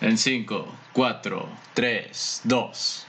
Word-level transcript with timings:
En 0.00 0.18
5, 0.18 0.66
4, 0.92 1.48
3, 1.72 2.40
2. 2.44 3.06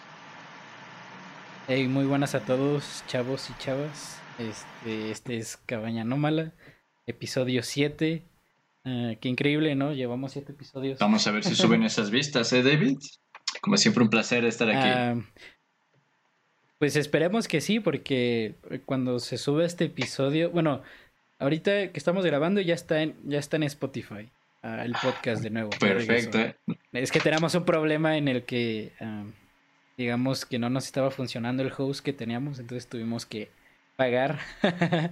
Hey, 1.67 1.87
muy 1.87 2.05
buenas 2.05 2.35
a 2.35 2.41
todos, 2.41 3.03
chavos 3.07 3.49
y 3.49 3.57
chavas. 3.57 4.21
Este, 4.37 5.09
este 5.09 5.37
es 5.37 5.57
Cabaña 5.65 6.03
Anómala, 6.03 6.53
episodio 7.07 7.63
7. 7.63 8.23
Ah, 8.85 9.13
qué 9.19 9.29
increíble, 9.29 9.73
¿no? 9.73 9.93
Llevamos 9.93 10.33
7 10.33 10.51
episodios. 10.51 10.99
Vamos 10.99 11.25
a 11.25 11.31
ver 11.31 11.43
si 11.43 11.55
suben 11.55 11.81
esas 11.83 12.11
vistas, 12.11 12.53
¿eh, 12.53 12.61
David? 12.61 12.99
Como 13.61 13.77
siempre, 13.77 14.03
un 14.03 14.09
placer 14.11 14.45
estar 14.45 14.69
aquí. 14.69 14.87
Ah, 14.87 15.15
pues 16.77 16.95
esperemos 16.95 17.47
que 17.47 17.61
sí, 17.61 17.79
porque 17.79 18.55
cuando 18.85 19.17
se 19.17 19.39
sube 19.39 19.65
este 19.65 19.85
episodio, 19.85 20.51
bueno, 20.51 20.83
ahorita 21.39 21.91
que 21.91 21.97
estamos 21.97 22.25
grabando 22.25 22.61
ya 22.61 22.75
está 22.75 23.01
en, 23.01 23.15
ya 23.23 23.39
está 23.39 23.57
en 23.57 23.63
Spotify 23.63 24.29
el 24.83 24.93
podcast 25.01 25.43
de 25.43 25.49
nuevo. 25.49 25.69
Perfecto. 25.79 26.39
Es 26.91 27.11
que 27.11 27.19
tenemos 27.19 27.53
un 27.55 27.65
problema 27.65 28.17
en 28.17 28.27
el 28.27 28.43
que, 28.43 28.91
digamos, 29.97 30.45
que 30.45 30.59
no 30.59 30.69
nos 30.69 30.85
estaba 30.85 31.11
funcionando 31.11 31.63
el 31.63 31.71
host 31.75 32.03
que 32.03 32.13
teníamos, 32.13 32.59
entonces 32.59 32.87
tuvimos 32.87 33.25
que 33.25 33.49
pagar. 33.95 34.39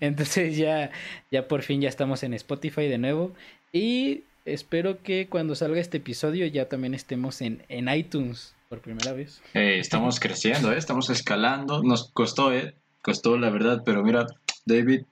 entonces 0.00 0.56
ya, 0.56 0.90
ya 1.30 1.48
por 1.48 1.62
fin 1.62 1.80
ya 1.80 1.88
estamos 1.88 2.22
en 2.22 2.34
Spotify 2.34 2.88
de 2.88 2.98
nuevo. 2.98 3.34
Y 3.72 4.24
espero 4.44 5.02
que 5.02 5.28
cuando 5.28 5.54
salga 5.54 5.80
este 5.80 5.98
episodio 5.98 6.46
ya 6.46 6.68
también 6.68 6.94
estemos 6.94 7.40
en, 7.42 7.62
en 7.68 7.88
iTunes 7.88 8.54
por 8.68 8.80
primera 8.80 9.12
vez. 9.12 9.42
Eh, 9.54 9.78
estamos 9.78 10.18
creciendo, 10.20 10.72
¿eh? 10.72 10.78
estamos 10.78 11.10
escalando. 11.10 11.82
Nos 11.82 12.10
costó, 12.10 12.52
¿eh? 12.52 12.74
Costó 13.02 13.36
la 13.36 13.50
verdad, 13.50 13.82
pero 13.84 14.02
mira, 14.02 14.26
David, 14.64 15.02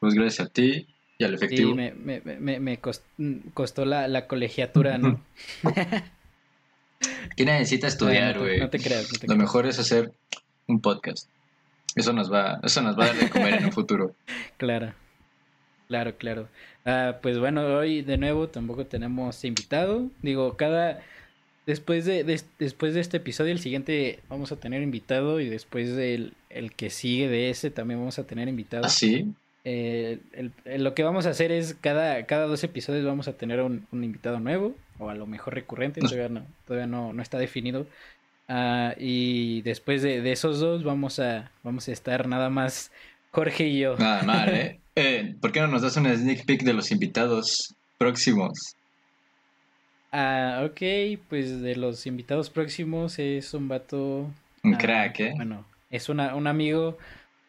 pues 0.00 0.14
gracias 0.14 0.48
a 0.48 0.50
ti 0.50 0.86
y 1.18 1.24
al 1.24 1.34
efectivo. 1.34 1.70
Sí, 1.70 1.76
me, 1.76 1.92
me, 1.92 2.20
me, 2.20 2.60
me 2.60 2.78
costó, 2.78 3.84
la, 3.84 4.06
la, 4.06 4.26
colegiatura, 4.28 4.98
¿no? 4.98 5.20
¿Quién 7.36 7.48
necesita 7.48 7.88
estudiar, 7.88 8.38
güey? 8.38 8.60
No, 8.60 8.70
te 8.70 8.78
creas. 8.78 9.10
Lo 9.26 9.36
mejor 9.36 9.66
es 9.66 9.78
hacer 9.78 10.12
un 10.68 10.80
podcast. 10.80 11.28
Eso 11.96 12.12
nos 12.12 12.32
va, 12.32 12.60
eso 12.62 12.82
nos 12.82 12.96
va 12.96 13.04
a 13.04 13.06
dar 13.08 13.16
de 13.16 13.30
comer 13.30 13.54
en 13.54 13.64
un 13.66 13.72
futuro. 13.72 14.14
Claro, 14.56 14.92
claro, 15.86 16.16
claro. 16.16 16.48
Ah, 16.84 17.18
pues 17.22 17.38
bueno, 17.38 17.64
hoy 17.64 18.02
de 18.02 18.18
nuevo 18.18 18.48
tampoco 18.48 18.86
tenemos 18.86 19.44
invitado. 19.44 20.08
Digo, 20.20 20.56
cada 20.56 21.00
después 21.66 22.04
de, 22.04 22.24
después 22.58 22.94
de 22.94 23.00
este 23.00 23.18
episodio, 23.18 23.52
el 23.52 23.60
siguiente 23.60 24.20
vamos 24.28 24.50
a 24.52 24.56
tener 24.56 24.82
invitado 24.82 25.38
y 25.40 25.48
después 25.48 25.94
del 25.94 26.34
el 26.50 26.72
que 26.72 26.90
sigue 26.90 27.28
de 27.28 27.50
ese 27.50 27.70
también 27.70 28.00
vamos 28.00 28.18
a 28.18 28.26
tener 28.26 28.48
invitado. 28.48 28.84
¿Ah, 28.84 28.88
sí? 28.88 29.32
Eh, 29.64 30.20
lo 30.64 30.94
que 30.94 31.02
vamos 31.02 31.26
a 31.26 31.30
hacer 31.30 31.52
es 31.52 31.76
cada, 31.80 32.24
cada 32.26 32.46
dos 32.46 32.64
episodios 32.64 33.04
vamos 33.04 33.28
a 33.28 33.34
tener 33.34 33.60
un, 33.60 33.86
invitado 33.92 34.40
nuevo 34.40 34.74
o 34.98 35.10
a 35.10 35.14
lo 35.14 35.26
mejor 35.26 35.54
recurrente, 35.54 36.00
todavía 36.00 36.28
no, 36.28 36.46
todavía 36.66 36.86
no, 36.86 37.12
no 37.12 37.22
está 37.22 37.38
definido. 37.38 37.86
Ah, 38.48 38.94
y 38.96 39.60
después 39.62 40.02
de, 40.02 40.32
esos 40.32 40.58
dos 40.58 40.82
vamos 40.82 41.18
a, 41.20 41.50
vamos 41.62 41.88
a 41.88 41.92
estar 41.92 42.26
nada 42.26 42.48
más 42.48 42.90
Jorge 43.30 43.66
y 43.66 43.80
yo. 43.80 43.96
Nada 43.98 44.22
mal, 44.22 44.48
¿eh? 44.48 44.80
¿eh? 44.96 45.34
¿Por 45.40 45.52
qué 45.52 45.60
no 45.60 45.66
nos 45.68 45.82
das 45.82 45.96
una 45.96 46.16
sneak 46.16 46.46
peek 46.46 46.62
de 46.62 46.72
los 46.72 46.90
invitados 46.90 47.74
próximos? 47.98 48.74
Ah, 50.10 50.64
ok, 50.64 51.20
pues 51.28 51.60
de 51.60 51.76
los 51.76 52.06
invitados 52.06 52.48
próximos 52.48 53.18
es 53.18 53.52
un 53.52 53.68
vato... 53.68 54.30
Un 54.62 54.74
ah, 54.74 54.78
crack, 54.78 55.20
¿eh? 55.20 55.32
Bueno, 55.36 55.66
es 55.90 56.08
una, 56.08 56.34
un 56.34 56.46
amigo, 56.46 56.96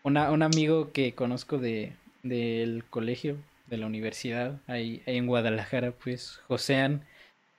una, 0.04 0.32
un 0.32 0.42
amigo 0.42 0.92
que 0.92 1.14
conozco 1.14 1.58
de, 1.58 1.94
del 2.24 2.84
colegio, 2.90 3.38
de 3.68 3.78
la 3.78 3.86
universidad, 3.86 4.60
ahí, 4.68 5.02
en 5.06 5.28
Guadalajara, 5.28 5.92
pues 5.92 6.40
Josean 6.48 7.06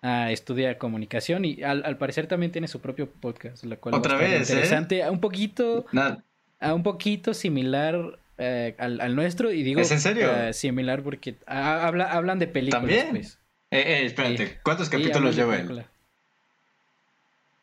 ah, 0.02 0.30
estudia 0.32 0.78
comunicación 0.78 1.44
y 1.44 1.62
al, 1.62 1.96
parecer 1.98 2.26
también 2.26 2.52
tiene 2.52 2.68
su 2.68 2.80
propio 2.80 3.08
podcast, 3.08 3.64
cual 3.80 3.94
otra 3.94 4.16
vez 4.16 4.32
¿eh? 4.32 4.52
interesante, 4.52 5.08
un 5.08 5.20
poquito, 5.20 5.86
a 6.58 6.74
un 6.74 6.82
poquito 6.82 7.32
similar 7.32 8.18
eh, 8.38 8.74
al, 8.78 9.14
nuestro 9.14 9.52
y 9.52 9.62
digo 9.62 9.80
¿Es 9.80 9.90
en 9.92 10.00
serio? 10.00 10.30
Eh, 10.34 10.52
similar 10.52 11.02
porque 11.02 11.36
habla, 11.46 12.10
hablan 12.10 12.38
de 12.38 12.46
películas. 12.46 12.82
¿También? 12.82 13.10
Pues. 13.10 13.38
Eh, 13.70 14.06
espérate, 14.06 14.58
¿cuántos 14.64 14.88
capítulos 14.88 15.36
lleva 15.36 15.56
él? 15.58 15.84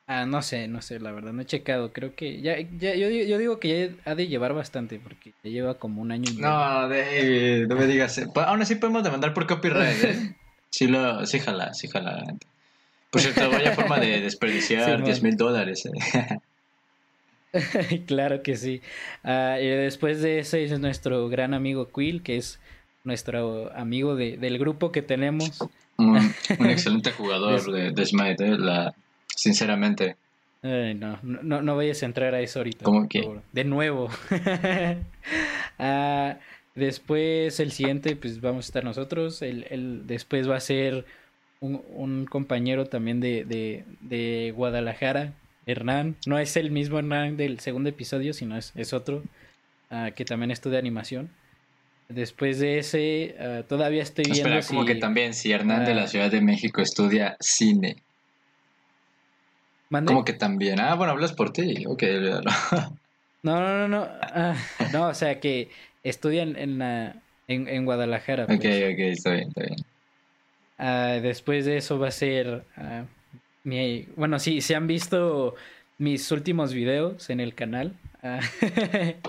Ah, 0.09 0.25
no 0.25 0.41
sé, 0.41 0.69
no 0.69 0.81
sé, 0.81 1.01
la 1.01 1.11
verdad, 1.11 1.33
no 1.33 1.41
he 1.41 1.45
checado. 1.45 1.91
Creo 1.91 2.15
que 2.15 2.39
ya, 2.41 2.57
ya 2.79 2.95
yo, 2.95 3.09
yo 3.09 3.37
digo 3.37 3.59
que 3.59 3.91
ya 4.03 4.09
ha 4.09 4.15
de 4.15 4.27
llevar 4.29 4.53
bastante, 4.53 4.99
porque 4.99 5.33
ya 5.43 5.51
lleva 5.51 5.73
como 5.73 6.01
un 6.01 6.13
año 6.13 6.31
y 6.31 6.35
medio. 6.35 6.47
No, 6.47 6.87
David, 6.87 7.67
no 7.67 7.75
me 7.75 7.87
digas. 7.87 8.21
Aún 8.35 8.61
así 8.61 8.75
podemos 8.75 9.03
demandar 9.03 9.33
por 9.33 9.45
copyright, 9.45 10.03
¿eh? 10.03 10.35
Sí, 10.69 10.87
lo, 10.87 11.25
sí, 11.25 11.39
jala, 11.39 11.73
sí, 11.73 11.87
jala. 11.87 12.23
Por 13.09 13.21
cierto, 13.21 13.49
vaya 13.49 13.73
forma 13.73 13.99
de 13.99 14.21
desperdiciar 14.21 15.03
10 15.03 15.23
mil 15.23 15.35
dólares, 15.35 15.85
¿eh? 15.85 16.39
claro 18.07 18.43
que 18.43 18.55
sí. 18.55 18.81
Ah, 19.23 19.57
y 19.59 19.67
después 19.67 20.21
de 20.21 20.39
ese 20.39 20.63
es 20.63 20.79
nuestro 20.79 21.27
gran 21.27 21.53
amigo 21.53 21.89
Quill, 21.89 22.21
que 22.23 22.37
es 22.37 22.59
nuestro 23.03 23.71
amigo 23.75 24.15
de, 24.15 24.37
del 24.37 24.57
grupo 24.57 24.91
que 24.91 25.01
tenemos. 25.01 25.59
Un, 25.97 26.17
excelente 26.69 27.11
jugador 27.11 27.71
de, 27.71 27.91
de 27.91 28.05
Smite, 28.05 28.45
¿eh? 28.45 28.57
la, 28.57 28.93
sinceramente. 29.37 30.17
no, 30.63 31.19
no, 31.21 31.61
no 31.61 31.75
vayas 31.75 32.03
a 32.03 32.07
entrar 32.07 32.35
a 32.35 32.41
eso 32.41 32.59
ahorita. 32.59 32.83
¿Cómo 32.83 33.07
que? 33.07 33.39
De 33.53 33.63
nuevo. 33.63 34.09
Ah, 35.79 36.39
después, 36.73 37.59
el 37.59 37.71
siguiente, 37.71 38.15
pues 38.15 38.41
vamos 38.41 38.65
a 38.65 38.69
estar 38.69 38.83
nosotros. 38.83 39.43
El, 39.43 39.67
el 39.69 40.07
después 40.07 40.49
va 40.49 40.55
a 40.55 40.59
ser 40.59 41.05
un, 41.59 41.83
un 41.93 42.25
compañero 42.25 42.87
también 42.87 43.19
de, 43.19 43.45
de, 43.45 43.83
de, 44.01 44.53
Guadalajara, 44.55 45.33
Hernán. 45.67 46.15
No 46.25 46.39
es 46.39 46.57
el 46.57 46.71
mismo 46.71 46.97
Hernán 46.97 47.37
del 47.37 47.59
segundo 47.59 47.89
episodio, 47.89 48.33
sino 48.33 48.57
es, 48.57 48.71
es 48.75 48.91
otro, 48.91 49.21
uh, 49.91 50.11
que 50.15 50.25
también 50.25 50.49
estudia 50.49 50.79
animación. 50.79 51.29
Después 52.09 52.57
de 52.57 52.79
ese, 52.79 53.35
uh, 53.39 53.63
todavía 53.63 54.01
estoy 54.01 54.25
viendo. 54.25 54.49
Espera, 54.49 54.65
como 54.65 54.85
que 54.85 54.95
también, 54.95 55.35
si 55.35 55.51
Hernán 55.51 55.85
de 55.85 55.93
la 55.93 56.07
Ciudad 56.07 56.31
de 56.31 56.41
México 56.41 56.81
estudia 56.81 57.37
cine. 57.39 57.97
¿Cómo 59.89 60.25
que 60.25 60.33
también? 60.33 60.79
Ah, 60.79 60.95
bueno, 60.95 61.13
hablas 61.13 61.33
por 61.33 61.51
ti. 61.51 61.85
Ok. 61.85 62.03
no, 63.43 63.61
no, 63.61 63.77
no, 63.77 63.87
no. 63.87 64.07
Ah, 64.21 64.55
no, 64.91 65.07
o 65.07 65.13
sea 65.13 65.39
que 65.39 65.69
estudian 66.03 66.55
en, 66.55 66.81
en, 66.81 67.67
en 67.67 67.85
Guadalajara. 67.85 68.45
Pues. 68.45 68.59
Ok, 68.59 68.65
ok, 68.65 68.99
está 68.99 69.31
bien, 69.31 69.47
está 69.49 69.61
bien. 69.61 69.85
Ah, 70.77 71.19
después 71.21 71.65
de 71.65 71.77
eso 71.77 71.99
va 71.99 72.09
a 72.09 72.11
ser. 72.11 72.65
Ah, 72.75 73.05
mi, 73.63 74.07
bueno, 74.15 74.39
sí, 74.39 74.61
se 74.61 74.75
han 74.75 74.87
visto 74.87 75.55
mis 75.97 76.31
últimos 76.31 76.73
videos 76.73 77.29
en 77.29 77.39
el 77.39 77.55
canal. 77.55 77.93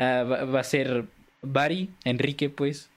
Va, 0.00 0.44
va, 0.44 0.60
a 0.60 0.64
ser 0.64 1.04
Bari, 1.40 1.90
Enrique, 2.04 2.50
pues. 2.50 2.90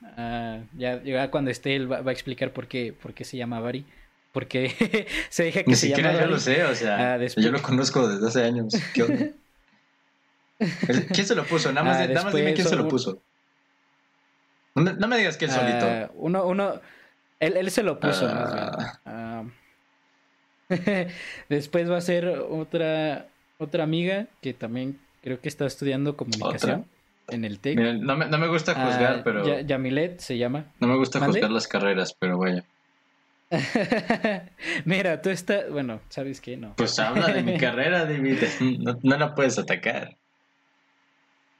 ya, 0.75 1.03
ya, 1.03 1.29
cuando 1.29 1.51
esté 1.51 1.75
él 1.75 1.91
va, 1.91 2.01
va, 2.01 2.09
a 2.09 2.13
explicar 2.13 2.53
por 2.53 2.67
qué, 2.67 2.91
por 2.91 3.13
qué 3.13 3.23
se 3.23 3.37
llama 3.37 3.59
Bari 3.59 3.85
porque 4.37 4.69
se 5.31 5.45
deja 5.45 5.63
que 5.63 5.71
Ni 5.71 5.75
se 5.75 5.87
siquiera 5.87 6.13
yo 6.21 6.27
lo 6.27 6.37
sé, 6.37 6.63
o 6.63 6.75
sea, 6.75 7.15
ah, 7.15 7.25
yo 7.25 7.51
lo 7.51 7.59
conozco 7.59 8.07
desde 8.07 8.27
hace 8.27 8.43
años. 8.43 8.71
¿Qué 8.93 9.33
¿Quién 11.11 11.25
se 11.25 11.33
lo 11.33 11.43
puso? 11.43 11.71
Nada 11.71 11.83
más, 11.83 11.97
ah, 11.97 12.31
dime 12.31 12.53
quién 12.53 12.67
se 12.67 12.75
lo 12.75 12.87
puso. 12.87 13.19
No 14.75 15.07
me, 15.07 15.17
digas 15.17 15.37
que 15.37 15.45
él 15.45 15.51
solito. 15.51 15.87
Ah, 15.87 16.11
uno, 16.13 16.45
uno, 16.45 16.79
él, 17.39 17.57
él 17.57 17.71
se 17.71 17.81
lo 17.81 17.99
puso. 17.99 18.31
después 21.49 21.89
va 21.89 21.97
a 21.97 22.01
ser 22.01 22.27
otra, 22.27 23.29
otra 23.57 23.83
amiga 23.85 24.27
que 24.43 24.53
también 24.53 24.99
creo 25.23 25.41
que 25.41 25.49
está 25.49 25.65
estudiando 25.65 26.15
comunicación. 26.15 26.85
En 27.27 27.43
el 27.43 27.57
TEC. 27.57 27.75
no, 27.79 28.15
me, 28.15 28.27
no 28.27 28.37
me 28.37 28.47
gusta 28.49 28.75
juzgar, 28.75 29.23
pero. 29.23 29.61
Yamilet 29.61 30.19
se 30.19 30.37
llama. 30.37 30.65
No 30.79 30.87
me 30.87 30.95
gusta 30.95 31.19
juzgar 31.21 31.49
las 31.49 31.67
carreras, 31.67 32.13
pero 32.13 32.37
vaya. 32.37 32.63
Mira, 34.85 35.21
tú 35.21 35.29
estás. 35.29 35.69
Bueno, 35.71 36.01
¿sabes 36.09 36.41
qué? 36.41 36.57
No. 36.57 36.75
Pues 36.75 36.99
habla 36.99 37.27
de 37.27 37.43
mi 37.43 37.57
carrera, 37.59 38.05
David. 38.05 38.39
No, 38.79 38.99
no 39.01 39.17
la 39.17 39.35
puedes 39.35 39.57
atacar. 39.57 40.17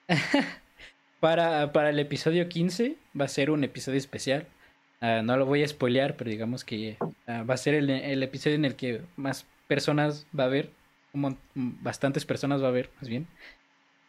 para, 1.20 1.72
para 1.72 1.90
el 1.90 2.00
episodio 2.00 2.48
15 2.48 2.96
va 3.20 3.26
a 3.26 3.30
ser 3.30 3.52
un 3.52 3.64
episodio 3.64 3.98
especial. 3.98 4.48
Ah, 5.00 5.22
no 5.24 5.38
lo 5.38 5.46
voy 5.46 5.64
a 5.64 5.68
spoilear, 5.68 6.16
pero 6.18 6.30
digamos 6.30 6.64
que 6.64 6.98
ah, 7.28 7.44
va 7.44 7.54
a 7.54 7.58
ser 7.58 7.76
el, 7.76 7.90
el, 7.90 8.24
episodio 8.24 8.56
en 8.56 8.66
el 8.66 8.76
que 8.76 9.02
más 9.16 9.46
personas 9.68 10.26
va 10.38 10.46
a 10.46 10.48
haber. 10.48 10.72
bastantes 11.54 12.26
personas 12.26 12.62
va 12.62 12.66
a 12.68 12.70
haber, 12.70 12.90
más 13.00 13.08
bien. 13.08 13.28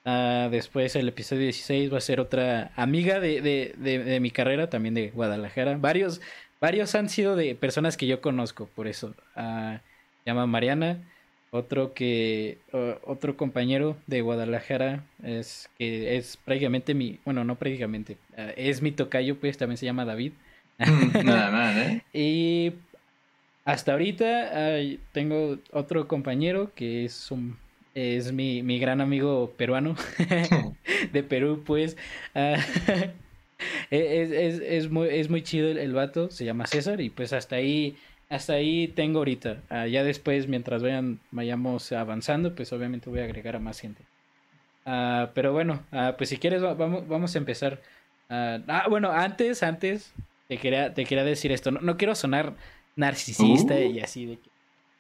Uh, 0.09 0.49
después 0.49 0.97
el 0.97 1.09
episodio 1.09 1.43
16 1.43 1.93
va 1.93 1.99
a 1.99 2.01
ser 2.01 2.19
otra 2.19 2.73
amiga 2.77 3.21
de, 3.21 3.43
de, 3.43 3.75
de, 3.77 3.99
de, 3.99 4.21
mi 4.21 4.31
carrera, 4.31 4.71
también 4.71 4.95
de 4.95 5.11
Guadalajara. 5.11 5.77
Varios, 5.77 6.23
Varios 6.61 6.95
han 6.95 7.09
sido 7.09 7.37
de 7.37 7.55
personas 7.55 7.97
que 7.97 8.07
yo 8.07 8.21
conozco, 8.21 8.69
por 8.75 8.89
eso. 8.89 9.15
Uh, 9.37 9.79
llama 10.25 10.47
Mariana. 10.47 10.99
Otro 11.51 11.95
que. 11.95 12.59
otro 13.05 13.37
compañero 13.37 13.97
de 14.07 14.21
Guadalajara 14.21 15.05
es 15.23 15.71
que 15.79 16.17
es 16.17 16.37
prácticamente 16.37 16.95
mi. 16.95 17.21
Bueno, 17.25 17.45
no 17.45 17.57
prácticamente. 17.57 18.17
Uh, 18.37 18.53
es 18.57 18.83
mi 18.83 18.93
tocayo, 18.93 19.39
pues 19.39 19.57
también 19.57 19.77
se 19.77 19.87
llama 19.87 20.05
David. 20.05 20.33
Mm, 20.79 21.25
nada 21.25 21.51
más, 21.53 21.77
¿eh? 21.77 22.03
y. 22.13 22.73
hasta 23.65 23.93
ahorita 23.93 24.79
tengo 25.13 25.59
otro 25.73 26.09
compañero 26.09 26.73
que 26.75 27.05
es 27.05 27.31
un 27.31 27.57
es 27.99 28.33
mi, 28.33 28.63
mi 28.63 28.79
gran 28.79 29.01
amigo 29.01 29.53
peruano 29.57 29.97
de 31.13 31.23
Perú, 31.23 31.63
pues. 31.65 31.97
Ah, 32.35 32.57
es, 33.91 34.31
es, 34.31 34.61
es, 34.61 34.91
muy, 34.91 35.09
es 35.09 35.29
muy 35.29 35.43
chido 35.43 35.69
el, 35.69 35.93
vato, 35.93 36.31
se 36.31 36.45
llama 36.45 36.67
César, 36.67 37.01
y 37.01 37.11
pues 37.11 37.33
hasta 37.33 37.57
ahí, 37.57 37.97
hasta 38.29 38.55
ahí 38.55 38.89
tengo 38.89 39.19
ahorita. 39.19 39.63
Ah, 39.69 39.87
ya 39.87 40.05
después, 40.05 40.49
mientras 40.49 40.83
vayan, 40.83 41.21
vayamos 41.31 41.93
avanzando, 41.93 42.55
pues 42.55 42.73
obviamente 42.73 43.11
voy 43.11 43.21
a 43.21 43.25
agregar 43.25 43.57
a 43.57 43.61
más 43.61 43.81
gente. 43.81 44.03
Ah, 44.87 45.31
pero 45.35 45.53
bueno, 45.53 45.83
pues 46.17 46.31
si 46.31 46.39
quieres, 46.39 46.63
vamos, 46.63 47.07
vamos 47.09 47.35
a 47.35 47.39
empezar. 47.39 47.81
ah, 48.31 48.87
bueno, 48.89 49.11
antes, 49.11 49.63
antes, 49.63 50.15
te 50.47 50.57
quería, 50.59 50.95
te 50.95 51.05
quería 51.05 51.25
decir 51.25 51.53
esto. 51.53 51.71
No, 51.71 51.81
no 51.81 51.97
quiero 51.97 52.15
sonar 52.15 52.55
narcisista 52.97 53.75
uh. 53.75 53.93
y 53.93 54.01
así 54.01 54.27
de 54.27 54.39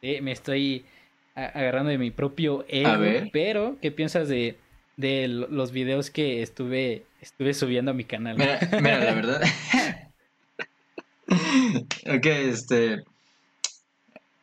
que 0.01 0.23
me 0.23 0.33
estoy 0.33 0.85
agarrando 1.46 1.90
de 1.90 1.99
mi 1.99 2.11
propio 2.11 2.64
ego. 2.69 3.29
Pero, 3.32 3.76
¿qué 3.81 3.90
piensas 3.90 4.29
de, 4.29 4.58
de 4.96 5.29
los 5.29 5.73
videos 5.73 6.11
que 6.11 6.43
estuve, 6.43 7.05
estuve 7.20 7.55
subiendo 7.55 7.93
a 7.93 7.94
mi 7.94 8.05
canal? 8.05 8.37
Mira, 8.37 8.58
mira 8.81 8.99
la 8.99 9.14
verdad. 9.14 9.43
ok, 12.17 12.26
este. 12.26 13.05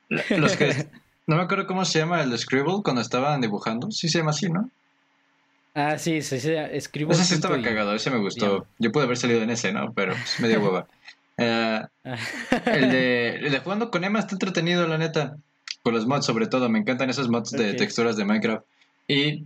Los 0.09 0.56
que. 0.56 0.88
No 1.27 1.38
me 1.38 1.42
acuerdo 1.42 1.65
cómo 1.65 1.86
se 1.86 2.00
llama 2.00 2.21
el 2.21 2.38
Scribble 2.38 2.81
cuando 2.83 3.01
estaban 3.01 3.41
dibujando. 3.41 3.91
Sí 3.91 4.09
se 4.09 4.19
llama 4.19 4.30
así, 4.31 4.50
¿no? 4.50 4.69
Ah, 5.74 5.98
sí, 5.98 6.21
sí, 6.21 6.39
sí, 6.39 6.53
Scribble. 6.80 7.15
Ese 7.15 7.25
sí 7.25 7.33
estaba 7.33 7.62
cagado, 7.62 7.95
ese 7.95 8.12
me 8.12 8.19
gustó. 8.19 8.68
Yo 8.80 8.91
pude 8.91 9.03
haber 9.03 9.18
salido 9.18 9.41
en 9.41 9.50
ese, 9.50 9.74
¿no? 9.74 9.91
Pero 9.94 10.13
pues, 10.13 10.39
me 10.39 10.48
dio 10.48 10.62
hueva. 10.62 10.88
El, 11.38 12.91
de, 12.91 13.36
el 13.45 13.51
de 13.51 13.59
jugando 13.59 13.91
con 13.91 14.03
Emma 14.03 14.19
está 14.19 14.36
entretenido, 14.36 14.88
la 14.88 14.98
neta. 14.98 15.36
Con 15.86 15.94
los 15.94 16.08
mods, 16.08 16.26
sobre 16.26 16.48
todo. 16.48 16.68
Me 16.68 16.80
encantan 16.80 17.12
esos 17.12 17.30
mods 17.30 17.52
de 17.52 17.76
texturas 17.76 18.18
de 18.18 18.26
Minecraft. 18.26 18.66
Y. 19.08 19.46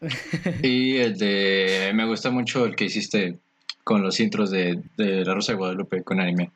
y 0.60 0.96
el 0.96 1.16
de. 1.16 1.92
Me 1.94 2.04
gusta 2.04 2.32
mucho 2.32 2.66
el 2.66 2.74
que 2.74 2.86
hiciste 2.86 3.38
con 3.84 4.02
los 4.02 4.18
intros 4.18 4.50
de, 4.50 4.82
de 4.96 5.24
La 5.24 5.34
Rosa 5.34 5.52
de 5.52 5.58
Guadalupe 5.58 6.02
con 6.02 6.18
anime. 6.18 6.50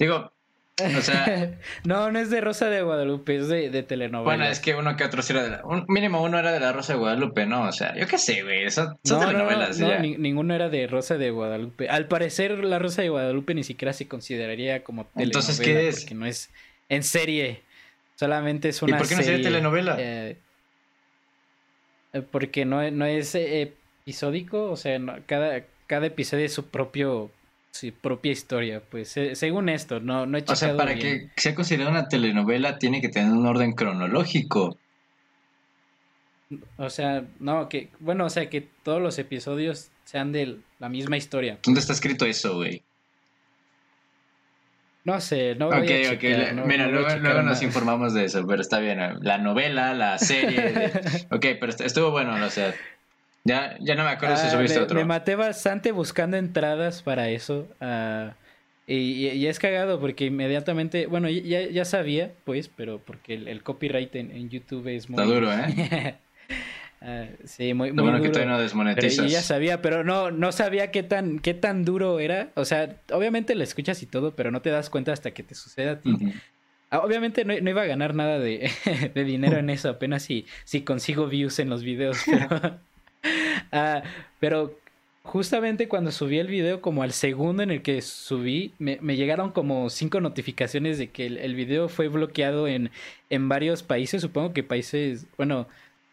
Digo, 0.00 0.32
o 0.82 1.00
sea. 1.00 1.58
no, 1.84 2.10
no 2.10 2.18
es 2.18 2.28
de 2.30 2.40
Rosa 2.40 2.68
de 2.68 2.82
Guadalupe, 2.82 3.36
es 3.36 3.46
de, 3.46 3.70
de 3.70 3.84
telenovela. 3.84 4.24
Bueno, 4.24 4.44
es 4.50 4.58
que 4.58 4.74
uno 4.74 4.96
que 4.96 5.04
otro 5.04 5.22
era 5.30 5.44
de 5.44 5.50
la. 5.50 5.64
Un, 5.64 5.84
mínimo 5.86 6.20
uno 6.20 6.36
era 6.36 6.50
de 6.50 6.58
la 6.58 6.72
Rosa 6.72 6.94
de 6.94 6.98
Guadalupe, 6.98 7.46
¿no? 7.46 7.68
O 7.68 7.72
sea, 7.72 7.96
yo 7.96 8.08
qué 8.08 8.18
sé, 8.18 8.42
güey. 8.42 8.68
Son, 8.72 8.98
son 9.04 9.20
telenovelas. 9.20 9.78
No, 9.78 9.94
no, 9.94 10.00
ninguno 10.00 10.56
era 10.56 10.68
de 10.68 10.88
Rosa 10.88 11.18
de 11.18 11.30
Guadalupe. 11.30 11.88
Al 11.88 12.08
parecer, 12.08 12.64
la 12.64 12.80
Rosa 12.80 13.02
de 13.02 13.10
Guadalupe 13.10 13.54
ni 13.54 13.62
siquiera 13.62 13.92
se 13.92 14.08
consideraría 14.08 14.82
como 14.82 15.04
telenovela. 15.04 15.28
Entonces, 15.28 15.60
¿qué 15.60 15.86
es? 15.86 16.00
Porque 16.00 16.16
no 16.16 16.26
es 16.26 16.50
en 16.88 17.04
serie. 17.04 17.62
Solamente 18.20 18.68
es 18.68 18.82
una 18.82 18.96
¿Y 18.96 18.98
por 18.98 19.08
qué 19.08 19.16
no 19.16 19.22
sería 19.22 19.42
telenovela? 19.42 19.96
Eh, 19.98 20.36
eh, 22.12 22.22
porque 22.30 22.66
no, 22.66 22.90
no 22.90 23.06
es 23.06 23.34
eh, 23.34 23.72
episódico, 24.02 24.70
o 24.70 24.76
sea, 24.76 25.00
cada, 25.24 25.64
cada 25.86 26.04
episodio 26.04 26.44
es 26.44 26.52
su 26.52 26.66
propio 26.66 27.30
su 27.70 27.90
propia 27.92 28.30
historia, 28.30 28.82
pues 28.90 29.16
según 29.32 29.70
esto, 29.70 30.00
no, 30.00 30.26
no 30.26 30.36
he 30.36 30.44
O 30.46 30.54
sea, 30.54 30.76
para 30.76 30.96
que 30.96 31.30
sea 31.34 31.54
considerada 31.54 31.92
una 31.92 32.08
telenovela 32.08 32.78
tiene 32.78 33.00
que 33.00 33.08
tener 33.08 33.32
un 33.32 33.46
orden 33.46 33.72
cronológico. 33.72 34.76
O 36.76 36.90
sea, 36.90 37.24
no, 37.38 37.70
que, 37.70 37.88
bueno, 38.00 38.26
o 38.26 38.30
sea, 38.30 38.50
que 38.50 38.68
todos 38.82 39.00
los 39.00 39.18
episodios 39.18 39.92
sean 40.04 40.30
de 40.30 40.58
la 40.78 40.90
misma 40.90 41.16
historia. 41.16 41.58
¿Dónde 41.62 41.80
está 41.80 41.94
escrito 41.94 42.26
eso, 42.26 42.56
güey? 42.56 42.82
No 45.04 45.20
sé, 45.20 45.54
no 45.54 45.68
voy 45.68 45.78
a 45.78 45.86
checar, 45.86 46.54
ok. 46.54 46.66
Mira, 46.66 46.86
luego, 46.86 47.42
nos 47.42 47.62
informamos 47.62 48.12
de 48.12 48.26
eso, 48.26 48.46
pero 48.46 48.60
está 48.60 48.78
bien. 48.80 48.98
La 49.22 49.38
novela, 49.38 49.94
la 49.94 50.18
serie. 50.18 50.90
ok, 51.30 51.46
pero 51.58 51.72
estuvo 51.84 52.10
bueno, 52.10 52.34
o 52.34 52.50
sea. 52.50 52.74
Ya, 53.44 53.76
ya 53.80 53.94
no 53.94 54.04
me 54.04 54.10
acuerdo 54.10 54.36
si 54.36 54.48
ah, 54.48 54.50
subiste 54.50 54.78
otro. 54.78 54.98
Me 54.98 55.06
maté 55.06 55.34
bastante 55.34 55.92
buscando 55.92 56.36
entradas 56.36 57.02
para 57.02 57.30
eso. 57.30 57.68
Uh, 57.80 58.32
y, 58.86 59.28
y, 59.28 59.46
es 59.46 59.58
cagado 59.58 59.98
porque 59.98 60.26
inmediatamente. 60.26 61.06
Bueno, 61.06 61.30
ya, 61.30 61.62
ya 61.62 61.86
sabía, 61.86 62.32
pues, 62.44 62.68
pero 62.68 62.98
porque 62.98 63.34
el, 63.34 63.62
copyright 63.62 64.14
en, 64.16 64.30
en, 64.30 64.50
YouTube 64.50 64.88
es 64.88 65.08
muy. 65.08 65.22
Está 65.22 65.34
duro, 65.34 65.50
¿eh? 65.50 66.18
Ah, 67.02 67.26
sí, 67.44 67.72
muy, 67.72 67.92
muy 67.92 68.02
bueno 68.02 68.18
duro. 68.18 68.22
que 68.24 68.28
todavía 68.30 68.52
no 68.52 68.60
desmonetizas. 68.60 69.16
Pero 69.16 69.28
yo 69.28 69.32
ya 69.32 69.42
sabía, 69.42 69.80
pero 69.80 70.04
no, 70.04 70.30
no 70.30 70.52
sabía 70.52 70.90
qué 70.90 71.02
tan, 71.02 71.38
qué 71.38 71.54
tan 71.54 71.84
duro 71.84 72.20
era. 72.20 72.50
O 72.56 72.64
sea, 72.64 72.96
obviamente 73.12 73.54
lo 73.54 73.64
escuchas 73.64 74.02
y 74.02 74.06
todo, 74.06 74.36
pero 74.36 74.50
no 74.50 74.60
te 74.60 74.70
das 74.70 74.90
cuenta 74.90 75.12
hasta 75.12 75.30
que 75.30 75.42
te 75.42 75.54
sucede 75.54 75.88
a 75.88 76.00
ti. 76.00 76.14
Ah, 76.90 76.98
obviamente 76.98 77.44
no, 77.44 77.58
no, 77.58 77.70
iba 77.70 77.82
a 77.82 77.86
ganar 77.86 78.14
nada 78.14 78.38
de, 78.38 78.70
de 79.14 79.24
dinero 79.24 79.58
en 79.58 79.70
eso, 79.70 79.88
apenas 79.88 80.24
si, 80.24 80.46
si 80.64 80.82
consigo 80.82 81.26
views 81.26 81.58
en 81.58 81.70
los 81.70 81.82
videos. 81.84 82.18
Pero, 82.26 83.98
uh, 83.98 84.02
pero 84.40 84.78
justamente 85.22 85.86
cuando 85.86 86.10
subí 86.10 86.38
el 86.38 86.46
video, 86.48 86.80
como 86.80 87.02
al 87.02 87.12
segundo 87.12 87.62
en 87.62 87.70
el 87.70 87.82
que 87.82 88.00
subí, 88.00 88.72
me, 88.78 88.98
me 89.02 89.16
llegaron 89.16 89.52
como 89.52 89.90
cinco 89.90 90.20
notificaciones 90.20 90.96
de 90.96 91.10
que 91.10 91.26
el, 91.26 91.36
el, 91.36 91.54
video 91.54 91.90
fue 91.90 92.08
bloqueado 92.08 92.66
en, 92.66 92.90
en 93.28 93.48
varios 93.48 93.82
países, 93.82 94.22
supongo 94.22 94.54
que 94.54 94.62
países, 94.62 95.26
bueno, 95.36 95.68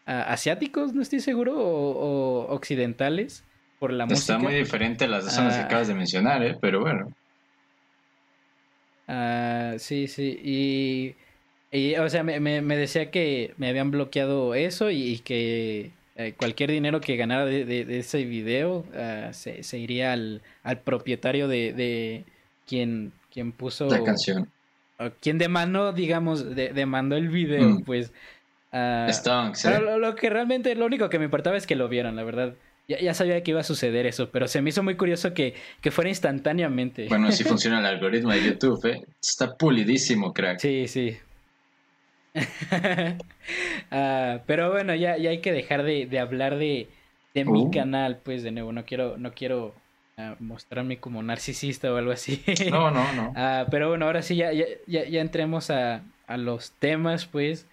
asiáticos, 0.08 0.94
no 0.94 1.02
estoy 1.02 1.20
seguro, 1.20 1.54
o, 1.56 2.46
occidentales, 2.52 3.44
por 3.78 3.92
la 3.92 4.06
música. 4.06 4.34
Está 4.34 4.38
muy 4.38 4.54
diferente 4.54 5.04
a 5.04 5.08
las 5.08 5.24
dos 5.24 5.34
zonas 5.34 5.54
que 5.54 5.60
ah. 5.60 5.64
acabas 5.66 5.88
de 5.88 5.94
mencionar, 5.94 6.42
¿eh? 6.42 6.56
pero 6.60 6.80
bueno. 6.80 7.12
Ah, 9.06 9.74
sí, 9.78 10.08
sí, 10.08 11.14
y, 11.70 11.96
o 11.96 12.08
sea, 12.08 12.22
me, 12.22 12.40
me, 12.40 12.76
decía 12.76 13.10
que 13.10 13.54
me 13.56 13.68
habían 13.68 13.90
bloqueado 13.90 14.54
eso 14.54 14.90
y, 14.90 15.18
que 15.18 15.92
eh, 16.16 16.34
cualquier 16.36 16.70
dinero 16.70 17.00
que 17.00 17.16
ganara 17.16 17.44
de, 17.44 17.98
ese 17.98 18.24
video 18.24 18.84
ah, 18.94 19.30
se, 19.32 19.62
se, 19.62 19.78
iría 19.78 20.12
al, 20.12 20.42
al 20.62 20.80
propietario 20.80 21.48
de, 21.48 21.72
de 21.72 22.24
quien, 22.66 23.12
quien 23.30 23.52
puso... 23.52 23.88
La 23.88 24.02
canción. 24.02 24.50
quien 25.20 25.38
demandó, 25.38 25.92
digamos, 25.92 26.54
demandó 26.54 27.16
el 27.16 27.28
video, 27.28 27.68
mm. 27.68 27.84
pues 27.84 28.12
Uh, 28.70 29.98
lo, 29.98 30.14
que 30.14 30.28
realmente, 30.28 30.74
lo 30.74 30.84
único 30.84 31.08
que 31.08 31.18
me 31.18 31.24
importaba 31.24 31.56
es 31.56 31.66
que 31.66 31.74
lo 31.74 31.88
vieran, 31.88 32.16
la 32.16 32.24
verdad. 32.24 32.54
Ya, 32.86 32.98
ya 33.00 33.14
sabía 33.14 33.42
que 33.42 33.50
iba 33.50 33.60
a 33.60 33.64
suceder 33.64 34.06
eso, 34.06 34.30
pero 34.30 34.48
se 34.48 34.62
me 34.62 34.70
hizo 34.70 34.82
muy 34.82 34.96
curioso 34.96 35.34
que, 35.34 35.54
que 35.80 35.90
fuera 35.90 36.08
instantáneamente. 36.08 37.06
Bueno, 37.08 37.28
así 37.28 37.44
funciona 37.48 37.80
el 37.80 37.86
algoritmo 37.86 38.30
de 38.32 38.44
YouTube, 38.44 38.84
¿eh? 38.86 39.06
Está 39.22 39.56
pulidísimo, 39.56 40.32
crack. 40.32 40.58
Sí, 40.58 40.86
sí. 40.88 41.16
uh, 42.34 42.40
pero 44.46 44.70
bueno, 44.70 44.94
ya, 44.94 45.16
ya 45.16 45.30
hay 45.30 45.40
que 45.40 45.52
dejar 45.52 45.82
de, 45.82 46.06
de 46.06 46.18
hablar 46.18 46.56
de, 46.56 46.88
de 47.34 47.44
mi 47.44 47.62
uh. 47.62 47.70
canal, 47.70 48.20
pues 48.22 48.42
de 48.42 48.52
nuevo. 48.52 48.72
No 48.72 48.84
quiero, 48.84 49.16
no 49.16 49.32
quiero 49.32 49.74
uh, 50.18 50.42
mostrarme 50.42 50.98
como 50.98 51.22
narcisista 51.22 51.92
o 51.92 51.96
algo 51.96 52.12
así. 52.12 52.42
no, 52.70 52.90
no, 52.90 53.12
no. 53.14 53.34
pero 53.70 53.88
bueno, 53.88 54.06
ahora 54.06 54.20
sí, 54.22 54.36
ya, 54.36 54.52
ya, 54.52 54.66
ya, 54.86 55.06
ya 55.06 55.20
entremos 55.20 55.70
a, 55.70 56.02
a 56.26 56.36
los 56.36 56.72
temas, 56.72 57.26
pues. 57.26 57.66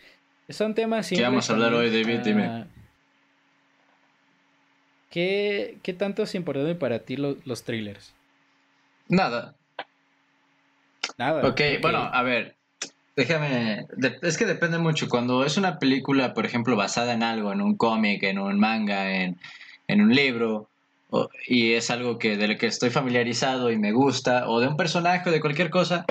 Son 0.49 0.75
temas 0.75 1.07
simples. 1.07 1.25
¿Qué 1.25 1.29
vamos 1.29 1.49
a 1.49 1.53
hablar 1.53 1.73
hoy, 1.73 1.89
David? 1.89 2.19
Dime. 2.19 2.65
¿qué, 5.09 5.79
¿Qué 5.81 5.93
tanto 5.93 6.23
es 6.23 6.35
importante 6.35 6.75
para 6.75 6.99
ti 6.99 7.15
los 7.17 7.63
trailers? 7.63 8.13
Nada. 9.07 9.55
Nada. 11.17 11.39
Ok, 11.41 11.51
okay. 11.51 11.77
bueno, 11.77 12.09
a 12.11 12.21
ver. 12.23 12.55
Déjame. 13.15 13.87
Es 14.21 14.37
que 14.37 14.45
depende 14.45 14.77
mucho. 14.77 15.07
Cuando 15.07 15.45
es 15.45 15.57
una 15.57 15.79
película, 15.79 16.33
por 16.33 16.45
ejemplo, 16.45 16.75
basada 16.75 17.13
en 17.13 17.23
algo, 17.23 17.53
en 17.53 17.61
un 17.61 17.77
cómic, 17.77 18.23
en 18.23 18.39
un 18.39 18.59
manga, 18.59 19.11
en, 19.11 19.39
en 19.87 20.01
un 20.01 20.13
libro, 20.13 20.69
y 21.47 21.73
es 21.73 21.89
algo 21.91 22.17
que 22.17 22.37
de 22.37 22.47
lo 22.47 22.57
que 22.57 22.67
estoy 22.67 22.89
familiarizado 22.89 23.71
y 23.71 23.77
me 23.77 23.91
gusta, 23.91 24.49
o 24.49 24.59
de 24.59 24.67
un 24.67 24.77
personaje 24.77 25.29
o 25.29 25.31
de 25.31 25.39
cualquier 25.39 25.69
cosa, 25.69 26.05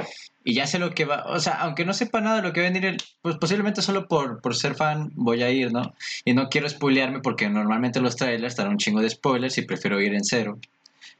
y 0.44 0.54
ya 0.54 0.66
sé 0.66 0.78
lo 0.78 0.94
que 0.94 1.04
va, 1.04 1.24
o 1.26 1.40
sea, 1.40 1.54
aunque 1.54 1.84
no 1.84 1.94
sepa 1.94 2.20
nada 2.20 2.36
de 2.36 2.42
lo 2.42 2.52
que 2.52 2.60
va 2.60 2.68
a 2.68 2.70
venir, 2.70 2.96
pues 3.22 3.36
posiblemente 3.36 3.82
solo 3.82 4.06
por, 4.08 4.40
por 4.40 4.54
ser 4.54 4.74
fan 4.74 5.10
voy 5.14 5.42
a 5.42 5.50
ir, 5.50 5.72
¿no? 5.72 5.94
Y 6.24 6.34
no 6.34 6.48
quiero 6.48 6.68
spoilearme 6.68 7.20
porque 7.20 7.48
normalmente 7.48 8.00
los 8.00 8.16
trailers 8.16 8.56
dan 8.56 8.68
un 8.68 8.78
chingo 8.78 9.00
de 9.00 9.10
spoilers 9.10 9.56
y 9.58 9.62
prefiero 9.62 10.00
ir 10.00 10.14
en 10.14 10.24
cero. 10.24 10.58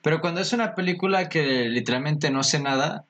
Pero 0.02 0.21
cuando 0.21 0.40
es 0.43 0.52
una 0.52 0.75
película 0.75 1.28
que 1.31 1.69
literalmente 1.71 2.31
no 2.31 2.43
sé 2.43 2.61
nada, 2.61 3.04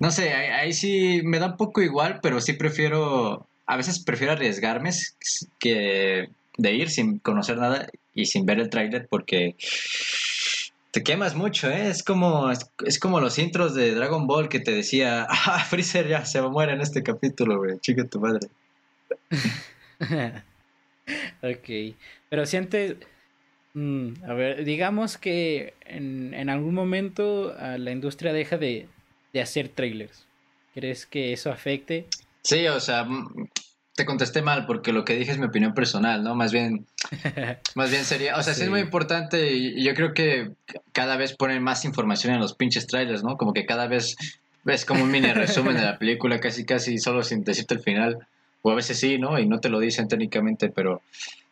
no 0.00 0.10
sé, 0.10 0.34
ahí, 0.34 0.48
ahí 0.48 0.72
sí 0.72 1.20
me 1.24 1.38
da 1.38 1.46
un 1.46 1.56
poco 1.56 1.80
igual, 1.80 2.18
pero 2.20 2.40
sí 2.40 2.54
prefiero, 2.54 3.46
a 3.66 3.76
veces 3.76 4.00
prefiero 4.00 4.32
arriesgarme 4.32 4.90
que 5.60 6.28
de 6.58 6.72
ir 6.72 6.90
sin 6.90 7.18
conocer 7.20 7.58
nada 7.58 7.86
y 8.16 8.26
sin 8.26 8.46
ver 8.46 8.58
el 8.58 8.70
tráiler 8.70 9.06
porque 9.08 9.54
te 10.90 11.04
quemas 11.04 11.34
mucho, 11.34 11.70
¿eh? 11.70 11.88
Es 11.88 12.02
como, 12.02 12.50
es, 12.50 12.98
como 12.98 13.20
los 13.20 13.38
intros 13.38 13.74
de 13.74 13.94
Dragon 13.94 14.26
Ball 14.26 14.48
que 14.48 14.60
te 14.60 14.72
decía, 14.72 15.26
ah, 15.28 15.62
Freezer 15.62 16.08
ya 16.08 16.24
se 16.24 16.40
va 16.40 16.46
a 16.46 16.50
morir 16.50 16.74
en 16.74 16.80
este 16.80 17.02
capítulo, 17.02 17.58
güey, 17.58 17.78
chica 17.80 18.04
tu 18.08 18.18
madre. 18.18 18.48
ok, 21.42 21.94
pero 22.30 22.46
sientes, 22.46 22.96
mm, 23.74 24.24
a 24.26 24.32
ver, 24.32 24.64
digamos 24.64 25.18
que 25.18 25.74
en, 25.84 26.32
en 26.32 26.48
algún 26.48 26.74
momento 26.74 27.54
ah, 27.58 27.76
la 27.78 27.90
industria 27.90 28.32
deja 28.32 28.56
de, 28.56 28.88
de 29.34 29.40
hacer 29.42 29.68
trailers. 29.68 30.26
¿Crees 30.72 31.04
que 31.04 31.32
eso 31.34 31.50
afecte? 31.52 32.06
Sí, 32.42 32.66
o 32.68 32.80
sea, 32.80 33.06
te 33.96 34.04
contesté 34.04 34.42
mal 34.42 34.66
porque 34.66 34.92
lo 34.92 35.04
que 35.04 35.16
dije 35.16 35.32
es 35.32 35.38
mi 35.38 35.46
opinión 35.46 35.72
personal, 35.72 36.22
¿no? 36.22 36.34
Más 36.34 36.52
bien, 36.52 36.86
más 37.74 37.90
bien 37.90 38.04
sería, 38.04 38.36
o 38.36 38.42
sea, 38.42 38.52
sí. 38.52 38.62
es 38.62 38.68
muy 38.68 38.80
importante 38.80 39.52
y 39.52 39.82
yo 39.82 39.94
creo 39.94 40.12
que 40.12 40.50
cada 40.92 41.16
vez 41.16 41.34
ponen 41.34 41.62
más 41.62 41.84
información 41.86 42.34
en 42.34 42.40
los 42.40 42.54
pinches 42.54 42.86
trailers, 42.86 43.24
¿no? 43.24 43.38
Como 43.38 43.54
que 43.54 43.64
cada 43.64 43.88
vez 43.88 44.16
ves 44.64 44.84
como 44.84 45.02
un 45.02 45.10
mini 45.10 45.32
resumen 45.32 45.76
de 45.76 45.82
la 45.82 45.98
película, 45.98 46.38
casi 46.38 46.66
casi 46.66 46.98
solo 46.98 47.22
sin 47.22 47.42
decirte 47.42 47.74
el 47.74 47.80
final. 47.80 48.18
O 48.62 48.70
a 48.70 48.74
veces 48.74 48.98
sí, 48.98 49.16
¿no? 49.16 49.38
Y 49.38 49.46
no 49.46 49.60
te 49.60 49.68
lo 49.68 49.78
dicen 49.78 50.08
técnicamente, 50.08 50.68
pero 50.68 51.00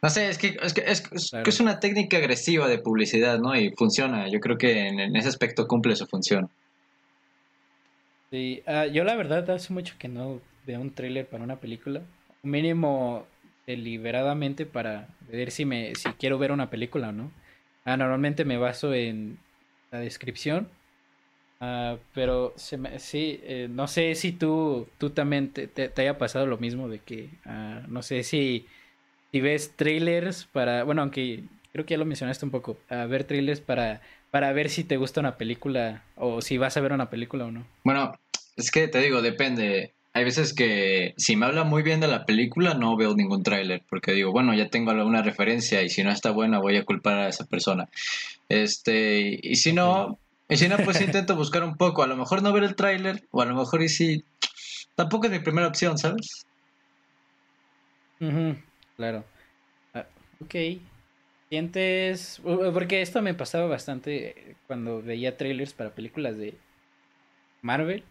no 0.02 0.10
sé, 0.10 0.28
es 0.28 0.36
que 0.36 0.56
es, 0.60 0.74
que, 0.74 0.82
es, 0.84 1.04
es 1.46 1.60
una 1.60 1.78
técnica 1.78 2.16
agresiva 2.16 2.66
de 2.66 2.78
publicidad, 2.78 3.38
¿no? 3.38 3.56
Y 3.56 3.70
funciona. 3.70 4.28
Yo 4.28 4.40
creo 4.40 4.58
que 4.58 4.88
en, 4.88 4.98
en 4.98 5.16
ese 5.16 5.28
aspecto 5.28 5.68
cumple 5.68 5.94
su 5.96 6.06
función. 6.06 6.50
Sí, 8.30 8.62
uh, 8.66 8.90
yo 8.92 9.04
la 9.04 9.14
verdad 9.14 9.48
hace 9.50 9.72
mucho 9.72 9.94
que 9.96 10.08
no 10.08 10.40
veo 10.66 10.80
un 10.80 10.92
tráiler 10.92 11.26
para 11.26 11.44
una 11.44 11.56
película 11.56 12.02
mínimo 12.44 13.26
deliberadamente 13.66 14.66
para 14.66 15.08
ver 15.28 15.50
si 15.50 15.64
me 15.64 15.94
si 15.94 16.10
quiero 16.10 16.38
ver 16.38 16.52
una 16.52 16.70
película 16.70 17.08
o 17.08 17.12
no. 17.12 17.30
Ah, 17.84 17.96
normalmente 17.96 18.44
me 18.44 18.56
baso 18.56 18.94
en 18.94 19.38
la 19.90 20.00
descripción. 20.00 20.68
Ah, 21.60 21.96
pero 22.14 22.52
se 22.56 22.76
me, 22.76 22.98
sí, 22.98 23.40
eh, 23.44 23.68
no 23.70 23.86
sé 23.86 24.14
si 24.14 24.32
tú, 24.32 24.86
tú 24.98 25.10
también 25.10 25.50
te, 25.50 25.66
te, 25.66 26.00
haya 26.02 26.18
pasado 26.18 26.46
lo 26.46 26.58
mismo 26.58 26.88
de 26.88 26.98
que, 26.98 27.30
ah, 27.46 27.82
no 27.88 28.02
sé 28.02 28.22
si, 28.22 28.66
si 29.32 29.40
ves 29.40 29.74
trailers 29.76 30.44
para, 30.44 30.84
bueno, 30.84 31.02
aunque 31.02 31.44
creo 31.72 31.86
que 31.86 31.94
ya 31.94 31.98
lo 31.98 32.04
mencionaste 32.04 32.44
un 32.44 32.50
poco, 32.50 32.76
a 32.88 33.06
ver 33.06 33.24
trailers 33.24 33.60
para, 33.60 34.02
para 34.30 34.52
ver 34.52 34.68
si 34.68 34.84
te 34.84 34.96
gusta 34.96 35.20
una 35.20 35.38
película 35.38 36.04
o 36.16 36.42
si 36.42 36.58
vas 36.58 36.76
a 36.76 36.80
ver 36.80 36.92
una 36.92 37.08
película 37.08 37.46
o 37.46 37.50
no. 37.50 37.66
Bueno, 37.84 38.14
es 38.56 38.70
que 38.70 38.88
te 38.88 39.00
digo, 39.00 39.22
depende 39.22 39.93
hay 40.14 40.23
veces 40.23 40.54
que 40.54 41.12
si 41.16 41.35
me 41.35 41.47
habla 41.47 41.64
muy 41.64 41.83
bien 41.83 41.99
de 41.99 42.06
la 42.06 42.25
película 42.25 42.75
no 42.75 42.97
veo 42.97 43.16
ningún 43.16 43.42
tráiler 43.42 43.83
porque 43.90 44.12
digo, 44.12 44.30
bueno, 44.30 44.54
ya 44.54 44.71
tengo 44.71 44.92
alguna 44.92 45.23
referencia 45.23 45.83
y 45.83 45.88
si 45.90 46.04
no 46.04 46.11
está 46.11 46.30
buena 46.30 46.61
voy 46.61 46.76
a 46.76 46.85
culpar 46.85 47.18
a 47.18 47.28
esa 47.28 47.47
persona. 47.47 47.88
Este, 48.49 49.40
y 49.42 49.56
si 49.56 49.73
no, 49.73 50.21
y 50.49 50.56
si 50.56 50.68
no 50.68 50.76
pues 50.78 51.00
intento 51.00 51.35
buscar 51.35 51.64
un 51.64 51.76
poco, 51.76 52.04
a 52.04 52.06
lo 52.06 52.16
mejor 52.16 52.42
no 52.42 52.52
ver 52.52 52.62
el 52.62 52.76
tráiler 52.76 53.25
o 53.33 53.42
a 53.42 53.44
lo 53.44 53.56
mejor 53.56 53.83
y 53.83 53.88
si 53.88 54.25
tampoco 54.94 55.26
es 55.26 55.33
mi 55.33 55.40
primera 55.40 55.66
opción, 55.66 55.99
¿sabes? 55.99 56.47
Uh 58.21 58.54
claro. 58.97 59.25
Uh, 59.94 60.44
ok. 60.44 60.80
Sientes 61.49 62.40
porque 62.73 63.02
esto 63.02 63.21
me 63.21 63.35
pasaba 63.35 63.66
bastante 63.66 64.54
cuando 64.68 65.02
veía 65.02 65.37
trailers 65.37 65.73
para 65.73 65.90
películas 65.90 66.38
de 66.38 66.54
Marvel 67.62 68.04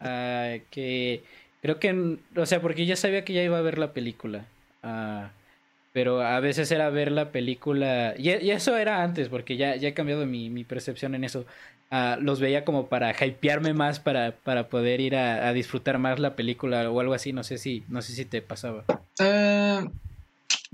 Uh, 0.00 0.60
que 0.70 1.22
creo 1.62 1.78
que, 1.78 2.18
o 2.36 2.46
sea, 2.46 2.60
porque 2.60 2.86
ya 2.86 2.96
sabía 2.96 3.24
que 3.24 3.32
ya 3.32 3.42
iba 3.42 3.58
a 3.58 3.62
ver 3.62 3.78
la 3.78 3.92
película. 3.92 4.46
Uh, 4.82 5.28
pero 5.92 6.20
a 6.20 6.40
veces 6.40 6.70
era 6.70 6.90
ver 6.90 7.10
la 7.10 7.32
película. 7.32 8.14
Y, 8.18 8.30
y, 8.30 8.50
eso 8.50 8.76
era 8.76 9.02
antes, 9.02 9.28
porque 9.28 9.56
ya, 9.56 9.76
ya 9.76 9.88
he 9.88 9.94
cambiado 9.94 10.26
mi, 10.26 10.50
mi 10.50 10.64
percepción 10.64 11.14
en 11.14 11.24
eso. 11.24 11.46
Uh, 11.90 12.20
los 12.20 12.40
veía 12.40 12.64
como 12.64 12.88
para 12.88 13.12
hypearme 13.12 13.72
más, 13.72 14.00
para, 14.00 14.32
para 14.32 14.68
poder 14.68 15.00
ir 15.00 15.16
a, 15.16 15.48
a, 15.48 15.52
disfrutar 15.52 15.98
más 15.98 16.18
la 16.18 16.36
película 16.36 16.90
o 16.90 17.00
algo 17.00 17.14
así. 17.14 17.32
No 17.32 17.44
sé 17.44 17.58
si, 17.58 17.84
no 17.88 18.02
sé 18.02 18.12
si 18.12 18.24
te 18.24 18.42
pasaba. 18.42 18.84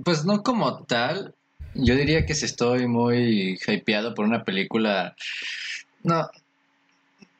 Pues 0.04 0.24
no 0.24 0.42
como 0.42 0.84
tal. 0.84 1.34
Yo 1.74 1.94
diría 1.94 2.26
que 2.26 2.34
si 2.34 2.44
estoy 2.44 2.86
muy 2.86 3.58
hypeado 3.66 4.14
por 4.14 4.24
una 4.24 4.44
película. 4.44 5.14
No, 6.02 6.28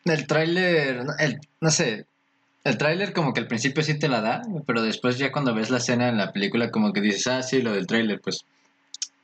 el 0.04 0.26
tráiler, 0.26 1.04
el, 1.18 1.40
no 1.61 1.71
sé, 1.71 2.06
el 2.64 2.78
tráiler 2.78 3.12
como 3.12 3.32
que 3.32 3.40
al 3.40 3.47
principio 3.47 3.82
sí 3.82 3.99
te 3.99 4.09
la 4.09 4.21
da, 4.21 4.42
pero 4.66 4.82
después 4.82 5.18
ya 5.18 5.32
cuando 5.32 5.54
ves 5.54 5.71
la 5.71 5.78
escena 5.78 6.09
en 6.09 6.16
la 6.16 6.32
película 6.32 6.71
como 6.71 6.92
que 6.92 7.00
dices, 7.00 7.26
ah, 7.26 7.42
sí, 7.42 7.62
lo 7.62 7.73
del 7.73 7.87
tráiler, 7.87 8.21
pues 8.21 8.44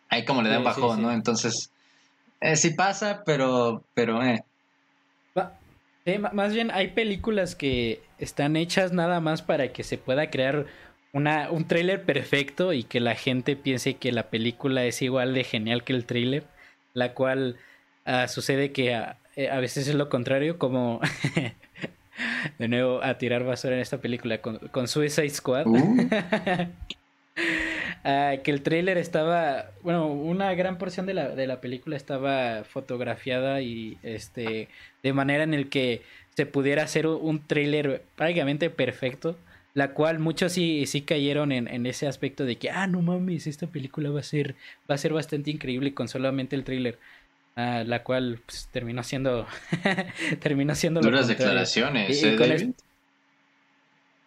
ahí 0.08 0.24
como 0.24 0.42
le 0.42 0.50
dan 0.50 0.60
sí, 0.60 0.64
bajón, 0.64 0.90
sí, 0.90 0.96
sí. 0.96 1.02
¿no? 1.02 1.12
Entonces, 1.12 1.70
eh, 2.40 2.56
sí 2.56 2.70
pasa, 2.70 3.22
pero, 3.24 3.84
pero, 3.94 4.22
eh. 4.24 4.44
Sí, 6.04 6.18
más 6.18 6.54
bien 6.54 6.70
hay 6.70 6.88
películas 6.88 7.54
que 7.54 8.00
están 8.18 8.56
hechas 8.56 8.92
nada 8.92 9.20
más 9.20 9.42
para 9.42 9.72
que 9.72 9.84
se 9.84 9.98
pueda 9.98 10.30
crear 10.30 10.64
una, 11.12 11.50
un 11.50 11.66
tráiler 11.66 12.02
perfecto 12.04 12.72
y 12.72 12.82
que 12.82 13.00
la 13.00 13.14
gente 13.14 13.56
piense 13.56 13.94
que 13.94 14.10
la 14.10 14.30
película 14.30 14.84
es 14.84 15.02
igual 15.02 15.34
de 15.34 15.44
genial 15.44 15.84
que 15.84 15.92
el 15.92 16.06
tráiler, 16.06 16.44
la 16.94 17.12
cual 17.12 17.56
uh, 18.06 18.26
sucede 18.26 18.72
que 18.72 18.96
uh, 18.96 19.14
eh, 19.38 19.48
a 19.50 19.60
veces 19.60 19.86
es 19.86 19.94
lo 19.94 20.08
contrario, 20.08 20.58
como 20.58 21.00
de 22.58 22.66
nuevo 22.66 23.04
a 23.04 23.18
tirar 23.18 23.44
basura 23.44 23.76
en 23.76 23.80
esta 23.80 23.98
película 23.98 24.38
con, 24.38 24.58
con 24.72 24.88
Suicide 24.88 25.30
Squad. 25.30 25.64
Uh. 25.68 25.76
uh, 25.76 26.08
que 28.42 28.50
el 28.50 28.62
trailer 28.62 28.98
estaba, 28.98 29.66
bueno, 29.82 30.08
una 30.08 30.52
gran 30.54 30.76
porción 30.76 31.06
de 31.06 31.14
la, 31.14 31.28
de 31.28 31.46
la 31.46 31.60
película 31.60 31.96
estaba 31.96 32.64
fotografiada 32.64 33.60
y 33.60 33.96
este 34.02 34.68
de 35.04 35.12
manera 35.12 35.44
en 35.44 35.54
el 35.54 35.68
que 35.68 36.02
se 36.36 36.44
pudiera 36.44 36.82
hacer 36.82 37.06
un 37.06 37.46
trailer 37.46 38.02
prácticamente 38.16 38.70
perfecto, 38.70 39.38
la 39.72 39.92
cual 39.92 40.18
muchos 40.18 40.50
sí, 40.50 40.84
sí 40.86 41.02
cayeron 41.02 41.52
en, 41.52 41.68
en, 41.68 41.86
ese 41.86 42.08
aspecto 42.08 42.44
de 42.44 42.56
que, 42.56 42.70
ah, 42.70 42.88
no 42.88 43.02
mames, 43.02 43.46
esta 43.46 43.68
película 43.68 44.10
va 44.10 44.18
a 44.18 44.24
ser, 44.24 44.56
va 44.90 44.96
a 44.96 44.98
ser 44.98 45.12
bastante 45.12 45.52
increíble 45.52 45.94
con 45.94 46.08
solamente 46.08 46.56
el 46.56 46.64
trailer. 46.64 46.98
Uh, 47.58 47.82
la 47.84 48.04
cual 48.04 48.38
pues, 48.46 48.68
terminó 48.70 49.02
siendo 49.02 49.44
terminó 50.40 50.76
siendo 50.76 51.00
duras 51.00 51.26
declaraciones 51.26 52.22
y, 52.22 52.26
y, 52.26 52.28
¿eh, 52.28 52.36
con 52.36 52.48
David? 52.50 52.70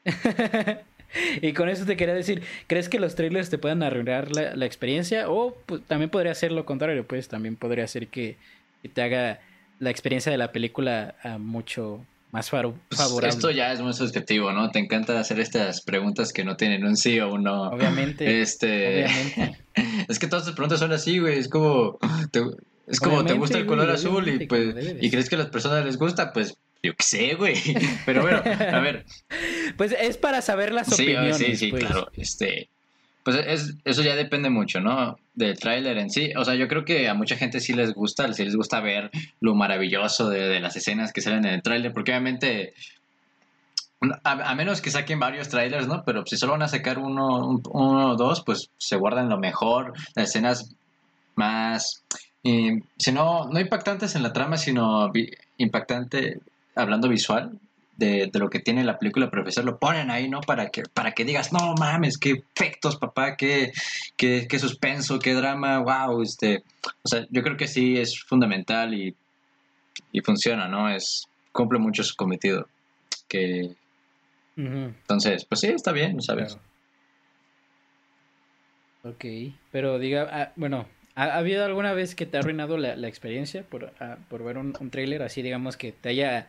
y 1.41 1.53
con 1.53 1.69
eso 1.69 1.85
te 1.85 1.95
quería 1.95 2.13
decir 2.13 2.43
crees 2.67 2.89
que 2.89 3.00
los 3.00 3.15
trailers 3.15 3.50
te 3.50 3.57
puedan 3.57 3.83
arruinar 3.83 4.35
la, 4.35 4.53
la 4.57 4.65
experiencia 4.65 5.29
o 5.29 5.55
pues, 5.65 5.81
también 5.88 6.09
podría 6.09 6.35
ser 6.35 6.51
lo 6.51 6.65
contrario 6.65 7.07
pues 7.07 7.29
también 7.29 7.55
podría 7.55 7.88
ser 7.88 8.09
que, 8.09 8.35
que 8.81 8.89
te 8.89 9.01
haga 9.01 9.39
la 9.79 9.91
experiencia 9.91 10.29
de 10.29 10.38
la 10.38 10.51
película 10.51 11.15
uh, 11.23 11.39
mucho 11.39 12.05
más 12.31 12.50
favorable. 12.50 12.79
Pues 12.89 13.23
esto 13.23 13.50
ya 13.51 13.71
es 13.71 13.81
muy 13.81 13.93
subjetivo, 13.93 14.51
¿no? 14.51 14.71
Te 14.71 14.79
encanta 14.79 15.19
hacer 15.19 15.39
estas 15.39 15.81
preguntas 15.81 16.31
que 16.31 16.45
no 16.45 16.55
tienen 16.55 16.85
un 16.85 16.95
sí 16.95 17.19
o 17.19 17.33
un 17.33 17.43
no. 17.43 17.63
Obviamente. 17.63 18.41
Este. 18.41 19.05
Obviamente. 19.05 19.57
es 20.07 20.17
que 20.17 20.27
todas 20.27 20.45
tus 20.45 20.53
preguntas 20.53 20.79
son 20.79 20.93
así, 20.93 21.19
güey. 21.19 21.39
Es 21.39 21.50
como. 21.50 22.00
Es 22.91 23.00
como 23.00 23.24
te 23.25 23.33
gusta 23.33 23.57
el 23.57 23.65
color 23.65 23.86
güey, 23.86 23.95
azul 23.95 24.27
y 24.27 24.45
pues 24.45 24.75
y 25.00 25.10
crees 25.10 25.29
que 25.29 25.36
a 25.36 25.39
las 25.39 25.48
personas 25.48 25.86
les 25.86 25.98
gusta, 25.98 26.33
pues 26.33 26.57
yo 26.83 26.93
qué 26.95 27.03
sé, 27.03 27.36
güey. 27.36 27.55
Pero 28.05 28.21
bueno, 28.21 28.41
a 28.45 28.79
ver. 28.79 29.05
Pues 29.77 29.95
es 29.98 30.17
para 30.17 30.41
saber 30.41 30.74
las 30.74 30.88
sí, 30.88 31.03
opiniones. 31.03 31.38
Sí, 31.38 31.55
sí, 31.55 31.71
pues. 31.71 31.86
claro. 31.86 32.10
Este, 32.17 32.67
pues 33.24 33.38
es, 33.48 33.75
eso 33.86 34.01
ya 34.01 34.17
depende 34.17 34.50
mucho, 34.50 34.81
¿no? 34.81 35.17
Del 35.33 35.57
tráiler 35.57 35.98
en 35.98 36.10
sí. 36.10 36.33
O 36.36 36.43
sea, 36.43 36.55
yo 36.55 36.67
creo 36.67 36.83
que 36.83 37.07
a 37.07 37.13
mucha 37.13 37.38
gente 37.38 37.62
sí 37.62 37.71
les 37.71 37.93
gusta, 37.93 38.31
sí 38.33 38.43
les 38.43 38.55
gusta 38.55 38.81
ver 38.81 39.10
lo 39.39 39.55
maravilloso 39.55 40.29
de, 40.29 40.41
de 40.41 40.60
las 40.60 40.75
escenas 40.75 41.13
que 41.13 41.21
salen 41.21 41.45
en 41.45 41.53
el 41.53 41.62
tráiler, 41.62 41.93
porque 41.93 42.12
obviamente 42.12 42.74
a, 44.24 44.31
a, 44.31 44.55
menos 44.55 44.81
que 44.81 44.89
saquen 44.91 45.19
varios 45.19 45.50
trailers, 45.50 45.88
¿no? 45.88 46.03
Pero 46.03 46.25
si 46.25 46.36
solo 46.36 46.53
van 46.53 46.63
a 46.63 46.67
sacar 46.67 46.98
uno, 46.98 47.62
uno 47.71 48.12
o 48.12 48.15
dos, 48.15 48.43
pues 48.43 48.69
se 48.77 48.98
guardan 48.98 49.29
lo 49.29 49.38
mejor, 49.38 49.93
las 50.15 50.29
escenas 50.29 50.75
más 51.36 52.03
y, 52.43 52.83
si 52.98 53.12
no, 53.12 53.48
no 53.50 53.60
impactantes 53.60 54.15
en 54.15 54.24
la 54.24 54.33
trama, 54.33 54.57
sino 54.57 55.12
vi, 55.12 55.29
impactante 55.57 56.39
hablando 56.75 57.07
visual 57.07 57.60
de, 57.98 58.29
de, 58.31 58.39
lo 58.39 58.50
que 58.50 58.60
tiene 58.60 58.83
la 58.83 58.98
película, 58.98 59.29
profesor, 59.29 59.63
lo 59.63 59.77
ponen 59.77 60.10
ahí, 60.10 60.27
¿no? 60.27 60.41
Para 60.41 60.69
que, 60.69 60.83
para 60.93 61.12
que 61.12 61.25
digas, 61.25 61.53
no 61.53 61.75
mames, 61.75 62.17
qué 62.17 62.43
efectos, 62.55 62.95
papá, 62.95 63.36
qué, 63.36 63.71
qué, 64.17 64.48
qué 64.50 64.60
suspenso, 64.60 65.19
qué 65.19 65.33
drama, 65.33 65.79
wow, 65.79 66.21
este, 66.21 66.63
o 67.03 67.07
sea, 67.07 67.27
yo 67.29 67.43
creo 67.43 67.57
que 67.57 67.67
sí 67.67 67.98
es 67.98 68.19
fundamental 68.24 68.93
y, 68.93 69.15
y 70.12 70.21
funciona, 70.21 70.67
¿no? 70.67 70.89
Es, 70.89 71.27
cumple 71.51 71.79
mucho 71.79 72.03
su 72.03 72.15
cometido. 72.15 72.67
Que, 73.27 73.75
uh 74.57 74.62
-huh. 74.62 74.95
entonces, 75.01 75.45
pues 75.45 75.62
sí, 75.62 75.67
está 75.67 75.91
bien, 75.91 76.21
¿sabes? 76.21 76.55
Claro. 76.55 76.71
Ok, 79.03 79.25
pero 79.71 79.98
diga, 80.00 80.29
ah, 80.31 80.53
bueno, 80.55 80.88
¿Ha, 81.22 81.38
habido 81.38 81.63
alguna 81.66 81.94
vez 81.94 82.16
que 82.16 82.25
te 82.25 82.38
ha 82.38 82.40
arruinado 82.40 82.78
la, 82.78 82.96
la 82.96 83.08
experiencia 83.08 83.63
por, 83.63 83.84
uh, 83.84 84.16
por 84.30 84.44
ver 84.44 84.58
un, 84.58 84.74
un 84.80 84.90
tráiler? 84.90 85.22
Así, 85.22 85.42
digamos, 85.42 85.78
que 85.78 85.92
te 85.92 86.10
haya 86.10 86.48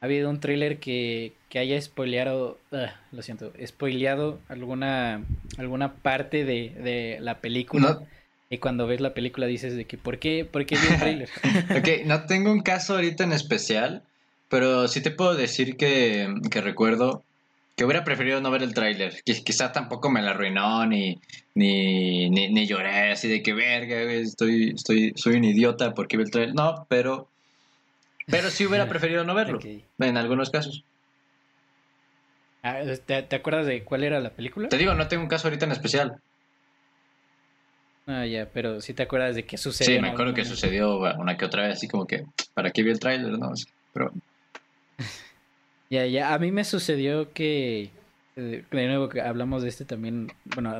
ha 0.00 0.06
habido 0.06 0.28
un 0.28 0.38
tráiler 0.38 0.80
que, 0.80 1.32
que 1.48 1.58
haya 1.58 1.80
spoileado, 1.80 2.58
uh, 2.72 2.76
lo 3.10 3.22
siento, 3.22 3.54
spoileado 3.64 4.38
alguna, 4.48 5.24
alguna 5.56 5.94
parte 5.94 6.44
de, 6.44 6.74
de 6.82 7.16
la 7.22 7.38
película. 7.38 8.00
No. 8.00 8.06
Y 8.50 8.58
cuando 8.58 8.86
ves 8.86 9.00
la 9.00 9.14
película 9.14 9.46
dices 9.46 9.74
de 9.74 9.86
que, 9.86 9.96
¿por 9.96 10.18
qué, 10.18 10.44
por 10.44 10.66
qué 10.66 10.76
vi 10.76 10.92
un 10.92 10.98
tráiler? 10.98 11.30
ok, 11.78 12.04
no 12.04 12.26
tengo 12.26 12.52
un 12.52 12.60
caso 12.60 12.96
ahorita 12.96 13.24
en 13.24 13.32
especial, 13.32 14.02
pero 14.50 14.88
sí 14.88 15.00
te 15.00 15.10
puedo 15.10 15.34
decir 15.34 15.78
que, 15.78 16.28
que 16.50 16.60
recuerdo 16.60 17.24
que 17.76 17.84
hubiera 17.84 18.04
preferido 18.04 18.40
no 18.40 18.50
ver 18.50 18.62
el 18.62 18.74
tráiler. 18.74 19.22
Quizá 19.24 19.72
tampoco 19.72 20.10
me 20.10 20.22
la 20.22 20.30
arruinó, 20.30 20.86
ni, 20.86 21.20
ni, 21.54 22.30
ni, 22.30 22.48
ni, 22.48 22.66
lloré 22.66 23.12
así 23.12 23.28
de 23.28 23.42
que 23.42 23.52
verga, 23.52 24.00
estoy, 24.02 24.70
estoy, 24.74 25.12
soy 25.16 25.36
un 25.36 25.44
idiota 25.44 25.92
porque 25.94 26.16
vi 26.16 26.24
el 26.24 26.30
tráiler. 26.30 26.54
No, 26.54 26.86
pero, 26.88 27.28
pero 28.26 28.50
sí 28.50 28.66
hubiera 28.66 28.88
preferido 28.88 29.24
no 29.24 29.34
verlo, 29.34 29.56
okay. 29.58 29.84
en 29.98 30.16
algunos 30.16 30.50
casos. 30.50 30.84
Ah, 32.62 32.80
¿te, 33.04 33.22
¿Te 33.22 33.36
acuerdas 33.36 33.66
de 33.66 33.84
cuál 33.84 34.04
era 34.04 34.20
la 34.20 34.30
película? 34.30 34.68
Te 34.68 34.78
digo, 34.78 34.94
no 34.94 35.08
tengo 35.08 35.22
un 35.22 35.28
caso 35.28 35.48
ahorita 35.48 35.66
en 35.66 35.72
especial. 35.72 36.20
Ah, 38.06 38.26
ya, 38.26 38.48
pero 38.52 38.80
sí 38.80 38.94
te 38.94 39.02
acuerdas 39.02 39.34
de 39.34 39.44
qué 39.44 39.56
sucedió. 39.56 39.96
Sí, 39.96 40.00
me 40.00 40.10
acuerdo 40.10 40.34
que 40.34 40.44
sucedió 40.44 40.98
una 40.98 41.36
que 41.36 41.44
otra 41.44 41.62
vez, 41.66 41.76
así 41.76 41.88
como 41.88 42.06
que, 42.06 42.24
¿para 42.52 42.70
qué 42.70 42.82
vi 42.82 42.90
el 42.90 43.00
tráiler? 43.00 43.38
No, 43.38 43.52
pero... 43.92 44.12
Ya, 45.94 46.06
ya, 46.06 46.34
a 46.34 46.38
mí 46.40 46.50
me 46.50 46.64
sucedió 46.64 47.32
que, 47.32 47.90
eh, 48.34 48.64
de 48.68 48.86
nuevo 48.88 49.08
que 49.08 49.20
hablamos 49.20 49.62
de 49.62 49.68
este 49.68 49.84
también, 49.84 50.32
bueno, 50.44 50.74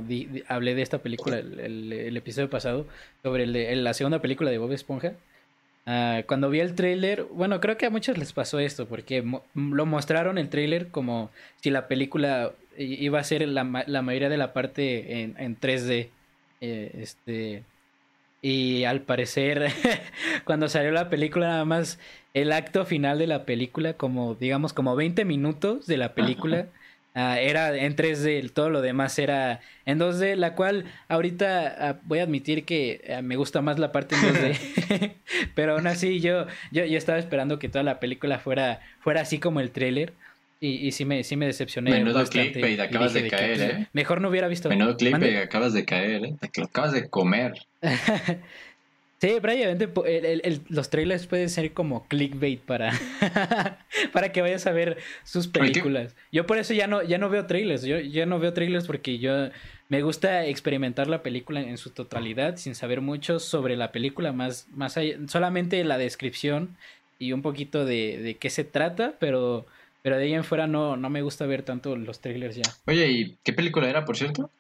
hablé 0.49 0.75
de 0.75 0.83
esta 0.83 0.99
película 0.99 1.39
el, 1.39 2.17
episodio 2.17 2.51
pasado, 2.51 2.89
sobre 3.23 3.45
el 3.45 3.85
la 3.85 3.95
segunda 3.95 4.21
película 4.21 4.51
de 4.51 4.59
Bob 4.59 4.73
Esponja. 4.73 5.13
Uh, 5.87 6.27
cuando 6.27 6.51
vi 6.51 6.59
el 6.59 6.75
tráiler, 6.75 7.25
bueno, 7.31 7.61
creo 7.61 7.77
que 7.77 7.87
a 7.87 7.91
muchos 7.91 8.19
les 8.19 8.33
pasó 8.33 8.59
esto, 8.59 8.87
porque 8.87 9.23
lo 9.55 9.87
mostraron 9.87 10.37
el 10.37 10.49
tráiler 10.49 10.89
como 10.89 11.31
si 11.61 11.71
la 11.71 11.87
película 11.87 12.53
iba 12.77 13.21
a 13.21 13.25
ser 13.25 13.47
la, 13.47 13.85
la 13.87 14.03
mayoría 14.03 14.29
de 14.29 14.39
la 14.39 14.53
parte 14.53 15.23
en, 15.23 15.37
en 15.39 15.61
3D. 15.61 16.09
Eh, 16.61 16.91
este. 16.99 17.63
Y 18.43 18.83
al 18.85 19.03
parecer, 19.03 19.71
cuando 20.45 20.69
salió 20.69 20.91
la 20.91 21.09
película, 21.09 21.47
nada 21.47 21.65
más 21.65 22.01
el 22.35 22.53
acto 22.53 22.85
final 22.85 23.19
de 23.19 23.29
la 23.29 23.47
película, 23.47 23.95
como 23.95 24.35
digamos, 24.35 24.73
como 24.73 24.97
20 24.97 25.25
minutos 25.25 25.87
de 25.87 25.97
la 25.97 26.15
película, 26.15 26.67
ah, 27.15 27.39
era 27.39 27.75
en 27.77 27.95
3D, 27.95 28.51
todo 28.53 28.71
lo 28.71 28.83
demás 28.83 29.19
era 29.21 29.61
en 29.87 30.01
2D, 30.01 30.35
la 30.35 30.57
cual 30.57 30.85
ahorita 31.09 31.77
ah, 31.79 32.01
voy 32.05 32.19
a 32.19 32.25
admitir 32.25 32.65
que 32.65 33.15
ah, 33.17 33.23
me 33.23 33.37
gusta 33.37 33.63
más 33.63 33.79
la 33.79 33.93
parte 33.93 34.17
en 34.17 34.23
2D, 34.23 35.15
pero 35.55 35.77
aún 35.77 35.87
así 35.87 36.21
yo, 36.21 36.47
yo, 36.73 36.85
yo, 36.85 36.99
estaba 36.99 37.19
esperando 37.19 37.61
que 37.61 37.69
toda 37.69 37.85
la 37.85 38.01
película 38.01 38.41
fuera, 38.41 38.81
fuera 39.01 39.21
así 39.23 39.39
como 39.39 39.61
el 39.61 39.71
trailer. 39.71 40.13
Y, 40.61 40.87
y 40.87 40.93
sí, 40.93 41.05
me, 41.05 41.23
sí 41.25 41.37
me 41.37 41.45
decepcioné. 41.45 41.91
Menudo 41.91 42.25
clickbait, 42.25 42.81
acabas 42.81 43.13
de 43.13 43.29
caer, 43.29 43.61
¿eh? 43.61 43.87
Mejor 43.93 44.23
no 44.23 44.31
hubiera 44.31 44.49
visto. 44.49 44.71
Menudo 44.71 44.97
clickbait, 44.97 45.37
acabas 45.37 45.75
de 45.75 45.85
caer, 45.85 46.25
¿eh? 46.25 46.35
Te 46.41 46.61
lo 46.61 46.69
acabas 46.69 46.93
de 46.93 47.11
comer. 47.11 47.67
sí, 49.29 49.41
prácticamente 49.41 49.89
los 50.69 50.91
trailers 50.91 51.27
pueden 51.27 51.49
ser 51.51 51.73
como 51.73 52.07
clickbait 52.09 52.61
para, 52.61 52.93
para 54.13 54.33
que 54.33 54.43
vayas 54.43 54.67
a 54.67 54.73
ver 54.73 54.99
sus 55.25 55.49
películas. 55.49 56.15
Yo 56.33 56.47
por 56.47 56.59
eso 56.59 56.75
ya 56.75 56.87
no, 56.87 57.03
ya 57.03 57.19
no 57.19 57.29
veo 57.31 57.47
trailers. 57.47 57.83
Yo 57.83 57.99
ya 58.01 58.27
no 58.27 58.39
veo 58.39 58.53
trailers 58.53 58.87
porque 58.87 59.19
yo 59.19 59.49
me 59.89 60.03
gusta 60.03 60.47
experimentar 60.47 61.09
la 61.09 61.23
película 61.23 61.61
en 61.61 61.79
su 61.79 61.91
totalidad 61.91 62.57
sin 62.57 62.75
saber 62.75 63.01
mucho 63.01 63.39
sobre 63.39 63.77
la 63.77 63.93
película, 63.93 64.33
más, 64.33 64.69
más 64.73 64.97
allá, 64.97 65.17
solamente 65.29 65.83
la 65.85 65.99
descripción 65.99 66.77
y 67.19 67.33
un 67.33 67.43
poquito 67.43 67.85
de, 67.85 68.19
de 68.19 68.37
qué 68.37 68.51
se 68.51 68.65
trata, 68.65 69.15
pero 69.19 69.67
pero 70.05 70.19
de 70.19 70.25
ahí 70.25 70.35
en 70.35 70.45
fuera 70.45 70.67
no, 70.67 70.99
no 70.99 71.09
me 71.09 71.23
gusta 71.23 71.47
ver 71.47 71.63
tanto 71.63 71.97
los 71.97 72.21
trailers 72.21 72.57
ya. 72.57 72.71
Oye, 72.87 73.11
¿y 73.11 73.39
qué 73.43 73.55
película 73.55 73.89
era, 73.89 74.05
por 74.05 74.19
cierto? 74.19 74.51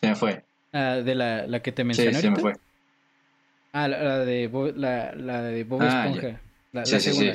Se 0.00 0.08
me 0.08 0.16
fue. 0.16 0.42
Ah, 0.72 0.96
de 0.96 1.14
la, 1.14 1.46
la 1.46 1.62
que 1.62 1.70
te 1.70 1.84
mencioné. 1.84 2.14
Sí, 2.14 2.22
se 2.22 2.30
me 2.30 2.40
fue. 2.40 2.54
Ah, 3.72 3.88
la, 3.88 4.18
de 4.18 4.48
Bob, 4.48 4.74
la, 4.76 5.14
la 5.14 5.42
de 5.42 5.64
Bob 5.64 5.82
ah, 5.82 6.06
Esponja. 6.06 6.40
La, 6.72 6.84
sí, 6.84 7.00
sí, 7.00 7.12
sí. 7.12 7.32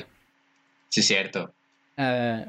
Sí, 0.89 1.01
cierto. 1.01 1.53
Ah, 1.97 2.45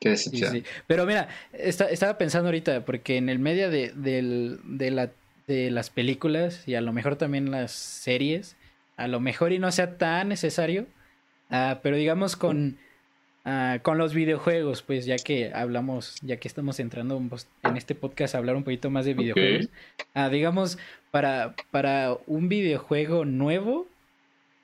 qué 0.00 0.10
decepción. 0.10 0.52
Sí, 0.52 0.64
Pero 0.86 1.06
mira, 1.06 1.28
estaba 1.52 2.18
pensando 2.18 2.48
ahorita, 2.48 2.84
porque 2.84 3.16
en 3.16 3.28
el 3.28 3.38
medio 3.38 3.70
de, 3.70 3.92
de, 3.94 4.90
la, 4.90 5.10
de 5.46 5.70
las 5.70 5.90
películas 5.90 6.66
y 6.66 6.74
a 6.74 6.80
lo 6.80 6.92
mejor 6.92 7.16
también 7.16 7.50
las 7.50 7.72
series, 7.72 8.56
a 8.96 9.08
lo 9.08 9.20
mejor 9.20 9.52
y 9.52 9.58
no 9.58 9.70
sea 9.72 9.98
tan 9.98 10.28
necesario, 10.28 10.86
pero 11.82 11.96
digamos 11.96 12.36
con 12.36 12.78
Ah, 13.50 13.78
con 13.82 13.96
los 13.96 14.12
videojuegos, 14.12 14.82
pues 14.82 15.06
ya 15.06 15.16
que 15.16 15.50
hablamos, 15.54 16.16
ya 16.20 16.36
que 16.36 16.48
estamos 16.48 16.80
entrando 16.80 17.18
en 17.62 17.76
este 17.78 17.94
podcast 17.94 18.34
a 18.34 18.38
hablar 18.38 18.56
un 18.56 18.62
poquito 18.62 18.90
más 18.90 19.06
de 19.06 19.14
videojuegos, 19.14 19.70
ah, 20.12 20.28
digamos, 20.28 20.76
para, 21.10 21.56
para 21.70 22.18
un 22.26 22.50
videojuego 22.50 23.24
nuevo, 23.24 23.86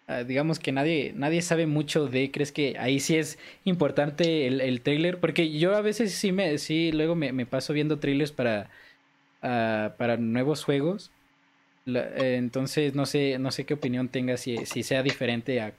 ah, 0.06 0.22
digamos 0.24 0.58
que 0.58 0.70
nadie, 0.70 1.14
nadie 1.16 1.40
sabe 1.40 1.66
mucho 1.66 2.08
de, 2.08 2.30
¿crees 2.30 2.52
que 2.52 2.76
ahí 2.78 3.00
sí 3.00 3.16
es 3.16 3.38
importante 3.64 4.46
el, 4.46 4.60
el 4.60 4.82
trailer? 4.82 5.18
Porque 5.18 5.50
yo 5.58 5.74
a 5.74 5.80
veces 5.80 6.12
sí, 6.12 6.30
me, 6.32 6.58
sí 6.58 6.92
luego 6.92 7.14
me, 7.14 7.46
paso 7.46 7.72
viendo 7.72 8.00
trailers 8.00 8.32
para, 8.32 8.68
para 9.40 10.18
nuevos 10.18 10.62
juegos. 10.62 11.10
Eh, 11.86 12.36
entonces 12.38 12.94
no 12.94 13.06
sé, 13.06 13.38
no 13.38 13.50
sé 13.50 13.64
qué 13.64 13.72
opinión 13.72 14.08
tenga 14.10 14.36
si, 14.36 14.66
si 14.66 14.82
sea 14.82 15.02
diferente 15.02 15.62
a 15.62 15.72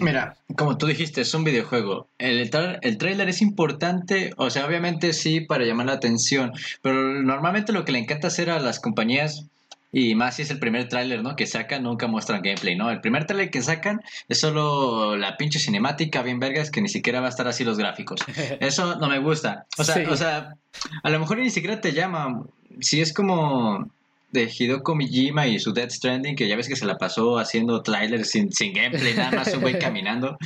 Mira, 0.00 0.36
como 0.56 0.76
tú 0.78 0.86
dijiste, 0.86 1.20
es 1.20 1.34
un 1.34 1.44
videojuego. 1.44 2.08
El, 2.18 2.50
el 2.82 2.98
trailer 2.98 3.28
es 3.28 3.42
importante, 3.42 4.32
o 4.36 4.50
sea, 4.50 4.66
obviamente 4.66 5.12
sí, 5.12 5.40
para 5.40 5.64
llamar 5.64 5.86
la 5.86 5.92
atención, 5.92 6.52
pero 6.82 7.22
normalmente 7.22 7.72
lo 7.72 7.84
que 7.84 7.92
le 7.92 7.98
encanta 7.98 8.28
hacer 8.28 8.50
a 8.50 8.58
las 8.58 8.80
compañías 8.80 9.46
y 9.94 10.14
más 10.14 10.36
si 10.36 10.42
es 10.42 10.50
el 10.50 10.58
primer 10.58 10.88
tráiler, 10.88 11.22
¿no? 11.22 11.36
Que 11.36 11.46
sacan, 11.46 11.82
nunca 11.82 12.06
muestran 12.06 12.40
gameplay, 12.40 12.74
¿no? 12.74 12.90
El 12.90 13.02
primer 13.02 13.26
tráiler 13.26 13.50
que 13.50 13.60
sacan 13.60 14.00
es 14.26 14.40
solo 14.40 15.16
la 15.16 15.36
pinche 15.36 15.58
cinemática 15.58 16.22
bien 16.22 16.40
vergas 16.40 16.70
que 16.70 16.80
ni 16.80 16.88
siquiera 16.88 17.20
va 17.20 17.26
a 17.26 17.30
estar 17.30 17.46
así 17.46 17.62
los 17.62 17.76
gráficos. 17.76 18.20
Eso 18.60 18.96
no 18.96 19.08
me 19.08 19.18
gusta. 19.18 19.66
O 19.76 19.84
sea, 19.84 20.10
o 20.10 20.16
sea, 20.16 20.56
a 21.02 21.10
lo 21.10 21.20
mejor 21.20 21.38
ni 21.38 21.50
siquiera 21.50 21.80
te 21.82 21.92
llama. 21.92 22.42
Si 22.80 23.02
es 23.02 23.12
como 23.12 23.90
de 24.32 24.50
Hideo 24.50 24.82
Mijima 24.94 25.46
y 25.46 25.58
su 25.58 25.72
Dead 25.72 25.90
Stranding, 25.90 26.34
que 26.34 26.48
ya 26.48 26.56
ves 26.56 26.68
que 26.68 26.76
se 26.76 26.86
la 26.86 26.98
pasó 26.98 27.38
haciendo 27.38 27.82
trailers 27.82 28.30
sin, 28.30 28.50
sin 28.52 28.72
gameplay, 28.72 29.14
nada 29.14 29.30
más 29.30 29.54
un 29.54 29.60
güey 29.60 29.78
caminando. 29.78 30.36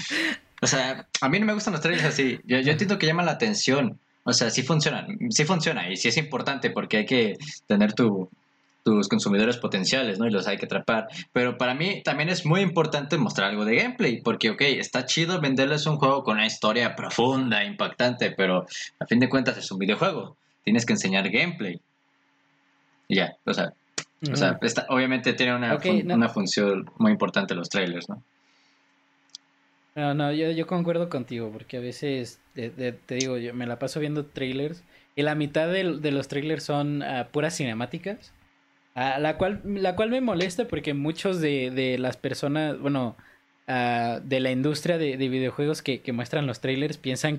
O 0.61 0.67
sea, 0.67 1.07
a 1.21 1.29
mí 1.29 1.39
no 1.39 1.47
me 1.47 1.55
gustan 1.55 1.73
los 1.73 1.81
trailers 1.81 2.05
así. 2.05 2.39
Yo, 2.45 2.59
yo 2.61 2.73
entiendo 2.73 2.99
que 2.99 3.07
llama 3.07 3.23
la 3.23 3.33
atención. 3.33 3.99
O 4.25 4.33
sea, 4.33 4.51
sí 4.51 4.63
funcionan, 4.63 5.19
sí 5.31 5.45
funciona 5.45 5.89
y 5.89 5.97
sí 5.97 6.09
es 6.09 6.17
importante 6.17 6.71
porque 6.71 6.99
hay 6.99 7.07
que 7.07 7.37
tener 7.69 7.93
tu, 7.93 8.29
tus 8.87 9.09
consumidores 9.09 9.57
potenciales, 9.57 10.19
¿no? 10.19 10.27
Y 10.27 10.31
los 10.31 10.49
hay 10.49 10.59
que 10.59 10.67
atrapar. 10.67 11.07
Pero 11.33 11.59
para 11.59 11.75
mí 11.75 12.03
también 12.05 12.29
es 12.29 12.45
muy 12.45 12.61
importante 12.61 13.19
mostrar 13.19 13.51
algo 13.51 13.65
de 13.65 13.77
gameplay, 13.77 14.21
porque, 14.21 14.51
ok, 14.51 14.61
está 14.63 15.07
chido 15.07 15.41
venderles 15.41 15.87
un 15.87 15.97
juego 15.97 16.25
con 16.25 16.37
una 16.37 16.47
historia 16.47 16.97
profunda, 16.97 17.65
impactante, 17.65 18.33
pero 18.33 18.67
a 18.99 19.07
fin 19.07 19.21
de 19.21 19.29
cuentas 19.29 19.57
es 19.59 19.71
un 19.71 19.79
videojuego. 19.79 20.37
Tienes 20.65 20.87
que 20.87 20.95
enseñar 20.95 21.31
gameplay 21.31 21.81
ya, 23.09 23.37
o 23.45 23.55
sea, 23.55 23.73
o 24.31 24.37
sea 24.37 24.59
obviamente 24.89 25.33
tiene 25.33 25.55
una, 25.55 25.79
una 26.15 26.29
función 26.29 26.91
muy 26.99 27.13
importante 27.13 27.55
los 27.55 27.69
trailers, 27.69 28.09
¿no? 28.09 28.23
No, 29.97 30.13
no, 30.13 30.31
yo, 30.31 30.51
yo 30.51 30.67
concuerdo 30.67 31.09
contigo, 31.09 31.51
porque 31.51 31.79
a 31.79 31.81
veces, 31.81 32.39
te 32.53 32.71
digo, 33.09 33.39
yo 33.39 33.55
me 33.55 33.67
la 33.67 33.79
paso 33.79 33.99
viendo 33.99 34.27
trailers 34.27 34.85
y 35.17 35.23
la 35.23 35.35
mitad 35.35 35.69
de, 35.69 35.85
los 35.85 36.29
trailers 36.29 36.63
son 36.63 37.03
uh, 37.03 37.25
puras 37.33 37.57
cinemáticas, 37.57 38.35
uh, 38.95 39.19
la, 39.19 39.39
cual, 39.39 39.63
la 39.65 39.97
cual 39.97 40.11
me 40.11 40.21
molesta 40.21 40.69
porque 40.69 40.93
muchos 40.93 41.41
de, 41.41 41.71
de 41.71 41.97
las 41.97 42.19
personas, 42.19 42.79
bueno, 42.79 43.17
uh, 43.67 44.21
de 44.23 44.41
la 44.41 44.51
industria 44.51 44.99
de, 44.99 45.17
de 45.17 45.29
videojuegos 45.31 45.81
que, 45.81 46.03
que, 46.03 46.13
muestran 46.13 46.47
los 46.47 46.61
trailers 46.61 46.99
piensan 46.99 47.39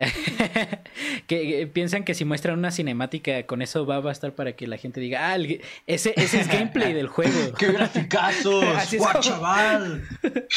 que 1.26 1.48
que, 1.48 1.66
piensan 1.66 2.04
que 2.04 2.14
si 2.14 2.24
muestran 2.24 2.58
una 2.58 2.70
cinemática 2.70 3.44
con 3.46 3.62
eso 3.62 3.84
va 3.84 3.96
a 3.96 4.00
bastar 4.00 4.34
para 4.34 4.52
que 4.52 4.66
la 4.66 4.76
gente 4.76 5.00
diga, 5.00 5.32
ah, 5.32 5.38
ese, 5.86 6.14
ese 6.16 6.40
es 6.40 6.48
gameplay 6.48 6.92
del 6.92 7.08
juego. 7.08 7.52
¡Qué 7.58 7.72
graficazos! 7.72 8.64
chaval! 9.20 10.04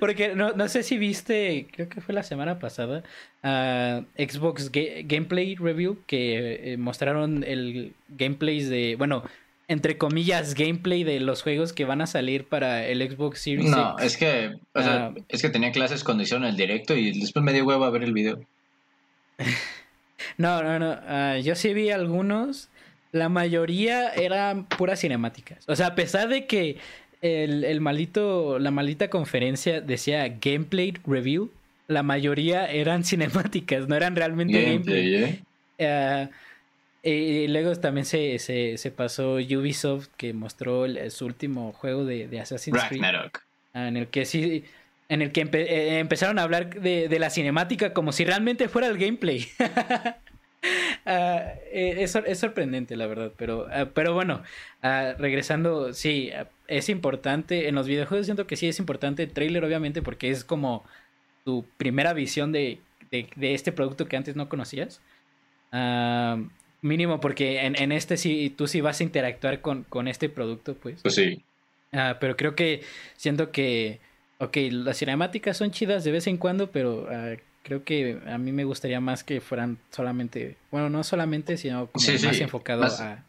Porque 0.00 0.34
no, 0.34 0.52
no, 0.54 0.68
sé 0.68 0.82
si 0.82 0.98
viste, 0.98 1.68
creo 1.70 1.88
que 1.88 2.00
fue 2.00 2.12
la 2.12 2.24
semana 2.24 2.58
pasada, 2.58 3.04
uh, 3.44 4.04
Xbox 4.20 4.72
Gameplay 4.72 5.54
Review, 5.54 6.02
que 6.06 6.72
eh, 6.72 6.76
mostraron 6.76 7.44
el 7.44 7.94
gameplay 8.08 8.60
de, 8.62 8.96
bueno, 8.96 9.22
entre 9.68 9.98
comillas, 9.98 10.54
gameplay 10.54 11.04
de 11.04 11.20
los 11.20 11.42
juegos 11.42 11.74
que 11.74 11.84
van 11.84 12.00
a 12.00 12.06
salir 12.06 12.44
para 12.44 12.86
el 12.86 13.08
Xbox 13.08 13.40
Series 13.40 13.70
No, 13.70 13.98
es 13.98 14.16
que, 14.16 14.52
o 14.72 14.82
sea, 14.82 15.06
ah. 15.06 15.14
es 15.28 15.42
que 15.42 15.50
tenía 15.50 15.72
clases 15.72 16.02
cuando 16.02 16.22
hicieron 16.22 16.46
el 16.46 16.56
directo 16.56 16.96
y 16.96 17.20
después 17.20 17.44
me 17.44 17.52
dio 17.52 17.66
huevo 17.66 17.84
a 17.84 17.90
ver 17.90 18.02
el 18.02 18.14
video. 18.14 18.40
no, 20.38 20.62
no, 20.62 20.78
no. 20.78 20.98
Ah, 21.06 21.36
yo 21.38 21.54
sí 21.54 21.74
vi 21.74 21.90
algunos. 21.90 22.70
La 23.12 23.28
mayoría 23.28 24.08
eran 24.10 24.64
puras 24.64 25.00
cinemáticas. 25.00 25.64
O 25.68 25.76
sea, 25.76 25.88
a 25.88 25.94
pesar 25.94 26.28
de 26.28 26.46
que 26.46 26.78
el, 27.20 27.64
el 27.64 27.80
malito, 27.82 28.58
la 28.58 28.70
maldita 28.70 29.08
conferencia 29.10 29.82
decía 29.82 30.28
gameplay 30.40 30.94
review, 31.06 31.50
la 31.88 32.02
mayoría 32.02 32.70
eran 32.70 33.04
cinemáticas, 33.04 33.86
no 33.86 33.96
eran 33.96 34.16
realmente 34.16 34.62
gameplay. 34.62 35.14
¿eh? 35.14 35.42
Ah, 35.80 36.30
y 37.02 37.46
luego 37.48 37.74
también 37.76 38.04
se, 38.04 38.38
se, 38.38 38.76
se, 38.76 38.90
pasó 38.90 39.34
Ubisoft 39.34 40.08
que 40.16 40.32
mostró 40.32 40.86
su 41.10 41.26
último 41.26 41.72
juego 41.72 42.04
de, 42.04 42.28
de 42.28 42.40
Assassin's 42.40 42.82
Creed. 42.88 43.02
En 43.74 43.96
el 43.96 44.08
que 44.08 44.24
sí. 44.24 44.64
En 45.08 45.22
el 45.22 45.32
que 45.32 45.48
eh, 45.52 46.00
empezaron 46.00 46.38
a 46.38 46.42
hablar 46.42 46.68
de, 46.80 47.08
de, 47.08 47.18
la 47.18 47.30
cinemática 47.30 47.94
como 47.94 48.12
si 48.12 48.26
realmente 48.26 48.68
fuera 48.68 48.88
el 48.88 48.98
gameplay. 48.98 49.46
Ah, 51.06 51.52
eh, 51.72 51.94
es, 51.98 52.16
es, 52.16 52.38
sorprendente, 52.38 52.96
la 52.96 53.06
verdad. 53.06 53.32
Pero, 53.36 53.68
ah, 53.72 53.86
pero 53.94 54.12
bueno, 54.12 54.42
uh, 54.82 55.16
regresando, 55.16 55.94
sí, 55.94 56.30
es 56.66 56.88
importante. 56.88 57.68
En 57.68 57.76
los 57.76 57.86
videojuegos 57.86 58.26
siento 58.26 58.46
que 58.48 58.56
sí 58.56 58.66
es 58.66 58.80
importante 58.80 59.22
el 59.22 59.32
trailer, 59.32 59.64
obviamente, 59.64 60.02
porque 60.02 60.30
es 60.30 60.44
como 60.44 60.84
tu 61.44 61.64
primera 61.78 62.12
visión 62.12 62.50
de 62.50 62.80
de, 63.10 63.54
este 63.54 63.72
producto 63.72 64.06
que 64.06 64.16
antes 64.16 64.36
no 64.36 64.48
conocías. 64.48 65.00
Ah, 65.72 66.38
mínimo 66.82 67.20
porque 67.20 67.64
en, 67.64 67.80
en, 67.80 67.92
este 67.92 68.16
sí, 68.16 68.52
tú 68.56 68.66
sí 68.66 68.80
vas 68.80 69.00
a 69.00 69.02
interactuar 69.02 69.60
con, 69.60 69.84
con 69.84 70.08
este 70.08 70.28
producto, 70.28 70.74
pues. 70.74 71.02
Pues 71.02 71.14
sí. 71.14 71.42
Ah, 71.92 72.16
pero 72.20 72.36
creo 72.36 72.54
que 72.54 72.82
siento 73.16 73.50
que, 73.50 74.00
ok, 74.38 74.56
las 74.70 74.98
cinemáticas 74.98 75.56
son 75.56 75.70
chidas 75.70 76.04
de 76.04 76.12
vez 76.12 76.26
en 76.26 76.36
cuando, 76.36 76.70
pero 76.70 77.04
uh, 77.04 77.36
creo 77.62 77.84
que 77.84 78.20
a 78.26 78.38
mí 78.38 78.52
me 78.52 78.64
gustaría 78.64 79.00
más 79.00 79.24
que 79.24 79.40
fueran 79.40 79.78
solamente, 79.90 80.56
bueno, 80.70 80.90
no 80.90 81.02
solamente, 81.04 81.56
sino 81.56 81.86
como 81.86 82.04
más 82.06 82.40
enfocado 82.40 82.84
a, 82.84 83.24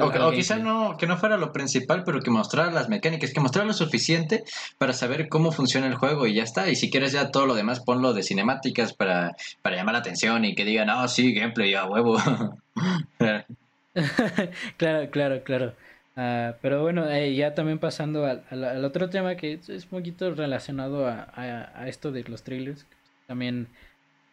o, 0.00 0.32
quizá 0.32 0.56
no, 0.56 0.96
que 0.96 1.06
no 1.06 1.16
fuera 1.16 1.36
lo 1.36 1.52
principal, 1.52 2.02
pero 2.04 2.20
que 2.20 2.30
mostrara 2.30 2.72
las 2.72 2.88
mecánicas, 2.88 3.32
que 3.32 3.38
mostrara 3.38 3.66
lo 3.68 3.72
suficiente 3.72 4.42
para 4.78 4.92
saber 4.92 5.28
cómo 5.28 5.52
funciona 5.52 5.86
el 5.86 5.94
juego 5.94 6.26
y 6.26 6.34
ya 6.34 6.42
está. 6.42 6.68
Y 6.68 6.74
si 6.74 6.90
quieres 6.90 7.12
ya 7.12 7.30
todo 7.30 7.46
lo 7.46 7.54
demás, 7.54 7.78
ponlo 7.78 8.12
de 8.14 8.24
cinemáticas 8.24 8.94
para, 8.94 9.36
para 9.62 9.76
llamar 9.76 9.92
la 9.92 10.00
atención 10.00 10.44
y 10.44 10.56
que 10.56 10.64
digan, 10.64 10.90
ah, 10.90 11.06
sí, 11.06 11.32
gameplay, 11.32 11.74
a 11.74 11.84
huevo. 11.84 12.16
claro, 14.76 15.10
claro, 15.10 15.44
claro. 15.44 15.74
Ah, 16.16 16.56
pero 16.62 16.82
bueno, 16.82 17.08
eh, 17.10 17.34
ya 17.34 17.54
también 17.54 17.78
pasando 17.78 18.24
al, 18.26 18.84
otro 18.84 19.10
tema 19.10 19.36
que 19.36 19.54
es, 19.54 19.68
un 19.68 19.90
poquito 19.90 20.32
relacionado 20.34 21.08
a, 21.08 21.28
a, 21.34 21.88
esto 21.88 22.12
de 22.12 22.24
los 22.24 22.44
trailers. 22.44 22.86
También 23.26 23.68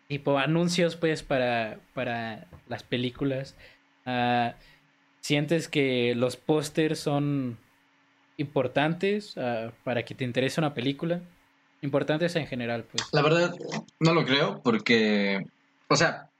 tipo 0.08 0.38
anuncios 0.38 0.96
pues 0.96 1.24
para, 1.24 1.80
para 1.94 2.48
las 2.68 2.84
películas. 2.84 3.56
Uh, 4.06 4.52
¿Sientes 5.22 5.68
que 5.68 6.14
los 6.16 6.36
pósters 6.36 7.00
son 7.00 7.58
importantes 8.38 9.38
uh, 9.38 9.72
para 9.84 10.04
que 10.04 10.16
te 10.16 10.24
interese 10.24 10.60
una 10.60 10.74
película? 10.74 11.22
Importantes 11.82 12.36
en 12.36 12.46
general, 12.46 12.84
pues. 12.84 13.08
La 13.12 13.22
verdad, 13.22 13.56
no 14.00 14.14
lo 14.14 14.26
creo 14.26 14.62
porque, 14.62 15.44
o 15.88 15.96
sea, 15.96 16.31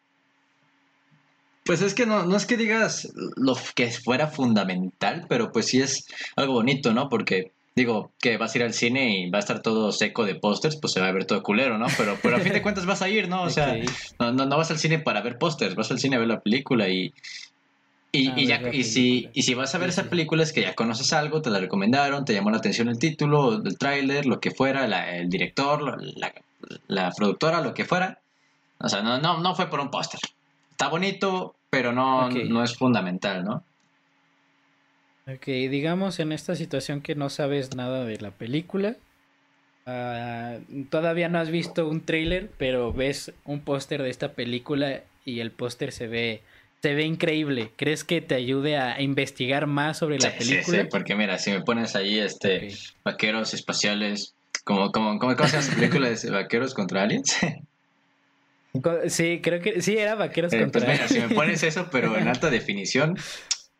pues 1.66 1.82
es 1.82 1.94
que 1.94 2.06
no, 2.06 2.26
no 2.26 2.36
es 2.36 2.46
que 2.46 2.58
digas 2.58 3.12
lo 3.36 3.56
que 3.76 3.92
fuera 3.92 4.28
fundamental, 4.28 5.26
pero 5.30 5.52
pues 5.52 5.68
sí 5.68 5.82
es 5.82 6.08
algo 6.36 6.54
bonito, 6.54 6.94
¿no? 6.94 7.10
Porque 7.10 7.52
digo, 7.76 8.12
que 8.20 8.38
vas 8.38 8.54
a 8.54 8.58
ir 8.58 8.64
al 8.64 8.74
cine 8.74 9.18
y 9.18 9.30
va 9.30 9.38
a 9.38 9.42
estar 9.42 9.62
todo 9.62 9.92
seco 9.92 10.26
de 10.26 10.36
pósters, 10.36 10.76
pues 10.76 10.94
se 10.94 11.00
va 11.00 11.08
a 11.08 11.12
ver 11.12 11.26
todo 11.26 11.44
culero, 11.44 11.78
¿no? 11.78 11.88
Pero, 11.98 12.18
pero 12.22 12.38
a 12.38 12.40
fin 12.40 12.54
de 12.54 12.62
cuentas 12.64 12.86
vas 12.86 13.02
a 13.02 13.10
ir, 13.10 13.30
¿no? 13.30 13.44
O 13.44 13.50
sea, 13.50 13.76
no, 14.20 14.32
no, 14.32 14.46
no, 14.46 14.58
vas 14.58 14.72
al 14.72 14.80
cine 14.80 15.00
para 15.00 15.22
ver 15.22 15.38
pósters, 15.38 15.76
vas 15.76 15.92
al 15.92 16.00
cine 16.00 16.16
a 16.16 16.20
ver 16.20 16.28
la 16.28 16.42
película 16.42 16.90
y, 16.90 17.14
y, 18.12 18.42
y, 18.42 18.46
ya, 18.46 18.62
y, 18.74 18.84
si, 18.84 19.30
y 19.34 19.44
si 19.44 19.54
vas 19.54 19.74
a 19.74 19.78
ver 19.78 19.90
esa 19.90 20.10
película 20.10 20.44
es 20.44 20.52
que 20.52 20.62
ya 20.62 20.76
conoces 20.76 21.14
algo, 21.14 21.42
te 21.42 21.50
la 21.50 21.60
recomendaron, 21.60 22.26
te 22.26 22.34
llamó 22.34 22.52
la 22.52 22.58
atención 22.58 22.90
el 22.90 23.00
título, 23.00 23.62
el 23.64 23.78
tráiler, 23.78 24.26
lo 24.26 24.42
que 24.42 24.52
fuera, 24.52 24.86
la, 24.88 25.16
el 25.16 25.30
director, 25.30 25.98
la, 26.18 26.34
la, 26.88 27.12
productora, 27.12 27.62
lo 27.62 27.74
que 27.74 27.86
fuera. 27.86 28.20
O 28.80 28.90
sea, 28.90 29.02
no, 29.02 29.20
no, 29.20 29.40
no 29.40 29.56
fue 29.56 29.70
por 29.70 29.80
un 29.80 29.90
póster. 29.90 30.20
Está 30.82 30.90
bonito, 30.90 31.54
pero 31.70 31.94
no, 31.94 32.28
no 32.32 32.64
es 32.64 32.76
fundamental, 32.76 33.44
¿no? 33.44 33.64
Ok, 35.28 35.46
digamos 35.46 36.20
en 36.20 36.32
esta 36.32 36.56
situación 36.56 37.02
que 37.02 37.14
no 37.14 37.30
sabes 37.30 37.76
nada 37.76 38.04
de 38.04 38.18
la 38.18 38.32
película. 38.32 38.96
Ah, 39.86 40.58
todavía 40.90 41.30
no 41.30 41.38
has 41.38 41.52
visto 41.52 41.88
un 41.88 42.02
tráiler, 42.02 42.50
pero 42.58 42.92
ves 42.92 43.32
un 43.46 43.60
póster 43.60 44.02
de 44.02 44.10
esta 44.10 44.34
película 44.34 45.04
y 45.24 45.42
el 45.42 45.52
póster 45.52 45.92
se 45.92 46.08
ve 46.08 46.42
se 46.82 46.96
ve 46.96 47.04
increíble. 47.04 47.70
¿Crees 47.76 48.04
que 48.04 48.22
te 48.22 48.34
ayude 48.34 48.78
a 48.78 49.00
investigar 49.04 49.68
más 49.68 50.00
sobre 50.00 50.18
la 50.18 50.36
película? 50.36 50.78
Sí, 50.80 50.82
sí, 50.82 50.88
porque 50.90 51.16
mira, 51.16 51.38
si 51.38 51.52
me 51.52 51.62
pones 51.62 51.96
ahí 51.96 52.18
este 52.18 52.70
vaqueros 53.06 53.54
espaciales, 53.54 54.34
como, 54.64 54.92
como, 54.92 55.20
¿cómo 55.20 55.32
se 55.32 55.38
llama 55.46 55.60
esa 55.60 55.76
película 55.76 56.10
de 56.10 56.32
vaqueros 56.32 56.74
contra 56.74 57.04
aliens? 57.04 57.38
Sí, 59.08 59.40
creo 59.42 59.62
que 59.62 59.82
sí, 59.82 59.98
era 59.98 60.16
vaqueros 60.16 60.54
eh, 60.54 60.62
contra 60.62 60.86
pues 60.86 60.94
mira, 60.94 61.08
si 61.08 61.20
me 61.20 61.36
pones 61.36 61.64
eso, 61.64 61.90
pero 61.92 62.18
en 62.18 62.28
alta 62.28 62.50
definición, 62.50 63.18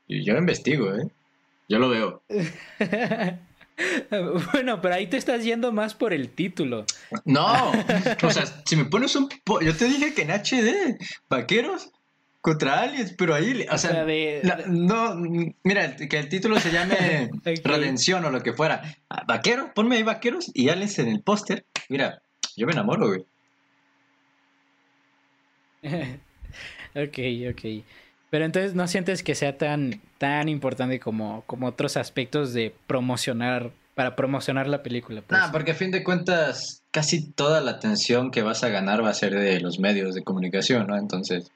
yo 0.08 0.34
lo 0.34 0.40
investigo, 0.40 0.94
¿eh? 0.94 1.08
Yo 1.70 1.80
lo 1.80 1.90
veo. 1.90 2.22
bueno, 4.54 4.82
pero 4.82 4.96
ahí 4.96 5.08
te 5.08 5.16
estás 5.16 5.44
yendo 5.44 5.72
más 5.72 5.96
por 5.96 6.12
el 6.12 6.30
título. 6.30 6.86
No, 7.24 7.72
o 8.22 8.32
sea, 8.32 8.46
si 8.66 8.76
me 8.76 8.86
pones 8.86 9.16
un... 9.16 9.30
Yo 9.62 9.76
te 9.76 9.86
dije 9.86 10.14
que 10.14 10.24
en 10.24 10.32
HD, 10.32 10.98
vaqueros 11.30 11.92
contra 12.42 12.82
aliens, 12.82 13.14
pero 13.18 13.36
ahí, 13.36 13.66
o, 13.72 13.78
sea, 13.78 14.06
no, 14.68 15.16
mira, 15.64 15.96
que 15.96 16.18
el 16.18 16.28
título 16.28 16.60
se 16.60 16.72
llame 16.72 17.30
Redención 17.64 18.26
o 18.26 18.32
lo 18.32 18.42
que 18.42 18.54
fuera. 18.54 18.82
Ah, 19.10 19.24
Vaquero, 19.28 19.72
ponme 19.74 19.96
ahí 19.96 20.04
vaqueros 20.04 20.52
y 20.54 20.70
aliens 20.70 21.00
en 21.00 21.08
el 21.08 21.22
póster. 21.22 21.66
Mira, 21.88 22.22
yo 22.58 22.66
me 22.66 22.74
enamoro, 22.74 23.08
güey. 23.08 23.26
ok, 26.96 27.20
ok. 27.52 27.84
Pero 28.30 28.46
entonces 28.46 28.76
no 28.76 28.88
sientes 28.88 29.24
que 29.24 29.36
sea 29.36 29.58
tan, 29.58 30.02
tan 30.18 30.48
importante 30.48 31.00
como, 31.00 31.44
como 31.48 31.68
otros 31.68 31.98
aspectos 31.98 32.54
de 32.54 32.74
promocionar, 32.88 33.72
para 33.94 34.16
promocionar 34.16 34.68
la 34.68 34.84
película. 34.84 35.22
Pues. 35.22 35.40
No, 35.40 35.52
porque 35.52 35.72
a 35.72 35.76
fin 35.76 35.92
de 35.92 36.04
cuentas, 36.04 36.82
casi 36.92 37.30
toda 37.30 37.60
la 37.60 37.72
atención 37.72 38.32
que 38.32 38.42
vas 38.42 38.64
a 38.64 38.70
ganar 38.70 39.04
va 39.04 39.10
a 39.10 39.14
ser 39.14 39.36
de 39.36 39.60
los 39.60 39.80
medios 39.80 40.16
de 40.16 40.24
comunicación, 40.24 40.88
¿no? 40.88 40.98
Entonces, 40.98 41.52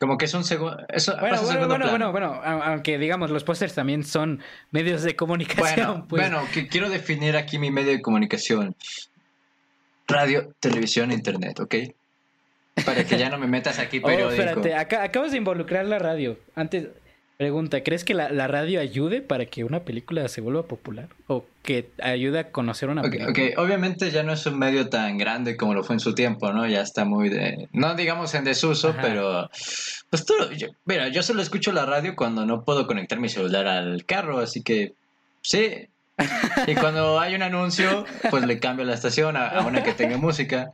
como 0.00 0.18
que 0.18 0.24
es 0.24 0.34
un 0.34 0.42
segundo. 0.42 0.76
Bueno, 1.20 1.42
bueno, 1.42 1.68
bueno, 1.68 1.90
bueno, 1.90 2.12
bueno, 2.12 2.40
aunque 2.42 2.98
digamos, 2.98 3.30
los 3.30 3.44
pósters 3.44 3.74
también 3.74 4.02
son 4.02 4.40
medios 4.72 5.02
de 5.02 5.14
comunicación. 5.14 5.86
Bueno, 5.86 6.06
pues. 6.08 6.30
bueno 6.30 6.48
que 6.52 6.66
quiero 6.66 6.90
definir 6.90 7.36
aquí 7.36 7.58
mi 7.58 7.70
medio 7.70 7.92
de 7.92 8.02
comunicación: 8.02 8.74
radio, 10.08 10.52
televisión, 10.58 11.12
internet, 11.12 11.60
¿ok? 11.60 11.74
Para 12.84 13.04
que 13.04 13.18
ya 13.18 13.30
no 13.30 13.38
me 13.38 13.46
metas 13.46 13.78
aquí 13.78 13.98
oh, 13.98 14.06
periódico. 14.06 14.42
Oh, 14.42 14.46
espérate, 14.46 14.74
acabas 14.74 15.32
de 15.32 15.38
involucrar 15.38 15.86
la 15.86 15.98
radio. 15.98 16.38
Antes, 16.54 16.88
Pregunta, 17.36 17.82
¿crees 17.82 18.04
que 18.04 18.14
la, 18.14 18.30
la, 18.30 18.46
radio 18.46 18.80
ayude 18.80 19.20
para 19.20 19.46
que 19.46 19.64
una 19.64 19.80
película 19.80 20.28
se 20.28 20.40
vuelva 20.40 20.68
popular? 20.68 21.08
¿O 21.26 21.44
que 21.64 21.90
ayude 22.00 22.38
a 22.38 22.52
conocer 22.52 22.88
una 22.88 23.02
película? 23.02 23.30
Ok, 23.30 23.58
obviamente 23.58 24.12
ya 24.12 24.22
no 24.22 24.32
es 24.32 24.46
un 24.46 24.56
medio 24.56 24.88
tan 24.88 25.18
grande 25.18 25.56
como 25.56 25.74
lo 25.74 25.82
fue 25.82 25.96
en 25.96 26.00
su 26.00 26.14
tiempo, 26.14 26.52
¿no? 26.52 26.64
Ya 26.68 26.80
está 26.80 27.04
muy 27.04 27.30
de... 27.30 27.68
No 27.72 27.96
digamos 27.96 28.32
en 28.34 28.44
desuso, 28.44 28.94
pero... 29.02 29.50
Pues 30.10 30.24
tú, 30.24 30.34
yo, 30.56 30.68
mira, 30.84 31.08
yo 31.08 31.24
solo 31.24 31.42
escucho 31.42 31.72
la 31.72 31.84
radio 31.84 32.14
cuando 32.14 32.46
no 32.46 32.62
puedo 32.62 32.86
conectar 32.86 33.18
mi 33.18 33.28
celular 33.28 33.66
al 33.66 34.04
carro, 34.04 34.38
así 34.38 34.62
que 34.62 34.94
sí. 35.42 35.88
Y 36.66 36.74
cuando 36.74 37.20
hay 37.20 37.34
un 37.34 37.42
anuncio, 37.42 38.04
pues 38.30 38.46
le 38.46 38.58
cambio 38.58 38.84
la 38.84 38.94
estación 38.94 39.36
a, 39.36 39.48
a 39.48 39.66
una 39.66 39.82
que 39.82 39.92
tenga 39.92 40.16
música. 40.16 40.72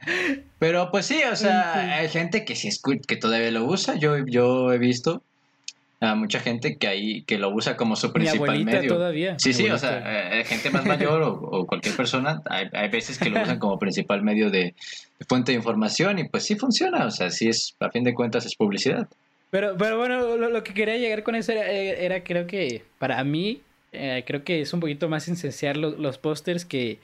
Pero 0.59 0.91
pues 0.91 1.07
sí, 1.07 1.21
o 1.31 1.35
sea, 1.35 1.97
hay 1.97 2.09
gente 2.09 2.45
que 2.45 2.55
sí 2.55 2.69
escucha, 2.69 3.01
que 3.09 3.17
todavía 3.17 3.51
lo 3.51 3.65
usa, 3.65 3.97
yo, 3.97 4.19
yo 4.27 4.73
he 4.73 4.79
visto 4.79 5.23
a 6.01 6.15
mucha 6.15 6.41
gente 6.41 6.77
que 6.79 6.87
ahí 6.89 7.23
que 7.23 7.39
lo 7.39 7.51
usa 7.51 7.77
como 7.77 7.95
su 7.95 8.13
principal 8.13 8.65
medio. 8.65 8.95
todavía. 8.95 9.39
Sí, 9.39 9.53
sí, 9.53 9.69
o 9.69 9.79
sea, 9.79 9.99
eh, 9.99 10.41
eh, 10.41 10.45
gente 10.45 10.71
más 10.71 10.87
mayor 10.87 11.23
o, 11.23 11.67
cualquier 11.67 11.95
persona, 11.95 12.43
hay, 12.49 12.69
hay, 12.73 12.89
veces 12.89 13.19
que 13.19 13.29
lo 13.29 13.43
usan 13.43 13.59
como 13.59 13.79
principal 13.79 14.23
medio 14.23 14.51
de, 14.51 14.75
fuente 15.29 15.53
de 15.53 15.59
información 15.59 16.19
y 16.19 16.25
pues 16.29 16.45
sí 16.45 16.57
funciona, 16.57 17.07
o 17.07 17.11
sea, 17.11 17.31
sí 17.31 17.49
es, 17.49 17.77
a 17.81 17.91
fin 17.91 18.05
de 18.05 18.15
cuentas 18.15 18.47
es 18.47 18.55
publicidad. 18.57 19.09
Pero, 19.51 19.77
pero 19.77 19.99
bueno, 19.99 20.37
lo, 20.37 20.63
que 20.63 20.73
quería 20.73 20.97
llegar 20.97 21.23
con 21.23 21.35
eso 21.35 21.53
era, 21.53 21.65
eh, 21.69 22.23
creo 22.25 22.47
que, 22.47 22.85
para 22.99 23.23
mí, 23.25 23.61
creo 23.91 24.45
que 24.45 24.61
es 24.61 24.73
un 24.73 24.81
poquito 24.81 25.09
más 25.09 25.29
esencial 25.29 25.81
los, 25.81 25.99
los 25.99 26.19
pósters 26.19 26.65
que 26.65 26.99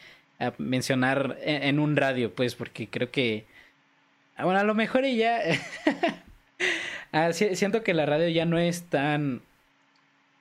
mencionar 0.59 1.38
en, 1.42 1.79
un 1.79 1.96
radio, 1.96 2.33
pues, 2.35 2.55
porque 2.55 2.88
creo 2.88 3.11
que, 3.11 3.46
bueno, 4.38 4.61
a 4.61 4.64
lo 4.64 4.75
mejor 4.75 5.05
ella... 5.05 5.40
Ah, 7.12 7.33
siento 7.33 7.83
que 7.83 7.94
la 7.94 8.05
radio 8.05 8.29
ya 8.29 8.44
no 8.44 8.59
es 8.59 8.83
tan 8.83 9.40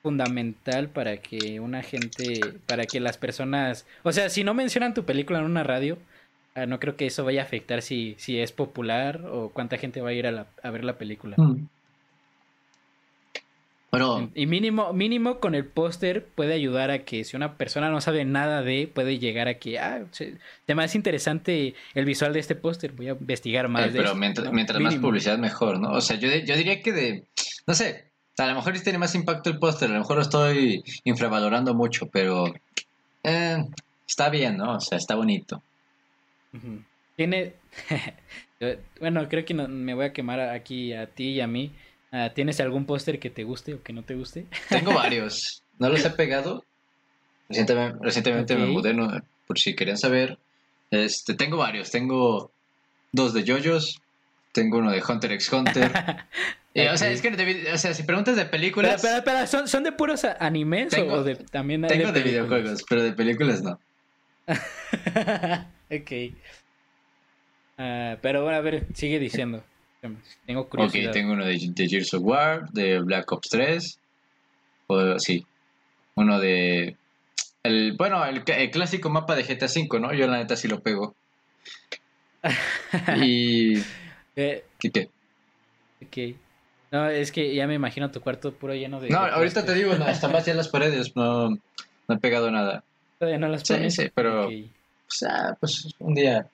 fundamental 0.02 0.88
para 0.88 1.16
que 1.16 1.58
una 1.58 1.82
gente, 1.82 2.40
para 2.66 2.86
que 2.86 3.00
las 3.00 3.18
personas, 3.18 3.86
o 4.02 4.12
sea, 4.12 4.28
si 4.28 4.44
no 4.44 4.54
mencionan 4.54 4.94
tu 4.94 5.04
película 5.04 5.38
en 5.38 5.46
una 5.46 5.64
radio, 5.64 5.98
ah, 6.54 6.66
no 6.66 6.78
creo 6.78 6.96
que 6.96 7.06
eso 7.06 7.24
vaya 7.24 7.40
a 7.40 7.44
afectar 7.44 7.82
si, 7.82 8.14
si 8.18 8.38
es 8.38 8.52
popular 8.52 9.24
o 9.26 9.48
cuánta 9.50 9.78
gente 9.78 10.00
va 10.00 10.10
a 10.10 10.12
ir 10.12 10.26
a, 10.26 10.46
a 10.62 10.70
ver 10.70 10.84
la 10.84 10.98
película. 10.98 11.36
Mm. 11.38 11.66
Y 14.34 14.46
mínimo, 14.46 14.92
mínimo 14.92 15.40
con 15.40 15.54
el 15.54 15.64
póster 15.64 16.26
puede 16.34 16.54
ayudar 16.54 16.90
a 16.90 17.04
que 17.04 17.24
si 17.24 17.36
una 17.36 17.56
persona 17.56 17.90
no 17.90 18.00
sabe 18.00 18.24
nada 18.24 18.62
de, 18.62 18.90
puede 18.92 19.18
llegar 19.18 19.48
a 19.48 19.54
que, 19.54 19.78
ah, 19.78 20.04
se, 20.10 20.38
me 20.66 20.84
hace 20.84 20.98
interesante 20.98 21.74
el 21.94 22.04
visual 22.04 22.32
de 22.32 22.40
este 22.40 22.54
póster, 22.54 22.92
voy 22.92 23.08
a 23.08 23.12
investigar 23.12 23.68
más. 23.68 23.86
Eh, 23.86 23.92
pero 23.94 24.14
mientras, 24.14 24.52
mientras 24.52 24.80
más 24.80 24.96
publicidad 24.96 25.38
mejor, 25.38 25.78
¿no? 25.78 25.92
O 25.92 26.00
sea, 26.00 26.16
yo, 26.16 26.28
yo 26.28 26.56
diría 26.56 26.82
que 26.82 26.92
de, 26.92 27.24
no 27.66 27.74
sé, 27.74 28.06
a 28.38 28.46
lo 28.46 28.54
mejor 28.54 28.78
tiene 28.80 28.98
más 28.98 29.14
impacto 29.14 29.50
el 29.50 29.58
póster, 29.58 29.88
a 29.88 29.94
lo 29.94 30.00
mejor 30.00 30.16
lo 30.16 30.22
estoy 30.22 30.82
infravalorando 31.04 31.74
mucho, 31.74 32.06
pero 32.06 32.52
eh, 33.22 33.64
está 34.06 34.28
bien, 34.28 34.56
¿no? 34.58 34.76
O 34.76 34.80
sea, 34.80 34.98
está 34.98 35.14
bonito. 35.14 35.62
Tiene, 37.16 37.54
bueno, 39.00 39.28
creo 39.28 39.44
que 39.44 39.54
me 39.54 39.94
voy 39.94 40.06
a 40.06 40.12
quemar 40.12 40.40
aquí 40.40 40.92
a 40.92 41.06
ti 41.06 41.30
y 41.30 41.40
a 41.40 41.46
mí. 41.46 41.72
Ah, 42.12 42.30
¿Tienes 42.34 42.60
algún 42.60 42.86
póster 42.86 43.18
que 43.18 43.30
te 43.30 43.44
guste 43.44 43.74
o 43.74 43.82
que 43.82 43.92
no 43.92 44.02
te 44.02 44.14
guste? 44.14 44.46
Tengo 44.68 44.94
varios. 44.94 45.62
No 45.78 45.88
los 45.88 46.04
he 46.04 46.10
pegado. 46.10 46.64
Recientemente, 47.48 48.56
me 48.56 48.66
mudé, 48.66 48.94
por 49.46 49.58
si 49.58 49.74
querían 49.74 49.98
saber. 49.98 50.38
Este, 50.90 51.34
tengo 51.34 51.58
varios. 51.58 51.90
Tengo 51.90 52.50
dos 53.12 53.34
de 53.34 53.44
JoJo's, 53.44 54.00
tengo 54.52 54.78
uno 54.78 54.90
de 54.90 55.02
Hunter 55.06 55.32
x 55.32 55.52
Hunter. 55.52 55.92
Eh, 56.78 56.90
o 56.90 56.96
sea, 56.98 57.10
es 57.10 57.22
que 57.22 57.28
o 57.72 57.78
sea, 57.78 57.94
si 57.94 58.02
preguntas 58.02 58.36
de 58.36 58.44
películas. 58.44 59.00
Pero, 59.00 59.24
pero, 59.24 59.24
pero 59.24 59.46
¿son, 59.46 59.66
¿son, 59.66 59.82
de 59.82 59.92
puros 59.92 60.26
animes 60.38 60.92
o 60.92 61.24
de 61.24 61.36
también 61.36 61.80
Tengo 61.86 62.12
de, 62.12 62.22
videojuegos, 62.22 62.84
pero 62.86 63.02
de 63.02 63.12
películas 63.12 63.62
no. 63.62 63.80
ok. 65.90 66.12
Uh, 67.78 68.18
pero 68.20 68.42
bueno, 68.42 68.58
a 68.58 68.60
ver, 68.60 68.88
sigue 68.92 69.18
diciendo. 69.18 69.64
Tengo 70.46 70.68
curiosidad. 70.68 71.10
Ok, 71.10 71.12
tengo 71.12 71.32
uno 71.32 71.44
de, 71.44 71.58
de 71.60 71.88
Gears 71.88 72.14
of 72.14 72.22
War, 72.24 72.70
de 72.70 73.00
Black 73.00 73.30
Ops 73.32 73.48
3. 73.48 73.98
O, 74.88 75.18
sí. 75.18 75.46
Uno 76.14 76.38
de. 76.40 76.96
El, 77.62 77.92
bueno, 77.92 78.24
el, 78.24 78.42
el, 78.46 78.70
clásico 78.70 79.10
mapa 79.10 79.34
de 79.34 79.42
GTA 79.42 79.66
V, 79.66 80.00
¿no? 80.00 80.14
Yo 80.14 80.26
la 80.26 80.38
neta 80.38 80.56
sí 80.56 80.68
lo 80.68 80.80
pego. 80.80 81.14
y. 83.16 83.78
Eh, 84.36 84.64
¿Qué 84.78 84.90
qué? 84.90 85.10
Ok. 86.04 86.36
No, 86.92 87.08
es 87.08 87.32
que 87.32 87.54
ya 87.54 87.66
me 87.66 87.74
imagino 87.74 88.10
tu 88.10 88.20
cuarto 88.20 88.52
puro 88.54 88.74
lleno 88.74 89.00
de. 89.00 89.10
No, 89.10 89.18
ahorita 89.18 89.64
te 89.64 89.74
digo, 89.74 89.94
no, 89.96 90.06
están 90.08 90.32
vacías 90.32 90.56
las 90.56 90.68
paredes, 90.68 91.14
no, 91.16 91.50
no 91.50 92.14
he 92.14 92.18
pegado 92.18 92.50
nada. 92.50 92.84
Todavía 93.18 93.38
no 93.38 93.48
las 93.48 93.64
pones. 93.64 93.94
Sí, 93.94 94.04
sí, 94.04 94.12
pero. 94.14 94.48
Pues, 94.48 95.22
ah, 95.28 95.56
pues 95.58 95.94
un 95.98 96.14
día 96.14 96.48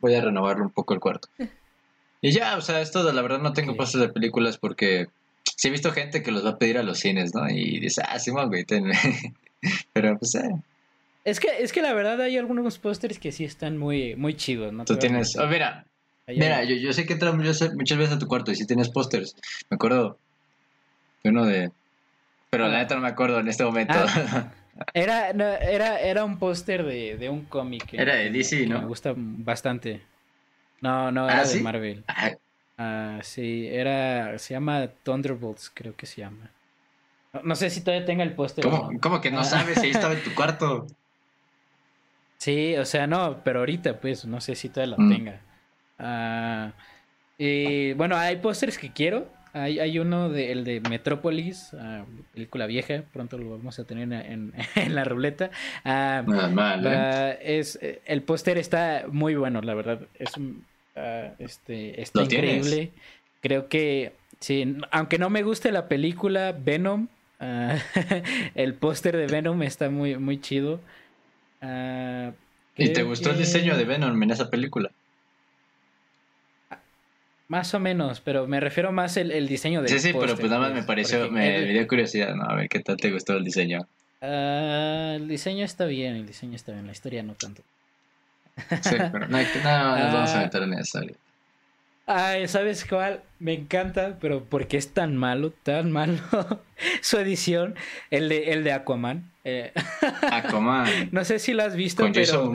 voy 0.00 0.14
a 0.14 0.20
renovarlo 0.20 0.64
un 0.64 0.70
poco 0.70 0.94
el 0.94 1.00
cuarto. 1.00 1.28
Y 2.24 2.30
ya, 2.30 2.56
o 2.56 2.62
sea, 2.62 2.80
esto 2.80 3.04
de 3.04 3.12
la 3.12 3.20
verdad 3.20 3.40
no 3.40 3.52
tengo 3.52 3.84
sí. 3.84 3.98
de 4.00 4.08
películas 4.08 4.56
porque 4.56 5.08
sí 5.44 5.68
he 5.68 5.70
visto 5.70 5.92
gente 5.92 6.22
que 6.22 6.30
los 6.32 6.42
va 6.42 6.52
a 6.52 6.58
pedir 6.58 6.78
a 6.78 6.82
los 6.82 6.98
cines, 6.98 7.34
¿no? 7.34 7.50
Y 7.50 7.80
dice, 7.80 8.00
ah, 8.08 8.18
sí, 8.18 8.30
güey, 8.30 8.64
tenme. 8.64 8.94
pero 9.92 10.18
pues, 10.18 10.34
eh. 10.36 10.56
Es 11.26 11.38
que, 11.38 11.48
es 11.58 11.70
que 11.70 11.82
la 11.82 11.92
verdad 11.92 12.18
hay 12.22 12.38
algunos 12.38 12.78
pósters 12.78 13.18
que 13.18 13.30
sí 13.30 13.44
están 13.44 13.76
muy, 13.76 14.16
muy 14.16 14.32
chidos, 14.32 14.72
¿no? 14.72 14.86
Tú 14.86 14.96
tienes. 14.96 15.36
Oh, 15.36 15.46
mira, 15.48 15.84
Mira, 16.26 16.64
yo, 16.64 16.76
yo 16.76 16.94
sé 16.94 17.04
que 17.04 17.12
entras 17.12 17.34
muchas 17.34 17.98
veces 17.98 18.12
a 18.12 18.18
tu 18.18 18.26
cuarto 18.26 18.52
y 18.52 18.54
si 18.54 18.66
tienes 18.66 18.88
pósters. 18.88 19.36
Me 19.68 19.74
acuerdo 19.74 20.16
de 21.22 21.28
uno 21.28 21.44
de. 21.44 21.72
Pero 22.48 22.68
la 22.68 22.76
ah. 22.76 22.78
neta 22.78 22.94
no 22.94 23.02
me 23.02 23.08
acuerdo 23.08 23.38
en 23.38 23.48
este 23.48 23.64
momento. 23.64 23.92
Ah, 23.98 24.50
era, 24.94 25.28
era, 25.28 26.00
era 26.00 26.24
un 26.24 26.38
póster 26.38 26.86
de, 26.86 27.18
de 27.18 27.28
un 27.28 27.44
cómic. 27.44 27.92
Era 27.92 28.14
de 28.14 28.30
DC, 28.30 28.66
¿no? 28.66 28.80
Me 28.80 28.86
gusta 28.86 29.12
bastante. 29.14 30.13
No, 30.84 31.10
no, 31.10 31.30
era 31.30 31.44
de 31.44 31.60
Marvel. 31.62 32.04
Ah, 32.76 33.18
sí, 33.22 33.66
era. 33.68 34.38
Se 34.38 34.52
llama 34.52 34.88
Thunderbolts, 35.02 35.70
creo 35.72 35.96
que 35.96 36.04
se 36.04 36.20
llama. 36.20 36.50
No, 37.42 37.54
sé 37.54 37.70
si 37.70 37.80
todavía 37.80 38.04
tenga 38.04 38.22
el 38.22 38.34
póster. 38.34 38.62
¿Cómo, 38.64 38.90
¿Cómo, 39.00 39.20
que 39.22 39.30
no 39.30 39.44
sabes 39.44 39.80
si 39.80 39.88
estaba 39.88 40.12
en 40.12 40.22
tu 40.22 40.34
cuarto? 40.34 40.86
Sí, 42.36 42.76
o 42.76 42.84
sea, 42.84 43.06
no, 43.06 43.40
pero 43.42 43.60
ahorita, 43.60 44.00
pues, 44.00 44.26
no 44.26 44.38
sé 44.38 44.54
si 44.54 44.68
todavía 44.68 44.96
lo 44.98 45.02
mm. 45.02 45.08
tenga. 45.08 45.40
Uh, 45.98 46.72
y 47.38 47.94
bueno, 47.94 48.16
hay 48.16 48.36
pósters 48.36 48.76
que 48.76 48.92
quiero. 48.92 49.32
Hay, 49.54 49.78
hay 49.78 49.98
uno 49.98 50.28
de, 50.28 50.52
el 50.52 50.62
de 50.62 50.82
Metrópolis, 50.82 51.72
uh, 51.72 52.04
película 52.34 52.66
vieja, 52.66 53.04
pronto 53.14 53.38
lo 53.38 53.48
vamos 53.48 53.78
a 53.78 53.84
tener 53.84 54.12
en, 54.12 54.52
en 54.74 54.94
la 54.94 55.04
ruleta. 55.04 55.48
Uh, 55.86 56.50
mal, 56.50 56.84
¿eh? 56.86 57.38
es, 57.40 57.78
el 57.80 58.22
póster 58.22 58.58
está 58.58 59.04
muy 59.10 59.36
bueno, 59.36 59.62
la 59.62 59.72
verdad. 59.72 60.00
Es 60.18 60.32
este, 61.38 62.00
está 62.00 62.22
increíble. 62.22 62.92
Creo 63.40 63.68
que, 63.68 64.12
sí, 64.40 64.76
aunque 64.90 65.18
no 65.18 65.30
me 65.30 65.42
guste 65.42 65.72
la 65.72 65.88
película 65.88 66.52
Venom, 66.52 67.08
el 68.54 68.74
póster 68.74 69.16
de 69.16 69.26
Venom 69.26 69.62
está 69.62 69.90
muy, 69.90 70.16
muy 70.16 70.40
chido. 70.40 70.80
¿Y 72.76 72.92
te 72.92 73.02
gustó 73.02 73.30
el 73.30 73.38
diseño 73.38 73.76
de 73.76 73.84
Venom 73.84 74.22
en 74.22 74.30
esa 74.30 74.50
película? 74.50 74.90
Más 77.48 77.74
o 77.74 77.80
menos, 77.80 78.20
pero 78.20 78.46
me 78.46 78.58
refiero 78.58 78.90
más 78.90 79.16
el, 79.16 79.30
el 79.30 79.46
diseño 79.46 79.82
de 79.82 79.88
Sí, 79.88 79.98
sí, 79.98 80.12
pero 80.18 80.34
pues 80.34 80.48
nada 80.48 80.60
más 80.60 80.70
me 80.70 80.76
pues, 80.76 80.86
pareció, 80.86 81.30
me, 81.30 81.64
dio 81.66 81.86
curiosidad, 81.86 82.34
¿no? 82.34 82.44
A 82.44 82.54
ver 82.54 82.68
qué 82.68 82.80
tal 82.80 82.96
te 82.96 83.10
gustó 83.12 83.34
el 83.34 83.44
diseño. 83.44 83.86
El 84.22 85.28
diseño 85.28 85.64
está 85.64 85.84
bien, 85.84 86.16
el 86.16 86.26
diseño 86.26 86.56
está 86.56 86.72
bien, 86.72 86.86
la 86.86 86.92
historia 86.92 87.22
no 87.22 87.34
tanto. 87.34 87.62
Sí, 88.82 88.96
pero 89.12 89.28
no, 89.28 89.36
hay 89.36 89.46
que, 89.46 89.60
no 89.60 89.98
nos 89.98 90.12
vamos 90.12 90.30
a 90.30 90.40
ah. 90.40 90.42
meter 90.42 90.62
en 90.62 90.74
eso. 90.74 91.00
Ay, 92.06 92.48
¿sabes 92.48 92.84
cuál? 92.84 93.22
Me 93.38 93.54
encanta, 93.54 94.18
pero 94.20 94.44
porque 94.44 94.76
es 94.76 94.92
tan 94.92 95.16
malo, 95.16 95.52
tan 95.62 95.90
malo 95.90 96.18
su 97.00 97.18
edición, 97.18 97.76
el 98.10 98.28
de, 98.28 98.52
el 98.52 98.62
de 98.62 98.72
Aquaman. 98.72 99.30
Eh, 99.44 99.72
Aquaman. 100.30 101.08
no 101.12 101.24
sé 101.24 101.38
si 101.38 101.54
lo 101.54 101.62
has 101.62 101.74
visto, 101.74 102.06
pero, 102.12 102.54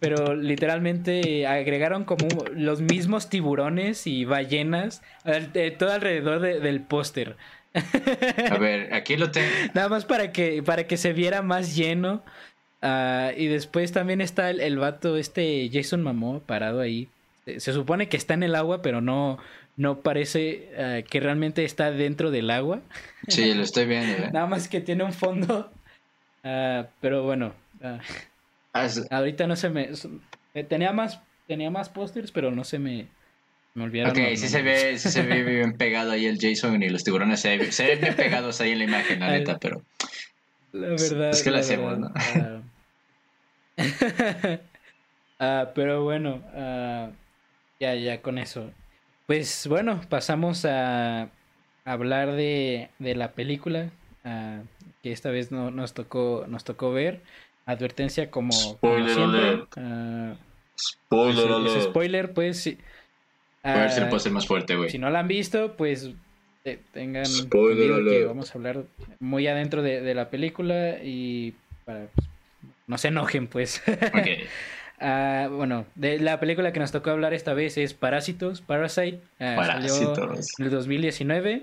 pero 0.00 0.34
literalmente 0.34 1.46
agregaron 1.46 2.04
como 2.04 2.26
los 2.54 2.80
mismos 2.80 3.28
tiburones 3.28 4.06
y 4.08 4.24
ballenas 4.24 5.02
todo 5.78 5.92
alrededor 5.92 6.40
del 6.40 6.80
póster. 6.80 7.36
A 8.50 8.58
ver, 8.58 8.92
aquí 8.94 9.16
lo 9.16 9.30
tengo. 9.30 9.48
Nada 9.74 9.88
más 9.88 10.04
para 10.04 10.32
que, 10.32 10.62
para 10.62 10.86
que 10.86 10.96
se 10.96 11.12
viera 11.12 11.42
más 11.42 11.76
lleno. 11.76 12.22
Uh, 12.80 13.32
y 13.36 13.46
después 13.46 13.92
también 13.92 14.20
está 14.20 14.50
el, 14.50 14.60
el 14.60 14.78
vato, 14.78 15.16
este 15.16 15.68
Jason 15.72 16.02
Momoa, 16.02 16.40
parado 16.40 16.80
ahí 16.80 17.08
se 17.56 17.72
supone 17.72 18.08
que 18.08 18.16
está 18.16 18.34
en 18.34 18.42
el 18.42 18.54
agua, 18.54 18.82
pero 18.82 19.00
no, 19.00 19.38
no 19.76 20.00
parece 20.00 20.68
uh, 20.74 21.08
que 21.08 21.20
realmente 21.20 21.64
está 21.64 21.90
dentro 21.90 22.30
del 22.30 22.50
agua. 22.50 22.80
Sí, 23.28 23.54
lo 23.54 23.62
estoy 23.62 23.86
viendo. 23.86 24.24
¿eh? 24.24 24.30
Nada 24.32 24.46
más 24.46 24.68
que 24.68 24.80
tiene 24.80 25.04
un 25.04 25.12
fondo. 25.12 25.70
Uh, 26.44 26.84
pero 27.00 27.22
bueno. 27.22 27.54
Ahorita 29.10 29.46
no 29.46 29.56
se 29.56 29.70
me. 29.70 29.90
Tenía 30.68 30.92
más, 30.92 31.20
tenía 31.46 31.70
más 31.70 31.88
pósters, 31.88 32.30
pero 32.30 32.50
no 32.50 32.64
se 32.64 32.78
me. 32.78 33.06
Me 33.74 33.84
olvidaron. 33.84 34.10
Ok, 34.10 34.34
sí 34.34 34.48
se, 34.48 34.62
ve, 34.62 34.98
sí 34.98 35.08
se 35.08 35.22
ve 35.22 35.42
bien 35.44 35.74
pegado 35.74 36.10
ahí 36.10 36.26
el 36.26 36.38
Jason 36.40 36.82
y 36.82 36.88
los 36.88 37.04
tiburones 37.04 37.40
se, 37.40 37.56
ven, 37.56 38.00
bien 38.00 38.16
pegados 38.16 38.60
ahí 38.60 38.72
en 38.72 38.78
la 38.78 38.84
imagen, 38.84 39.20
la 39.20 39.30
neta, 39.30 39.58
pero. 39.58 39.82
La 40.72 40.88
verdad. 40.88 41.30
Es 41.30 41.42
que 41.42 41.50
lo 41.50 41.58
hacemos, 41.58 41.98
¿no? 41.98 42.12
pero 45.74 46.04
bueno. 46.04 46.42
Ya, 47.80 47.94
ya, 47.94 48.20
con 48.22 48.38
eso. 48.38 48.70
Pues 49.26 49.66
bueno, 49.68 50.00
pasamos 50.08 50.64
a 50.64 51.30
hablar 51.84 52.32
de, 52.32 52.90
de 52.98 53.14
la 53.14 53.32
película 53.32 53.90
que 55.02 55.12
esta 55.12 55.30
vez 55.30 55.52
no, 55.52 55.70
nos 55.70 55.94
tocó 55.94 56.44
nos 56.48 56.64
tocó 56.64 56.92
ver. 56.92 57.20
Advertencia 57.66 58.30
como, 58.30 58.52
spoiler 58.52 59.14
siempre. 59.14 59.66
spoiler 60.78 61.46
pues, 61.48 61.84
spoiler, 61.84 62.32
pues 62.32 62.60
sí. 62.60 62.78
a 63.62 63.74
ver 63.74 63.90
si 63.90 64.00
puede 64.02 64.20
ser 64.20 64.32
más 64.32 64.46
fuerte, 64.46 64.74
güey. 64.74 64.88
Si 64.88 64.98
no 64.98 65.10
la 65.10 65.20
han 65.20 65.28
visto, 65.28 65.76
pues 65.76 66.10
eh, 66.64 66.78
tengan 66.92 67.26
spoiler 67.26 68.04
que 68.04 68.24
vamos 68.24 68.50
a 68.50 68.54
hablar 68.54 68.84
muy 69.20 69.46
adentro 69.46 69.82
de, 69.82 70.00
de 70.00 70.14
la 70.14 70.30
película 70.30 70.98
y 71.02 71.54
para 71.84 72.06
pues, 72.06 72.27
no 72.88 72.98
se 72.98 73.08
enojen, 73.08 73.46
pues. 73.46 73.82
Okay. 73.86 74.48
Uh, 75.00 75.48
bueno, 75.54 75.86
de 75.94 76.18
la 76.18 76.40
película 76.40 76.72
que 76.72 76.80
nos 76.80 76.90
tocó 76.90 77.10
hablar 77.10 77.34
esta 77.34 77.52
vez 77.54 77.78
es 77.78 77.94
Parásitos, 77.94 78.62
Parasite. 78.62 79.20
Uh, 79.38 79.56
Parásitos. 79.56 80.16
Salió 80.16 80.42
en 80.58 80.64
el 80.64 80.70
2019. 80.70 81.62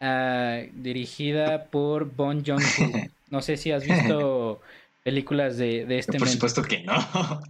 Uh, 0.00 0.70
dirigida 0.72 1.66
por 1.66 2.10
Bon 2.10 2.44
Joon-ho. 2.44 2.64
No 3.30 3.42
sé 3.42 3.58
si 3.58 3.70
has 3.70 3.84
visto 3.84 4.62
películas 5.04 5.58
de, 5.58 5.84
de 5.84 5.98
este 5.98 6.18
Por 6.18 6.30
supuesto 6.30 6.62
que 6.62 6.82
no. 6.82 6.94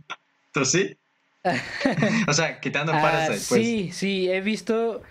¿Tú 0.53 0.65
sí? 0.65 0.97
o 2.27 2.33
sea, 2.33 2.59
quitando 2.59 2.91
Parasite, 2.91 3.45
pues. 3.49 3.65
Sí, 3.65 3.91
sí, 3.93 4.29
he 4.29 4.41
visto 4.41 5.03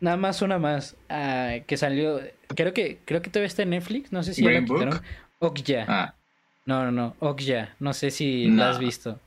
nada 0.00 0.16
más 0.16 0.42
una 0.42 0.58
más 0.58 0.96
que 1.08 1.76
salió. 1.76 2.20
Creo 2.48 2.74
que 2.74 2.98
creo 3.04 3.22
que 3.22 3.30
todavía 3.30 3.46
está 3.46 3.62
en 3.62 3.70
Netflix. 3.70 4.10
No 4.10 4.24
sé 4.24 4.34
si 4.34 4.42
Green 4.42 4.66
la 4.66 4.86
Book? 4.86 5.02
Okja. 5.38 5.84
Ah. 5.86 6.14
No, 6.68 6.84
no, 6.84 6.92
no. 6.92 7.16
Okja. 7.20 7.74
No 7.80 7.94
sé 7.94 8.10
si 8.10 8.46
no. 8.48 8.56
la 8.56 8.70
has 8.70 8.78
visto. 8.78 9.18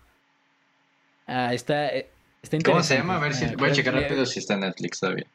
Ah, 1.25 1.51
está, 1.56 1.88
eh, 1.88 2.08
está 2.43 2.60
¿Cómo 2.63 2.84
se 2.84 2.97
llama? 2.97 3.15
A 3.15 3.19
ver 3.19 3.34
si. 3.34 3.45
Ah, 3.45 3.56
voy 3.58 3.71
a 3.71 3.73
checar 3.73 3.95
rápido 3.95 4.27
si 4.27 4.38
está 4.38 4.54
en 4.54 4.60
Netflix 4.60 4.99
todavía. 4.99 5.25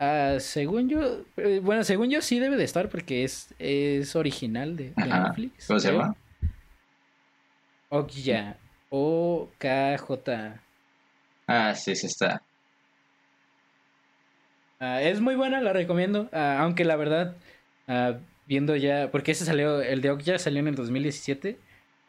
Ah, 0.00 0.36
según 0.40 0.88
yo. 0.88 1.26
Eh, 1.36 1.60
bueno, 1.62 1.84
según 1.84 2.08
yo 2.08 2.22
sí 2.22 2.38
debe 2.38 2.56
de 2.56 2.64
estar 2.64 2.88
porque 2.88 3.24
es, 3.24 3.54
es 3.58 4.16
original 4.16 4.74
de, 4.74 4.94
de 4.96 5.06
Netflix. 5.06 5.66
¿Cómo 5.66 5.80
se 5.80 5.92
llama? 5.92 6.16
Okja. 7.90 8.56
O-K-J. 8.88 10.62
Ah, 11.46 11.74
sí, 11.74 11.94
sí 11.94 12.06
está. 12.06 12.42
Uh, 14.80 14.96
es 15.00 15.20
muy 15.20 15.34
buena, 15.34 15.60
la 15.60 15.74
recomiendo. 15.74 16.22
Uh, 16.32 16.60
aunque 16.60 16.86
la 16.86 16.96
verdad, 16.96 17.36
uh, 17.86 18.18
viendo 18.48 18.74
ya. 18.74 19.10
Porque 19.12 19.32
ese 19.32 19.44
salió. 19.44 19.80
El 19.82 20.00
de 20.02 20.10
Okja 20.10 20.38
salió 20.38 20.58
en 20.60 20.68
el 20.68 20.74
2017 20.74 21.58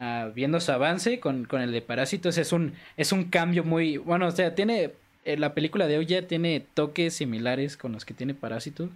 uh, 0.00 0.32
viendo 0.34 0.60
su 0.60 0.72
avance 0.72 1.20
con, 1.20 1.44
con, 1.44 1.60
el 1.60 1.72
de 1.72 1.82
Parásitos, 1.82 2.38
es 2.38 2.52
un, 2.52 2.74
es 2.96 3.12
un 3.12 3.24
cambio 3.24 3.64
muy, 3.64 3.98
bueno, 3.98 4.26
o 4.26 4.30
sea, 4.30 4.54
tiene, 4.54 4.92
eh, 5.24 5.36
la 5.36 5.54
película 5.54 5.86
de 5.86 6.04
ya 6.06 6.26
tiene 6.26 6.64
toques 6.74 7.14
similares 7.14 7.76
con 7.76 7.92
los 7.92 8.04
que 8.04 8.14
tiene 8.14 8.34
Parásitos, 8.34 8.90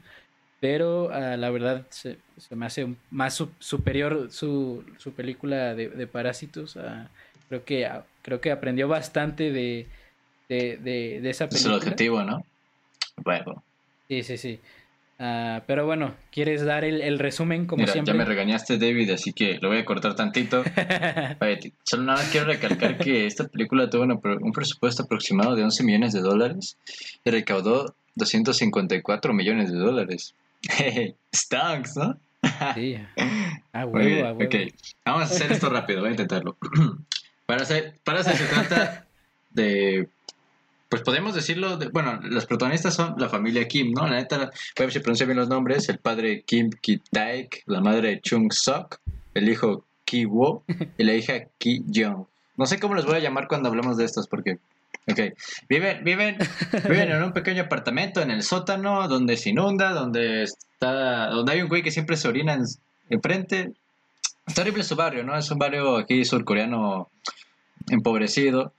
pero 0.60 1.06
uh, 1.06 1.36
la 1.36 1.50
verdad 1.50 1.86
se, 1.90 2.16
se, 2.38 2.56
me 2.56 2.66
hace 2.66 2.94
más 3.10 3.34
su, 3.34 3.50
superior 3.58 4.28
su, 4.30 4.84
su 4.98 5.12
película 5.12 5.74
de, 5.74 5.88
de 5.88 6.06
Parásitos, 6.06 6.76
uh, 6.76 6.80
creo, 7.48 7.64
que, 7.64 7.90
creo 8.22 8.40
que 8.40 8.50
aprendió 8.50 8.88
bastante 8.88 9.52
de, 9.52 9.86
de, 10.48 10.78
de, 10.78 11.20
de 11.20 11.30
esa 11.30 11.44
Es 11.44 11.66
el 11.66 11.72
película. 11.72 11.76
objetivo, 11.76 12.22
¿no? 12.24 12.44
Bueno, 13.16 13.62
Sí, 14.08 14.22
sí, 14.22 14.36
sí. 14.36 14.60
Ah, 15.18 15.62
pero 15.66 15.86
bueno, 15.86 16.14
¿quieres 16.32 16.64
dar 16.64 16.84
el, 16.84 17.00
el 17.00 17.18
resumen 17.18 17.66
como 17.66 17.82
mira, 17.82 17.92
siempre? 17.92 18.12
ya 18.12 18.18
me 18.18 18.24
regañaste, 18.24 18.78
David, 18.78 19.10
así 19.10 19.32
que 19.32 19.58
lo 19.60 19.68
voy 19.68 19.78
a 19.78 19.84
cortar 19.84 20.16
tantito. 20.16 20.62
Oye, 21.40 21.72
solo 21.84 22.02
nada 22.02 22.18
más 22.18 22.30
quiero 22.30 22.46
recalcar 22.46 22.98
que 22.98 23.26
esta 23.26 23.46
película 23.46 23.88
tuvo 23.88 24.02
una 24.02 24.14
un 24.14 24.52
presupuesto 24.52 25.04
aproximado 25.04 25.54
de 25.54 25.62
11 25.62 25.84
millones 25.84 26.12
de 26.12 26.20
dólares 26.20 26.76
y 27.24 27.30
recaudó 27.30 27.94
254 28.16 29.32
millones 29.32 29.72
de 29.72 29.78
dólares. 29.78 30.34
Stonks, 31.34 31.96
¿no? 31.96 32.18
sí. 32.74 32.96
A 33.72 33.86
bien, 33.86 33.92
huevo, 33.92 34.26
a 34.28 34.32
huevo. 34.32 34.44
ok. 34.44 34.72
Vamos 35.04 35.22
a 35.22 35.24
hacer 35.24 35.50
esto 35.50 35.68
rápido, 35.68 36.00
voy 36.00 36.08
a 36.08 36.12
intentarlo. 36.12 36.56
para 37.46 37.62
hacer, 37.62 37.98
para 38.04 38.20
hacer 38.20 38.36
se 38.36 38.46
trata 38.46 39.06
de. 39.50 40.08
Pues 40.94 41.02
podemos 41.02 41.34
decirlo, 41.34 41.76
de- 41.76 41.88
bueno, 41.88 42.20
los 42.22 42.46
protagonistas 42.46 42.94
son 42.94 43.16
la 43.18 43.28
familia 43.28 43.66
Kim, 43.66 43.90
¿no? 43.90 44.06
La 44.06 44.14
neta, 44.14 44.36
voy 44.38 44.46
a 44.46 44.82
ver 44.82 44.92
si 44.92 45.00
pronuncio 45.00 45.26
bien 45.26 45.36
los 45.36 45.48
nombres: 45.48 45.88
el 45.88 45.98
padre 45.98 46.44
Kim 46.46 46.70
Ki-taek, 46.70 47.64
la 47.66 47.80
madre 47.80 48.20
Chung 48.22 48.52
Sok, 48.52 49.00
el 49.34 49.48
hijo 49.48 49.84
Ki 50.04 50.24
Wo 50.24 50.62
y 50.96 51.02
la 51.02 51.14
hija 51.14 51.46
Ki 51.58 51.82
Jong. 51.92 52.26
No 52.56 52.66
sé 52.66 52.78
cómo 52.78 52.94
les 52.94 53.04
voy 53.06 53.16
a 53.16 53.18
llamar 53.18 53.48
cuando 53.48 53.68
hablemos 53.68 53.96
de 53.96 54.04
estos, 54.04 54.28
porque. 54.28 54.58
Ok, 55.10 55.18
viven, 55.68 56.04
viven, 56.04 56.36
viven 56.84 57.10
en 57.10 57.24
un 57.24 57.32
pequeño 57.32 57.64
apartamento 57.64 58.22
en 58.22 58.30
el 58.30 58.44
sótano 58.44 59.08
donde 59.08 59.36
se 59.36 59.50
inunda, 59.50 59.90
donde 59.94 60.44
está, 60.44 61.26
donde 61.30 61.54
hay 61.54 61.62
un 61.62 61.68
güey 61.68 61.82
que 61.82 61.90
siempre 61.90 62.16
se 62.16 62.28
orina 62.28 62.54
en, 62.54 62.62
enfrente. 63.10 63.72
Está 64.46 64.60
horrible 64.62 64.84
su 64.84 64.94
barrio, 64.94 65.24
¿no? 65.24 65.36
Es 65.36 65.50
un 65.50 65.58
barrio 65.58 65.96
aquí 65.96 66.24
surcoreano 66.24 67.10
empobrecido. 67.90 68.72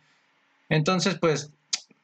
Entonces, 0.70 1.18
pues, 1.20 1.52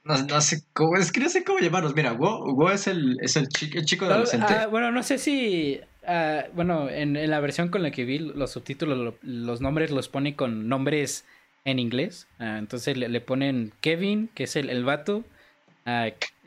no, 0.03 0.17
no 0.23 0.41
sé 0.41 0.63
cómo, 0.73 0.97
es 0.97 1.11
que 1.11 1.19
no 1.19 1.29
sé 1.29 1.43
cómo 1.43 1.59
llamarlos. 1.59 1.95
Mira, 1.95 2.13
Wo, 2.13 2.53
Wo 2.53 2.71
es 2.71 2.87
el, 2.87 3.17
es 3.21 3.35
el, 3.35 3.47
chi- 3.49 3.71
el 3.75 3.85
chico 3.85 4.05
Ah, 4.05 4.13
adolescente. 4.13 4.53
ah, 4.53 4.67
bueno, 4.67 4.91
no 4.91 5.03
sé 5.03 5.17
si. 5.17 5.79
ah, 6.07 6.45
bueno, 6.53 6.89
en, 6.89 7.15
en 7.15 7.29
la 7.29 7.39
versión 7.39 7.69
con 7.69 7.83
la 7.83 7.91
que 7.91 8.05
vi 8.05 8.19
los 8.19 8.51
subtítulos, 8.51 8.97
lo- 8.97 9.15
los 9.21 9.61
nombres 9.61 9.91
los 9.91 10.09
pone 10.09 10.35
con 10.35 10.67
nombres 10.67 11.25
en 11.65 11.77
inglés. 11.79 12.27
Entonces 12.39 12.97
le, 12.97 13.07
le 13.09 13.21
ponen 13.21 13.71
Kevin, 13.81 14.29
que 14.33 14.45
es 14.45 14.55
el, 14.55 14.69
el 14.69 14.83
vato. 14.83 15.23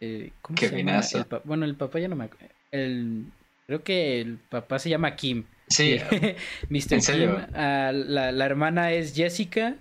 Eh, 0.01 0.33
¿Cómo 0.43 0.59
se 0.59 0.65
llama? 0.67 0.71
Kevinazo. 0.71 1.19
El 1.19 1.27
bueno, 1.45 1.65
el 1.65 1.75
papá 1.77 1.99
ya 2.01 2.09
no 2.09 2.17
me 2.17 2.25
acuerdo. 2.25 2.49
El, 2.73 3.27
creo 3.67 3.83
que 3.85 4.21
el 4.21 4.39
papá 4.39 4.79
se 4.79 4.91
llama 4.91 5.15
Kim. 5.17 5.45
sí, 5.69 5.99
Mr. 6.71 6.95
¿En 6.95 7.03
serio? 7.03 7.37
Kim. 7.37 7.55
La, 7.55 7.93
la 8.33 8.45
hermana 8.45 8.93
es 8.93 9.15
Jessica. 9.15 9.77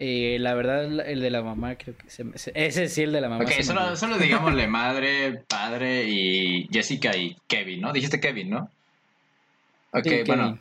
Eh, 0.00 0.36
la 0.38 0.54
verdad, 0.54 0.84
el 1.08 1.20
de 1.20 1.30
la 1.30 1.42
mamá, 1.42 1.74
creo 1.76 1.96
que 1.96 2.08
se 2.08 2.24
ese 2.54 2.88
sí, 2.88 3.02
el 3.02 3.12
de 3.12 3.20
la 3.20 3.28
mamá. 3.28 3.42
ok, 3.44 3.50
solo, 3.62 3.96
solo 3.96 4.16
digámosle 4.16 4.68
madre, 4.68 5.42
padre 5.48 6.04
y 6.08 6.68
Jessica 6.72 7.16
y 7.16 7.36
Kevin, 7.48 7.80
¿no? 7.80 7.92
Dijiste 7.92 8.20
Kevin, 8.20 8.50
¿no? 8.50 8.70
Ok, 9.92 10.04
Sí, 10.06 10.22
bueno. 10.26 10.58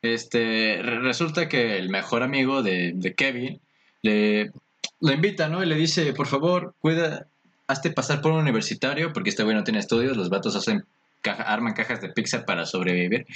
Este, 0.00 0.80
re- 0.82 1.00
resulta 1.00 1.48
que 1.48 1.76
el 1.78 1.88
mejor 1.88 2.22
amigo 2.22 2.62
de, 2.62 2.92
de 2.94 3.14
Kevin 3.14 3.60
le, 4.02 4.50
le 5.00 5.12
invita, 5.14 5.48
¿no? 5.48 5.62
Y 5.62 5.66
le 5.66 5.74
dice, 5.76 6.12
por 6.12 6.26
favor, 6.26 6.74
cuida, 6.80 7.26
hazte 7.66 7.90
pasar 7.90 8.20
por 8.20 8.32
un 8.32 8.38
universitario, 8.40 9.12
porque 9.12 9.30
este 9.30 9.42
güey 9.44 9.56
no 9.56 9.64
tiene 9.64 9.78
estudios, 9.80 10.16
los 10.16 10.28
vatos 10.30 10.54
hacen 10.56 10.84
caja- 11.20 11.44
arman 11.44 11.74
cajas 11.74 12.00
de 12.00 12.10
pizza 12.10 12.44
para 12.44 12.66
sobrevivir. 12.66 13.26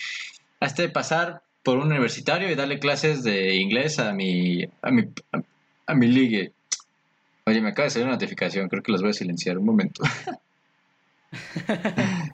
Hazte 0.60 0.88
pasar 0.88 1.42
por 1.66 1.79
un 1.79 1.90
universitario 1.90 2.48
y 2.48 2.55
darle 2.55 2.79
clases 2.79 3.24
de 3.24 3.57
inglés 3.57 3.98
a 3.98 4.12
mi, 4.12 4.62
a 4.83 4.90
mi, 4.92 5.02
a, 5.87 5.94
mi 5.96 6.07
ligue. 6.07 6.52
Oye, 7.44 7.61
me 7.61 7.70
acaba 7.70 7.87
de 7.87 7.90
salir 7.90 8.07
una 8.07 8.14
notificación, 8.14 8.68
creo 8.68 8.85
que 8.85 8.92
los 8.92 9.02
voy 9.02 9.11
a 9.11 9.14
silenciar 9.14 9.59
un 9.59 9.66
momento. 9.66 10.02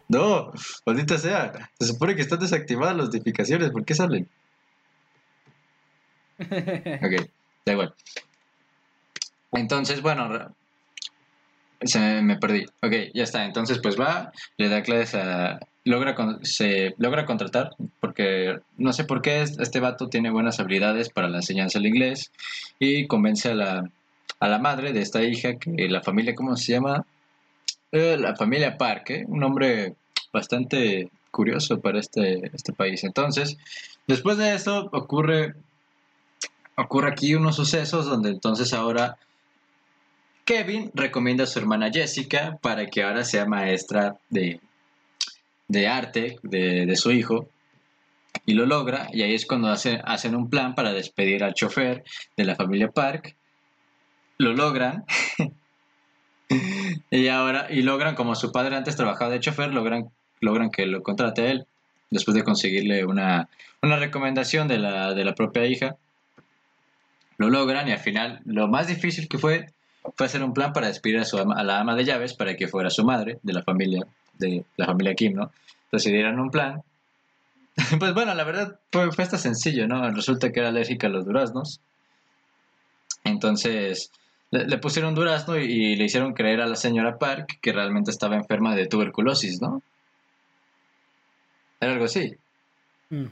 No, 0.09 0.53
maldita 0.85 1.17
sea. 1.17 1.71
Se 1.81 1.87
supone 1.87 2.15
que 2.15 2.21
están 2.21 2.39
desactivadas 2.39 2.95
las 2.95 3.07
notificaciones. 3.07 3.71
¿Por 3.71 3.85
qué 3.85 3.95
salen? 3.95 4.29
Ok, 6.39 7.27
da 7.65 7.73
igual. 7.73 7.95
Entonces, 9.53 10.03
bueno, 10.03 10.55
se 11.81 12.21
me 12.21 12.37
perdí. 12.37 12.67
Ok, 12.83 12.93
ya 13.15 13.25
está. 13.25 13.45
Entonces, 13.45 13.79
pues 13.83 13.99
va, 13.99 14.31
le 14.59 14.69
da 14.69 14.83
clases 14.83 15.15
a... 15.15 15.59
Logra 15.85 16.15
se 16.43 16.95
logra 16.99 17.27
contratar 17.27 17.71
porque 18.01 18.59
no 18.77 18.93
sé 18.93 19.05
por 19.05 19.21
qué 19.21 19.43
es- 19.43 19.59
este 19.59 19.81
vato 19.81 20.09
tiene 20.09 20.31
buenas 20.31 20.61
habilidades 20.61 21.09
para 21.09 21.29
la 21.29 21.39
enseñanza 21.39 21.79
del 21.79 21.89
inglés 21.89 22.31
y 22.79 23.07
convence 23.09 23.51
a 23.51 23.55
la, 23.55 23.91
a 24.39 24.49
la 24.49 24.59
madre 24.59 24.93
de 24.93 25.01
esta 25.03 25.23
hija 25.23 25.57
que 25.59 25.89
la 25.89 26.03
familia, 26.03 26.35
¿cómo 26.37 26.57
se 26.57 26.73
llama? 26.73 27.05
Eh, 27.91 28.17
la 28.19 28.37
familia 28.37 28.79
Park, 28.79 29.11
¿eh? 29.11 29.25
un 29.27 29.41
nombre 29.41 29.95
bastante 30.33 31.11
curioso 31.33 31.81
para 31.81 31.99
este, 31.99 32.51
este 32.55 32.73
país. 32.73 33.03
Entonces, 33.05 33.57
después 34.07 34.39
de 34.39 34.55
esto 34.55 34.89
ocurre, 34.93 35.55
ocurre 36.77 37.11
aquí 37.11 37.35
unos 37.35 37.57
sucesos 37.57 38.07
donde 38.07 38.31
entonces 38.31 38.73
ahora 38.73 39.17
Kevin 40.45 40.91
recomienda 40.95 41.45
a 41.45 41.47
su 41.47 41.59
hermana 41.59 41.91
Jessica 41.93 42.59
para 42.61 42.87
que 42.87 43.03
ahora 43.03 43.25
sea 43.25 43.47
maestra 43.47 44.17
de, 44.29 44.61
de 45.73 45.89
arte 45.89 46.37
de, 46.43 46.87
de 46.87 46.97
su 46.97 47.11
hijo. 47.11 47.49
Y 48.47 48.55
lo 48.55 48.67
logra, 48.67 49.09
y 49.13 49.23
ahí 49.23 49.35
es 49.35 49.47
cuando 49.47 49.69
hace- 49.69 50.01
hacen 50.05 50.35
un 50.35 50.49
plan 50.51 50.75
para 50.75 50.93
despedir 50.93 51.43
al 51.45 51.55
chofer 51.55 52.03
de 52.37 52.45
la 52.45 52.55
familia 52.57 52.91
Park. 52.91 53.37
Lo 54.39 54.53
logran. 54.53 55.05
y 57.11 57.29
ahora, 57.29 57.67
y 57.71 57.83
logran, 57.83 58.15
como 58.15 58.35
su 58.35 58.53
padre 58.53 58.77
antes 58.77 58.97
trabajaba 58.97 59.31
de 59.31 59.41
chofer, 59.41 59.73
logran, 59.73 60.11
logran 60.41 60.71
que 60.71 60.87
lo 60.87 61.03
contrate 61.03 61.43
a 61.43 61.51
él, 61.51 61.67
después 62.11 62.35
de 62.35 62.45
conseguirle 62.45 63.05
una, 63.05 63.49
una 63.83 63.97
recomendación 63.97 64.69
de 64.69 64.79
la, 64.79 65.15
de 65.15 65.25
la 65.25 65.35
propia 65.35 65.67
hija. 65.67 65.97
Lo 67.39 67.49
logran 67.49 67.89
y 67.89 67.93
al 67.93 67.99
final 67.99 68.41
lo 68.45 68.69
más 68.69 68.87
difícil 68.87 69.29
que 69.29 69.39
fue 69.39 69.67
fue 70.17 70.27
hacer 70.27 70.43
un 70.43 70.53
plan 70.53 70.73
para 70.73 70.89
despedir 70.89 71.19
a, 71.19 71.25
su 71.25 71.39
a 71.39 71.63
la 71.63 71.79
ama 71.79 71.95
de 71.95 72.05
llaves 72.05 72.35
para 72.35 72.57
que 72.57 72.67
fuera 72.67 72.91
su 72.91 73.05
madre 73.05 73.39
de 73.45 73.53
la 73.53 73.63
familia 73.63 74.05
de 74.39 74.65
la 74.77 74.87
familia 74.87 75.15
Kim, 75.15 75.35
¿no? 75.35 75.53
Entonces 75.85 76.13
dieron 76.13 76.41
un 76.41 76.51
plan. 76.51 76.83
Pues 77.99 78.13
bueno, 78.13 78.35
la 78.35 78.45
verdad 78.45 78.79
fue, 78.91 79.11
fue 79.13 79.25
hasta 79.25 79.39
sencillo, 79.39 79.89
¿no? 79.89 80.11
Resulta 80.11 80.53
que 80.53 80.61
era 80.61 80.69
alérgica 80.69 81.07
a 81.07 81.11
los 81.11 81.25
duraznos. 81.25 81.81
Entonces 83.25 84.11
le, 84.51 84.67
le 84.67 84.79
pusieron 84.79 85.15
durazno 85.15 85.59
y, 85.59 85.65
y 85.65 85.97
le 85.97 86.05
hicieron 86.05 86.35
creer 86.35 86.61
a 86.61 86.67
la 86.67 86.77
señora 86.77 87.19
Park 87.19 87.59
que 87.63 87.73
realmente 87.73 88.11
estaba 88.11 88.37
enferma 88.37 88.75
de 88.77 88.87
tuberculosis, 88.87 89.63
¿no? 89.63 89.83
Era 91.81 91.93
algo 91.93 92.05
así. 92.05 92.37
Mm. 93.11 93.27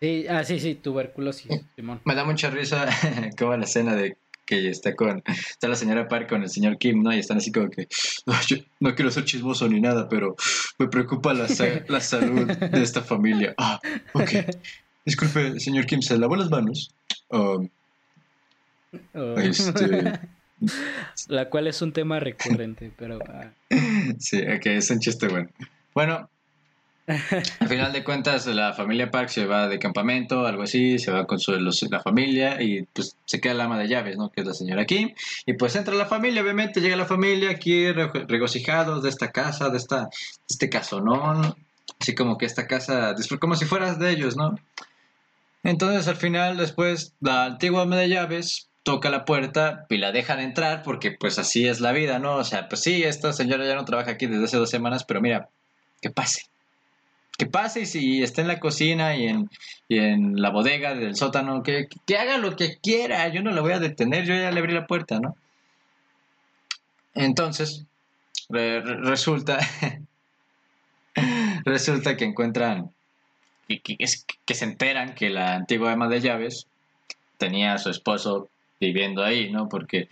Sí, 0.00 0.26
ah, 0.28 0.42
sí, 0.42 0.58
sí, 0.58 0.74
tuberculosis, 0.74 1.62
Simón. 1.76 2.00
Me 2.04 2.14
da 2.14 2.24
mucha 2.24 2.50
risa 2.50 2.88
como 3.38 3.56
la 3.56 3.64
escena 3.64 3.94
de 3.94 4.16
que 4.44 4.68
está 4.68 4.94
con 4.96 5.22
está 5.26 5.68
la 5.68 5.76
señora 5.76 6.08
Park 6.08 6.28
con 6.28 6.42
el 6.42 6.50
señor 6.50 6.78
Kim, 6.78 7.02
¿no? 7.02 7.12
Y 7.14 7.18
están 7.18 7.38
así 7.38 7.52
como 7.52 7.70
que 7.70 7.88
"Ay, 8.26 8.44
yo 8.48 8.56
no 8.80 8.94
quiero 8.94 9.10
ser 9.10 9.24
chismoso 9.24 9.68
ni 9.68 9.80
nada, 9.80 10.08
pero 10.08 10.36
me 10.78 10.88
preocupa 10.88 11.32
la, 11.34 11.46
la 11.88 12.00
salud 12.00 12.46
de 12.46 12.82
esta 12.82 13.02
familia. 13.02 13.54
Ah, 13.58 13.80
ok. 14.12 14.30
Disculpe, 15.04 15.58
señor 15.60 15.86
Kim, 15.86 16.00
¿se 16.02 16.16
lavó 16.18 16.36
las 16.36 16.50
manos? 16.50 16.90
Um, 17.28 17.68
Oh. 19.14 19.38
Este- 19.38 20.20
La 21.28 21.48
cual 21.48 21.66
es 21.66 21.80
un 21.82 21.92
tema 21.92 22.20
recurrente, 22.20 22.92
pero... 22.96 23.18
ah, 23.26 23.50
sí, 24.18 24.40
ok, 24.42 24.66
es 24.66 24.90
un 24.90 25.00
chiste 25.00 25.28
bueno. 25.28 25.48
Bueno, 25.94 26.28
al 27.06 27.68
final 27.68 27.92
de 27.92 28.04
cuentas 28.04 28.46
la 28.46 28.72
familia 28.72 29.10
Park 29.10 29.28
se 29.28 29.44
va 29.46 29.68
de 29.68 29.78
campamento, 29.78 30.46
algo 30.46 30.62
así, 30.62 30.98
se 30.98 31.10
va 31.10 31.26
con 31.26 31.40
su, 31.40 31.52
la 31.52 32.00
familia 32.00 32.62
y 32.62 32.82
pues 32.92 33.16
se 33.24 33.40
queda 33.40 33.54
la 33.54 33.64
ama 33.64 33.78
de 33.78 33.88
llaves, 33.88 34.16
¿no? 34.16 34.30
Que 34.30 34.42
es 34.42 34.46
la 34.46 34.54
señora 34.54 34.86
Kim. 34.86 35.12
Y 35.44 35.54
pues 35.54 35.74
entra 35.74 35.94
la 35.94 36.06
familia, 36.06 36.42
obviamente, 36.42 36.80
llega 36.80 36.96
la 36.96 37.06
familia 37.06 37.50
aquí 37.50 37.90
re- 37.90 38.10
regocijados 38.28 39.02
de 39.02 39.08
esta 39.08 39.32
casa, 39.32 39.68
de, 39.68 39.78
esta, 39.78 40.02
de 40.04 40.08
este 40.48 40.68
casonón. 40.70 41.56
Así 42.00 42.14
como 42.14 42.38
que 42.38 42.46
esta 42.46 42.66
casa, 42.66 43.14
como 43.40 43.56
si 43.56 43.64
fueras 43.64 43.98
de 43.98 44.10
ellos, 44.10 44.36
¿no? 44.36 44.56
Entonces 45.64 46.08
al 46.08 46.16
final, 46.16 46.56
después, 46.56 47.14
la 47.20 47.44
antigua 47.44 47.82
ama 47.82 47.96
de 47.96 48.08
llaves 48.08 48.68
toca 48.82 49.10
la 49.10 49.24
puerta 49.24 49.86
y 49.88 49.98
la 49.98 50.10
dejan 50.10 50.40
entrar 50.40 50.82
porque 50.82 51.12
pues 51.12 51.38
así 51.38 51.68
es 51.68 51.80
la 51.80 51.92
vida, 51.92 52.18
¿no? 52.18 52.36
O 52.36 52.44
sea, 52.44 52.68
pues 52.68 52.82
sí, 52.82 53.04
esta 53.04 53.32
señora 53.32 53.64
ya 53.66 53.76
no 53.76 53.84
trabaja 53.84 54.12
aquí 54.12 54.26
desde 54.26 54.44
hace 54.44 54.56
dos 54.56 54.70
semanas, 54.70 55.04
pero 55.04 55.20
mira, 55.20 55.48
que 56.00 56.10
pase. 56.10 56.46
Que 57.38 57.46
pase 57.46 57.80
y 57.82 57.86
si 57.86 58.22
está 58.22 58.42
en 58.42 58.48
la 58.48 58.60
cocina 58.60 59.16
y 59.16 59.26
en, 59.26 59.50
y 59.88 59.98
en 59.98 60.40
la 60.40 60.50
bodega 60.50 60.94
del 60.94 61.16
sótano, 61.16 61.62
que, 61.62 61.88
que 62.06 62.16
haga 62.16 62.38
lo 62.38 62.56
que 62.56 62.78
quiera, 62.78 63.26
yo 63.28 63.42
no 63.42 63.50
la 63.50 63.60
voy 63.62 63.72
a 63.72 63.78
detener, 63.80 64.24
yo 64.24 64.34
ya 64.34 64.50
le 64.50 64.60
abrí 64.60 64.72
la 64.74 64.86
puerta, 64.86 65.18
¿no? 65.18 65.36
Entonces, 67.14 67.84
re- 68.48 68.80
re- 68.80 69.00
resulta, 69.02 69.58
resulta 71.64 72.16
que 72.16 72.24
encuentran, 72.24 72.90
que, 73.68 73.80
que- 73.82 74.54
se 74.54 74.64
enteran 74.64 75.14
que 75.14 75.30
la 75.30 75.54
antigua 75.56 75.92
ama 75.92 76.08
de 76.08 76.20
llaves 76.20 76.66
tenía 77.38 77.74
a 77.74 77.78
su 77.78 77.90
esposo 77.90 78.48
viviendo 78.80 79.22
ahí, 79.24 79.50
¿no? 79.50 79.68
Porque 79.68 80.08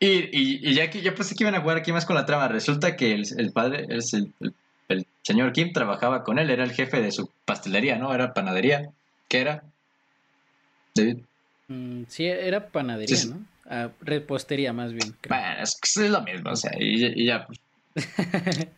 Y, 0.00 0.28
y, 0.32 0.74
ya 0.74 0.90
que 0.90 1.00
yo 1.02 1.14
pensé 1.14 1.34
que 1.34 1.44
iban 1.44 1.54
a 1.54 1.60
jugar 1.62 1.78
aquí 1.78 1.92
más 1.92 2.04
con 2.06 2.16
la 2.16 2.26
trama. 2.26 2.48
Resulta 2.48 2.96
que 2.96 3.12
el, 3.14 3.52
padre, 3.52 3.86
es 3.88 4.12
el, 4.14 4.32
el, 4.88 5.06
señor 5.22 5.52
Kim 5.52 5.72
trabajaba 5.72 6.22
con 6.22 6.38
él, 6.38 6.50
era 6.50 6.64
el 6.64 6.72
jefe 6.72 7.00
de 7.00 7.12
su 7.12 7.30
pastelería, 7.44 7.96
¿no? 7.96 8.14
Era 8.14 8.34
panadería. 8.34 8.90
¿Qué 9.28 9.40
era? 9.40 9.64
David. 10.94 11.18
Mm, 11.68 12.04
sí, 12.08 12.26
era 12.26 12.68
panadería, 12.68 13.24
¿no? 13.26 13.44
Ah, 13.68 13.90
repostería 14.00 14.72
más 14.72 14.92
bien. 14.92 15.16
Bueno, 15.28 15.62
es, 15.62 15.78
es, 15.82 16.10
lo 16.10 16.22
mismo, 16.22 16.50
o 16.50 16.56
sea, 16.56 16.72
y, 16.78 17.26
ya. 17.26 17.46
Pues. 17.46 17.60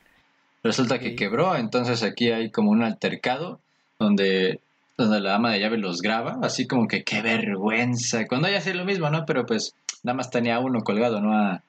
Resulta 0.63 0.99
que 0.99 1.15
quebró, 1.15 1.55
entonces 1.57 2.03
aquí 2.03 2.31
hay 2.31 2.51
como 2.51 2.71
un 2.71 2.83
altercado 2.83 3.61
donde, 3.99 4.61
donde 4.97 5.21
la 5.21 5.35
ama 5.35 5.53
de 5.53 5.61
llave 5.61 5.79
los 5.79 6.01
graba, 6.01 6.39
así 6.43 6.67
como 6.67 6.89
que 6.89 7.05
qué 7.05 7.23
vergüenza. 7.23 8.27
Cuando 8.27 8.49
ella 8.49 8.59
hacía 8.59 8.75
lo 8.75 8.85
mismo, 8.85 9.11
¿no? 9.11 9.25
Pero 9.27 9.45
pues 9.45 9.75
nada 10.03 10.17
más 10.17 10.31
tenía 10.31 10.59
uno 10.59 10.81
colgado, 10.81 11.21
no 11.21 11.37
a, 11.37 11.63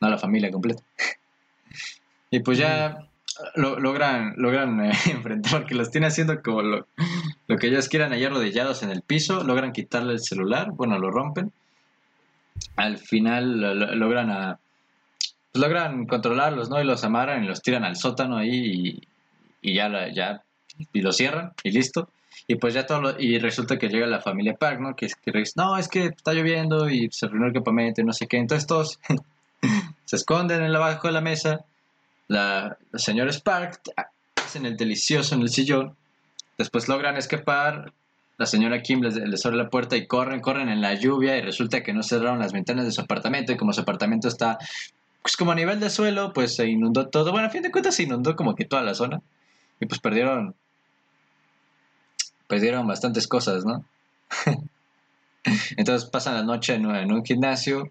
no 0.00 0.06
a 0.06 0.10
la 0.10 0.18
familia 0.18 0.50
completa. 0.50 0.82
y 2.30 2.40
pues 2.40 2.58
ya 2.58 3.08
lo, 3.54 3.78
logran, 3.78 4.34
logran 4.36 4.84
eh, 4.84 4.92
enfrentar, 5.06 5.60
porque 5.60 5.74
los 5.74 5.90
tiene 5.90 6.08
haciendo 6.08 6.42
como 6.42 6.62
lo, 6.62 6.86
que 7.58 7.66
ellos 7.68 7.88
quieran, 7.88 8.12
allá 8.12 8.28
arrodillados 8.28 8.82
en 8.82 8.90
el 8.90 9.02
piso, 9.02 9.44
logran 9.44 9.72
quitarle 9.72 10.14
el 10.14 10.20
celular, 10.20 10.70
bueno, 10.72 10.98
lo 10.98 11.10
rompen. 11.10 11.52
Al 12.76 12.98
final 12.98 13.60
logran 13.98 14.30
a, 14.30 14.58
pues 15.52 15.62
logran 15.62 16.06
controlarlos, 16.06 16.68
¿no? 16.68 16.80
Y 16.80 16.84
los 16.84 17.04
amarran 17.04 17.44
y 17.44 17.46
los 17.46 17.62
tiran 17.62 17.84
al 17.84 17.96
sótano 17.96 18.36
ahí 18.36 19.00
y, 19.62 19.74
ya, 19.74 19.90
ya, 20.12 20.42
y 20.92 21.00
lo 21.00 21.12
cierran 21.12 21.52
y 21.62 21.70
listo. 21.70 22.10
Y 22.46 22.56
pues 22.56 22.74
ya 22.74 22.86
todo 22.86 23.16
y 23.18 23.38
resulta 23.38 23.78
que 23.78 23.88
llega 23.88 24.06
la 24.06 24.20
familia 24.20 24.54
Park, 24.54 24.80
¿no? 24.80 24.94
Que, 24.94 25.08
que 25.08 25.44
no, 25.56 25.76
es 25.78 25.88
que 25.88 26.06
está 26.06 26.32
lloviendo 26.32 26.88
y 26.90 27.10
se 27.10 27.26
reunió 27.26 27.48
el 27.48 27.54
campamento 27.54 28.00
y 28.00 28.04
no 28.04 28.12
sé 28.12 28.26
qué. 28.26 28.36
Entonces 28.36 28.66
todos 28.66 29.00
se 30.04 30.16
esconden 30.16 30.62
abajo 30.62 31.08
de 31.08 31.14
la 31.14 31.20
mesa. 31.20 31.64
La, 32.28 32.76
los 32.92 33.02
señores 33.02 33.40
Park 33.40 33.80
hacen 34.36 34.66
el 34.66 34.76
delicioso 34.76 35.34
en 35.34 35.42
el 35.42 35.48
sillón. 35.48 35.96
Después 36.58 36.88
logran 36.88 37.16
escapar. 37.16 37.92
La 38.38 38.46
señora 38.46 38.82
Kim 38.82 39.00
les, 39.00 39.46
abre 39.46 39.56
la 39.56 39.70
puerta 39.70 39.96
y 39.96 40.06
corren, 40.06 40.40
corren 40.40 40.68
en 40.68 40.80
la 40.80 40.94
lluvia 40.94 41.36
y 41.36 41.40
resulta 41.40 41.82
que 41.82 41.94
no 41.94 42.02
cerraron 42.02 42.38
las 42.38 42.52
ventanas 42.52 42.84
de 42.84 42.92
su 42.92 43.00
apartamento 43.00 43.52
y 43.52 43.56
como 43.56 43.72
su 43.72 43.80
apartamento 43.80 44.28
está 44.28 44.58
pues 45.22 45.36
como 45.36 45.50
a 45.50 45.56
nivel 45.56 45.80
de 45.80 45.90
suelo, 45.90 46.32
pues 46.32 46.54
se 46.54 46.68
inundó 46.68 47.08
todo. 47.08 47.32
Bueno, 47.32 47.48
a 47.48 47.50
fin 47.50 47.62
de 47.62 47.72
cuentas 47.72 47.96
se 47.96 48.04
inundó 48.04 48.36
como 48.36 48.54
que 48.54 48.64
toda 48.64 48.82
la 48.82 48.94
zona 48.94 49.20
y 49.80 49.86
pues 49.86 50.00
perdieron 50.00 50.54
perdieron 52.46 52.86
bastantes 52.86 53.26
cosas, 53.26 53.64
¿no? 53.64 53.84
Entonces 55.76 56.08
pasan 56.08 56.34
la 56.34 56.42
noche 56.42 56.74
en, 56.74 56.86
un 56.86 57.24
gimnasio. 57.24 57.90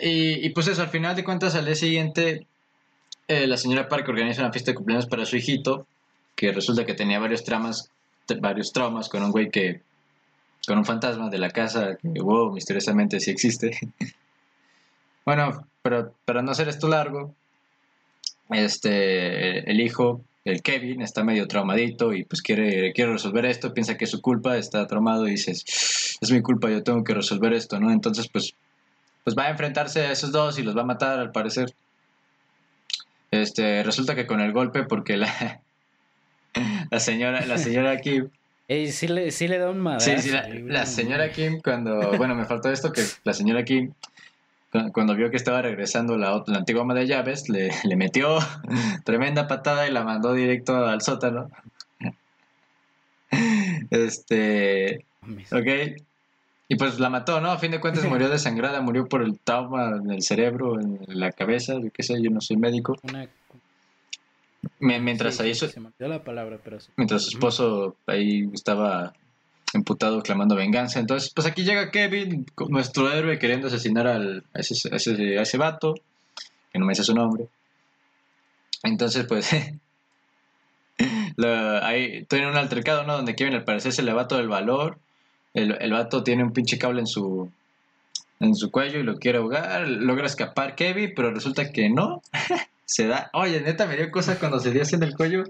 Y, 0.00 0.48
pues 0.50 0.68
eso, 0.68 0.82
al 0.82 0.90
final 0.90 1.16
de 1.16 1.24
cuentas, 1.24 1.54
al 1.56 1.66
día 1.66 1.74
siguiente, 1.74 2.46
eh, 3.32 3.46
la 3.46 3.56
señora 3.56 3.88
Park 3.88 4.08
organiza 4.08 4.42
una 4.42 4.52
fiesta 4.52 4.70
de 4.70 4.76
cumpleaños 4.76 5.06
para 5.06 5.24
su 5.24 5.36
hijito, 5.36 5.86
que 6.34 6.52
resulta 6.52 6.84
que 6.84 6.94
tenía 6.94 7.18
varios 7.18 7.44
tramas, 7.44 7.90
varios 8.40 8.72
traumas 8.72 9.08
con 9.08 9.22
un 9.22 9.30
güey 9.30 9.50
que, 9.50 9.82
con 10.66 10.78
un 10.78 10.84
fantasma 10.84 11.30
de 11.30 11.38
la 11.38 11.50
casa, 11.50 11.96
que, 11.96 12.20
wow, 12.20 12.52
misteriosamente 12.52 13.20
sí 13.20 13.30
existe. 13.30 13.78
bueno, 15.24 15.66
pero 15.82 16.14
para 16.24 16.42
no 16.42 16.52
hacer 16.52 16.68
esto 16.68 16.88
largo, 16.88 17.34
este, 18.50 19.70
el 19.70 19.80
hijo 19.80 20.22
el 20.44 20.62
Kevin 20.62 21.02
está 21.02 21.22
medio 21.22 21.46
traumadito 21.46 22.12
y 22.12 22.24
pues 22.24 22.42
quiere, 22.42 22.92
quiere 22.92 23.12
resolver 23.12 23.46
esto, 23.46 23.72
piensa 23.72 23.96
que 23.96 24.04
es 24.04 24.10
su 24.10 24.20
culpa, 24.20 24.56
está 24.56 24.86
traumado 24.86 25.28
y 25.28 25.32
dices, 25.32 26.18
es 26.20 26.30
mi 26.32 26.42
culpa, 26.42 26.68
yo 26.68 26.82
tengo 26.82 27.04
que 27.04 27.14
resolver 27.14 27.52
esto, 27.52 27.78
¿no? 27.78 27.92
Entonces 27.92 28.28
pues, 28.28 28.54
pues 29.22 29.36
va 29.36 29.44
a 29.44 29.50
enfrentarse 29.50 30.00
a 30.00 30.12
esos 30.12 30.32
dos 30.32 30.58
y 30.58 30.62
los 30.62 30.76
va 30.76 30.82
a 30.82 30.86
matar 30.86 31.20
al 31.20 31.30
parecer. 31.30 31.72
Este, 33.32 33.82
resulta 33.82 34.14
que 34.14 34.26
con 34.26 34.40
el 34.40 34.52
golpe, 34.52 34.84
porque 34.84 35.16
la, 35.16 35.60
la 36.90 37.00
señora, 37.00 37.44
la 37.46 37.58
señora 37.58 37.96
Kim... 37.96 38.28
sí, 38.68 39.08
le, 39.08 39.32
sí 39.32 39.48
le 39.48 39.58
da 39.58 39.70
un 39.70 39.80
madrazo. 39.80 40.10
Sí, 40.20 40.30
sí, 40.30 40.36
la 40.66 40.86
señora 40.86 41.32
Kim 41.32 41.60
cuando, 41.60 42.12
bueno, 42.16 42.34
me 42.36 42.44
faltó 42.44 42.70
esto, 42.70 42.92
que 42.92 43.02
la 43.24 43.32
señora 43.32 43.64
Kim 43.64 43.92
cuando 44.92 45.14
vio 45.14 45.30
que 45.30 45.36
estaba 45.36 45.60
regresando 45.60 46.16
la, 46.16 46.42
la 46.46 46.58
antigua 46.58 46.82
ama 46.82 46.94
de 46.94 47.06
llaves, 47.06 47.48
le, 47.48 47.70
le, 47.84 47.96
metió 47.96 48.38
tremenda 49.04 49.46
patada 49.46 49.86
y 49.86 49.92
la 49.92 50.04
mandó 50.04 50.32
directo 50.32 50.86
al 50.86 51.02
sótano. 51.02 51.50
Este. 53.90 55.06
Ok. 55.50 56.02
Y 56.72 56.76
pues 56.76 56.98
la 56.98 57.10
mató, 57.10 57.38
¿no? 57.38 57.50
A 57.50 57.58
fin 57.58 57.70
de 57.70 57.80
cuentas 57.80 58.06
murió 58.06 58.28
desangrada, 58.30 58.80
murió 58.80 59.06
por 59.06 59.20
el 59.20 59.38
trauma 59.38 59.98
en 60.02 60.10
el 60.10 60.22
cerebro, 60.22 60.80
en 60.80 61.00
la 61.06 61.30
cabeza, 61.30 61.74
yo 61.74 61.90
qué 61.92 62.02
sé, 62.02 62.14
yo 62.22 62.30
no 62.30 62.40
soy 62.40 62.56
médico. 62.56 62.96
Mientras 64.78 65.38
ahí. 65.40 65.54
Se 65.54 65.78
me 65.78 65.90
la 65.98 66.24
palabra, 66.24 66.58
pero 66.64 66.78
Mientras 66.96 67.24
su 67.24 67.36
esposo 67.36 67.96
ahí 68.06 68.48
estaba 68.54 69.12
emputado 69.74 70.22
clamando 70.22 70.56
venganza. 70.56 70.98
Entonces, 70.98 71.30
pues 71.34 71.46
aquí 71.46 71.62
llega 71.62 71.90
Kevin, 71.90 72.46
nuestro 72.70 73.12
héroe, 73.12 73.38
queriendo 73.38 73.66
asesinar 73.66 74.06
al, 74.06 74.42
a, 74.54 74.60
ese, 74.60 74.88
a, 74.90 74.96
ese, 74.96 75.38
a 75.38 75.42
ese 75.42 75.58
vato, 75.58 75.96
que 76.72 76.78
no 76.78 76.86
me 76.86 76.92
dice 76.92 77.04
su 77.04 77.14
nombre. 77.14 77.48
Entonces, 78.82 79.26
pues, 79.26 79.50
ahí 81.82 82.24
tiene 82.30 82.48
un 82.48 82.56
altercado, 82.56 83.04
¿no? 83.04 83.16
Donde 83.16 83.36
Kevin 83.36 83.52
al 83.52 83.64
parecer 83.64 83.92
se 83.92 84.02
le 84.02 84.14
va 84.14 84.26
todo 84.26 84.40
el 84.40 84.48
valor. 84.48 84.96
El, 85.54 85.76
el 85.80 85.92
vato 85.92 86.22
tiene 86.22 86.44
un 86.44 86.52
pinche 86.52 86.78
cable 86.78 87.00
en 87.00 87.06
su, 87.06 87.50
en 88.40 88.54
su 88.54 88.70
cuello 88.70 89.00
y 89.00 89.04
lo 89.04 89.18
quiere 89.18 89.38
ahogar. 89.38 89.88
Logra 89.88 90.26
escapar 90.26 90.74
Kevin, 90.74 91.12
pero 91.14 91.32
resulta 91.32 91.70
que 91.70 91.90
no. 91.90 92.22
se 92.84 93.06
da. 93.06 93.30
Oye, 93.32 93.60
neta, 93.60 93.86
me 93.86 93.96
dio 93.96 94.10
cosa 94.10 94.38
cuando 94.38 94.58
se 94.58 94.70
dio 94.70 94.82
así 94.82 94.94
en 94.94 95.02
el 95.02 95.16
cuello 95.16 95.44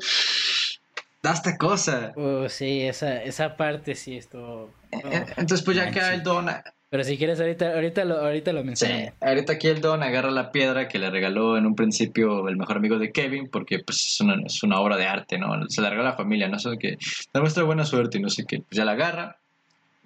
da 1.22 1.32
esta 1.32 1.56
cosa. 1.56 2.12
Uh, 2.16 2.48
sí, 2.48 2.82
esa, 2.82 3.22
esa 3.22 3.56
parte 3.56 3.94
sí 3.94 4.16
esto. 4.16 4.70
Eh, 4.90 5.00
eh, 5.04 5.24
entonces, 5.36 5.62
pues 5.62 5.76
ya 5.76 5.90
queda 5.90 6.14
el 6.14 6.22
don. 6.22 6.46
Pero 6.90 7.04
si 7.04 7.16
quieres, 7.16 7.40
ahorita, 7.40 7.72
ahorita 7.72 8.04
lo, 8.04 8.16
ahorita 8.18 8.52
lo 8.52 8.64
mencionamos. 8.64 9.04
Sí, 9.04 9.14
ahorita 9.20 9.54
aquí 9.54 9.68
el 9.68 9.80
don 9.80 10.02
agarra 10.02 10.30
la 10.30 10.52
piedra 10.52 10.88
que 10.88 10.98
le 10.98 11.08
regaló 11.10 11.56
en 11.56 11.64
un 11.64 11.74
principio 11.74 12.48
el 12.48 12.56
mejor 12.58 12.76
amigo 12.76 12.98
de 12.98 13.12
Kevin, 13.12 13.48
porque 13.50 13.78
pues 13.78 13.98
es 14.08 14.20
una, 14.20 14.36
es 14.44 14.62
una 14.62 14.78
obra 14.78 14.98
de 14.98 15.06
arte, 15.06 15.38
¿no? 15.38 15.48
Se 15.68 15.80
la 15.80 15.88
regala 15.88 16.10
a 16.10 16.12
la 16.12 16.18
familia, 16.18 16.48
no 16.48 16.58
sé 16.58 16.76
qué. 16.78 16.98
Le 17.32 17.40
muestra 17.40 17.62
buena 17.62 17.86
suerte 17.86 18.18
y 18.18 18.20
no 18.20 18.28
sé 18.28 18.44
qué. 18.44 18.58
Pues 18.58 18.76
ya 18.76 18.84
la 18.84 18.92
agarra 18.92 19.38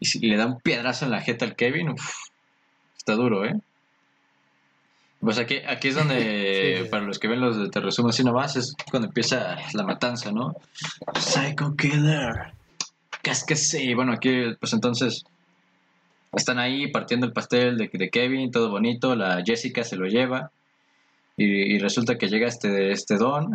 y, 0.01 0.26
le 0.26 0.36
da 0.36 0.47
un 0.47 0.61
piedrazo 0.61 1.05
en 1.05 1.11
la 1.11 1.20
jeta 1.20 1.44
al 1.44 1.57
Kevin. 1.57 1.90
Uf, 1.90 2.28
está 2.97 3.14
duro, 3.14 3.44
¿eh? 3.44 3.55
Pues 5.20 5.38
aquí, 5.38 5.57
aquí 5.66 5.88
es 5.88 5.94
donde, 5.94 6.86
para 6.90 7.05
los 7.05 7.18
que 7.18 7.28
ven 7.28 7.40
los 7.40 7.59
de 7.59 7.68
Te 7.70 7.80
resumo 7.80 8.11
así 8.11 8.22
nomás, 8.22 8.57
es 8.57 8.74
cuando 8.90 9.09
empieza 9.09 9.57
la 9.72 9.82
matanza, 9.82 10.32
¿no? 10.32 10.55
Psycho 11.18 11.74
Killer. 11.76 12.53
¿Qué 13.22 13.30
es 13.30 13.44
que 13.44 13.57
sí? 13.57 13.94
Bueno, 13.94 14.12
aquí, 14.12 14.55
pues 14.61 14.72
entonces, 14.72 15.24
están 16.32 16.59
ahí 16.59 16.88
partiendo 16.88 17.26
el 17.26 17.32
pastel 17.32 17.76
de, 17.76 17.90
de 17.92 18.11
Kevin, 18.11 18.51
todo 18.51 18.70
bonito, 18.70 19.16
la 19.16 19.42
Jessica 19.44 19.82
se 19.84 19.97
lo 19.97 20.07
lleva, 20.07 20.53
y, 21.36 21.78
resulta 21.78 22.16
que 22.16 22.28
llega 22.28 22.49
este, 22.49 22.92
este 22.92 23.16
don, 23.16 23.53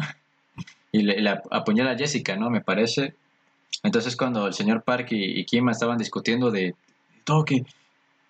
y 0.92 1.02
le, 1.02 1.30
apuñala 1.50 1.92
a 1.92 1.98
Jessica, 1.98 2.36
¿no? 2.36 2.50
Me 2.50 2.62
parece. 2.62 3.16
Entonces 3.84 4.16
cuando 4.16 4.48
el 4.48 4.54
señor 4.54 4.84
Park 4.84 5.08
y, 5.12 5.40
y 5.40 5.46
Kim 5.46 5.70
estaban 5.70 5.98
discutiendo 5.98 6.52
de 6.52 6.76
todo 7.24 7.46
que... 7.46 7.66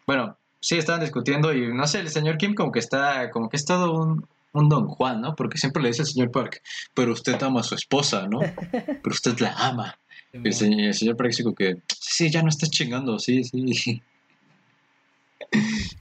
Bueno, 0.06 0.38
sí 0.60 0.78
estaban 0.78 1.02
discutiendo 1.02 1.54
y 1.54 1.74
no 1.74 1.88
sé, 1.88 2.00
el 2.00 2.10
señor 2.10 2.38
Kim 2.38 2.54
como 2.54 2.72
que 2.72 2.80
está, 2.80 3.30
como 3.32 3.50
que 3.50 3.58
es 3.58 3.66
todo 3.66 3.94
un, 3.94 4.26
un 4.54 4.70
don 4.70 4.88
Juan, 4.88 5.22
¿no? 5.22 5.36
Porque 5.36 5.58
siempre 5.58 5.82
le 5.82 5.90
dice 5.90 6.04
al 6.04 6.08
señor 6.08 6.32
Park, 6.32 6.62
pero 6.94 7.14
usted 7.14 7.42
ama 7.42 7.62
a 7.62 7.64
su 7.64 7.76
esposa, 7.76 8.28
¿no? 8.28 8.40
Pero 8.72 9.12
usted 9.12 9.38
la 9.40 9.54
ama. 9.54 9.98
el, 10.34 10.54
señor, 10.54 11.18
Park 11.18 11.30
dice 11.30 11.44
que, 11.58 11.78
sí, 12.00 12.30
ya 12.30 12.42
no 12.42 12.50
estás 12.50 12.70
chingando, 12.70 13.20
sí, 13.20 13.44
sí. 13.44 14.02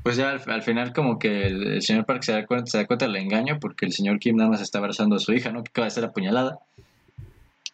Pues 0.04 0.16
ya 0.16 0.30
al, 0.30 0.62
final 0.62 0.92
como 0.92 1.18
que 1.18 1.46
el, 1.48 1.82
señor 1.82 2.06
Park 2.06 2.22
se 2.22 2.32
da, 2.32 2.46
cuenta, 2.46 2.70
se 2.70 2.78
da 2.78 2.86
cuenta 2.86 3.06
del 3.06 3.16
engaño 3.16 3.58
porque 3.58 3.84
el 3.84 3.92
señor 3.92 4.20
Kim 4.20 4.36
nada 4.36 4.48
más 4.48 4.60
está 4.60 4.78
abrazando 4.78 5.16
a 5.16 5.18
su 5.18 5.32
hija, 5.32 5.50
¿no? 5.50 5.64
Que 5.64 5.70
acaba 5.70 5.86
de 5.86 5.90
ser 5.90 6.04
apuñalada. 6.04 6.60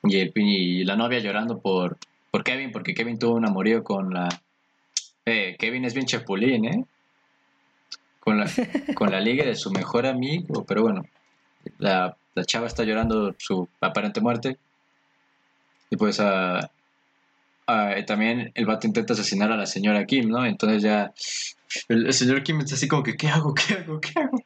Y, 0.09 0.21
el, 0.21 0.33
y 0.35 0.85
la 0.85 0.97
novia 0.97 1.19
llorando 1.19 1.59
por, 1.59 1.99
por 2.31 2.45
Kevin, 2.45 2.73
porque 2.73 2.95
Kevin 2.95 3.19
tuvo 3.19 3.35
un 3.35 3.47
amorío 3.47 3.83
con 3.83 4.13
la, 4.13 4.29
eh, 5.27 5.57
Kevin 5.59 5.85
es 5.85 5.93
bien 5.93 6.07
chapulín, 6.07 6.65
¿eh? 6.65 6.85
Con 8.21 8.39
la, 8.39 8.47
con 8.95 9.11
la 9.11 9.21
liga 9.21 9.45
de 9.45 9.57
su 9.57 9.73
mejor 9.73 10.07
amigo, 10.07 10.65
pero 10.65 10.83
bueno, 10.83 11.03
la, 11.79 12.17
chava 12.47 12.69
está 12.69 12.85
llorando 12.85 13.35
su 13.39 13.69
aparente 13.81 14.21
muerte. 14.21 14.57
Y 15.91 15.97
pues 15.97 16.21
uh, 16.21 16.61
también 18.07 18.53
el 18.55 18.67
vato 18.67 18.87
intenta 18.87 19.15
asesinar 19.15 19.51
a 19.51 19.57
la 19.57 19.67
señora 19.67 20.07
Kim, 20.07 20.29
¿no? 20.29 20.47
Entonces 20.47 20.83
ya 20.83 21.13
el, 21.89 22.13
señor 22.13 22.45
Kim 22.45 22.61
está 22.61 22.75
así 22.75 22.87
como 22.87 23.03
que, 23.03 23.17
¿qué 23.17 23.29
hago? 23.29 23.53
¿Qué 23.55 23.75
hago? 23.75 24.01
¿Qué 24.01 24.13
hago? 24.21 24.39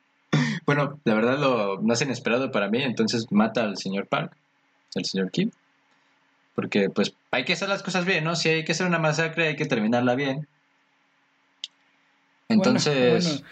Bueno, 0.65 0.99
la 1.05 1.15
verdad 1.15 1.39
lo 1.39 1.81
no 1.83 1.93
es 1.93 2.01
inesperado 2.01 2.51
para 2.51 2.69
mí, 2.69 2.83
entonces 2.83 3.27
mata 3.31 3.65
al 3.65 3.77
señor 3.77 4.07
Park, 4.07 4.37
el 4.95 5.05
señor 5.05 5.31
Kim. 5.31 5.51
Porque 6.55 6.91
pues 6.91 7.15
hay 7.31 7.45
que 7.45 7.53
hacer 7.53 7.69
las 7.69 7.83
cosas 7.83 8.05
bien, 8.05 8.25
¿no? 8.25 8.37
Si 8.37 8.49
hay 8.49 8.65
que 8.65 8.73
hacer 8.73 8.87
una 8.87 8.99
masacre 8.99 9.49
hay 9.49 9.57
que 9.57 9.67
terminarla 9.67 10.15
bien. 10.15 10.47
Entonces. 12.49 13.43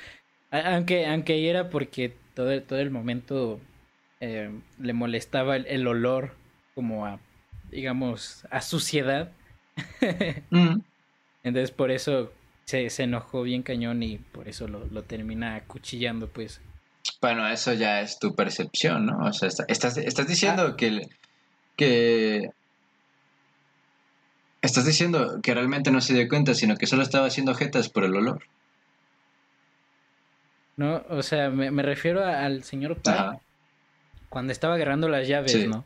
Aunque, 0.51 1.07
aunque 1.07 1.49
era 1.49 1.69
porque 1.69 2.17
todo 2.35 2.51
el, 2.51 2.63
todo 2.63 2.79
el 2.79 2.91
momento 2.91 3.61
eh, 4.21 4.51
le 4.79 4.93
molestaba 4.93 5.57
el, 5.57 5.87
olor 5.87 6.35
como 6.75 7.07
a, 7.07 7.21
digamos, 7.71 8.47
a 8.51 8.61
suciedad. 8.61 9.33
Mm. 10.51 10.81
Entonces 11.45 11.71
por 11.71 11.91
eso 11.91 12.33
se, 12.65 12.91
se, 12.91 13.05
enojó 13.05 13.43
bien 13.43 13.63
cañón 13.63 14.03
y 14.03 14.19
por 14.19 14.49
eso 14.49 14.67
lo, 14.67 14.87
lo, 14.87 15.05
termina 15.05 15.55
acuchillando, 15.55 16.29
pues. 16.29 16.61
Bueno, 17.21 17.47
eso 17.47 17.75
ya 17.75 18.01
es 18.01 18.19
tu 18.19 18.35
percepción, 18.35 19.07
¿no? 19.07 19.19
O 19.27 19.33
sea, 19.33 19.49
estás, 19.69 19.97
estás 19.99 20.27
diciendo 20.27 20.71
ah. 20.73 20.77
que, 20.77 21.09
que... 21.79 22.51
Estás 24.61 24.85
diciendo 24.85 25.41
que 25.41 25.55
realmente 25.55 25.91
no 25.91 26.01
se 26.01 26.15
dio 26.15 26.29
cuenta, 26.29 26.53
sino 26.53 26.77
que 26.77 26.87
solo 26.87 27.03
estaba 27.03 27.29
haciendo 27.29 27.55
jetas 27.55 27.89
por 27.89 28.05
el 28.05 28.17
olor. 28.17 28.43
No, 30.77 31.03
o 31.09 31.23
sea, 31.23 31.49
me, 31.49 31.71
me 31.71 31.83
refiero 31.83 32.25
al 32.25 32.65
señor 32.65 32.97
Park 32.97 33.41
cuando 34.29 34.53
estaba 34.53 34.75
agarrando 34.75 35.09
las 35.09 35.27
llaves, 35.27 35.69
¿no? 35.69 35.85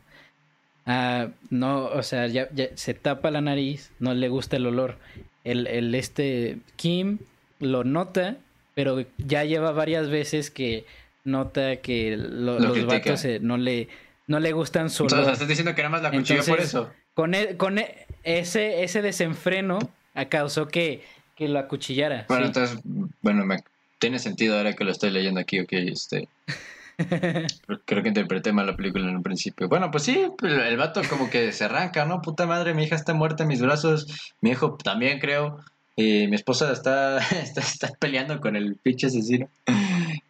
Ah, 0.85 1.29
no, 1.49 1.85
o 1.85 2.03
sea, 2.03 2.27
ya, 2.27 2.49
se 2.75 2.93
tapa 2.93 3.31
la 3.31 3.41
nariz, 3.41 3.91
no 3.99 4.13
le 4.13 4.27
gusta 4.27 4.57
el 4.57 4.65
olor. 4.65 4.97
El, 5.43 5.67
el 5.67 5.95
este 5.95 6.59
Kim 6.75 7.19
lo 7.59 7.83
nota, 7.83 8.37
pero 8.73 9.05
ya 9.17 9.45
lleva 9.45 9.71
varias 9.71 10.09
veces 10.09 10.51
que 10.51 10.85
nota 11.23 11.77
que 11.77 12.17
los 12.17 12.85
vatos 12.85 13.25
no 13.41 13.57
le 13.57 13.87
no 14.27 14.39
le 14.39 14.51
gustan 14.51 14.89
su 14.89 15.03
olor. 15.03 15.19
Entonces, 15.19 15.33
estás 15.33 15.47
diciendo 15.47 15.75
que 15.75 15.81
nada 15.81 15.91
más 15.91 16.01
la 16.01 16.11
cuchilla 16.11 16.43
por 16.43 16.59
eso. 16.59 16.89
Con, 17.13 17.33
e, 17.33 17.57
con 17.57 17.77
e, 17.77 18.07
ese, 18.23 18.83
ese 18.83 19.01
desenfreno 19.01 19.79
causó 20.29 20.67
que, 20.67 21.03
que 21.35 21.47
lo 21.47 21.59
acuchillara. 21.59 22.25
Bueno, 22.29 22.45
entonces, 22.45 22.79
bueno, 23.21 23.45
me, 23.45 23.63
tiene 23.99 24.19
sentido 24.19 24.57
ahora 24.57 24.73
que 24.73 24.83
lo 24.83 24.91
estoy 24.91 25.11
leyendo 25.11 25.39
aquí, 25.39 25.59
ok, 25.59 25.71
este... 25.71 26.27
Creo 27.85 28.03
que 28.03 28.09
interpreté 28.09 28.51
mal 28.51 28.67
la 28.67 28.75
película 28.75 29.09
en 29.09 29.15
un 29.15 29.23
principio. 29.23 29.67
Bueno, 29.67 29.89
pues 29.91 30.03
sí, 30.03 30.27
el 30.43 30.77
vato 30.77 31.01
como 31.09 31.29
que 31.29 31.51
se 31.51 31.63
arranca, 31.63 32.05
¿no? 32.05 32.21
Puta 32.21 32.45
madre, 32.45 32.73
mi 32.73 32.83
hija 32.83 32.95
está 32.95 33.13
muerta 33.13 33.43
en 33.43 33.49
mis 33.49 33.61
brazos, 33.61 34.33
mi 34.41 34.51
hijo 34.51 34.77
también 34.77 35.19
creo, 35.19 35.59
y 35.95 36.27
mi 36.27 36.35
esposa 36.35 36.71
está, 36.73 37.19
está, 37.19 37.89
peleando 37.99 38.39
con 38.39 38.55
el 38.55 38.75
pinche 38.77 39.07
asesino. 39.07 39.49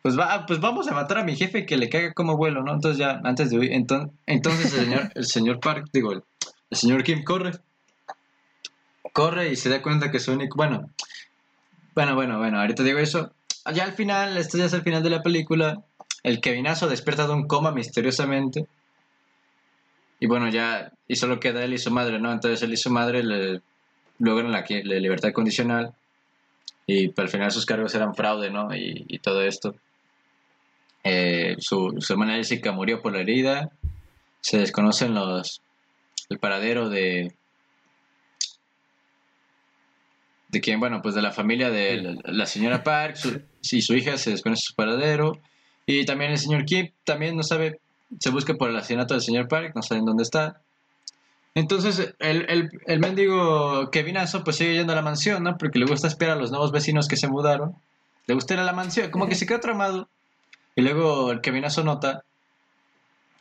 Pues 0.02 0.20
va, 0.20 0.46
pues 0.46 0.60
vamos 0.60 0.88
a 0.88 0.94
matar 0.94 1.20
a 1.20 1.24
mi 1.24 1.36
jefe 1.36 1.66
que 1.66 1.78
le 1.78 1.90
caiga 1.90 2.14
como 2.14 2.36
vuelo, 2.36 2.62
¿no? 2.64 2.74
Entonces 2.74 2.98
ya, 2.98 3.22
antes 3.24 3.50
de 3.50 3.58
huir, 3.58 3.72
entonces, 3.72 4.14
entonces 4.26 4.74
el 4.74 4.86
señor, 4.86 5.12
el 5.16 5.26
señor 5.26 5.60
Park, 5.60 5.88
digo, 5.94 6.12
el, 6.12 6.24
señor 6.72 7.04
Kim 7.04 7.24
corre. 7.24 7.52
Corre 9.14 9.52
y 9.52 9.56
se 9.56 9.70
da 9.70 9.82
cuenta 9.82 10.12
que 10.12 10.20
su 10.20 10.34
único, 10.34 10.58
bueno, 10.58 10.90
bueno, 11.94 12.16
bueno, 12.16 12.38
bueno, 12.40 12.60
ahorita 12.60 12.84
digo 12.84 13.00
eso. 13.00 13.32
Ya 13.74 13.86
al 13.86 13.94
final, 13.94 14.38
esto 14.38 14.58
ya 14.58 14.66
es 14.66 14.74
el 14.74 14.82
final 14.82 15.04
de 15.04 15.10
la 15.10 15.22
película, 15.22 15.84
el 16.24 16.42
Kevinazo 16.42 16.90
despierta 16.90 17.28
de 17.28 17.34
un 17.34 17.48
coma 17.48 17.72
misteriosamente. 17.72 18.68
Y 20.20 20.28
bueno, 20.28 20.50
ya, 20.50 20.92
y 21.08 21.16
solo 21.16 21.40
queda 21.40 21.64
él 21.64 21.74
y 21.74 21.78
su 21.78 21.92
madre, 21.92 22.20
¿no? 22.20 22.32
Entonces 22.32 22.62
él 22.64 22.74
y 22.74 22.78
su 22.78 22.90
madre 22.90 23.24
le 23.24 23.62
logran 24.20 24.52
la, 24.52 24.66
la 24.68 25.00
libertad 25.00 25.32
condicional. 25.32 25.94
Y 26.86 27.14
al 27.20 27.30
final 27.30 27.52
sus 27.52 27.66
cargos 27.66 27.96
eran 27.96 28.16
fraude, 28.16 28.50
¿no? 28.50 28.68
Y, 28.76 29.20
todo 29.20 29.42
esto. 29.44 29.76
Eh, 31.04 31.56
su, 31.60 31.96
su, 32.00 32.14
hermana 32.14 32.36
Jessica 32.36 32.72
murió 32.72 33.02
por 33.02 33.14
la 33.14 33.22
herida. 33.22 33.72
Se 34.42 34.58
desconocen 34.58 35.14
los 35.14 35.62
el 36.30 36.40
paradero 36.40 36.90
de 36.90 37.34
de 40.54 40.62
quien, 40.62 40.80
bueno, 40.80 41.02
pues 41.02 41.16
de 41.16 41.22
la 41.22 41.32
familia 41.32 41.72
de 41.72 42.20
la, 42.24 42.46
señora 42.46 42.84
Park, 42.84 43.18
y 43.72 43.82
su 43.82 43.96
hija 43.96 44.18
se 44.18 44.30
desconoce 44.30 44.68
su 44.68 44.76
paradero. 44.76 45.42
Y 45.88 46.06
también 46.06 46.32
el 46.32 46.38
señor 46.38 46.64
Kip 46.66 46.94
también 47.04 47.36
no 47.36 47.42
sabe, 47.42 47.80
se 48.20 48.30
busca 48.30 48.54
por 48.54 48.70
el 48.70 48.78
asesinato 48.78 49.16
del 49.16 49.24
señor 49.24 49.48
Park, 49.48 49.74
no 49.76 49.82
saben 49.82 50.06
dónde 50.06 50.22
está. 50.22 50.62
Entonces, 51.56 52.16
el, 52.20 52.50
el, 52.50 52.72
el 52.88 53.00
mendigo 53.00 53.92
Kevinazo 53.92 54.44
pues 54.44 54.58
sigue 54.58 54.76
yendo 54.76 54.94
a 54.94 54.96
la 54.96 55.02
mansión, 55.02 55.44
¿no? 55.44 55.58
Porque 55.58 55.80
le 55.80 55.86
gusta 55.86 56.08
esperar 56.08 56.38
a 56.38 56.40
los 56.40 56.52
nuevos 56.52 56.72
vecinos 56.72 57.08
que 57.08 57.18
se 57.18 57.28
mudaron. 57.28 57.76
Le 58.26 58.34
gusta 58.34 58.56
ir 58.56 58.60
a 58.60 58.64
la 58.64 58.74
mansión, 58.74 59.12
como 59.12 59.28
que 59.28 59.36
se 59.36 59.46
queda 59.46 59.60
tramado. 59.60 60.08
Y 60.76 60.82
luego 60.82 61.32
el 61.32 61.42
Kevinazo 61.42 61.84
nota 61.84 62.24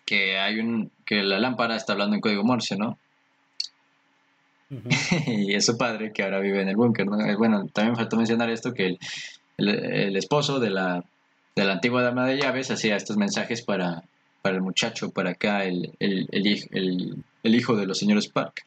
que 0.04 0.38
hay 0.38 0.58
un 0.58 0.90
que 1.06 1.22
la 1.22 1.38
lámpara 1.38 1.76
está 1.76 1.92
hablando 1.92 2.16
en 2.16 2.20
código 2.20 2.44
Morse, 2.44 2.76
¿no? 2.76 2.98
y 5.26 5.54
es 5.54 5.64
su 5.64 5.78
padre 5.78 6.12
que 6.12 6.22
ahora 6.22 6.40
vive 6.40 6.60
en 6.60 6.68
el 6.68 6.76
búnker, 6.76 7.06
¿no? 7.06 7.20
Eh, 7.20 7.36
bueno, 7.36 7.66
también 7.72 7.96
faltó 7.96 8.16
mencionar 8.16 8.50
esto 8.50 8.74
que 8.74 8.98
el, 9.58 9.68
el 9.68 10.16
esposo 10.16 10.60
de 10.60 10.70
la 10.70 11.04
de 11.54 11.64
la 11.64 11.72
antigua 11.72 12.02
dama 12.02 12.26
de 12.26 12.38
llaves 12.38 12.70
hacía 12.70 12.96
estos 12.96 13.16
mensajes 13.16 13.62
para, 13.62 14.02
para 14.40 14.56
el 14.56 14.62
muchacho, 14.62 15.10
para 15.10 15.30
acá, 15.30 15.64
el, 15.64 15.92
el, 15.98 16.28
el, 16.32 17.24
hijo 17.44 17.76
de 17.76 17.86
los 17.86 17.98
señores 17.98 18.28
Park. 18.28 18.64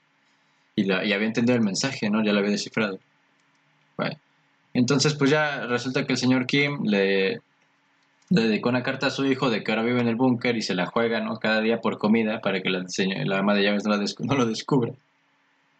Y, 0.76 0.84
la, 0.84 1.06
y 1.06 1.14
había 1.14 1.28
entendido 1.28 1.56
el 1.56 1.64
mensaje, 1.64 2.10
¿no? 2.10 2.24
Ya 2.24 2.34
lo 2.34 2.40
había 2.40 2.52
descifrado. 2.52 3.00
Entonces, 4.74 5.14
pues 5.14 5.32
ya 5.32 5.68
resulta 5.68 6.06
que 6.06 6.12
el 6.12 6.20
señor 6.20 6.46
Kim 6.48 6.84
le, 6.84 7.36
le 8.30 8.42
dedicó 8.42 8.68
una 8.68 8.84
carta 8.84 9.08
a 9.08 9.10
su 9.10 9.26
hijo 9.26 9.50
de 9.50 9.64
que 9.64 9.72
ahora 9.72 9.84
vive 9.84 10.02
en 10.02 10.10
el 10.10 10.18
búnker 10.18 10.58
y 10.58 10.62
se 10.62 10.76
la 10.76 10.86
juega, 10.86 11.22
¿no? 11.22 11.38
Cada 11.40 11.62
día 11.62 11.80
por 11.80 11.98
comida 11.98 12.42
para 12.42 12.62
que 12.62 12.70
la, 12.70 12.86
la 13.24 13.40
ama 13.40 13.54
de 13.54 13.64
llaves 13.64 13.86
no, 13.86 14.36
lo 14.36 14.46
descubra. 14.46 14.92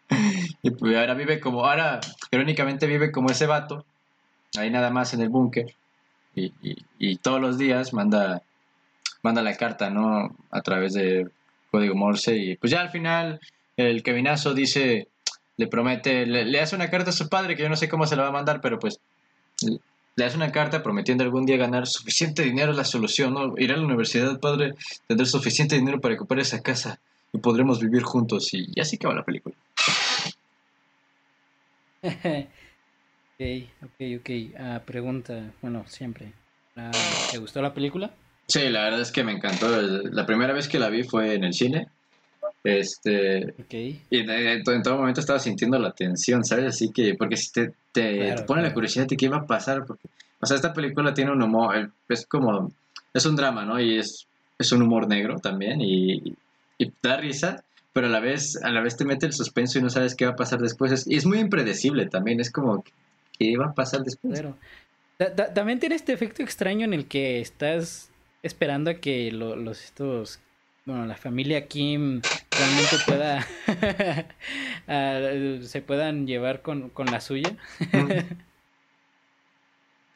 y 0.62 0.70
pues 0.70 0.96
ahora 0.96 1.12
vive 1.12 1.40
como, 1.40 1.66
ahora 1.66 2.00
irónicamente 2.30 2.86
vive 2.86 3.12
como 3.12 3.28
ese 3.28 3.44
vato, 3.44 3.84
ahí 4.56 4.70
nada 4.70 4.88
más 4.88 5.12
en 5.12 5.20
el 5.20 5.28
búnker 5.28 5.74
y, 6.36 7.16
todos 7.18 7.40
los 7.40 7.58
días 7.58 7.92
manda, 7.92 8.42
manda 9.22 9.42
la 9.42 9.56
carta, 9.56 9.90
¿no? 9.90 10.36
A 10.50 10.60
través 10.62 10.92
de 10.92 11.28
código 11.70 11.94
Morse 11.94 12.36
y 12.36 12.56
pues 12.56 12.70
ya 12.70 12.80
al 12.80 12.90
final 12.90 13.40
el 13.76 14.02
Kevinazo 14.02 14.54
dice, 14.54 15.08
le 15.56 15.66
promete, 15.66 16.26
le, 16.26 16.60
hace 16.60 16.76
una 16.76 16.90
carta 16.90 17.10
a 17.10 17.12
su 17.12 17.28
padre 17.28 17.56
que 17.56 17.62
yo 17.62 17.68
no 17.68 17.76
sé 17.76 17.88
cómo 17.88 18.06
se 18.06 18.16
la 18.16 18.22
va 18.22 18.28
a 18.28 18.32
mandar, 18.32 18.60
pero 18.60 18.78
pues 18.78 19.00
le 20.16 20.24
hace 20.24 20.36
una 20.36 20.52
carta 20.52 20.82
prometiendo 20.82 21.24
algún 21.24 21.44
día 21.44 21.56
ganar 21.56 21.86
suficiente 21.86 22.42
dinero 22.42 22.72
la 22.72 22.84
solución, 22.84 23.34
¿no? 23.34 23.54
Ir 23.58 23.72
a 23.72 23.76
la 23.76 23.84
universidad, 23.84 24.40
padre, 24.40 24.74
tener 25.06 25.26
suficiente 25.26 25.76
dinero 25.76 26.00
para 26.00 26.14
recuperar 26.14 26.42
esa 26.42 26.62
casa 26.62 26.98
y 27.32 27.38
podremos 27.38 27.80
vivir 27.80 28.02
juntos 28.02 28.52
y, 28.54 28.66
y 28.74 28.80
así 28.80 28.96
acaba 28.96 29.14
la 29.14 29.24
película. 29.24 29.54
Ok, 33.38 33.68
ok, 33.82 34.20
ok. 34.20 34.30
Ah, 34.58 34.82
pregunta, 34.86 35.52
bueno, 35.60 35.84
siempre. 35.86 36.32
Ah, 36.74 36.90
¿Te 37.30 37.36
gustó 37.36 37.60
la 37.60 37.74
película? 37.74 38.10
Sí, 38.46 38.68
la 38.68 38.84
verdad 38.84 39.00
es 39.00 39.10
que 39.10 39.24
me 39.24 39.32
encantó. 39.32 39.80
La 39.80 40.24
primera 40.24 40.52
vez 40.52 40.68
que 40.68 40.78
la 40.78 40.88
vi 40.88 41.02
fue 41.02 41.34
en 41.34 41.44
el 41.44 41.52
cine. 41.52 41.88
Este. 42.62 43.54
Y 44.10 44.20
en, 44.20 44.62
todo 44.82 44.98
momento 44.98 45.20
estaba 45.20 45.38
sintiendo 45.38 45.78
la 45.78 45.92
tensión, 45.92 46.44
¿sabes? 46.44 46.66
Así 46.66 46.90
que, 46.92 47.14
porque 47.14 47.36
si 47.36 47.52
te, 47.52 47.72
te, 47.92 48.34
pone 48.46 48.62
la 48.62 48.74
curiosidad 48.74 49.06
de 49.06 49.16
qué 49.16 49.28
va 49.28 49.38
a 49.38 49.46
pasar, 49.46 49.84
porque, 49.86 50.08
o 50.40 50.46
sea, 50.46 50.56
esta 50.56 50.72
película 50.72 51.14
tiene 51.14 51.32
un 51.32 51.42
humor, 51.42 51.90
es 52.08 52.26
como, 52.26 52.72
es 53.14 53.24
un 53.24 53.36
drama, 53.36 53.64
¿no? 53.64 53.80
Y 53.80 53.98
es, 53.98 54.26
es 54.58 54.72
un 54.72 54.82
humor 54.82 55.06
negro 55.08 55.38
también, 55.38 55.80
y, 55.80 56.36
y 56.78 56.92
da 57.02 57.18
risa, 57.18 57.62
pero 57.92 58.08
a 58.08 58.10
la 58.10 58.20
vez, 58.20 58.60
a 58.62 58.70
la 58.70 58.80
vez 58.80 58.96
te 58.96 59.04
mete 59.04 59.26
el 59.26 59.32
suspenso 59.32 59.78
y 59.78 59.82
no 59.82 59.90
sabes 59.90 60.16
qué 60.16 60.26
va 60.26 60.32
a 60.32 60.36
pasar 60.36 60.60
después. 60.60 61.06
y 61.06 61.16
es 61.16 61.24
muy 61.24 61.38
impredecible 61.38 62.06
también, 62.06 62.40
es 62.40 62.50
como, 62.50 62.84
qué 63.38 63.56
va 63.56 63.66
a 63.66 63.74
pasar 63.74 64.02
después. 64.02 64.42
también 65.54 65.78
tiene 65.78 65.94
este 65.94 66.12
efecto 66.12 66.42
extraño 66.42 66.84
en 66.84 66.94
el 66.94 67.06
que 67.06 67.40
estás 67.40 68.10
esperando 68.42 68.90
a 68.90 68.94
que 68.94 69.30
los 69.32 69.82
estos 69.82 70.40
bueno, 70.86 71.04
la 71.04 71.16
familia 71.16 71.66
Kim 71.66 72.22
realmente 72.52 72.96
pueda 73.04 73.46
se 75.66 75.82
puedan 75.82 76.26
llevar 76.26 76.62
con, 76.62 76.92
la 77.10 77.20
suya. 77.20 77.56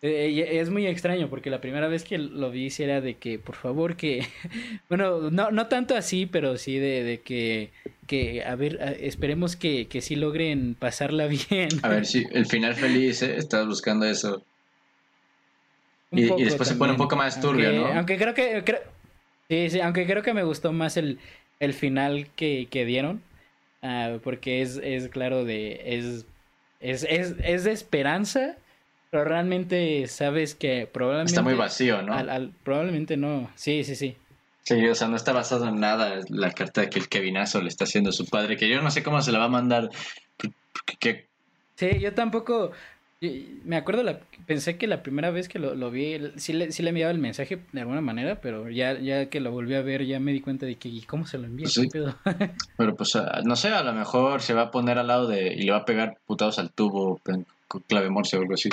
Eh, 0.02 0.58
es 0.58 0.70
muy 0.70 0.86
extraño 0.86 1.28
porque 1.28 1.50
la 1.50 1.60
primera 1.60 1.86
vez 1.86 2.04
que 2.04 2.16
lo 2.16 2.50
vi 2.50 2.70
era 2.78 3.02
de 3.02 3.18
que, 3.18 3.38
por 3.38 3.54
favor, 3.54 3.96
que, 3.96 4.26
bueno, 4.88 5.30
no, 5.30 5.50
no 5.50 5.66
tanto 5.66 5.94
así, 5.94 6.24
pero 6.24 6.56
sí 6.56 6.78
de, 6.78 7.20
que, 7.22 7.70
que, 8.06 8.42
a 8.42 8.54
ver, 8.54 8.78
esperemos 8.98 9.56
que, 9.56 9.88
que 9.88 10.00
sí 10.00 10.16
logren 10.16 10.74
pasarla 10.74 11.26
bien. 11.26 11.68
A 11.82 11.88
ver, 11.88 12.06
sí, 12.06 12.24
el 12.32 12.46
final 12.46 12.76
feliz, 12.76 13.20
¿eh? 13.20 13.36
Estás 13.36 13.66
buscando 13.66 14.06
eso. 14.06 14.42
Y, 16.12 16.44
después 16.44 16.68
se 16.68 16.74
pone 16.74 16.92
un 16.92 16.98
poco 16.98 17.16
más 17.16 17.40
turbio, 17.40 17.72
¿no? 17.72 17.86
Aunque 17.86 18.16
creo 18.16 18.34
que, 18.34 18.64
sí, 19.48 19.70
sí, 19.70 19.80
aunque 19.80 20.06
creo 20.06 20.22
que 20.22 20.34
me 20.34 20.42
gustó 20.42 20.72
más 20.72 20.96
el, 20.96 21.18
el 21.61 21.72
final 21.72 22.28
que, 22.34 22.66
que 22.70 22.84
dieron, 22.84 23.22
uh, 23.82 24.18
porque 24.18 24.62
es, 24.62 24.80
es 24.82 25.08
claro 25.08 25.44
de, 25.44 25.80
es, 25.84 26.26
es, 26.80 27.06
es, 27.08 27.36
es 27.42 27.64
de 27.64 27.72
esperanza 27.72 28.56
pero 29.11 29.24
realmente 29.24 30.06
sabes 30.06 30.54
que 30.54 30.88
probablemente... 30.90 31.32
Está 31.32 31.42
muy 31.42 31.54
vacío, 31.54 32.00
¿no? 32.02 32.14
probablemente 32.62 33.16
no. 33.16 33.50
Sí, 33.56 33.82
sí, 33.82 33.96
sí. 33.96 34.16
Sí, 34.62 34.86
o 34.86 34.94
sea, 34.94 35.08
no 35.08 35.16
está 35.16 35.32
basado 35.32 35.68
en 35.68 35.80
nada 35.80 36.20
la 36.28 36.52
carta 36.52 36.88
que 36.88 37.00
el 37.00 37.08
Kevinazo 37.08 37.61
le 37.61 37.68
está 37.68 37.84
haciendo 37.84 38.11
a 38.11 38.12
su 38.12 38.26
padre, 38.26 38.56
que 38.56 38.68
yo 38.68 38.80
no 38.82 38.90
sé 38.90 39.02
cómo 39.02 39.20
se 39.20 39.32
la 39.32 39.40
va 39.40 39.46
a 39.46 39.48
mandar. 39.48 39.90
Sí, 41.74 41.98
yo 41.98 42.14
tampoco, 42.14 42.70
me 43.20 43.76
acuerdo, 43.76 44.02
la, 44.02 44.20
pensé 44.46 44.78
que 44.78 44.86
la 44.86 45.02
primera 45.02 45.30
vez 45.30 45.48
que 45.48 45.58
lo, 45.58 45.90
vi, 45.90 46.18
sí 46.36 46.54
le, 46.54 46.72
sí 46.72 46.82
le 46.82 46.88
enviaba 46.88 47.12
el 47.12 47.18
mensaje 47.18 47.60
de 47.72 47.80
alguna 47.80 48.00
manera, 48.00 48.40
pero 48.40 48.70
ya, 48.70 48.98
ya 48.98 49.28
que 49.28 49.40
lo 49.40 49.50
volví 49.52 49.74
a 49.74 49.82
ver, 49.82 50.06
ya 50.06 50.18
me 50.20 50.32
di 50.32 50.40
cuenta 50.40 50.64
de 50.64 50.76
que, 50.76 50.88
¿y 50.88 51.02
cómo 51.02 51.26
se 51.26 51.36
lo 51.36 51.44
envía? 51.44 51.68
pero 52.78 52.96
pues, 52.96 53.16
ah, 53.16 53.42
no 53.44 53.56
sé, 53.56 53.68
a 53.68 53.82
lo 53.82 53.92
mejor 53.92 54.40
se 54.40 54.54
va 54.54 54.62
a 54.62 54.70
poner 54.70 54.98
al 54.98 55.08
lado 55.08 55.26
de, 55.26 55.52
y 55.52 55.62
le 55.62 55.72
va 55.72 55.78
a 55.78 55.84
pegar 55.84 56.16
putados 56.26 56.58
al 56.58 56.70
tubo 56.70 57.20
con 57.22 57.46
clave 57.86 58.08
morse 58.08 58.38
o 58.38 58.40
algo 58.40 58.54
así. 58.54 58.70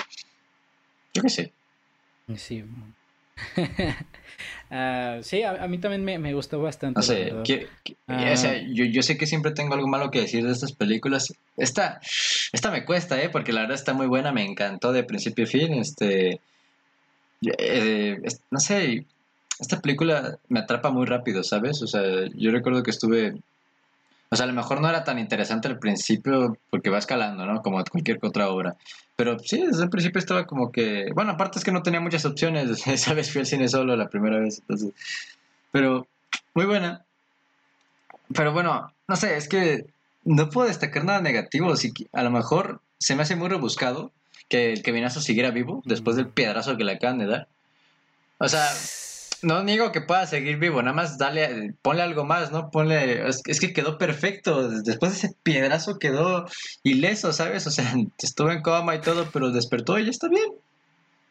Yo 1.13 1.21
qué 1.21 1.29
sé. 1.29 1.53
Sí. 2.35 2.63
Uh, 4.69 5.21
sí, 5.23 5.43
a, 5.43 5.67
mí 5.67 5.77
también 5.77 6.21
me, 6.21 6.33
gustó 6.33 6.61
bastante. 6.61 6.97
No 6.97 7.01
sé, 7.01 7.31
ah. 7.33 7.43
yo, 8.67 8.85
yo, 8.85 9.01
sé 9.01 9.17
que 9.17 9.25
siempre 9.25 9.51
tengo 9.51 9.73
algo 9.73 9.87
malo 9.87 10.11
que 10.11 10.21
decir 10.21 10.45
de 10.45 10.51
estas 10.51 10.73
películas. 10.73 11.33
Esta, 11.55 11.99
esta 12.51 12.71
me 12.71 12.85
cuesta, 12.85 13.21
¿eh? 13.21 13.29
Porque 13.29 13.53
la 13.53 13.61
verdad 13.61 13.75
está 13.75 13.93
muy 13.93 14.07
buena, 14.07 14.31
me 14.31 14.43
encantó 14.43 14.91
de 14.91 15.03
principio 15.03 15.45
a 15.45 15.47
fin. 15.47 15.73
Este, 15.73 16.39
eh, 17.57 18.19
no 18.51 18.59
sé, 18.59 19.05
esta 19.59 19.79
película 19.79 20.37
me 20.49 20.59
atrapa 20.59 20.91
muy 20.91 21.05
rápido, 21.05 21.43
¿sabes? 21.43 21.81
O 21.81 21.87
sea, 21.87 22.03
yo 22.35 22.51
recuerdo 22.51 22.83
que 22.83 22.91
estuve 22.91 23.35
o 24.29 24.35
sea, 24.35 24.43
a 24.43 24.47
lo 24.47 24.53
mejor 24.53 24.81
no 24.81 24.89
era 24.89 25.03
tan 25.03 25.19
interesante 25.19 25.67
al 25.67 25.79
principio 25.79 26.57
porque 26.69 26.89
va 26.89 26.97
escalando, 26.97 27.45
¿no? 27.45 27.61
Como 27.61 27.83
cualquier 27.83 28.19
otra 28.21 28.49
obra. 28.49 28.75
Pero 29.15 29.39
sí, 29.39 29.65
desde 29.65 29.83
el 29.83 29.89
principio 29.89 30.19
estaba 30.19 30.45
como 30.45 30.71
que... 30.71 31.09
Bueno, 31.15 31.31
aparte 31.31 31.59
es 31.59 31.65
que 31.65 31.71
no 31.71 31.81
tenía 31.81 31.99
muchas 31.99 32.25
opciones. 32.25 32.85
Esa 32.87 33.13
vez 33.13 33.31
fui 33.31 33.39
al 33.39 33.47
cine 33.47 33.67
solo 33.67 33.95
la 33.95 34.09
primera 34.09 34.39
vez. 34.39 34.59
Entonces... 34.59 34.93
Pero 35.71 36.07
muy 36.53 36.65
buena. 36.65 37.03
Pero 38.33 38.51
bueno, 38.51 38.91
no 39.07 39.15
sé, 39.15 39.37
es 39.37 39.47
que 39.47 39.85
no 40.23 40.49
puedo 40.49 40.67
destacar 40.67 41.05
nada 41.05 41.21
negativo. 41.21 41.75
Si 41.75 41.93
a 42.11 42.23
lo 42.23 42.31
mejor 42.31 42.81
se 42.99 43.15
me 43.15 43.23
hace 43.23 43.35
muy 43.35 43.47
rebuscado 43.47 44.11
que 44.49 44.73
el 44.73 44.83
Kevinazo 44.83 45.21
siguiera 45.21 45.51
vivo 45.51 45.81
después 45.85 46.15
del 46.15 46.27
piedrazo 46.27 46.77
que 46.77 46.83
le 46.83 46.93
acaban 46.93 47.17
de 47.17 47.27
dar. 47.27 47.47
O 48.37 48.47
sea, 48.47 48.67
no 49.43 49.63
niego 49.63 49.91
que 49.91 50.01
pueda 50.01 50.25
seguir 50.25 50.57
vivo, 50.57 50.81
nada 50.81 50.95
más 50.95 51.17
dale, 51.17 51.73
ponle 51.81 52.01
algo 52.01 52.25
más, 52.25 52.51
¿no? 52.51 52.71
Ponle, 52.71 53.27
es, 53.27 53.59
que 53.59 53.73
quedó 53.73 53.97
perfecto, 53.97 54.69
después 54.69 55.11
de 55.11 55.17
ese 55.17 55.35
piedrazo 55.43 55.99
quedó 55.99 56.45
ileso, 56.83 57.33
¿sabes? 57.33 57.67
O 57.67 57.71
sea, 57.71 57.93
estuvo 58.19 58.51
en 58.51 58.61
coma 58.61 58.95
y 58.95 59.01
todo, 59.01 59.27
pero 59.31 59.51
despertó 59.51 59.99
y 59.99 60.05
ya 60.05 60.11
está 60.11 60.27
bien. 60.27 60.51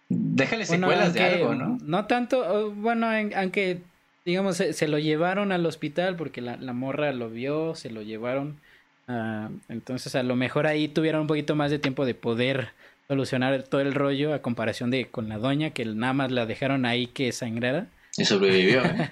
Déjale 0.09 0.67
secuelas 0.67 1.15
de 1.15 1.21
algo, 1.21 1.55
¿no? 1.55 1.79
No 1.83 2.07
tanto, 2.07 2.71
bueno, 2.73 3.09
aunque, 3.35 3.83
digamos, 4.25 4.57
se, 4.57 4.89
lo 4.89 4.99
llevaron 4.99 5.51
al 5.51 5.67
hospital 5.67 6.17
porque 6.17 6.41
la, 6.41 6.57
morra 6.73 7.13
lo 7.13 7.29
vio, 7.29 7.75
se 7.75 7.91
lo 7.91 8.03
llevaron. 8.03 8.61
Uh, 9.09 9.51
entonces, 9.69 10.15
a 10.15 10.23
lo 10.23 10.37
mejor 10.37 10.67
ahí 10.67 10.89
tuvieron 10.89 11.23
un 11.23 11.27
poquito 11.27 11.57
más 11.57 11.71
de 11.71 11.79
tiempo 11.79 12.05
de 12.05 12.15
poder 12.15 12.71
solucionar 13.09 13.63
todo 13.65 13.81
el 13.81 13.95
rollo 13.95 14.35
a 14.35 14.43
comparación 14.43 14.91
de 14.91 15.07
con 15.07 15.29
la 15.29 15.39
doña 15.39 15.71
que 15.71 15.85
nada 15.85 16.13
más 16.13 16.31
la 16.31 16.47
dejaron 16.47 16.87
ahí 16.87 17.07
que 17.07 17.33
sangrara. 17.33 17.87
Y 18.19 18.25
sobrevivió, 18.25 18.85
¿eh? 18.85 19.11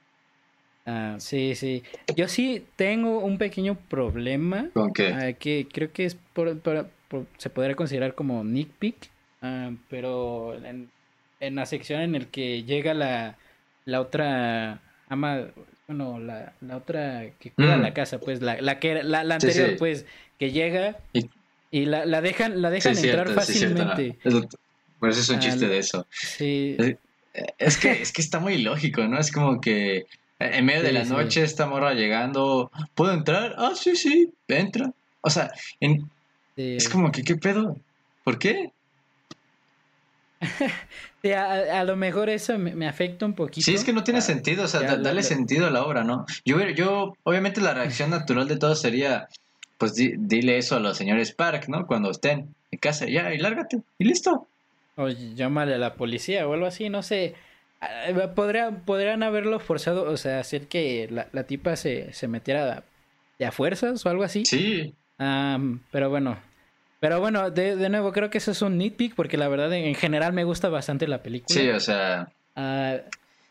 ah, 0.86 1.16
sí, 1.18 1.54
sí. 1.54 1.82
Yo 2.16 2.28
sí 2.28 2.64
tengo 2.76 3.20
un 3.20 3.38
pequeño 3.38 3.76
problema. 3.88 4.68
¿Con 4.72 4.92
qué? 4.92 5.12
Ah, 5.12 5.32
que 5.32 5.68
creo 5.72 5.92
que 5.92 6.04
es 6.04 6.16
por, 6.32 6.60
se 7.38 7.50
podría 7.50 7.76
considerar 7.76 8.14
como 8.14 8.42
nitpick. 8.44 9.10
Ah, 9.42 9.70
pero 9.88 10.54
en, 10.64 10.90
en, 11.40 11.54
la 11.54 11.66
sección 11.66 12.00
en 12.00 12.14
el 12.14 12.28
que 12.28 12.64
llega 12.64 12.94
la, 12.94 13.36
la 13.84 14.00
otra 14.00 14.80
ama, 15.08 15.48
bueno, 15.86 16.18
la, 16.18 16.52
la 16.60 16.76
otra 16.76 17.30
que 17.38 17.52
cuida 17.52 17.76
mm. 17.76 17.82
la 17.82 17.94
casa, 17.94 18.18
pues, 18.18 18.42
la, 18.42 18.60
la 18.60 18.80
que 18.80 19.02
la, 19.02 19.24
la 19.24 19.34
anterior, 19.34 19.76
pues, 19.78 20.06
que 20.38 20.50
llega 20.50 20.96
y, 21.70 21.84
la, 21.84 22.06
la 22.06 22.20
dejan, 22.20 22.62
la 22.62 22.70
dejan 22.70 22.96
entrar 22.96 23.28
fácilmente. 23.30 24.16
Por 24.98 25.10
eso 25.10 25.20
es 25.20 25.28
un 25.28 25.38
chiste 25.40 25.68
de 25.68 25.78
eso. 25.78 26.06
Sí. 26.10 26.76
Es 27.58 27.76
que, 27.76 27.90
es 27.90 28.12
que 28.12 28.22
está 28.22 28.40
muy 28.40 28.58
lógico, 28.58 29.04
¿no? 29.04 29.18
Es 29.18 29.30
como 29.30 29.60
que 29.60 30.06
en 30.38 30.64
medio 30.64 30.82
de 30.82 30.92
la 30.92 31.04
noche 31.04 31.42
esta 31.42 31.66
morra 31.66 31.94
llegando, 31.94 32.70
¿puedo 32.94 33.12
entrar? 33.12 33.54
Ah, 33.58 33.72
sí, 33.74 33.96
sí, 33.96 34.32
entra. 34.48 34.92
O 35.20 35.30
sea, 35.30 35.50
es 36.56 36.88
como 36.88 37.10
que, 37.10 37.22
¿qué 37.22 37.36
pedo? 37.36 37.76
¿Por 38.24 38.38
qué? 38.38 38.72
a, 41.34 41.84
lo 41.84 41.96
mejor 41.96 42.28
eso 42.28 42.58
me, 42.58 42.86
afecta 42.86 43.26
un 43.26 43.34
poquito. 43.34 43.64
Sí, 43.64 43.74
es 43.74 43.84
que 43.84 43.92
no 43.92 44.04
tiene 44.04 44.20
sentido, 44.20 44.64
o 44.64 44.68
sea, 44.68 44.96
dale 44.96 45.22
sentido 45.22 45.66
a 45.66 45.70
la 45.70 45.84
obra, 45.84 46.04
¿no? 46.04 46.26
Yo, 46.44 46.60
yo, 46.68 47.14
obviamente 47.22 47.60
la 47.60 47.74
reacción 47.74 48.10
natural 48.10 48.46
de 48.48 48.56
todos 48.56 48.80
sería, 48.80 49.28
pues 49.78 49.94
dile 49.94 50.58
eso 50.58 50.76
a 50.76 50.80
los 50.80 50.96
señores 50.96 51.32
Park, 51.32 51.68
¿no? 51.68 51.86
Cuando 51.86 52.10
estén 52.10 52.54
en 52.70 52.78
casa, 52.78 53.06
ya, 53.06 53.32
y 53.32 53.38
lárgate, 53.38 53.80
y 53.98 54.04
listo. 54.04 54.46
O 54.96 55.08
llámale 55.08 55.74
a 55.74 55.78
la 55.78 55.94
policía 55.94 56.48
o 56.48 56.54
algo 56.54 56.66
así, 56.66 56.88
no 56.88 57.02
sé. 57.02 57.34
Ah, 57.80 58.32
podrían, 58.34 58.80
podrían 58.84 59.22
haberlo 59.22 59.60
forzado, 59.60 60.10
o 60.10 60.16
sea, 60.16 60.40
hacer 60.40 60.66
que 60.68 61.08
la, 61.10 61.28
la 61.32 61.44
tipa 61.44 61.76
se, 61.76 62.12
se 62.12 62.28
metiera 62.28 62.84
de 63.38 63.46
a 63.46 63.52
fuerzas 63.52 64.04
o 64.04 64.08
algo 64.08 64.22
así. 64.22 64.44
Sí. 64.44 64.94
pero 65.18 66.10
bueno. 66.10 66.38
Pero 67.00 67.20
bueno, 67.20 67.50
de, 67.50 67.76
de, 67.76 67.88
nuevo, 67.90 68.12
creo 68.12 68.30
que 68.30 68.38
eso 68.38 68.52
es 68.52 68.62
un 68.62 68.78
nitpick 68.78 69.14
porque 69.14 69.36
la 69.36 69.48
verdad 69.48 69.72
en 69.72 69.94
general 69.94 70.32
me 70.32 70.44
gusta 70.44 70.68
bastante 70.68 71.06
la 71.06 71.22
película. 71.22 71.60
Sí, 71.60 71.68
o 71.68 71.78
sea... 71.78 72.28
Uh, 72.56 72.98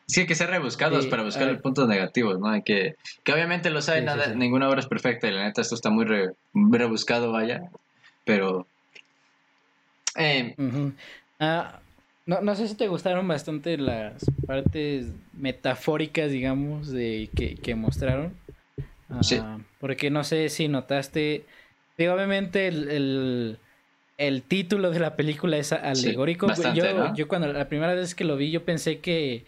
sí, 0.08 0.22
hay 0.22 0.26
que 0.26 0.34
ser 0.34 0.50
rebuscados 0.50 1.06
para 1.06 1.22
buscar 1.22 1.48
los 1.48 1.62
puntos 1.62 1.88
negativos, 1.88 2.40
¿no? 2.40 2.50
Hay 2.50 2.64
que... 2.64 2.96
Que 3.24 3.34
obviamente 3.34 3.70
los 3.70 3.88
hay, 3.88 4.04
nada, 4.04 4.34
ninguna 4.34 4.68
obra 4.68 4.80
es 4.80 4.88
perfecta 4.88 5.28
y 5.28 5.32
la 5.32 5.44
neta 5.44 5.62
esto 5.62 5.76
está 5.76 5.92
muy 5.92 6.06
rebuscado, 6.54 7.32
vaya. 7.32 7.70
Pero... 8.26 8.66
Eh, 10.18 10.56
Ah, 11.40 11.80
no, 12.26 12.42
no 12.42 12.56
sé 12.56 12.68
si 12.68 12.76
te 12.76 12.88
gustaron 12.88 13.28
bastante 13.28 13.78
las 13.78 14.26
partes 14.48 15.08
metafóricas, 15.34 16.32
digamos, 16.32 16.90
de 16.90 17.30
que, 17.36 17.76
mostraron. 17.76 18.34
sí. 19.22 19.38
Ah, 19.40 19.60
porque 19.80 20.10
no 20.10 20.24
sé 20.24 20.50
si 20.50 20.68
notaste. 20.68 21.46
Digo, 21.98 22.14
obviamente 22.14 22.68
el, 22.68 23.60
el, 24.18 24.42
título 24.44 24.92
de 24.92 25.00
la 25.00 25.16
película 25.16 25.58
es 25.58 25.72
alegórico. 25.72 26.48
yo, 26.74 27.14
yo 27.14 27.28
cuando 27.28 27.52
la 27.54 27.70
primera 27.70 27.94
vez 27.94 28.16
que 28.16 28.24
lo 28.24 28.38
vi, 28.38 28.52
yo 28.52 28.66
pensé 28.66 29.00
que 29.00 29.46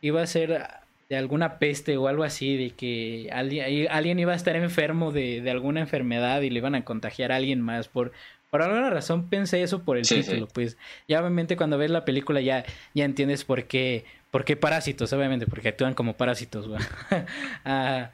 iba 0.00 0.22
a 0.22 0.26
ser 0.26 0.66
de 1.08 1.16
alguna 1.16 1.58
peste 1.58 1.96
o 1.96 2.08
algo 2.08 2.24
así, 2.24 2.56
de 2.56 2.70
que 2.70 3.28
alguien, 3.32 3.88
alguien 3.90 4.18
iba 4.18 4.32
a 4.32 4.36
estar 4.36 4.56
enfermo 4.56 5.12
de, 5.12 5.40
de 5.40 5.50
alguna 5.50 5.80
enfermedad 5.80 6.40
y 6.40 6.50
le 6.50 6.58
iban 6.58 6.74
a 6.74 6.84
contagiar 6.84 7.30
a 7.30 7.36
alguien 7.36 7.60
más 7.60 7.88
por, 7.88 8.12
por 8.56 8.62
alguna 8.62 8.88
razón 8.88 9.28
pensé 9.28 9.62
eso 9.62 9.82
por 9.82 9.98
el 9.98 10.08
título, 10.08 10.48
pues. 10.48 10.78
Ya 11.06 11.20
obviamente 11.20 11.58
cuando 11.58 11.76
ves 11.76 11.90
la 11.90 12.06
película 12.06 12.40
ya, 12.40 12.64
ya 12.94 13.04
entiendes 13.04 13.44
por 13.44 13.64
qué, 13.64 14.06
por 14.30 14.46
qué 14.46 14.56
parásitos, 14.56 15.12
obviamente, 15.12 15.46
porque 15.46 15.68
actúan 15.68 15.92
como 15.92 16.16
parásitos, 16.16 16.70
ah, 17.66 18.12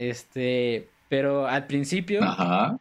este, 0.00 0.88
pero 1.08 1.46
al 1.46 1.68
principio, 1.68 2.24
Ajá. 2.24 2.76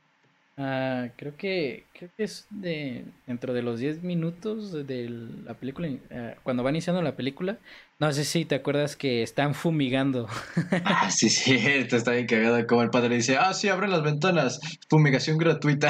Ah, 0.58 1.10
creo 1.16 1.38
que 1.38 1.86
creo 1.94 2.10
que 2.18 2.24
es 2.24 2.48
de 2.50 3.06
dentro 3.28 3.54
de 3.54 3.62
los 3.62 3.80
10 3.80 4.02
minutos 4.02 4.72
de 4.72 5.10
la 5.46 5.54
película, 5.54 5.90
ah, 6.10 6.34
cuando 6.42 6.64
va 6.64 6.72
iniciando 6.72 7.04
la 7.04 7.16
película, 7.16 7.60
no 8.00 8.12
sé 8.12 8.26
si 8.26 8.44
te 8.44 8.56
acuerdas 8.56 8.96
que 8.96 9.22
están 9.22 9.54
fumigando. 9.54 10.28
ah, 10.84 11.12
sí, 11.12 11.30
sí, 11.30 11.58
está 11.58 12.14
bien 12.14 12.26
cagado 12.26 12.66
como 12.66 12.82
el 12.82 12.90
padre 12.90 13.18
dice, 13.18 13.38
ah, 13.38 13.54
sí, 13.54 13.70
abren 13.70 13.92
las 13.92 14.02
ventanas, 14.02 14.60
fumigación 14.90 15.38
gratuita. 15.38 15.90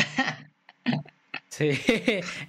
Sí, 1.54 1.70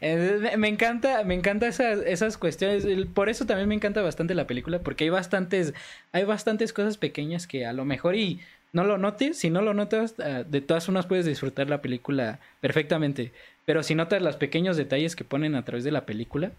me 0.56 0.68
encanta, 0.68 1.24
me 1.24 1.34
encanta 1.34 1.66
esas, 1.66 1.98
esas 2.06 2.38
cuestiones. 2.38 2.86
Por 3.12 3.28
eso 3.28 3.44
también 3.44 3.68
me 3.68 3.74
encanta 3.74 4.00
bastante 4.00 4.34
la 4.34 4.46
película, 4.46 4.78
porque 4.78 5.04
hay 5.04 5.10
bastantes, 5.10 5.74
hay 6.12 6.24
bastantes 6.24 6.72
cosas 6.72 6.96
pequeñas 6.96 7.46
que 7.46 7.66
a 7.66 7.74
lo 7.74 7.84
mejor 7.84 8.16
y 8.16 8.40
no 8.72 8.84
lo 8.84 8.96
notes, 8.96 9.36
si 9.38 9.50
no 9.50 9.60
lo 9.60 9.74
notas, 9.74 10.14
ah, 10.20 10.42
de 10.48 10.62
todas 10.62 10.86
formas 10.86 11.04
puedes 11.04 11.26
disfrutar 11.26 11.68
la 11.68 11.82
película 11.82 12.38
perfectamente. 12.62 13.32
Pero 13.66 13.82
si 13.82 13.94
notas 13.94 14.22
los 14.22 14.36
pequeños 14.36 14.78
detalles 14.78 15.16
que 15.16 15.24
ponen 15.24 15.54
a 15.54 15.66
través 15.66 15.84
de 15.84 15.92
la 15.92 16.06
película, 16.06 16.52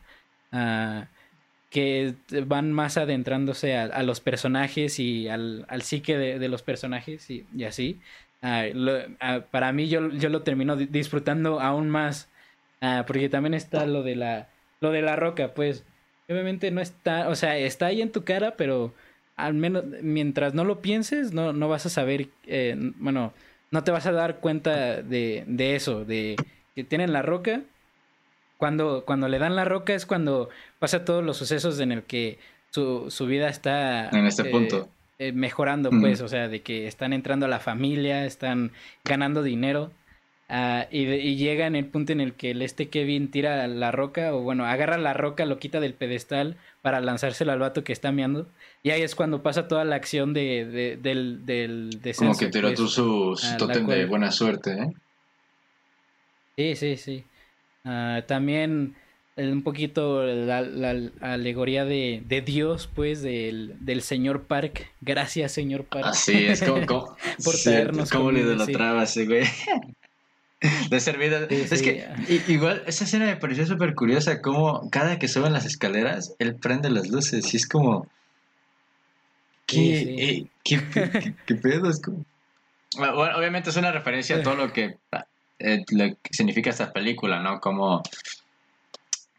uh, 0.54 1.04
que 1.72 2.14
van 2.46 2.72
más 2.72 2.98
adentrándose 2.98 3.76
a, 3.76 4.04
los 4.04 4.20
personajes 4.20 5.00
y 5.00 5.30
al, 5.30 5.66
al 5.68 5.82
psique 5.82 6.16
de, 6.16 6.48
los 6.48 6.62
personajes 6.62 7.28
y, 7.32 7.44
así, 7.68 8.00
uh, 8.44 9.42
para 9.50 9.72
mí 9.72 9.90
yo, 9.90 10.12
yo 10.12 10.30
lo 10.30 10.44
termino 10.44 10.76
disfrutando 10.76 11.60
aún 11.60 11.90
más 11.90 12.30
Ah, 12.86 13.06
porque 13.08 13.30
también 13.30 13.54
está 13.54 13.86
lo 13.86 14.04
de 14.04 14.16
la 14.16 14.48
lo 14.82 14.92
de 14.92 15.02
la 15.02 15.16
roca, 15.16 15.54
pues 15.54 15.84
obviamente 16.30 16.70
no 16.72 16.82
está, 16.82 17.30
o 17.30 17.36
sea, 17.36 17.58
está 17.58 17.88
ahí 17.88 18.02
en 18.02 18.12
tu 18.12 18.24
cara, 18.24 18.56
pero 18.58 18.94
al 19.36 19.54
menos 19.54 19.84
mientras 20.02 20.54
no 20.54 20.64
lo 20.64 20.82
pienses, 20.82 21.34
no, 21.34 21.54
no 21.54 21.68
vas 21.68 21.86
a 21.86 21.90
saber, 21.90 22.30
eh, 22.46 22.76
bueno, 22.98 23.34
no 23.72 23.84
te 23.84 23.92
vas 23.92 24.06
a 24.06 24.12
dar 24.12 24.38
cuenta 24.40 25.02
de, 25.02 25.44
de 25.48 25.76
eso, 25.76 26.06
de 26.06 26.36
que 26.76 26.84
tienen 26.84 27.14
la 27.14 27.22
roca. 27.22 27.62
Cuando, 28.58 29.04
cuando 29.06 29.28
le 29.28 29.38
dan 29.38 29.56
la 29.56 29.66
roca 29.66 29.94
es 29.94 30.06
cuando 30.06 30.50
pasa 30.80 31.04
todos 31.04 31.24
los 31.24 31.38
sucesos 31.38 31.80
en 31.80 31.92
el 31.92 32.04
que 32.04 32.40
su, 32.70 33.12
su 33.12 33.26
vida 33.26 33.50
está... 33.50 34.10
En 34.10 34.26
este 34.26 34.46
punto. 34.46 34.88
Eh, 35.20 35.32
mejorando, 35.32 35.90
pues, 35.90 36.22
o 36.22 36.28
sea, 36.28 36.48
de 36.48 36.62
que 36.62 36.88
están 36.88 37.12
entrando 37.12 37.46
a 37.46 37.50
la 37.50 37.60
familia, 37.60 38.26
están 38.26 38.72
ganando 39.04 39.44
dinero. 39.44 39.92
Ah, 40.48 40.88
y, 40.92 41.06
y, 41.06 41.38
llega 41.38 41.66
en 41.66 41.76
el 41.76 41.88
punto 41.88 42.12
en 42.12 42.22
el 42.22 42.34
que 42.34 42.52
el 42.52 42.62
este 42.62 42.90
Kevin 42.90 43.32
tira 43.32 43.68
la 43.68 43.92
roca, 43.92 44.36
o 44.36 44.42
bueno, 44.42 44.66
agarra 44.66 44.98
la 45.00 45.14
roca, 45.14 45.46
lo 45.46 45.58
quita 45.58 45.80
del 45.80 45.96
pedestal 45.96 46.56
para 46.84 47.02
lanzárselo 47.02 47.52
al 47.52 47.60
vato 47.60 47.84
que 47.84 47.94
está 47.94 48.12
meando. 48.12 48.48
Y 48.84 48.92
ahí 48.92 49.02
es 49.02 49.16
cuando 49.16 49.42
pasa 49.42 49.68
toda 49.68 49.84
la 49.86 49.96
acción 49.96 50.34
de, 50.34 50.66
de 50.66 50.98
del, 50.98 51.48
del 51.48 52.00
descenso. 52.02 52.34
Como 52.34 52.38
que 52.38 52.48
tiró 52.48 52.68
pues, 52.68 52.78
tú 52.78 52.88
su, 52.88 53.36
su 53.36 53.68
de 53.68 54.06
buena 54.06 54.32
suerte, 54.32 54.72
¿eh? 54.74 54.94
Sí, 56.58 56.76
sí, 56.76 56.98
sí. 56.98 57.24
Ah, 57.84 58.22
también 58.28 58.96
un 59.38 59.64
poquito 59.64 60.24
la, 60.24 60.60
alegoría 61.22 61.86
de, 61.86 62.22
de, 62.28 62.42
Dios, 62.42 62.88
pues, 62.94 63.24
del, 63.24 63.74
del 63.80 64.04
señor 64.04 64.44
Park. 64.44 64.92
Gracias, 65.02 65.54
señor 65.54 65.86
Park. 65.86 66.06
Así 66.06 66.46
es, 66.46 66.62
como, 66.62 66.86
por 67.44 67.56
traernos. 67.56 68.12
¿Cómo 68.12 68.32
le 68.32 68.42
idolatraba 68.42 69.04
ese 69.04 69.26
güey? 69.26 69.44
de 70.90 71.00
servida. 71.00 71.46
es 71.50 71.82
que 71.82 72.08
igual 72.48 72.84
esa 72.88 73.04
escena 73.04 73.26
me 73.26 73.36
pareció 73.38 73.66
súper 73.66 73.96
curiosa, 73.96 74.42
como 74.42 74.90
cada 74.90 75.20
que 75.20 75.28
suben 75.28 75.54
las 75.54 75.66
escaleras, 75.66 76.36
él 76.40 76.56
prende 76.56 76.90
las 76.90 77.10
luces 77.10 77.54
y 77.54 77.58
es 77.58 77.68
como... 77.68 78.08
¿Qué, 79.66 80.48
¿qué, 80.64 80.78
pedo? 81.56 81.90
Es 81.90 82.02
como... 82.02 82.24
Bueno, 82.98 83.38
obviamente 83.38 83.72
es 83.72 83.76
una 83.76 83.92
referencia 83.92 84.38
a 84.38 84.44
todo 84.44 84.56
lo 84.56 84.72
que, 84.72 84.98
eh, 85.60 85.84
lo 85.90 86.10
que 86.10 86.34
significa 86.34 86.70
esta 86.70 86.94
película, 86.94 87.42
¿no? 87.42 87.60
Como, 87.60 88.04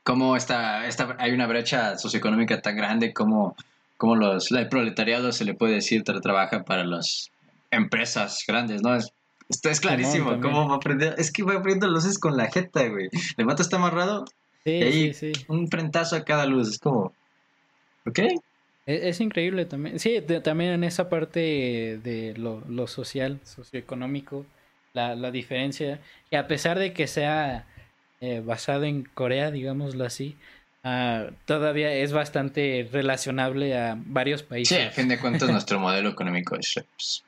como 0.03 0.37
esta, 0.37 0.87
esta, 0.87 1.16
hay 1.18 1.33
una 1.33 1.47
brecha 1.47 1.97
socioeconómica 1.97 2.61
tan 2.61 2.77
grande 2.77 3.14
como, 3.14 3.57
como 3.97 4.16
los, 4.16 4.51
el 4.51 4.68
proletariado 4.68 5.33
se 5.33 5.45
le 5.45 5.55
puede 5.55 5.74
decir 5.74 6.03
trabaja 6.03 6.64
para 6.64 6.85
las 6.85 7.31
empresas 7.70 8.45
grandes, 8.47 8.83
¿no? 8.83 8.95
Es 8.95 9.12
esto 9.49 9.71
es 9.71 9.81
clarísimo. 9.81 10.41
¿Cómo 10.41 10.69
va 10.69 10.75
a 10.75 10.77
aprender? 10.77 11.15
Es 11.19 11.33
que 11.33 11.43
va 11.43 11.55
aprendiendo 11.55 11.89
luces 11.89 12.19
con 12.19 12.37
la 12.37 12.51
jeta, 12.51 12.89
güey. 12.89 13.09
El 13.37 13.47
mato 13.47 13.63
está 13.63 13.77
amarrado. 13.77 14.25
Sí, 14.65 14.81
sí, 14.93 15.15
sí. 15.15 15.33
Un 15.49 15.69
frentazo 15.69 16.17
a 16.17 16.25
cada 16.25 16.47
luz. 16.47 16.69
Es 16.69 16.79
como. 16.79 17.13
¿Ok? 18.07 18.19
E, 18.19 19.09
es, 19.09 19.21
increíble 19.21 19.65
también. 19.65 19.99
Sí, 19.99 20.21
también 20.43 20.73
en 20.73 20.85
esa 20.85 21.09
parte 21.09 22.01
de 22.03 22.35
lo, 22.37 22.63
lo 22.69 22.87
social, 22.87 23.41
socioeconómico, 23.45 24.45
la, 24.93 25.15
la, 25.15 25.31
diferencia. 25.31 26.01
Y 26.31 26.37
a 26.37 26.49
pesar 26.49 26.79
de 26.79 26.93
que 26.93 27.07
sea 27.07 27.67
eh, 28.21 28.41
basado 28.45 28.85
en 28.85 29.05
Corea, 29.05 29.51
digámoslo 29.51 30.05
así, 30.05 30.37
Ah, 30.89 31.30
todavía 31.47 31.93
es 31.93 32.12
bastante 32.12 32.89
relacionable 32.93 33.76
a 33.76 33.99
varios 33.99 34.45
países. 34.45 34.78
Sí, 34.78 34.84
a 34.84 34.93
fin 34.93 35.09
de 35.09 35.18
cuentas 35.18 35.51
nuestro 35.51 35.80
modelo 35.80 36.11
económico 36.11 36.55
es, 36.55 36.76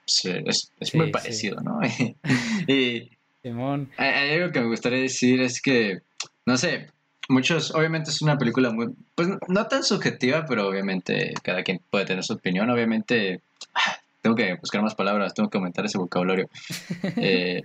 es, 0.06 0.94
muy 0.94 1.10
parecido, 1.10 1.60
¿no? 1.60 1.80
y 2.68 3.10
Simón. 3.42 3.90
Hay, 3.96 4.38
algo 4.38 4.52
que 4.52 4.60
me 4.60 4.68
gustaría 4.68 5.00
decir 5.00 5.40
es 5.40 5.60
que, 5.60 5.98
no 6.46 6.56
sé, 6.56 6.86
muchos, 7.28 7.74
obviamente 7.74 8.10
es 8.10 8.22
una 8.22 8.38
película 8.38 8.70
muy, 8.70 8.90
pues 9.16 9.28
no 9.48 9.66
tan 9.66 9.82
subjetiva, 9.82 10.46
pero 10.46 10.68
obviamente 10.68 11.34
cada 11.42 11.64
quien 11.64 11.80
puede 11.90 12.04
tener 12.04 12.22
su 12.22 12.34
opinión, 12.34 12.70
obviamente... 12.70 13.40
Ah, 13.74 13.98
tengo 14.22 14.36
que 14.36 14.54
buscar 14.54 14.82
más 14.82 14.94
palabras, 14.94 15.34
tengo 15.34 15.50
que 15.50 15.58
aumentar 15.58 15.84
ese 15.84 15.98
vocabulario. 15.98 16.48
Eh, 17.16 17.62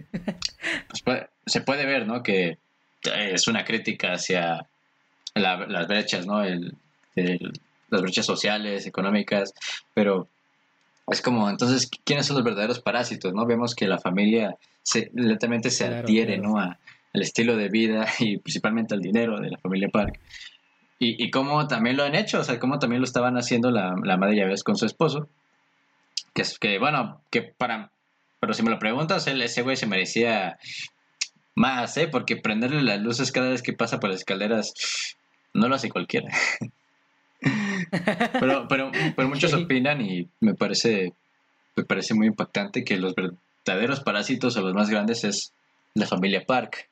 pues 1.05 1.25
se 1.45 1.61
puede 1.61 1.85
ver, 1.85 2.07
¿no? 2.07 2.23
Que 2.23 2.57
es 3.03 3.47
una 3.47 3.63
crítica 3.63 4.13
hacia 4.13 4.65
las 5.41 5.87
brechas, 5.87 6.25
¿no? 6.25 6.43
El, 6.43 6.75
las 7.15 8.01
brechas 8.01 8.25
sociales, 8.25 8.85
económicas, 8.85 9.53
pero 9.93 10.27
es 11.07 11.21
como, 11.21 11.49
entonces, 11.49 11.89
¿quiénes 12.03 12.25
son 12.25 12.37
los 12.37 12.45
verdaderos 12.45 12.79
parásitos, 12.79 13.33
no? 13.33 13.45
Vemos 13.45 13.75
que 13.75 13.87
la 13.87 13.99
familia 13.99 14.55
se, 14.81 15.11
lentamente 15.13 15.69
se 15.69 15.85
adhiere, 15.85 16.37
¿no? 16.37 16.57
A, 16.57 16.77
al 17.13 17.21
estilo 17.21 17.55
de 17.55 17.69
vida 17.69 18.07
y 18.19 18.37
principalmente 18.37 18.93
al 18.93 19.01
dinero 19.01 19.39
de 19.39 19.51
la 19.51 19.57
familia 19.57 19.89
Park. 19.89 20.19
Y, 20.99 21.23
y 21.23 21.31
cómo 21.31 21.67
también 21.67 21.97
lo 21.97 22.03
han 22.03 22.15
hecho, 22.15 22.39
o 22.39 22.43
sea, 22.43 22.59
cómo 22.59 22.79
también 22.79 23.01
lo 23.01 23.05
estaban 23.05 23.37
haciendo 23.37 23.71
la, 23.71 23.95
la 24.03 24.17
madre 24.17 24.37
Llaves 24.37 24.63
con 24.63 24.77
su 24.77 24.85
esposo. 24.85 25.27
Que 26.33 26.41
es 26.41 26.57
que, 26.57 26.79
bueno, 26.79 27.21
que 27.29 27.41
para. 27.41 27.91
Pero 28.39 28.53
si 28.53 28.63
me 28.63 28.71
lo 28.71 28.79
preguntas, 28.79 29.27
él, 29.27 29.41
ese 29.41 29.61
güey 29.61 29.75
se 29.75 29.87
merecía 29.87 30.57
más, 31.55 31.95
¿eh? 31.97 32.07
Porque 32.07 32.37
prenderle 32.37 32.81
las 32.81 32.99
luces 33.01 33.31
cada 33.31 33.49
vez 33.49 33.61
que 33.61 33.73
pasa 33.73 33.99
por 33.99 34.09
las 34.09 34.19
escaleras 34.19 34.73
no 35.53 35.67
lo 35.67 35.75
hace 35.75 35.89
cualquiera. 35.89 36.31
pero, 38.39 38.67
pero, 38.67 38.91
pero 39.15 39.29
muchos 39.29 39.53
opinan 39.53 40.01
y 40.01 40.27
me 40.39 40.53
parece, 40.53 41.13
me 41.75 41.83
parece 41.83 42.13
muy 42.13 42.27
impactante 42.27 42.83
que 42.83 42.97
los 42.97 43.13
verdaderos 43.15 43.99
parásitos 44.01 44.57
o 44.57 44.61
los 44.61 44.73
más 44.73 44.89
grandes 44.89 45.23
es 45.23 45.53
la 45.93 46.07
familia 46.07 46.45
Park, 46.45 46.89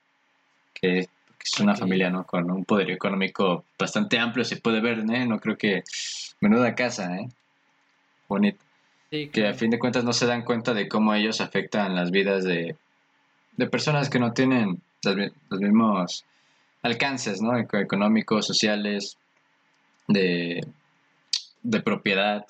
que, 0.74 1.00
es 1.00 1.60
una 1.60 1.76
familia 1.76 2.12
¿no? 2.12 2.24
con 2.24 2.52
un 2.52 2.66
poder 2.66 2.92
económico 2.92 3.66
bastante 3.80 4.20
amplio, 4.20 4.46
se 4.46 4.58
puede 4.58 4.80
ver, 4.80 5.00
¿eh? 5.00 5.26
no 5.26 5.40
creo 5.40 5.58
que 5.58 5.84
menuda 6.40 6.76
casa, 6.76 7.16
¿eh? 7.18 7.30
bonita. 8.28 8.64
Que 9.10 9.48
a 9.48 9.54
fin 9.54 9.72
de 9.72 9.80
cuentas 9.80 10.06
no 10.06 10.14
se 10.14 10.26
dan 10.26 10.44
cuenta 10.44 10.74
de 10.74 10.88
cómo 10.88 11.14
ellos 11.14 11.42
afectan 11.42 11.96
las 11.96 12.12
vidas 12.12 12.46
de, 12.46 12.78
de 13.58 13.68
personas 13.68 14.10
que 14.10 14.20
no 14.20 14.32
tienen 14.32 14.82
los 15.04 15.60
mismos 15.60 16.26
alcances, 16.82 17.42
¿no? 17.42 17.58
Económicos, 17.58 18.48
sociales, 18.48 19.18
de, 20.08 20.66
de 21.64 21.80
propiedad. 21.82 22.46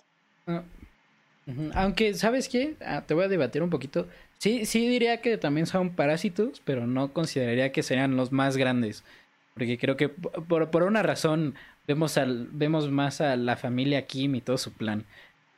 Ah, 0.47 0.63
aunque, 1.73 2.13
¿sabes 2.13 2.47
qué? 2.49 2.75
Ah, 2.85 3.03
te 3.05 3.13
voy 3.13 3.25
a 3.25 3.29
debatir 3.29 3.63
un 3.63 3.69
poquito. 3.69 4.07
Sí, 4.37 4.65
sí 4.65 4.87
diría 4.87 5.21
que 5.21 5.37
también 5.37 5.67
son 5.67 5.95
parásitos, 5.95 6.61
pero 6.63 6.87
no 6.87 7.13
consideraría 7.13 7.71
que 7.71 7.83
sean 7.83 8.15
los 8.15 8.31
más 8.31 8.57
grandes. 8.57 9.03
Porque 9.53 9.77
creo 9.77 9.97
que 9.97 10.09
por, 10.09 10.71
por 10.71 10.83
una 10.83 11.03
razón 11.03 11.55
vemos, 11.87 12.17
al, 12.17 12.47
vemos 12.51 12.89
más 12.89 13.21
a 13.21 13.35
la 13.35 13.57
familia 13.57 14.07
Kim 14.07 14.35
y 14.35 14.41
todo 14.41 14.57
su 14.57 14.71
plan. 14.73 15.05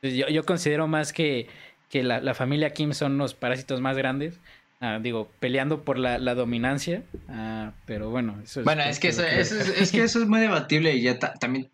Yo, 0.02 0.28
yo 0.28 0.44
considero 0.44 0.86
más 0.88 1.12
que, 1.12 1.46
que 1.88 2.02
la, 2.02 2.20
la 2.20 2.34
familia 2.34 2.70
Kim 2.70 2.92
son 2.92 3.16
los 3.16 3.34
parásitos 3.34 3.80
más 3.80 3.96
grandes. 3.96 4.40
Ah, 4.84 4.98
digo, 5.00 5.30
peleando 5.40 5.82
por 5.82 5.98
la, 5.98 6.34
dominancia, 6.34 7.04
ah, 7.30 7.72
pero 7.86 8.10
bueno. 8.10 8.38
Eso 8.44 8.60
es 8.60 8.64
bueno, 8.66 8.82
es 8.82 9.00
que 9.00 9.08
eso, 9.08 9.24
es, 9.24 9.90
que 9.90 10.02
eso 10.02 10.20
es 10.20 10.28
muy 10.28 10.40
debatible 10.48 10.94
y 10.94 11.00
ya 11.00 11.18
también 11.18 11.70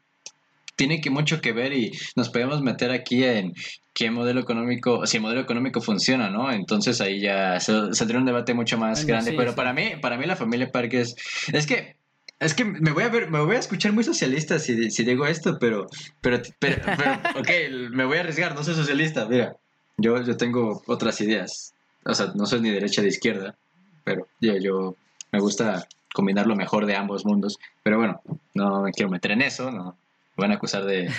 tiene 0.77 1.01
que 1.01 1.11
mucho 1.11 1.41
que 1.41 1.53
ver 1.53 1.73
y 1.73 1.91
nos 2.15 2.29
podemos 2.29 2.63
meter 2.63 2.93
aquí 2.93 3.25
en 3.25 3.53
qué 3.95 4.13
modelo 4.13 4.39
económico, 4.39 5.09
si 5.09 5.17
el 5.17 5.25
modelo 5.25 5.41
económico 5.41 5.81
funciona, 5.81 6.31
¿no? 6.31 6.53
Entonces 6.53 7.01
ahí 7.01 7.21
ya 7.21 7.59
saldría 7.59 8.21
un 8.21 8.27
debate 8.27 8.55
mucho 8.55 8.79
más 8.79 9.05
grande, 9.05 9.33
pero 9.33 9.57
para 9.57 9.73
mí, 9.73 9.95
para 10.01 10.17
mí 10.17 10.25
la 10.25 10.37
familia 10.37 10.71
Parque 10.71 11.01
es, 11.01 11.17
es 11.53 11.67
que 11.67 11.97
es 12.39 12.55
que 12.55 12.65
me 12.65 12.93
voy 12.93 13.03
a 13.03 13.09
ver, 13.09 13.29
me 13.29 13.41
voy 13.41 13.57
a 13.57 13.59
escuchar 13.59 13.93
muy 13.93 14.05
socialista 14.05 14.61
si, 14.61 14.89
si 14.93 15.03
digo 15.03 15.27
esto, 15.27 15.59
pero, 15.59 15.89
pero, 16.21 16.41
pero, 16.61 16.81
pero 16.85 17.13
ok, 17.41 17.49
me 17.91 18.05
voy 18.05 18.19
a 18.19 18.21
arriesgar, 18.21 18.55
no 18.55 18.63
soy 18.63 18.77
socialista, 18.77 19.27
mira, 19.27 19.57
yo, 19.97 20.23
yo 20.23 20.37
tengo 20.37 20.81
otras 20.87 21.21
ideas 21.21 21.75
o 22.05 22.15
sea, 22.15 22.33
no 22.35 22.47
soy 22.47 22.61
ni 22.61 22.71
derecha 22.71 23.03
ni 23.03 23.09
izquierda, 23.09 23.57
pero 24.05 24.29
yo, 24.41 24.57
yo 24.57 24.97
me 25.33 25.41
gusta 25.41 25.87
combinar 26.13 26.47
lo 26.47 26.57
mejor 26.57 26.87
de 26.87 26.97
ambos 26.97 27.25
mundos. 27.25 27.59
Pero 27.83 27.99
bueno, 27.99 28.21
no 28.55 28.83
me 28.83 28.93
quiero 28.93 29.11
meter 29.11 29.33
en 29.33 29.43
eso, 29.43 29.71
no. 29.71 29.97
Me 30.37 30.43
van 30.43 30.53
a 30.53 30.55
acusar 30.55 30.85
de, 30.85 31.11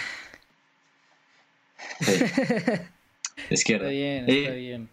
de, 2.00 2.82
izquierda. 3.50 3.90
Está 3.90 4.00
bien, 4.00 4.30
está 4.30 4.54
bien. 4.54 4.90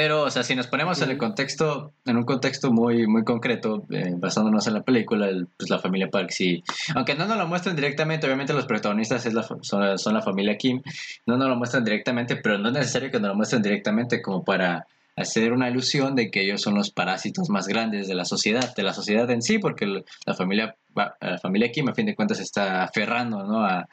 Pero, 0.00 0.22
o 0.22 0.30
sea, 0.30 0.44
si 0.44 0.54
nos 0.54 0.68
ponemos 0.68 1.02
en 1.02 1.10
el 1.10 1.18
contexto, 1.18 1.90
en 2.06 2.16
un 2.16 2.22
contexto 2.22 2.70
muy, 2.70 3.08
muy 3.08 3.24
concreto, 3.24 3.84
eh, 3.90 4.14
basándonos 4.16 4.64
en 4.68 4.74
la 4.74 4.82
película, 4.82 5.28
pues 5.56 5.70
la 5.70 5.80
familia 5.80 6.08
Park 6.08 6.30
sí. 6.30 6.62
Aunque 6.94 7.16
no 7.16 7.26
nos 7.26 7.36
lo 7.36 7.48
muestran 7.48 7.74
directamente, 7.74 8.24
obviamente 8.24 8.52
los 8.52 8.66
protagonistas 8.66 9.26
es 9.26 9.34
la, 9.34 9.42
son, 9.42 9.64
son, 9.64 10.14
la 10.14 10.22
familia 10.22 10.56
Kim, 10.56 10.82
no 11.26 11.36
nos 11.36 11.48
lo 11.48 11.56
muestran 11.56 11.82
directamente, 11.82 12.36
pero 12.36 12.58
no 12.58 12.68
es 12.68 12.74
necesario 12.74 13.10
que 13.10 13.18
nos 13.18 13.30
lo 13.30 13.34
muestren 13.34 13.60
directamente 13.60 14.22
como 14.22 14.44
para 14.44 14.86
hacer 15.16 15.52
una 15.52 15.68
ilusión 15.68 16.14
de 16.14 16.30
que 16.30 16.42
ellos 16.42 16.62
son 16.62 16.76
los 16.76 16.92
parásitos 16.92 17.50
más 17.50 17.66
grandes 17.66 18.06
de 18.06 18.14
la 18.14 18.24
sociedad, 18.24 18.72
de 18.76 18.82
la 18.84 18.94
sociedad 18.94 19.28
en 19.32 19.42
sí, 19.42 19.58
porque 19.58 19.84
la 19.84 20.34
familia, 20.34 20.76
la 20.94 21.38
familia 21.38 21.72
Kim 21.72 21.88
a 21.88 21.94
fin 21.94 22.06
de 22.06 22.14
cuentas 22.14 22.38
está 22.38 22.84
aferrando 22.84 23.42
¿no? 23.42 23.64
a, 23.64 23.88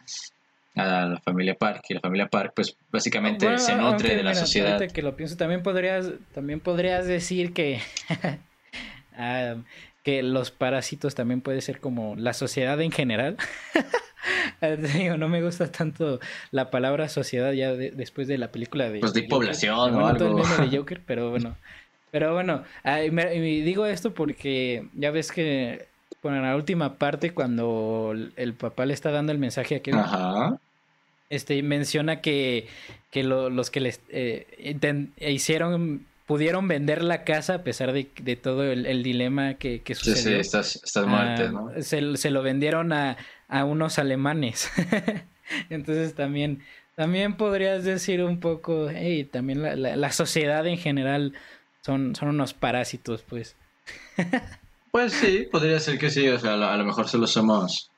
a 0.76 1.06
la 1.06 1.20
familia 1.20 1.56
Park 1.56 1.86
y 1.90 1.94
la 1.94 2.02
familia 2.02 2.28
Park 2.28 2.54
pues 2.56 2.76
básicamente 2.92 3.58
se 3.58 3.76
nutre 3.76 4.16
de 4.16 4.24
la 4.24 4.36
sociedad. 4.36 4.80
que 4.80 5.02
lo 5.02 5.16
pienso 5.16 5.38
también 5.38 5.64
podrías 5.64 6.12
también 6.34 6.60
podrías 6.60 7.08
decir 7.08 7.54
que 7.54 7.80
ah, 9.18 9.56
que 10.04 10.22
los 10.22 10.52
parásitos 10.52 11.16
también 11.16 11.42
puede 11.42 11.62
ser 11.62 11.80
como 11.80 12.16
la 12.16 12.34
sociedad 12.34 12.80
en 12.82 12.92
general. 12.92 13.38
no 15.18 15.30
me 15.30 15.42
gusta 15.42 15.72
tanto 15.72 16.20
la 16.52 16.70
palabra 16.70 17.10
sociedad 17.10 17.52
ya 17.54 17.74
después 17.74 18.28
de 18.28 18.38
la 18.38 18.52
película 18.52 18.90
de 18.90 19.00
pues 19.00 19.14
de 19.14 19.24
población 19.24 19.96
o 19.96 20.08
algo. 20.08 20.44
de 20.44 20.78
Joker, 20.78 21.02
pero 21.06 21.32
bueno. 21.32 21.56
Pero 22.12 22.34
bueno, 22.34 22.64
digo 23.04 23.86
esto 23.88 24.14
porque 24.14 24.88
ya 24.94 25.12
ves 25.12 25.32
que 25.32 25.88
bueno, 26.26 26.38
en 26.40 26.44
la 26.44 26.56
última 26.56 26.96
parte, 26.96 27.36
cuando 27.36 28.16
el 28.36 28.54
papá 28.56 28.88
le 28.88 28.96
está 28.96 29.12
dando 29.12 29.32
el 29.32 29.38
mensaje 29.38 29.76
a 29.76 29.80
Kevin, 29.82 30.02
este, 31.30 31.62
menciona 31.64 32.22
que, 32.22 32.68
que 33.12 33.24
los 33.24 33.72
que 33.72 33.80
les 33.80 34.02
eh, 34.10 34.76
hicieron 35.20 36.06
pudieron 36.26 36.68
vender 36.68 37.04
la 37.04 37.24
casa 37.24 37.56
a 37.56 37.64
pesar 37.64 37.94
de, 37.94 38.10
de 38.20 38.36
todo 38.36 38.64
el, 38.64 39.04
dilema 39.04 39.56
que, 39.56 39.82
que, 39.82 39.94
sucedió. 39.94 40.16
Sí, 40.16 40.30
sí, 40.30 40.34
estas, 40.34 40.76
estas 40.78 41.06
muertes, 41.06 41.52
¿no? 41.52 41.70
Ah, 41.70 41.82
se, 41.82 42.18
se, 42.18 42.32
lo 42.32 42.42
vendieron 42.42 42.94
a, 42.94 43.18
a 43.48 43.64
unos 43.64 44.00
alemanes. 44.00 44.72
Entonces 45.70 46.16
también, 46.16 46.64
también 46.96 47.38
podrías 47.38 47.84
decir 47.84 48.24
un 48.24 48.40
poco, 48.40 48.90
hey, 48.90 49.26
también 49.26 49.62
la, 49.62 49.76
la, 49.76 50.12
sociedad 50.12 50.66
en 50.66 50.78
general 50.78 51.34
son, 51.82 52.16
son 52.16 52.30
unos 52.30 52.54
parásitos, 52.54 53.22
pues. 53.22 53.56
pues 54.92 55.14
sí, 55.14 55.48
podría 55.52 55.80
ser 55.80 56.00
que 56.00 56.10
sí, 56.10 56.28
o 56.30 56.40
sea, 56.40 56.54
a 56.54 56.78
lo, 56.78 56.86
mejor 56.86 57.08
solo 57.08 57.28
somos, 57.28 57.92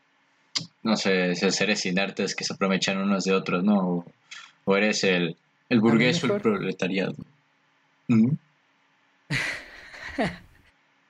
no 0.87 0.95
sé, 0.95 1.35
seres 1.35 1.85
inertes 1.85 2.33
que 2.33 2.45
se 2.45 2.53
aprovechan 2.53 2.97
unos 2.97 3.25
de 3.25 3.33
otros, 3.33 3.61
¿no? 3.63 4.05
O, 4.63 4.77
eres 4.77 5.03
el, 5.03 5.35
el 5.69 5.81
burgués 5.81 6.23
o 6.23 6.33
el 6.33 6.41
proletariado. 6.41 7.13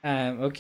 ah, 0.04 0.36
ok, 0.42 0.60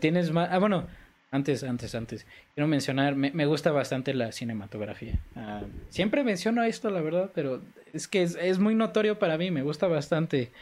tienes 0.00 0.30
más... 0.30 0.48
Ah, 0.52 0.58
bueno, 0.58 0.86
antes, 1.32 1.64
antes, 1.64 1.92
antes. 1.96 2.24
Quiero 2.54 2.68
mencionar, 2.68 3.16
me, 3.16 3.32
me 3.32 3.46
gusta 3.46 3.72
bastante 3.72 4.14
la 4.14 4.30
cinematografía. 4.30 5.18
Ah, 5.34 5.62
siempre 5.88 6.22
menciono 6.22 6.62
esto, 6.62 6.88
la 6.90 7.00
verdad, 7.00 7.32
pero 7.34 7.62
es 7.92 8.06
que 8.06 8.22
es, 8.22 8.38
es 8.40 8.60
muy 8.60 8.76
notorio 8.76 9.18
para 9.18 9.36
mí, 9.38 9.50
me 9.50 9.62
gusta 9.62 9.88
bastante. 9.88 10.52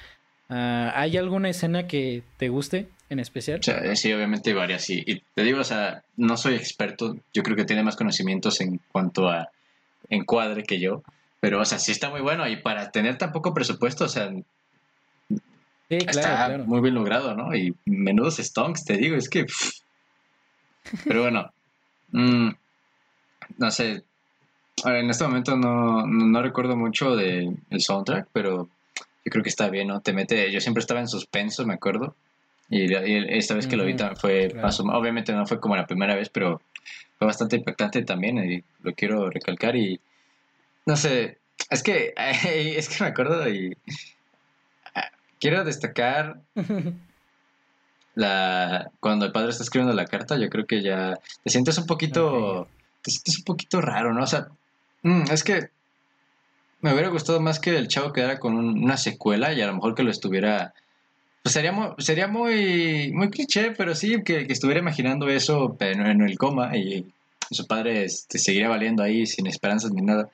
Ah, 0.49 0.91
¿Hay 0.95 1.19
alguna 1.19 1.51
escena 1.51 1.87
que 1.87 2.23
te 2.39 2.49
guste 2.49 2.89
en 3.11 3.19
especial? 3.19 3.61
sí, 3.63 4.13
obviamente 4.13 4.51
hay 4.51 4.57
varias. 4.57 4.89
Y, 4.89 5.03
y, 5.05 5.23
te 5.35 5.43
digo, 5.43 5.61
o 5.61 5.65
sea, 5.65 6.03
no 6.17 6.37
soy 6.37 6.55
experto. 6.55 7.17
Yo 7.35 7.43
creo 7.43 7.57
que 7.57 7.65
tiene 7.65 7.83
más 7.83 7.97
conocimientos 7.97 8.61
en 8.61 8.81
cuanto 8.93 9.29
a 9.29 9.51
encuadre 10.09 10.63
que 10.63 10.81
yo. 10.81 11.03
Pero, 11.41 11.61
o 11.61 11.65
sea, 11.65 11.79
sí 11.79 11.91
está 11.91 12.09
muy 12.09 12.21
bueno. 12.21 12.49
Y 12.49 12.57
para 12.57 12.91
tener 12.93 13.19
tan 13.19 13.33
poco 13.33 13.53
presupuesto, 13.53 14.05
o 14.05 14.09
sea, 14.09 14.31
sí, 15.29 15.39
está 15.91 16.57
muy 16.65 16.81
bien 16.81 16.95
logrado, 16.95 17.35
¿no? 17.35 17.55
Y 17.55 17.75
menudos 17.85 18.37
stonks, 18.37 18.85
te 18.85 18.97
digo, 18.97 19.17
es 19.17 19.29
que... 19.29 19.45
Pero 21.05 21.23
bueno, 21.23 21.53
mm, 22.13 22.51
no 23.59 23.71
sé, 23.71 24.05
en 24.85 25.11
este 25.11 25.25
momento 25.25 25.57
no, 25.57 26.07
no, 26.07 26.43
recuerdo 26.43 26.77
mucho 26.77 27.17
del 27.17 27.57
el 27.71 27.81
soundtrack, 27.81 28.29
pero 28.33 28.69
yo 28.97 29.31
creo 29.31 29.43
que 29.43 29.51
está 29.51 29.69
bien, 29.69 29.89
¿no? 29.89 30.01
Te 30.01 30.13
mete, 30.13 30.51
yo 30.51 30.61
siempre 30.61 30.81
estaba 30.81 31.01
en 31.01 31.09
suspenso, 31.09 31.67
me 31.67 31.75
acuerdo, 31.75 32.17
y, 32.71 33.37
esta 33.37 33.55
vez 33.55 33.67
que 33.67 33.77
lo 33.77 33.85
vi 33.85 33.97
fue, 34.17 34.55
obviamente 34.93 35.33
no 35.33 35.47
fue 35.47 35.61
como 35.61 35.77
la 35.77 35.87
primera 35.87 36.15
vez, 36.15 36.29
pero 36.29 36.63
fue 37.19 37.27
bastante 37.27 37.57
impactante 37.57 38.03
también, 38.03 38.39
y 38.39 38.63
lo 38.83 38.95
quiero 38.95 39.29
recalcar, 39.29 39.77
y 39.77 40.01
no 40.87 40.97
sé, 40.97 41.39
es 41.69 41.83
que, 41.83 42.15
es 42.17 42.89
que 42.89 43.05
me 43.05 43.11
acuerdo 43.11 43.49
y 43.49 43.77
ah, 44.95 45.11
quiero 45.39 45.65
destacar 45.65 46.41
la 48.15 48.91
cuando 49.01 49.27
el 49.27 49.33
padre 49.33 49.51
está 49.51 49.63
escribiendo 49.63 49.95
la 49.95 50.07
carta, 50.07 50.37
yo 50.37 50.49
creo 50.49 50.67
que 50.67 50.83
ya 50.83 51.19
te 51.43 51.51
sientes 51.51 51.79
un 51.79 51.87
poquito, 51.87 52.69
te 53.03 53.11
sientes 53.11 53.39
un 53.39 53.45
poquito 53.45 53.81
raro, 53.81 54.13
¿no? 54.15 54.23
O 54.23 54.27
sea, 54.27 54.49
mm, 55.03 55.25
es 55.31 55.45
que 55.45 55.71
me 56.81 56.93
hubiera 56.93 57.09
gustado 57.09 57.41
más 57.41 57.61
que 57.61 57.77
el 57.77 57.89
chavo 57.89 58.13
quedara 58.13 58.39
con 58.39 58.57
una 58.57 58.97
secuela 58.97 59.53
y 59.53 59.61
a 59.61 59.67
lo 59.67 59.75
mejor 59.75 59.95
que 59.95 60.03
lo 60.03 60.11
estuviera, 60.11 60.75
pues 61.43 61.53
sería 61.55 61.73
muy, 61.73 61.89
sería 61.99 62.29
muy, 62.29 63.13
muy 63.13 63.31
cliché, 63.31 63.73
pero 63.73 63.95
sí 63.95 64.23
que, 64.23 64.47
estuviera 64.49 64.81
imaginando 64.81 65.29
eso 65.29 65.77
en, 65.81 66.07
en, 66.07 66.21
el 66.21 66.37
coma 66.37 66.77
y 66.77 67.07
su 67.51 67.67
padre 67.67 68.05
este, 68.05 68.39
seguiría 68.39 68.69
valiendo 68.69 69.03
ahí 69.03 69.27
sin 69.27 69.47
esperanzas 69.47 69.93
ni 69.93 70.03
nada. 70.03 70.29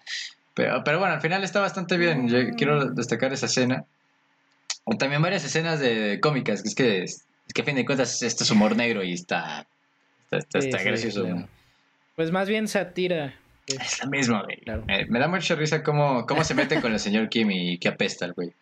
Pero, 0.54 0.82
pero 0.84 0.98
bueno, 0.98 1.14
al 1.14 1.20
final 1.20 1.44
está 1.44 1.60
bastante 1.60 1.96
bien. 1.96 2.28
Yo 2.28 2.50
quiero 2.56 2.86
destacar 2.90 3.32
esa 3.32 3.46
escena. 3.46 3.84
También 4.98 5.22
varias 5.22 5.44
escenas 5.44 5.80
de 5.80 6.18
cómicas, 6.20 6.62
que 6.62 6.68
es 6.68 6.74
que 6.74 7.02
es 7.02 7.52
que 7.54 7.62
a 7.62 7.64
fin 7.64 7.76
de 7.76 7.84
cuentas 7.84 8.22
este 8.22 8.44
es 8.44 8.50
humor 8.50 8.76
negro 8.76 9.04
y 9.04 9.12
está, 9.12 9.66
está, 10.30 10.82
gracioso. 10.82 11.26
Pues 12.16 12.30
más 12.32 12.48
bien 12.48 12.66
satira. 12.68 13.34
Es 13.66 14.02
lo 14.02 14.10
mismo, 14.10 14.42
güey. 14.42 14.62
Me, 15.08 15.18
da 15.18 15.28
mucha 15.28 15.54
risa 15.54 15.82
cómo, 15.82 16.26
cómo 16.26 16.44
se 16.44 16.54
meten 16.54 16.80
con 16.80 16.92
el 16.92 17.00
señor 17.00 17.28
Kim 17.28 17.50
y 17.50 17.78
que 17.78 17.88
apesta 17.88 18.24
el 18.24 18.32
güey. 18.32 18.52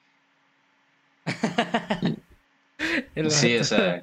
sí, 3.29 3.57
o 3.57 3.65
sea. 3.65 4.03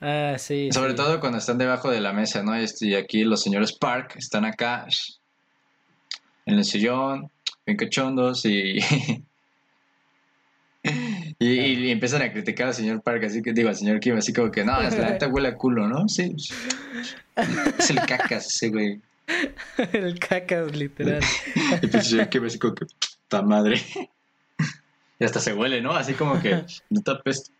Ah, 0.00 0.36
sí. 0.38 0.70
Sobre 0.72 0.94
todo 0.94 1.20
cuando 1.20 1.38
están 1.38 1.58
debajo 1.58 1.90
de 1.90 2.00
la 2.00 2.12
mesa, 2.12 2.42
¿no? 2.42 2.52
Y 2.80 2.94
aquí 2.94 3.24
los 3.24 3.42
señores 3.42 3.72
Park 3.72 4.14
están 4.16 4.44
acá 4.44 4.86
en 6.46 6.58
el 6.58 6.64
sillón, 6.64 7.30
bien 7.66 7.76
cachondos 7.76 8.44
y, 8.44 8.78
Y, 11.38 11.90
empiezan 11.90 12.22
a 12.22 12.32
criticar 12.32 12.68
al 12.68 12.74
señor 12.74 13.02
Park, 13.02 13.24
así 13.24 13.42
que 13.42 13.52
digo, 13.52 13.68
al 13.68 13.76
señor 13.76 14.00
Kim, 14.00 14.16
así 14.16 14.32
como 14.32 14.50
que 14.50 14.64
no, 14.64 14.80
la 14.80 14.90
neta 14.90 15.28
huele 15.32 15.48
a 15.48 15.54
culo, 15.54 15.86
¿no? 15.86 16.08
Sí. 16.08 16.34
Es 17.36 17.90
el 17.90 18.00
cacas 18.06 18.46
ese 18.46 18.68
güey. 18.70 19.00
El 19.92 20.18
cacas, 20.18 20.74
literal. 20.74 21.22
Y 21.82 21.96
el 21.96 22.02
señor 22.02 22.28
Kim, 22.28 22.44
así 22.44 22.58
como 22.58 22.74
que, 22.74 22.86
¡ta 23.28 23.42
madre! 23.42 23.80
Y 25.20 25.24
hasta 25.24 25.40
se 25.40 25.52
huele, 25.52 25.80
¿no? 25.80 25.92
Así 25.92 26.14
como 26.14 26.40
que, 26.40 26.64
no 26.90 27.02
te 27.02 27.10
apesta. 27.10 27.52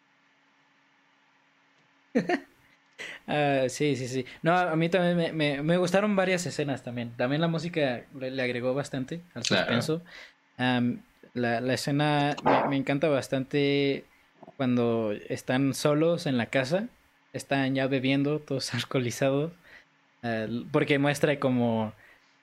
Uh, 2.14 3.68
sí, 3.68 3.96
sí, 3.96 4.08
sí. 4.08 4.26
No, 4.42 4.56
a 4.56 4.76
mí 4.76 4.88
también 4.88 5.16
me, 5.16 5.32
me, 5.32 5.62
me, 5.62 5.76
gustaron 5.76 6.16
varias 6.16 6.46
escenas 6.46 6.82
también. 6.82 7.12
También 7.16 7.40
la 7.40 7.48
música 7.48 8.04
le, 8.18 8.42
agregó 8.42 8.74
bastante 8.74 9.22
al 9.34 9.44
suspenso. 9.44 10.02
Um, 10.58 11.00
la, 11.34 11.60
la 11.60 11.74
escena 11.74 12.36
me, 12.68 12.76
encanta 12.76 13.08
bastante 13.08 14.04
cuando 14.56 15.12
están 15.28 15.74
solos 15.74 16.26
en 16.26 16.36
la 16.36 16.46
casa, 16.46 16.88
están 17.32 17.74
ya 17.74 17.86
bebiendo, 17.86 18.40
todos 18.40 18.74
alcoholizados, 18.74 19.52
eh, 20.22 20.48
porque 20.72 20.98
muestra 20.98 21.38
como 21.38 21.92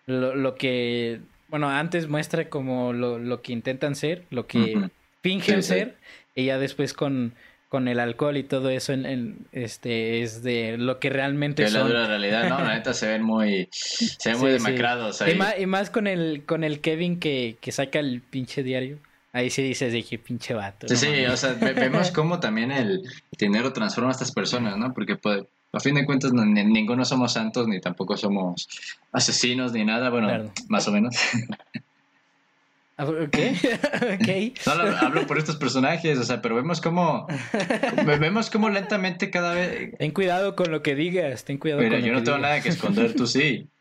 lo, 0.06 0.56
que, 0.56 1.20
bueno, 1.50 1.70
antes 1.70 2.08
muestra 2.08 2.50
como 2.50 2.94
lo, 2.94 3.20
lo 3.20 3.42
que 3.42 3.54
intentan 3.54 3.96
ser, 3.96 4.26
lo 4.30 4.48
que 4.48 4.90
fingen 5.22 5.64
ser, 5.64 5.98
y 6.36 6.46
ya 6.46 6.58
después 6.58 6.94
con 6.94 7.34
con 7.70 7.88
el 7.88 8.00
alcohol 8.00 8.38
y 8.38 8.44
todo 8.44 8.70
eso 8.70 8.94
en, 8.94 9.48
este 9.52 10.22
es 10.22 10.44
de 10.44 10.78
lo 10.78 11.00
que 11.00 11.10
realmente 11.10 11.64
es 11.64 11.72
son. 11.72 11.92
la 11.92 12.08
realidad, 12.08 12.50
no, 12.50 12.60
la 12.60 12.76
neta 12.76 12.94
se 12.94 13.08
ven 13.08 13.24
muy 13.24 13.68
se 13.72 14.32
ven 14.32 14.40
muy 14.40 14.52
demacrados 14.54 15.22
ahí. 15.22 15.38
Y 15.60 15.66
más, 15.66 15.90
con 15.90 16.08
el 16.08 16.44
con 16.46 16.64
el 16.64 16.80
Kevin 16.82 17.20
que, 17.20 17.58
que 17.60 17.72
saca 17.72 18.00
el 18.00 18.22
pinche 18.22 18.64
diario. 18.64 19.00
Ahí 19.34 19.50
sí 19.50 19.62
dices 19.62 19.92
de 19.92 20.02
qué 20.02 20.18
pinche 20.18 20.54
vato. 20.54 20.88
Sí, 20.88 20.96
sí, 20.96 21.26
o 21.26 21.36
sea, 21.36 21.56
vemos 21.56 22.10
cómo 22.16 22.40
también 22.40 22.72
el 22.72 23.02
dinero 23.38 23.74
transforma 23.74 24.12
a 24.12 24.14
estas 24.14 24.32
personas, 24.32 24.78
¿no? 24.78 24.94
Porque 24.94 25.18
pues, 25.18 25.44
a 25.74 25.80
fin 25.82 25.96
de 25.96 26.06
cuentas 26.06 26.32
ninguno 26.32 27.04
somos 27.04 27.34
santos 27.34 27.68
ni 27.68 27.82
tampoco 27.82 28.16
somos 28.16 28.70
asesinos 29.12 29.74
ni 29.74 29.84
nada, 29.84 30.10
bueno, 30.10 30.54
más 30.70 30.88
o 30.88 30.94
menos. 30.94 31.16
¿Qué? 33.32 33.56
okay. 34.22 34.54
No, 34.66 34.72
hablo 34.72 35.28
por 35.28 35.38
estos 35.38 35.58
personajes, 35.58 36.18
o 36.18 36.24
sea, 36.24 36.42
pero 36.42 36.56
vemos 36.56 36.80
cómo 36.80 37.28
vemos 38.06 38.50
cómo 38.50 38.70
lentamente 38.70 39.30
cada 39.30 39.54
vez 39.54 39.98
Ten 39.98 40.12
cuidado 40.12 40.56
con 40.56 40.72
lo 40.72 40.82
que 40.82 40.96
digas, 40.96 41.44
ten 41.44 41.58
cuidado 41.58 41.82
Mira, 41.82 42.00
yo 42.00 42.14
no 42.14 42.24
tengo 42.24 42.38
nada 42.38 42.62
que 42.62 42.70
esconder, 42.70 43.14
tú 43.14 43.28
sí. 43.28 43.68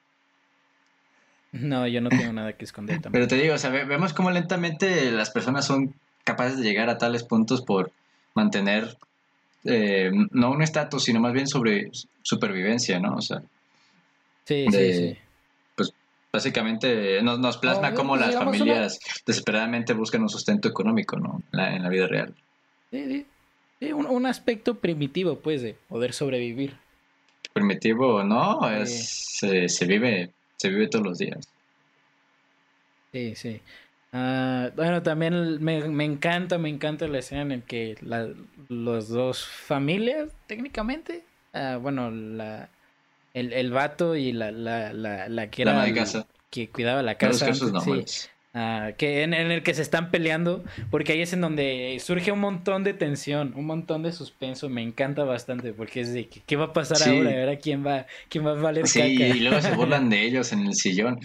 No, 1.53 1.87
yo 1.87 2.01
no 2.01 2.09
tengo 2.09 2.33
nada 2.33 2.55
que 2.55 2.65
esconder 2.65 3.01
también. 3.01 3.13
Pero 3.13 3.29
te 3.29 3.41
digo, 3.41 3.55
o 3.55 3.59
sea, 3.59 3.71
vemos 3.71 4.13
cómo 4.13 4.33
lentamente 4.33 5.13
las 5.13 5.31
personas 5.31 5.65
son 5.65 5.95
capaces 6.25 6.59
de 6.59 6.65
llegar 6.65 6.91
a 6.91 6.99
tales 6.99 7.23
puntos 7.23 7.63
por 7.63 7.93
mantener 8.35 8.97
eh, 9.63 10.11
no 10.33 10.51
un 10.51 10.63
estatus, 10.63 11.05
sino 11.05 11.21
más 11.21 11.33
bien 11.33 11.47
sobre 11.47 11.93
supervivencia, 12.23 12.99
¿no? 12.99 13.15
O 13.15 13.21
sea, 13.21 13.41
sí, 14.47 14.67
sí, 14.69 14.93
sí 14.95 15.19
básicamente 16.35 17.23
nos, 17.23 17.39
nos 17.39 17.59
plasma 17.59 17.95
cómo 17.95 18.17
las 18.17 18.35
familias 18.35 18.99
desesperadamente 19.25 19.93
buscan 19.93 20.21
un 20.23 20.29
sustento 20.29 20.69
económico, 20.69 21.17
¿no? 21.17 21.41
en 21.53 21.81
la 21.81 21.89
vida 21.89 22.09
real. 22.09 22.35
Sí, 22.91 23.25
sí. 23.81 23.93
un, 23.93 24.27
aspecto 24.27 24.75
primitivo, 24.81 25.39
pues, 25.39 25.63
de 25.63 25.77
poder 25.89 26.13
sobrevivir. 26.13 26.77
Primitivo, 27.53 28.25
no, 28.25 28.69
es, 28.69 29.39
se, 29.39 29.87
vive, 29.87 30.33
se 30.57 30.71
vive 30.71 30.89
todos 30.89 31.05
los 31.05 31.19
días. 31.19 31.49
Sí, 33.13 33.37
sí. 33.37 33.61
Ah, 34.13 34.71
bueno, 34.75 35.05
también 35.05 35.63
me, 35.63 35.87
me, 35.87 36.05
encanta, 36.05 36.59
me 36.59 36.69
encanta 36.69 37.07
la 37.07 37.21
escena 37.21 37.55
en 37.55 37.63
que 37.63 37.97
la, 38.01 38.29
los 38.69 39.09
dos 39.09 39.47
familias, 39.47 40.31
técnicamente, 40.49 41.23
ah, 41.53 41.79
bueno, 41.81 42.11
la, 42.11 42.69
el, 43.35 43.53
el 43.53 43.71
vato 43.71 44.17
y 44.17 44.33
la, 44.33 44.51
la, 44.51 44.93
la, 44.93 45.29
la 45.29 45.51
que 45.51 45.63
era. 45.63 45.85
Que 46.51 46.69
cuidaba 46.69 47.03
la 47.03 47.17
casa. 47.17 47.53
sí. 47.53 48.31
Ah, 48.57 48.93
que 48.97 49.25
en, 49.25 49.35
el 49.35 49.65
que 49.65 49.75
se 49.75 49.83
están 49.83 50.13
peleando, 50.13 50.63
porque 50.93 51.13
ahí 51.13 51.21
es 51.21 51.33
en 51.33 51.41
donde 51.41 51.99
surge 52.01 52.31
un 52.31 52.39
montón 52.39 52.85
de 52.85 52.95
tensión, 52.95 53.53
un 53.57 53.67
montón 53.67 54.05
de 54.05 54.13
suspenso, 54.13 54.69
me 54.69 54.81
encanta 54.81 55.25
bastante, 55.25 55.73
porque 55.73 56.03
es 56.03 56.13
de, 56.13 56.29
¿qué 56.29 56.55
va 56.55 56.67
a 56.67 56.73
pasar 56.73 57.09
ahora? 57.09 57.41
¿Ahora 57.41 57.57
quién 57.57 57.85
va, 57.85 58.07
quién 58.29 58.47
va 58.47 58.53
a 58.53 58.55
valer 58.55 58.87
sí, 58.87 59.01
y 59.01 59.41
luego 59.41 59.61
se 59.61 59.73
burlan 59.75 60.09
de 60.09 60.23
ellos 60.23 60.53
en 60.53 60.69
el 60.69 60.75
sillón. 60.75 61.19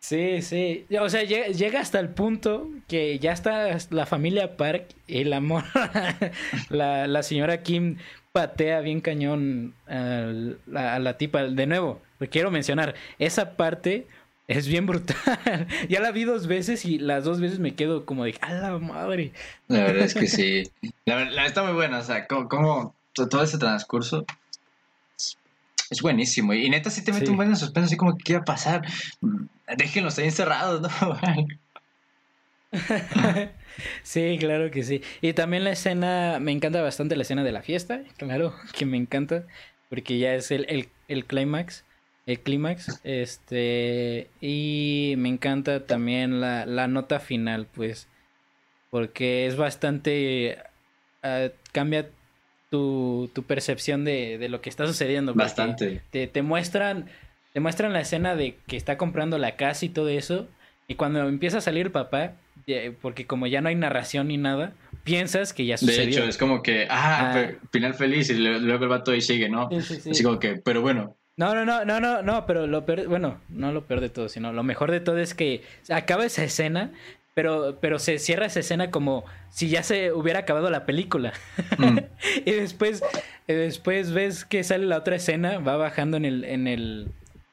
Sí, 0.00 0.42
sí. 0.42 0.86
O 1.00 1.08
sea, 1.08 1.22
llega, 1.22 1.78
hasta 1.78 2.00
el 2.00 2.08
punto 2.08 2.68
que 2.88 3.20
ya 3.20 3.30
está 3.30 3.78
la 3.90 4.04
familia 4.04 4.56
Park 4.56 4.86
y 5.06 5.18
el 5.18 5.32
amor. 5.32 5.62
la, 6.68 7.06
la 7.06 7.22
señora 7.22 7.62
Kim 7.62 7.98
patea 8.32 8.80
bien 8.80 9.00
cañón 9.00 9.74
a 9.86 10.98
la, 10.98 11.16
tipa. 11.18 11.42
De 11.44 11.66
nuevo, 11.66 12.00
quiero 12.30 12.50
mencionar, 12.50 12.94
esa 13.18 13.56
parte 13.56 14.06
es 14.48 14.66
bien 14.66 14.86
brutal. 14.86 15.16
ya 15.88 16.00
la 16.00 16.10
vi 16.10 16.24
dos 16.24 16.46
veces 16.46 16.84
y 16.84 16.98
las 16.98 17.24
dos 17.24 17.40
veces 17.40 17.58
me 17.58 17.74
quedo 17.74 18.04
como 18.04 18.24
de, 18.24 18.34
¡a 18.40 18.54
la 18.54 18.78
madre! 18.78 19.32
La 19.68 19.80
verdad 19.84 20.04
es 20.04 20.14
que 20.14 20.26
sí. 20.26 20.70
La 21.04 21.16
verdad 21.16 21.46
está 21.46 21.62
muy 21.62 21.74
buena, 21.74 21.98
o 21.98 22.04
sea, 22.04 22.26
como, 22.26 22.94
todo 23.12 23.42
ese 23.42 23.58
transcurso 23.58 24.24
es 25.90 26.00
buenísimo. 26.00 26.54
Y 26.54 26.68
neta 26.70 26.90
sí 26.90 27.04
te 27.04 27.12
mete 27.12 27.30
un 27.30 27.36
buen 27.36 27.54
suspenso, 27.54 27.86
así 27.86 27.96
como 27.96 28.16
que 28.16 28.24
qué 28.24 28.34
va 28.34 28.40
a 28.40 28.44
pasar. 28.44 28.82
Déjenlos 29.76 30.18
ahí 30.18 30.24
encerrados, 30.24 30.80
¿no? 30.80 30.88
sí, 34.02 34.36
claro 34.40 34.70
que 34.70 34.82
sí. 34.82 35.02
Y 35.20 35.32
también 35.34 35.64
la 35.64 35.72
escena, 35.72 36.38
me 36.40 36.52
encanta 36.52 36.82
bastante 36.82 37.16
la 37.16 37.22
escena 37.22 37.44
de 37.44 37.52
la 37.52 37.62
fiesta, 37.62 38.02
claro 38.16 38.54
que 38.76 38.86
me 38.86 38.96
encanta, 38.96 39.44
porque 39.88 40.18
ya 40.18 40.34
es 40.34 40.50
el, 40.50 40.66
el, 40.68 40.88
el 41.08 41.24
clímax. 41.24 41.84
El 42.24 42.38
clímax, 42.38 43.00
este, 43.02 44.28
y 44.40 45.14
me 45.18 45.28
encanta 45.28 45.86
también 45.86 46.40
la, 46.40 46.66
la 46.66 46.86
nota 46.86 47.18
final, 47.18 47.66
pues, 47.66 48.06
porque 48.90 49.46
es 49.46 49.56
bastante, 49.56 50.58
uh, 51.24 51.48
cambia 51.72 52.08
tu, 52.70 53.28
tu 53.34 53.42
percepción 53.42 54.04
de, 54.04 54.38
de, 54.38 54.48
lo 54.48 54.60
que 54.60 54.70
está 54.70 54.86
sucediendo. 54.86 55.34
Bastante. 55.34 56.00
Te, 56.10 56.28
te, 56.28 56.42
muestran, 56.42 57.10
te 57.52 57.58
muestran 57.58 57.92
la 57.92 58.00
escena 58.00 58.36
de 58.36 58.56
que 58.68 58.76
está 58.76 58.96
comprando 58.96 59.36
la 59.36 59.56
casa 59.56 59.84
y 59.84 59.88
todo 59.88 60.08
eso, 60.08 60.46
y 60.86 60.94
cuando 60.94 61.28
empieza 61.28 61.58
a 61.58 61.60
salir 61.60 61.86
el 61.86 61.92
papá, 61.92 62.34
porque 63.00 63.26
como 63.26 63.46
ya 63.46 63.60
no 63.60 63.68
hay 63.68 63.74
narración 63.74 64.28
ni 64.28 64.36
nada, 64.36 64.72
piensas 65.04 65.52
que 65.52 65.66
ya 65.66 65.76
sucedió. 65.76 66.04
De 66.04 66.10
hecho, 66.10 66.24
es 66.24 66.38
como 66.38 66.62
que, 66.62 66.86
ah, 66.88 67.34
ah. 67.34 67.50
final 67.70 67.94
feliz 67.94 68.30
y 68.30 68.34
luego 68.34 68.84
el 68.84 68.90
vato 68.90 69.10
ahí 69.12 69.20
sigue, 69.20 69.48
¿no? 69.48 69.68
Sí, 69.70 69.82
sí, 69.82 70.00
sí. 70.00 70.10
Así 70.10 70.22
como 70.22 70.38
que, 70.38 70.56
pero 70.56 70.82
bueno. 70.82 71.16
No, 71.36 71.54
no, 71.54 71.64
no, 71.64 71.84
no, 71.84 71.98
no, 71.98 72.22
no, 72.22 72.46
pero 72.46 72.66
lo 72.66 72.84
peor, 72.84 73.06
bueno, 73.08 73.40
no 73.48 73.72
lo 73.72 73.86
peor 73.86 74.00
de 74.00 74.10
todo, 74.10 74.28
sino 74.28 74.52
lo 74.52 74.62
mejor 74.62 74.90
de 74.90 75.00
todo 75.00 75.18
es 75.18 75.34
que 75.34 75.62
acaba 75.88 76.26
esa 76.26 76.44
escena, 76.44 76.92
pero, 77.34 77.78
pero 77.80 77.98
se 77.98 78.18
cierra 78.18 78.46
esa 78.46 78.60
escena 78.60 78.90
como 78.90 79.24
si 79.50 79.68
ya 79.68 79.82
se 79.82 80.12
hubiera 80.12 80.40
acabado 80.40 80.68
la 80.70 80.84
película. 80.84 81.32
Mm. 81.78 81.98
y 82.44 82.50
después, 82.50 83.02
después 83.46 84.12
ves 84.12 84.44
que 84.44 84.62
sale 84.62 84.86
la 84.86 84.98
otra 84.98 85.16
escena, 85.16 85.58
va 85.58 85.76
bajando 85.76 86.18
en 86.18 86.26
el, 86.26 86.44
en 86.44 86.66
el, 86.66 87.08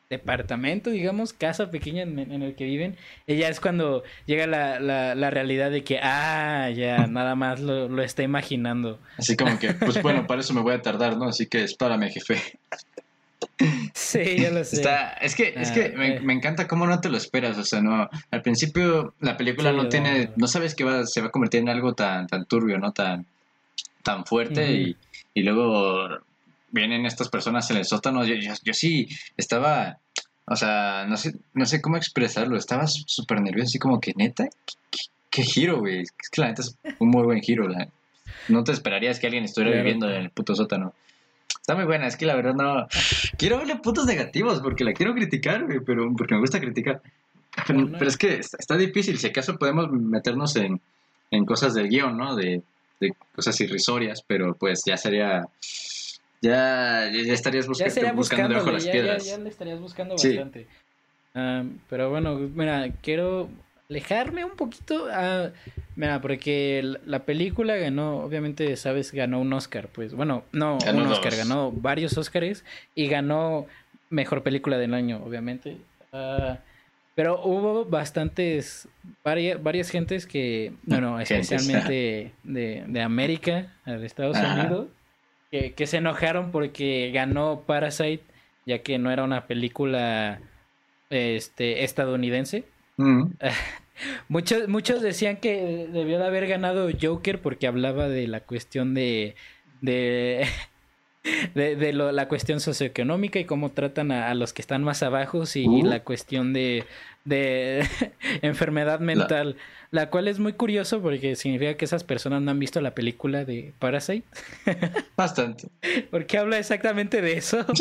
departamento, 0.10 0.90
digamos, 0.90 1.34
casa 1.34 1.70
pequeña 1.70 2.02
en, 2.02 2.42
el 2.42 2.56
que 2.56 2.66
viven, 2.66 2.98
y 3.28 3.38
ya 3.38 3.48
es 3.48 3.60
cuando 3.60 4.04
llega 4.26 4.48
la, 4.48 4.80
la, 4.80 5.14
la 5.14 5.30
realidad 5.30 5.70
de 5.70 5.84
que, 5.84 6.00
ah, 6.02 6.70
ya 6.72 7.06
nada 7.08 7.36
más 7.36 7.60
lo, 7.60 7.88
lo, 7.88 8.02
está 8.02 8.24
imaginando. 8.24 9.00
Así 9.18 9.38
como 9.38 9.58
que, 9.60 9.74
pues 9.74 10.02
bueno, 10.04 10.26
para 10.26 10.42
eso 10.42 10.54
me 10.54 10.62
voy 10.62 10.74
a 10.74 10.82
tardar, 10.82 11.16
¿no? 11.18 11.26
Así 11.26 11.46
que 11.46 11.64
espárame, 11.64 12.10
jefe. 12.10 12.42
Sí, 13.94 14.38
ya 14.40 14.52
lo 14.52 14.64
sé. 14.64 14.78
Está, 14.78 15.12
es 15.14 15.36
que, 15.36 15.54
es 15.56 15.72
que 15.72 15.90
me, 15.90 16.16
eh. 16.16 16.20
me, 16.22 16.34
encanta 16.34 16.68
cómo 16.68 16.88
no 16.88 17.00
te 17.02 17.10
lo 17.10 17.18
esperas, 17.18 17.58
o 17.58 17.64
sea, 17.64 17.82
no, 17.82 18.10
al 18.32 18.42
principio 18.42 19.14
la 19.20 19.38
película 19.38 19.72
no 19.74 19.90
tiene, 19.90 20.32
no 20.38 20.48
sabes 20.48 20.74
que 20.74 20.84
va, 20.84 21.06
se 21.06 21.22
va 21.22 21.28
a 21.28 21.32
convertir 21.32 21.62
en 21.62 21.70
algo 21.70 21.94
tan, 21.94 22.26
tan 22.28 22.46
turbio, 22.46 22.80
¿no? 22.80 22.94
Tan, 22.94 23.28
tan 24.04 24.26
fuerte 24.26 24.72
y, 24.72 24.98
y 25.36 25.44
luego 25.44 26.20
vienen 26.72 27.06
estas 27.06 27.30
personas 27.30 27.70
en 27.72 27.78
el 27.78 27.86
sótano, 27.86 28.24
yo, 28.26 28.36
yo, 28.36 28.74
sí 28.74 29.08
estaba, 29.38 30.00
o 30.46 30.56
sea, 30.56 31.06
no 31.08 31.18
sé, 31.18 31.36
no 31.54 31.66
sé 31.66 31.82
cómo 31.82 31.98
expresarlo, 31.98 32.58
estaba 32.58 32.88
súper 32.88 33.42
nervioso, 33.42 33.68
así 33.68 33.80
como 33.80 34.00
que 34.00 34.14
neta, 34.16 34.48
qué, 35.30 35.44
giro, 35.44 35.80
güey, 35.80 36.02
es 36.02 36.30
que 36.32 36.42
la 36.42 36.48
neta 36.48 36.62
es 36.62 36.78
un 37.00 37.10
muy 37.10 37.24
buen 37.24 37.42
giro, 37.42 37.68
no 38.48 38.64
te 38.64 38.72
esperarías 38.72 39.20
que 39.20 39.28
alguien 39.28 39.44
estuviera 39.44 39.78
viviendo 39.78 40.10
en 40.10 40.22
el 40.22 40.30
puto 40.32 40.56
sótano. 40.56 40.94
Está 41.62 41.76
muy 41.76 41.86
buena, 41.86 42.08
es 42.08 42.16
que 42.16 42.26
la 42.26 42.36
verdad 42.36 42.56
no... 42.56 42.88
Quiero 43.38 43.60
verle 43.60 43.76
puntos 43.76 44.06
negativos 44.06 44.60
porque 44.60 44.84
la 44.84 44.94
quiero 44.94 45.14
criticar, 45.14 45.66
güey, 45.66 45.80
pero 45.86 46.12
porque 46.18 46.34
me 46.34 46.42
gusta 46.42 46.60
criticar. 46.60 47.02
Pero, 47.68 48.08
es 48.08 48.18
que 48.18 48.40
está 48.40 48.76
difícil, 48.76 49.20
si 49.20 49.28
acaso 49.28 49.58
podemos 49.58 49.92
meternos 49.92 50.56
en, 50.56 50.82
en 51.30 51.46
cosas 51.46 51.74
del 51.74 51.90
guion, 51.90 52.18
¿no? 52.18 52.36
De, 52.36 52.64
de 53.00 53.14
cosas 53.36 53.60
irrisorias, 53.62 54.24
pero 54.26 54.56
pues 54.56 54.82
ya 54.86 54.98
sería 54.98 55.48
ya, 56.42 57.10
ya 57.12 57.34
estarías 57.34 57.68
buscando, 57.68 58.14
buscando 58.14 58.50
debajo 58.50 58.72
las 58.72 58.88
piedras. 58.88 59.26
Ya, 59.26 59.38
le 59.38 59.50
estarías 59.50 59.80
buscando 59.80 60.16
bastante. 60.16 60.68
pero 61.90 62.10
bueno, 62.10 62.36
mira, 62.36 62.90
quiero 63.02 63.50
alejarme 63.90 64.46
un 64.46 64.56
poquito. 64.56 65.08
mira, 65.96 66.22
porque 66.22 66.98
la 67.06 67.26
película 67.26 67.76
ganó, 67.76 68.20
obviamente, 68.20 68.76
sabes, 68.78 69.12
ganó 69.12 69.42
un 69.42 69.52
Oscar. 69.52 69.90
Pues 69.90 70.14
bueno, 70.14 70.44
no 70.54 70.78
un 70.78 71.08
Oscar, 71.08 71.36
ganó 71.36 71.72
varios 71.72 72.18
Oscars 72.18 72.64
y 72.96 73.08
ganó 73.08 73.66
mejor 74.10 74.42
película 74.42 74.78
del 74.78 74.94
año, 74.94 75.22
obviamente. 75.26 75.78
Ah, 76.14 76.60
pero 77.16 77.44
hubo 77.44 77.84
bastantes, 77.84 78.88
varias, 79.26 79.62
varias 79.62 79.90
gentes 79.90 80.26
que, 80.26 80.72
bueno, 80.84 81.20
especialmente 81.20 82.32
de, 82.44 82.86
de 82.88 83.02
América, 83.02 83.74
de 83.86 84.06
Estados 84.06 84.38
Unidos 84.38 84.88
que, 85.52 85.88
se 85.88 85.98
enojaron 85.98 86.52
porque 86.52 87.12
ganó 87.14 87.64
Parasite, 87.66 88.24
ya 88.66 88.80
que 88.80 89.00
no 89.00 89.12
era 89.12 89.24
una 89.24 89.48
película 89.48 90.40
este, 91.10 91.84
estadounidense. 91.84 92.66
Mm. 92.98 93.32
muchos, 94.30 94.68
muchos 94.68 95.02
decían 95.02 95.38
que 95.38 95.88
debió 95.92 96.20
de 96.20 96.26
haber 96.26 96.48
ganado 96.48 96.90
Joker 97.02 97.42
porque 97.42 97.68
hablaba 97.68 98.08
de 98.08 98.28
la 98.28 98.42
cuestión 98.42 98.94
de, 98.94 99.36
de, 99.82 100.48
de, 101.56 101.94
la 101.94 102.28
cuestión 102.28 102.60
socioeconómica 102.60 103.40
y 103.40 103.46
cómo 103.46 103.72
tratan 103.72 104.12
a, 104.12 104.34
los 104.36 104.54
que 104.54 104.62
están 104.62 104.84
más 104.84 105.04
abajo 105.04 105.44
y 105.56 105.68
uh. 105.68 105.86
la 105.86 106.04
cuestión 106.04 106.54
de, 106.54 106.86
de 107.30 107.88
enfermedad 108.42 109.00
mental, 109.00 109.56
la... 109.92 110.10
cual 110.10 110.28
es 110.28 110.40
muy 110.40 110.54
curioso 110.54 111.02
porque 111.02 111.36
significa 111.36 111.76
que 111.76 111.86
esas 111.86 112.04
personas 112.04 112.42
no 112.42 112.52
han 112.52 112.60
visto 112.60 112.82
la 112.82 112.94
película 112.94 113.46
de 113.46 113.74
Parasite. 113.80 114.26
Bastante. 115.16 115.70
porque 116.12 116.38
habla 116.38 116.58
exactamente 116.58 117.22
de 117.22 117.38
eso. 117.38 117.66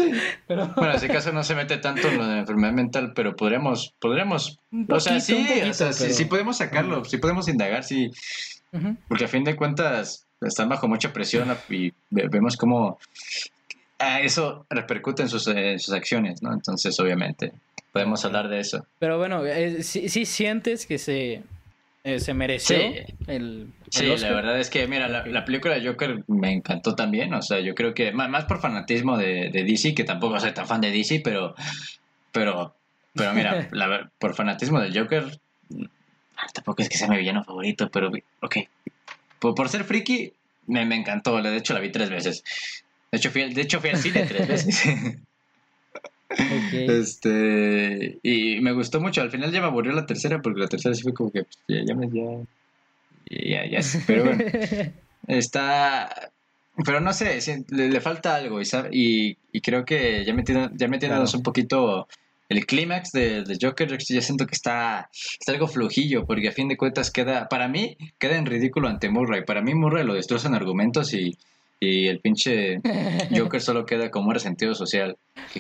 Bueno, 0.49 0.75
en 0.77 0.91
ese 0.91 1.09
caso 1.09 1.33
no 1.33 1.43
se 1.43 1.55
mete 1.55 1.79
tanto 1.79 2.09
en 2.09 2.19
lo 2.19 2.27
de 2.27 2.35
la 2.35 2.39
enfermedad 2.41 2.73
mental, 2.73 3.13
pero 3.15 3.37
podremos, 3.37 3.95
podremos, 3.99 4.59
o 4.89 5.01
sea, 5.01 5.21
sí, 5.21 5.47
sí, 5.93 6.25
podemos 6.25 6.59
sacarlo, 6.59 7.05
sí 7.05 7.19
podemos 7.19 7.49
indagar, 7.49 7.85
sí, 7.85 8.11
porque 9.09 9.25
a 9.25 9.29
fin 9.29 9.45
de 9.45 9.57
cuentas 9.57 10.27
están 10.41 10.69
bajo 10.69 10.89
mucha 10.89 11.13
presión 11.13 11.55
y 11.69 11.93
vemos 12.11 12.57
cómo 12.57 12.99
eso 13.99 14.67
repercute 14.71 15.23
en 15.23 15.29
sus, 15.29 15.47
en 15.49 15.79
sus 15.79 15.95
acciones, 15.95 16.43
¿no? 16.43 16.53
Entonces, 16.53 16.99
obviamente, 17.01 17.53
podemos 17.93 18.25
hablar 18.25 18.49
de 18.49 18.61
eso. 18.61 18.87
Pero 18.99 19.19
bueno, 19.19 19.45
eh, 19.45 19.83
sí, 19.83 20.25
sientes 20.25 20.87
que 20.87 20.99
se, 20.99 21.43
eh, 22.05 22.21
se 22.21 22.35
mereció 22.35 22.77
el, 23.27 23.69
Sí, 23.91 24.07
la 24.07 24.33
verdad 24.33 24.59
es 24.59 24.71
que, 24.71 24.87
mira, 24.87 25.09
la, 25.09 25.45
película 25.45 25.75
de 25.75 25.87
Joker 25.87 26.25
me 26.27 26.53
encantó 26.53 26.95
también, 26.95 27.33
o 27.35 27.43
sea, 27.43 27.61
yo 27.61 27.75
creo 27.75 27.95
que, 27.95 28.13
más, 28.13 28.45
por 28.45 28.61
fanatismo 28.61 29.17
de, 29.17 29.51
de, 29.51 29.65
DC, 29.65 29.95
que 29.95 30.05
tampoco 30.05 30.39
soy 30.39 30.53
tan 30.53 30.67
fan 30.67 30.81
de 30.81 30.91
DC, 30.91 31.21
pero, 31.25 31.55
pero, 32.33 32.75
pero 33.15 33.33
mira, 33.33 33.71
por 34.19 34.35
fanatismo 34.35 34.81
del 34.81 34.99
Joker, 34.99 35.39
tampoco 36.53 36.83
es 36.83 36.89
que 36.89 36.99
sea 36.99 37.09
mi 37.09 37.17
villano 37.17 37.45
favorito, 37.45 37.91
pero, 37.91 38.11
ok, 38.41 38.57
por, 39.39 39.55
por 39.55 39.69
ser 39.69 39.85
friki, 39.85 40.33
me, 40.67 40.85
me 40.85 40.97
encantó, 40.97 41.41
de 41.41 41.57
hecho 41.57 41.75
la 41.75 41.81
vi 41.81 41.91
tres 41.91 42.11
veces. 42.11 42.45
De 43.11 43.19
hecho, 43.19 43.31
fui, 43.31 43.53
de 43.53 43.63
hecho, 43.63 43.81
fui 43.81 43.91
al 43.91 43.97
cine 43.97 44.25
tres 44.25 44.47
veces. 44.49 45.19
Este, 46.73 48.19
y 48.23 48.61
me 48.61 48.73
gustó 48.73 49.01
mucho. 49.01 49.23
Al 49.23 49.31
final 49.31 49.51
ya 49.51 49.61
me 49.61 49.67
aburrió 49.67 49.93
la 49.93 50.07
tercera 50.07 50.43
porque 50.43 50.61
la 50.61 50.69
tercera 50.69 50.95
sí 50.95 51.03
fue 51.03 51.15
como 51.15 51.31
que 51.31 51.45
pues, 51.45 51.59
ya, 51.69 51.85
ya 51.85 51.95
me 51.95 52.09
ya, 53.31 53.65
ya, 53.65 53.67
ya, 53.67 53.81
pero 54.07 54.25
bueno, 54.25 54.45
está, 55.27 56.31
pero 56.85 57.01
no 57.01 57.13
sé, 57.13 57.41
le, 57.69 58.01
falta 58.01 58.37
algo 58.37 58.61
y, 58.61 59.37
y, 59.53 59.61
creo 59.61 59.85
que 59.85 60.25
ya 60.25 60.33
metiendo, 60.35 60.71
ya 60.75 60.89
metiéndonos 60.89 61.35
un 61.35 61.43
poquito 61.43 62.09
el 62.49 62.65
clímax 62.65 63.13
de, 63.13 63.45
de, 63.45 63.59
Joker, 63.61 63.99
ya 63.99 64.23
siento 64.23 64.47
que 64.47 64.55
está, 64.55 65.11
está 65.13 65.53
algo 65.53 65.67
flojillo 65.67 66.25
porque 66.25 66.49
a 66.49 66.53
fin 66.53 66.69
de 66.69 66.77
cuentas 66.77 67.11
queda, 67.11 67.49
para 67.49 67.69
mí, 67.69 67.97
queda 68.19 68.37
en 68.37 68.47
ridículo 68.47 68.89
ante 68.89 69.11
Murray. 69.11 69.45
Para 69.45 69.61
mí 69.61 69.75
Murray 69.75 70.05
lo 70.05 70.15
destroza 70.15 70.49
en 70.49 70.55
argumentos 70.55 71.13
y 71.13 71.37
y 71.81 72.09
el 72.09 72.21
pinche 72.21 72.81
Joker 73.37 73.61
solo 73.61 73.87
queda 73.87 74.11
como 74.11 74.33
resentido 74.33 74.75
social. 74.75 75.17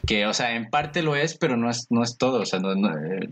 Que, 0.07 0.27
o 0.27 0.35
sea, 0.35 0.57
en 0.57 0.71
parte 0.71 1.03
lo 1.03 1.17
es, 1.17 1.37
pero 1.37 1.57
no 1.57 1.71
es, 1.71 1.87
no 1.91 2.03
es 2.03 2.17
todo. 2.17 2.41
O 2.41 2.47
sea, 2.47 2.59
no, 2.59 2.73
eh, 2.73 3.29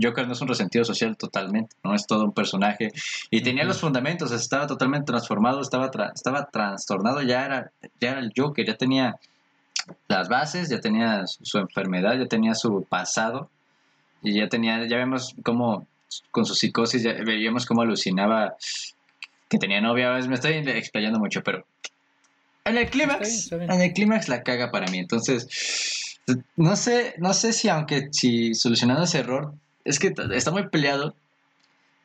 Joker 0.00 0.26
no 0.26 0.32
es 0.32 0.40
un 0.40 0.48
resentido 0.48 0.84
social 0.84 1.16
totalmente, 1.16 1.74
no 1.82 1.94
es 1.94 2.06
todo 2.06 2.24
un 2.24 2.32
personaje. 2.32 2.92
Y 3.30 3.42
tenía 3.42 3.64
los 3.64 3.80
fundamentos, 3.80 4.30
estaba 4.32 4.66
totalmente 4.66 5.06
transformado, 5.06 5.60
estaba, 5.60 5.90
estaba 6.14 6.46
trastornado, 6.46 7.22
ya 7.22 7.44
era, 7.44 7.72
ya 8.00 8.10
era 8.12 8.20
el 8.20 8.32
Joker, 8.36 8.66
ya 8.66 8.76
tenía 8.76 9.16
las 10.06 10.28
bases, 10.28 10.68
ya 10.68 10.80
tenía 10.80 11.26
su, 11.26 11.58
enfermedad, 11.58 12.18
ya 12.18 12.26
tenía 12.26 12.54
su 12.54 12.84
pasado. 12.84 13.50
y 14.22 14.34
ya 14.34 14.48
tenía, 14.48 14.86
ya 14.86 14.96
vemos 14.96 15.34
cómo 15.42 15.86
con 16.30 16.46
su 16.46 16.54
psicosis, 16.54 17.02
ya 17.02 17.12
veíamos 17.12 17.66
cómo 17.66 17.82
alucinaba 17.82 18.56
que 19.48 19.58
tenía 19.58 19.80
novia, 19.80 20.12
me 20.26 20.34
estoy 20.34 20.52
explayando 20.54 21.18
mucho, 21.18 21.42
pero 21.42 21.64
en 22.68 22.78
el 22.78 22.90
clímax, 22.90 23.52
en 23.52 23.80
el 23.80 23.92
clímax 23.92 24.28
la 24.28 24.42
caga 24.42 24.70
para 24.70 24.90
mí, 24.90 24.98
entonces 24.98 25.48
no 26.56 26.76
sé, 26.76 27.14
no 27.18 27.32
sé 27.34 27.52
si 27.52 27.68
aunque 27.68 28.08
si 28.12 28.54
solucionando 28.54 29.04
ese 29.04 29.20
error, 29.20 29.54
es 29.84 29.98
que 29.98 30.14
está 30.34 30.50
muy 30.50 30.68
peleado, 30.68 31.14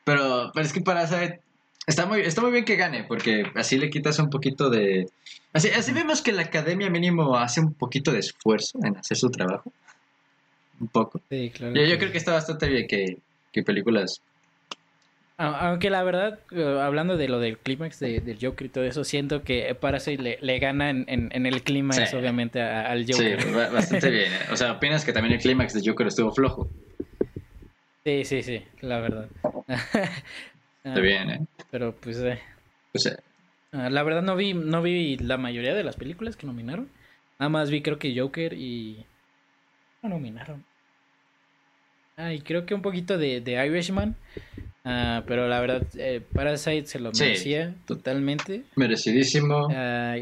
pero, 0.04 0.52
pero 0.54 0.66
es 0.66 0.74
que 0.74 0.82
para 0.82 1.08
saber 1.08 1.44
Está 1.86 2.06
muy, 2.06 2.22
está 2.22 2.42
muy 2.42 2.52
bien 2.52 2.64
que 2.64 2.78
gane, 2.78 3.04
porque 3.04 3.44
así 3.56 3.78
le 3.78 3.90
quitas 3.90 4.18
un 4.20 4.30
poquito 4.30 4.70
de... 4.70 5.10
Así, 5.52 5.70
así 5.70 5.92
vemos 5.92 6.22
que 6.22 6.32
la 6.32 6.44
academia 6.44 6.90
mínimo 6.90 7.36
hace 7.36 7.60
un 7.60 7.74
poquito 7.74 8.12
de 8.12 8.20
esfuerzo 8.20 8.80
en 8.84 8.96
hacer 8.96 9.18
su 9.18 9.30
trabajo. 9.30 9.72
Un 10.80 10.88
poco. 10.88 11.22
Sí, 11.30 11.52
claro. 11.54 11.76
Yo, 11.76 11.84
yo 11.84 11.98
creo 11.98 12.12
que 12.12 12.18
está 12.18 12.32
bastante 12.32 12.70
bien 12.70 12.88
que, 12.88 13.18
que 13.52 13.64
películas... 13.64 14.22
Aunque 15.38 15.90
la 15.90 16.04
verdad, 16.04 16.40
eh, 16.52 16.80
hablando 16.82 17.18
de 17.18 17.28
lo 17.28 17.40
del 17.40 17.58
clímax 17.58 18.00
de, 18.00 18.22
del 18.22 18.38
Joker 18.40 18.68
y 18.68 18.70
todo 18.70 18.84
eso, 18.84 19.04
siento 19.04 19.44
que 19.44 19.76
Parasite 19.76 20.22
le, 20.22 20.38
le 20.42 20.60
gana 20.60 20.92
en, 20.92 21.06
en, 21.08 21.46
el 21.46 21.64
clímax, 21.64 22.14
obviamente, 22.14 22.62
al 22.62 23.06
Joker. 23.08 23.42
Sí, 23.42 23.52
bastante 23.52 24.10
bien. 24.10 24.32
¿eh? 24.32 24.40
O 24.52 24.56
sea, 24.56 24.74
¿opinas 24.74 25.04
que 25.04 25.12
también 25.12 25.34
el 25.34 25.42
clímax 25.42 25.74
de 25.74 25.82
Joker 25.90 26.08
estuvo 26.08 26.32
flojo? 26.32 26.70
Sí, 28.06 28.26
sí, 28.26 28.44
sí, 28.44 28.64
la 28.82 29.00
verdad. 29.00 29.28
Está 30.84 31.00
bien, 31.00 31.30
¿eh? 31.30 31.46
Pero 31.72 31.96
pues... 31.96 32.20
Eh, 32.20 32.40
pues 32.92 33.06
eh. 33.08 33.18
Ah, 33.72 33.90
la 33.90 34.04
verdad 34.04 34.22
no 34.22 34.36
vi, 34.36 34.54
no 34.54 34.82
vi 34.82 35.18
la 35.18 35.38
mayoría 35.38 35.74
de 35.74 35.84
las 35.84 35.96
películas 35.96 36.36
que 36.36 36.46
nominaron. 36.46 36.90
Nada 37.40 37.50
más 37.50 37.72
vi 37.72 37.82
creo 37.82 37.98
que 37.98 38.18
Joker 38.18 38.54
y... 38.54 39.06
No 40.02 40.10
nominaron. 40.10 40.64
Ah, 42.18 42.34
y 42.34 42.42
creo 42.42 42.66
que 42.66 42.76
un 42.76 42.82
poquito 42.82 43.18
de, 43.18 43.42
de 43.42 43.66
Irishman. 43.66 44.16
Ah, 44.86 45.24
pero 45.28 45.48
la 45.48 45.62
verdad, 45.62 45.84
eh, 45.98 46.22
Parasite 46.34 46.86
se 46.88 47.00
lo 47.00 47.12
merecía 47.12 47.74
totalmente. 47.86 48.64
Merecidísimo. 48.76 49.70
Ah, 49.72 50.16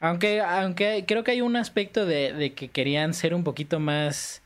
aunque, 0.00 0.40
aunque 0.40 1.04
creo 1.06 1.24
que 1.24 1.30
hay 1.30 1.40
un 1.40 1.56
aspecto 1.56 2.04
de, 2.04 2.32
de, 2.32 2.52
que 2.52 2.68
querían 2.68 3.14
ser 3.14 3.34
un 3.34 3.44
poquito 3.44 3.80
más 3.80 4.42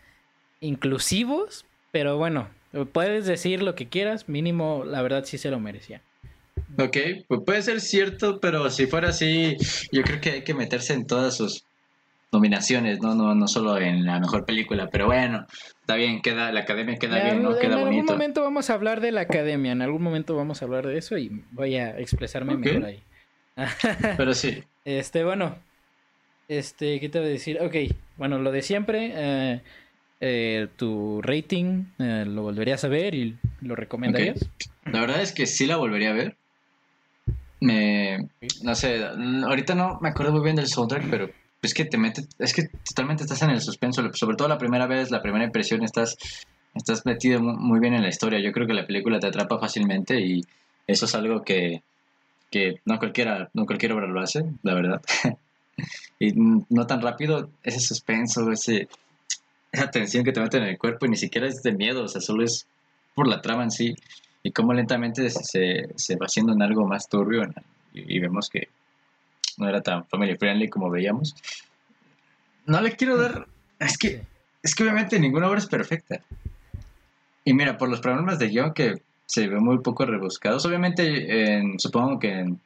inclusivos, 0.60 1.64
pero 1.90 2.16
bueno, 2.18 2.48
Puedes 2.92 3.26
decir 3.26 3.62
lo 3.62 3.74
que 3.74 3.88
quieras, 3.88 4.28
mínimo, 4.28 4.84
la 4.84 5.00
verdad 5.00 5.24
sí 5.24 5.38
se 5.38 5.50
lo 5.50 5.58
merecía. 5.58 6.02
Ok, 6.78 6.96
pues 7.26 7.40
puede 7.44 7.62
ser 7.62 7.80
cierto, 7.80 8.40
pero 8.40 8.68
si 8.70 8.86
fuera 8.86 9.08
así, 9.08 9.56
yo 9.90 10.02
creo 10.02 10.20
que 10.20 10.30
hay 10.30 10.44
que 10.44 10.54
meterse 10.54 10.92
en 10.92 11.06
todas 11.06 11.36
sus 11.36 11.64
nominaciones, 12.32 13.00
no, 13.00 13.14
no, 13.14 13.34
no 13.34 13.48
solo 13.48 13.78
en 13.78 14.04
la 14.04 14.20
mejor 14.20 14.44
película, 14.44 14.88
pero 14.90 15.06
bueno, 15.06 15.46
está 15.80 15.94
bien, 15.94 16.20
queda, 16.20 16.52
la 16.52 16.60
academia 16.60 16.96
queda 16.96 17.22
bien, 17.24 17.42
¿no? 17.42 17.56
Queda 17.56 17.76
bonito. 17.76 17.86
En 17.86 17.86
algún 17.86 18.06
momento 18.06 18.42
vamos 18.42 18.70
a 18.70 18.74
hablar 18.74 19.00
de 19.00 19.12
la 19.12 19.22
academia, 19.22 19.72
en 19.72 19.82
algún 19.82 20.02
momento 20.02 20.36
vamos 20.36 20.60
a 20.60 20.66
hablar 20.66 20.86
de 20.86 20.98
eso 20.98 21.16
y 21.16 21.42
voy 21.52 21.76
a 21.76 21.98
expresarme 21.98 22.56
mejor 22.56 22.84
ahí. 22.84 23.02
pero 24.16 24.34
sí. 24.34 24.62
Este, 24.84 25.24
bueno, 25.24 25.56
este, 26.48 27.00
¿qué 27.00 27.08
te 27.08 27.18
voy 27.18 27.28
a 27.28 27.32
decir? 27.32 27.58
Ok, 27.60 27.74
bueno, 28.16 28.38
lo 28.38 28.52
de 28.52 28.62
siempre, 28.62 29.12
eh, 29.14 29.62
eh, 30.20 30.68
tu 30.76 31.20
rating, 31.22 31.84
eh, 31.98 32.24
¿lo 32.26 32.42
volverías 32.42 32.84
a 32.84 32.88
ver 32.88 33.14
y 33.14 33.36
lo 33.62 33.74
recomendarías? 33.74 34.48
La 34.84 35.00
verdad 35.00 35.22
es 35.22 35.32
que 35.32 35.46
sí 35.46 35.66
la 35.66 35.76
volvería 35.76 36.10
a 36.10 36.14
ver. 36.14 36.36
Me, 37.60 38.28
no 38.62 38.74
sé, 38.74 39.02
ahorita 39.02 39.74
no 39.74 39.98
me 40.00 40.10
acuerdo 40.10 40.32
muy 40.32 40.42
bien 40.42 40.56
del 40.56 40.68
soundtrack, 40.68 41.10
pero 41.10 41.30
es 41.62 41.74
que 41.74 41.84
te 41.84 41.98
mete, 41.98 42.26
es 42.38 42.54
que 42.54 42.70
totalmente 42.86 43.24
estás 43.24 43.42
en 43.42 43.50
el 43.50 43.60
suspenso, 43.60 44.02
sobre 44.14 44.36
todo 44.36 44.48
la 44.48 44.58
primera 44.58 44.86
vez, 44.86 45.10
la 45.10 45.22
primera 45.22 45.44
impresión, 45.44 45.82
estás, 45.82 46.16
estás 46.74 47.04
metido 47.04 47.40
muy 47.40 47.80
bien 47.80 47.94
en 47.94 48.02
la 48.02 48.08
historia. 48.08 48.40
Yo 48.40 48.52
creo 48.52 48.66
que 48.66 48.74
la 48.74 48.86
película 48.86 49.18
te 49.18 49.26
atrapa 49.26 49.58
fácilmente 49.58 50.20
y 50.20 50.44
eso 50.86 51.06
es 51.06 51.14
algo 51.14 51.42
que, 51.42 51.82
que 52.50 52.80
no 52.84 52.98
cualquiera, 52.98 53.50
no 53.54 53.66
cualquier 53.66 53.92
obra 53.92 54.06
lo 54.06 54.20
hace, 54.20 54.44
la 54.62 54.74
verdad. 54.74 55.02
y 56.18 56.32
no 56.34 56.86
tan 56.86 57.00
rápido, 57.00 57.50
ese 57.62 57.80
suspenso, 57.80 58.50
ese, 58.50 58.88
esa 59.72 59.90
tensión 59.90 60.24
que 60.24 60.32
te 60.32 60.40
mete 60.40 60.58
en 60.58 60.64
el 60.64 60.78
cuerpo 60.78 61.06
y 61.06 61.10
ni 61.10 61.16
siquiera 61.16 61.46
es 61.46 61.62
de 61.62 61.72
miedo, 61.72 62.04
o 62.04 62.08
sea, 62.08 62.20
solo 62.20 62.44
es 62.44 62.66
por 63.14 63.26
la 63.26 63.42
trama 63.42 63.64
en 63.64 63.70
sí 63.70 63.94
y 64.42 64.52
cómo 64.52 64.72
lentamente 64.72 65.28
se, 65.30 65.88
se 65.94 66.16
va 66.16 66.26
haciendo 66.26 66.52
en 66.52 66.62
algo 66.62 66.86
más 66.86 67.08
turbio 67.08 67.42
y, 67.92 68.18
vemos 68.20 68.48
que 68.48 68.68
no 69.58 69.68
era 69.68 69.82
tan 69.82 70.06
family 70.06 70.36
friendly 70.36 70.68
como 70.68 70.90
veíamos. 70.90 71.34
No 72.66 72.80
le 72.80 72.96
quiero 72.96 73.16
dar, 73.16 73.46
es 73.78 73.98
que, 73.98 74.22
es 74.62 74.74
que 74.74 74.82
obviamente 74.82 75.18
ninguna 75.18 75.48
obra 75.48 75.58
es 75.58 75.66
perfecta. 75.66 76.20
Y 77.44 77.54
mira, 77.54 77.78
por 77.78 77.88
los 77.88 78.00
problemas 78.00 78.38
de 78.38 78.48
guion 78.48 78.74
que 78.74 79.02
se 79.26 79.48
ve 79.48 79.58
muy 79.60 79.78
poco 79.78 80.04
rebuscados, 80.04 80.64
obviamente 80.66 81.62
supongo 81.78 82.18
que 82.18 82.32
en, 82.40 82.60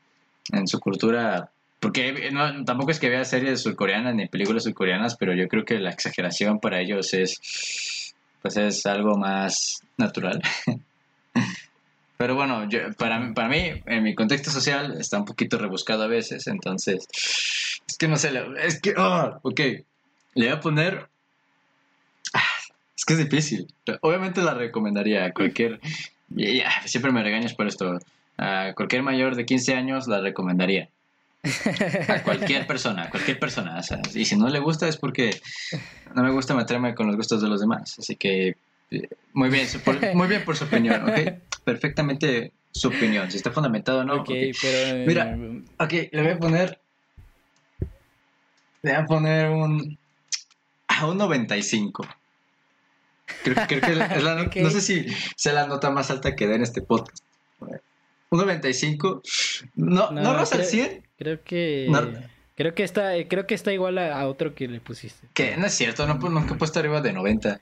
en 0.52 0.66
su 0.66 0.80
cultura 0.80 1.50
porque 1.82 2.30
no, 2.30 2.64
tampoco 2.64 2.92
es 2.92 3.00
que 3.00 3.08
vea 3.08 3.24
series 3.24 3.60
surcoreanas 3.60 4.14
ni 4.14 4.28
películas 4.28 4.62
surcoreanas, 4.62 5.16
pero 5.16 5.34
yo 5.34 5.48
creo 5.48 5.64
que 5.64 5.80
la 5.80 5.90
exageración 5.90 6.60
para 6.60 6.80
ellos 6.80 7.12
es, 7.12 8.14
pues 8.40 8.56
es 8.56 8.86
algo 8.86 9.18
más 9.18 9.80
natural. 9.98 10.40
pero 12.22 12.36
bueno, 12.36 12.68
yo, 12.68 12.78
para, 12.96 13.34
para 13.34 13.48
mí, 13.48 13.82
en 13.84 14.04
mi 14.04 14.14
contexto 14.14 14.52
social, 14.52 14.94
está 15.00 15.18
un 15.18 15.24
poquito 15.24 15.58
rebuscado 15.58 16.04
a 16.04 16.06
veces, 16.06 16.46
entonces, 16.46 17.08
es 17.84 17.96
que 17.98 18.06
no 18.06 18.14
sé, 18.14 18.30
es 18.62 18.80
que, 18.80 18.94
oh, 18.96 19.40
ok, 19.42 19.58
le 20.34 20.46
voy 20.46 20.48
a 20.48 20.60
poner... 20.60 21.08
Ah, 22.32 22.44
es 22.96 23.04
que 23.04 23.14
es 23.14 23.18
difícil. 23.18 23.66
Obviamente 24.02 24.40
la 24.40 24.54
recomendaría 24.54 25.24
a 25.24 25.32
cualquier... 25.32 25.80
siempre 26.84 27.10
me 27.10 27.24
regañas 27.24 27.54
por 27.54 27.66
esto. 27.66 27.98
A 28.38 28.72
cualquier 28.76 29.02
mayor 29.02 29.34
de 29.34 29.44
15 29.44 29.74
años 29.74 30.06
la 30.06 30.20
recomendaría. 30.20 30.90
A 32.06 32.22
cualquier 32.22 32.68
persona, 32.68 33.02
a 33.02 33.10
cualquier 33.10 33.40
persona. 33.40 33.80
y 34.14 34.26
si 34.26 34.36
no 34.36 34.48
le 34.48 34.60
gusta 34.60 34.86
es 34.86 34.96
porque 34.96 35.40
no 36.14 36.22
me 36.22 36.30
gusta 36.30 36.54
meterme 36.54 36.94
con 36.94 37.08
los 37.08 37.16
gustos 37.16 37.42
de 37.42 37.48
los 37.48 37.60
demás. 37.60 37.98
Así 37.98 38.14
que 38.14 38.54
muy 39.32 39.48
bien, 39.48 39.66
muy 40.14 40.28
bien 40.28 40.44
por 40.44 40.56
su 40.56 40.64
opinión, 40.64 41.08
¿ok? 41.08 41.18
Perfectamente 41.64 42.52
su 42.70 42.88
opinión, 42.88 43.30
si 43.30 43.36
está 43.36 43.50
fundamentado 43.50 44.00
o 44.00 44.04
no. 44.04 44.16
Ok, 44.16 44.30
pero... 44.60 45.06
Mira, 45.06 45.38
ok, 45.78 45.92
le 46.10 46.22
voy 46.22 46.32
a 46.32 46.38
poner... 46.38 46.80
Le 48.82 48.92
voy 48.92 49.00
a 49.00 49.06
poner 49.06 49.50
un... 49.50 49.98
A 50.88 51.06
un 51.06 51.18
95. 51.18 52.06
Creo, 53.44 53.54
creo 53.66 53.80
que 53.80 53.92
es 53.92 53.96
la, 53.96 54.50
no 54.62 54.70
sé 54.70 54.80
si 54.80 55.06
sea 55.36 55.52
la 55.52 55.66
nota 55.66 55.90
más 55.90 56.10
alta 56.10 56.34
que 56.34 56.46
da 56.46 56.54
en 56.54 56.62
este 56.62 56.82
podcast. 56.82 57.24
Un 58.30 58.38
95. 58.38 59.22
No, 59.76 60.10
no, 60.10 60.22
no 60.22 60.30
al 60.30 60.46
100, 60.46 61.02
Creo 61.18 61.42
que. 61.44 61.88
Creo 62.54 62.74
que 62.74 62.82
está, 62.82 63.12
creo 63.28 63.46
que 63.46 63.54
está 63.54 63.72
igual 63.72 63.98
a, 63.98 64.26
otro 64.26 64.54
que 64.54 64.68
le 64.68 64.80
pusiste. 64.80 65.26
Que 65.34 65.56
no 65.56 65.66
es 65.66 65.74
cierto, 65.74 66.06
no, 66.06 66.14
nunca 66.14 66.54
he 66.54 66.56
puesto 66.56 66.78
arriba 66.78 67.00
de 67.00 67.12
90. 67.12 67.60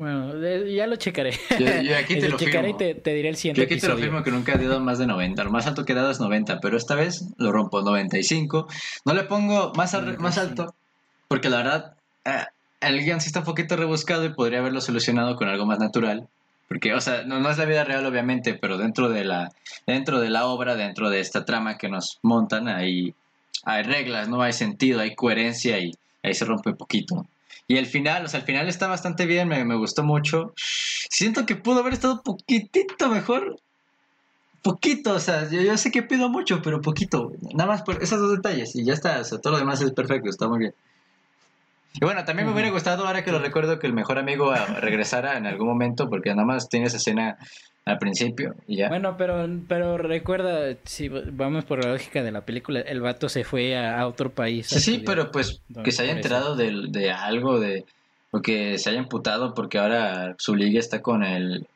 Bueno, 0.00 0.32
ya 0.64 0.86
lo 0.86 0.96
checaré. 0.96 1.32
Yo, 1.58 1.66
aquí 1.98 2.18
te 2.18 2.30
lo, 2.30 2.38
checaré 2.38 2.70
y 2.70 2.74
te, 2.74 3.12
diré 3.12 3.28
el 3.28 3.36
siguiente. 3.36 3.60
Yo 3.60 3.66
aquí 3.66 3.78
te 3.78 3.86
lo 3.86 3.98
firmo 3.98 4.22
que 4.22 4.30
nunca 4.30 4.54
he 4.54 4.58
dado 4.66 4.80
más 4.80 4.98
de 4.98 5.06
90. 5.06 5.44
Lo 5.44 5.50
más 5.50 5.66
alto 5.66 5.84
que 5.84 5.92
he 5.92 5.94
dado 5.94 6.10
es 6.10 6.18
90, 6.18 6.58
pero 6.60 6.78
esta 6.78 6.94
vez 6.94 7.26
lo 7.36 7.52
rompo 7.52 7.82
95. 7.82 8.66
No 9.04 9.12
le 9.12 9.24
pongo 9.24 9.74
más, 9.76 9.94
más 10.18 10.38
alto, 10.38 10.74
porque 11.28 11.50
la 11.50 11.58
verdad, 11.58 11.94
eh, 12.24 12.46
el 12.80 13.04
guion 13.04 13.20
sí 13.20 13.26
está 13.26 13.40
un 13.40 13.44
poquito 13.44 13.76
rebuscado 13.76 14.24
y 14.24 14.32
podría 14.32 14.60
haberlo 14.60 14.80
solucionado 14.80 15.36
con 15.36 15.48
algo 15.48 15.66
más 15.66 15.78
natural. 15.78 16.26
Porque, 16.66 16.94
o 16.94 17.00
sea, 17.02 17.24
no, 17.24 17.50
es 17.50 17.58
la 17.58 17.66
vida 17.66 17.84
real, 17.84 18.06
obviamente, 18.06 18.54
pero 18.54 18.78
dentro 18.78 19.10
de 19.10 19.26
la, 19.26 19.52
dentro 19.86 20.18
de 20.18 20.30
la 20.30 20.46
obra, 20.46 20.76
dentro 20.76 21.10
de 21.10 21.20
esta 21.20 21.44
trama 21.44 21.76
que 21.76 21.90
nos 21.90 22.20
montan, 22.22 22.68
hay, 22.68 23.12
hay 23.64 23.82
reglas, 23.82 24.30
¿no? 24.30 24.40
Hay 24.40 24.54
sentido, 24.54 25.00
hay 25.00 25.14
coherencia 25.14 25.78
y 25.78 25.92
ahí 26.22 26.32
se 26.32 26.46
rompe 26.46 26.70
un 26.70 26.76
poquito. 26.76 27.26
Y 27.70 27.76
el 27.76 27.86
final, 27.86 28.24
o 28.24 28.28
sea, 28.28 28.40
el 28.40 28.46
final 28.46 28.68
está 28.68 28.88
bastante 28.88 29.26
bien, 29.26 29.46
me, 29.46 29.64
me 29.64 29.76
gustó 29.76 30.02
mucho. 30.02 30.54
Siento 30.56 31.46
que 31.46 31.54
pudo 31.54 31.78
haber 31.78 31.92
estado 31.92 32.20
poquitito 32.20 33.08
mejor. 33.08 33.60
Poquito, 34.60 35.14
o 35.14 35.20
sea, 35.20 35.48
yo, 35.48 35.60
yo, 35.60 35.76
sé 35.76 35.92
que 35.92 36.02
pido 36.02 36.28
mucho, 36.28 36.62
pero 36.62 36.80
poquito. 36.80 37.30
Nada 37.54 37.70
más 37.70 37.82
por 37.82 38.02
esos 38.02 38.18
dos 38.18 38.32
detalles 38.32 38.74
y 38.74 38.84
ya 38.84 38.92
está, 38.92 39.20
o 39.20 39.24
sea, 39.24 39.38
todo 39.38 39.52
lo 39.52 39.60
demás 39.60 39.80
es 39.82 39.92
perfecto, 39.92 40.28
está 40.28 40.48
muy 40.48 40.58
bien. 40.58 40.74
Y 41.94 42.04
bueno, 42.04 42.24
también 42.24 42.48
me 42.48 42.52
hubiera 42.52 42.70
gustado, 42.70 43.06
ahora 43.06 43.22
que 43.22 43.30
lo 43.30 43.38
recuerdo, 43.38 43.78
que 43.78 43.86
el 43.86 43.92
mejor 43.92 44.18
amigo 44.18 44.50
ah, 44.50 44.66
regresara 44.80 45.36
en 45.36 45.46
algún 45.46 45.68
momento, 45.68 46.10
porque 46.10 46.30
nada 46.30 46.44
más 46.44 46.68
tiene 46.68 46.86
esa 46.86 46.96
escena 46.96 47.38
al 47.90 47.98
principio 47.98 48.54
y 48.66 48.76
ya. 48.76 48.88
Bueno, 48.88 49.16
pero, 49.16 49.48
pero 49.68 49.98
recuerda, 49.98 50.76
si 50.84 51.08
vamos 51.08 51.64
por 51.64 51.84
la 51.84 51.92
lógica 51.92 52.22
de 52.22 52.32
la 52.32 52.44
película, 52.44 52.80
el 52.80 53.00
vato 53.00 53.28
se 53.28 53.44
fue 53.44 53.76
a, 53.76 54.06
otro 54.06 54.30
país. 54.30 54.66
Sí, 54.68 54.80
sí, 54.80 55.02
pero 55.04 55.30
pues 55.30 55.60
que 55.84 55.92
se 55.92 56.02
haya 56.02 56.12
enterado 56.12 56.56
de, 56.56 56.86
de, 56.88 57.10
algo, 57.10 57.60
de 57.60 57.84
o 58.30 58.40
que 58.40 58.78
se 58.78 58.90
haya 58.90 58.98
imputado 58.98 59.54
porque 59.54 59.78
ahora 59.78 60.34
su 60.38 60.54
liga 60.54 60.78
está 60.78 61.02
con 61.02 61.24
el 61.24 61.66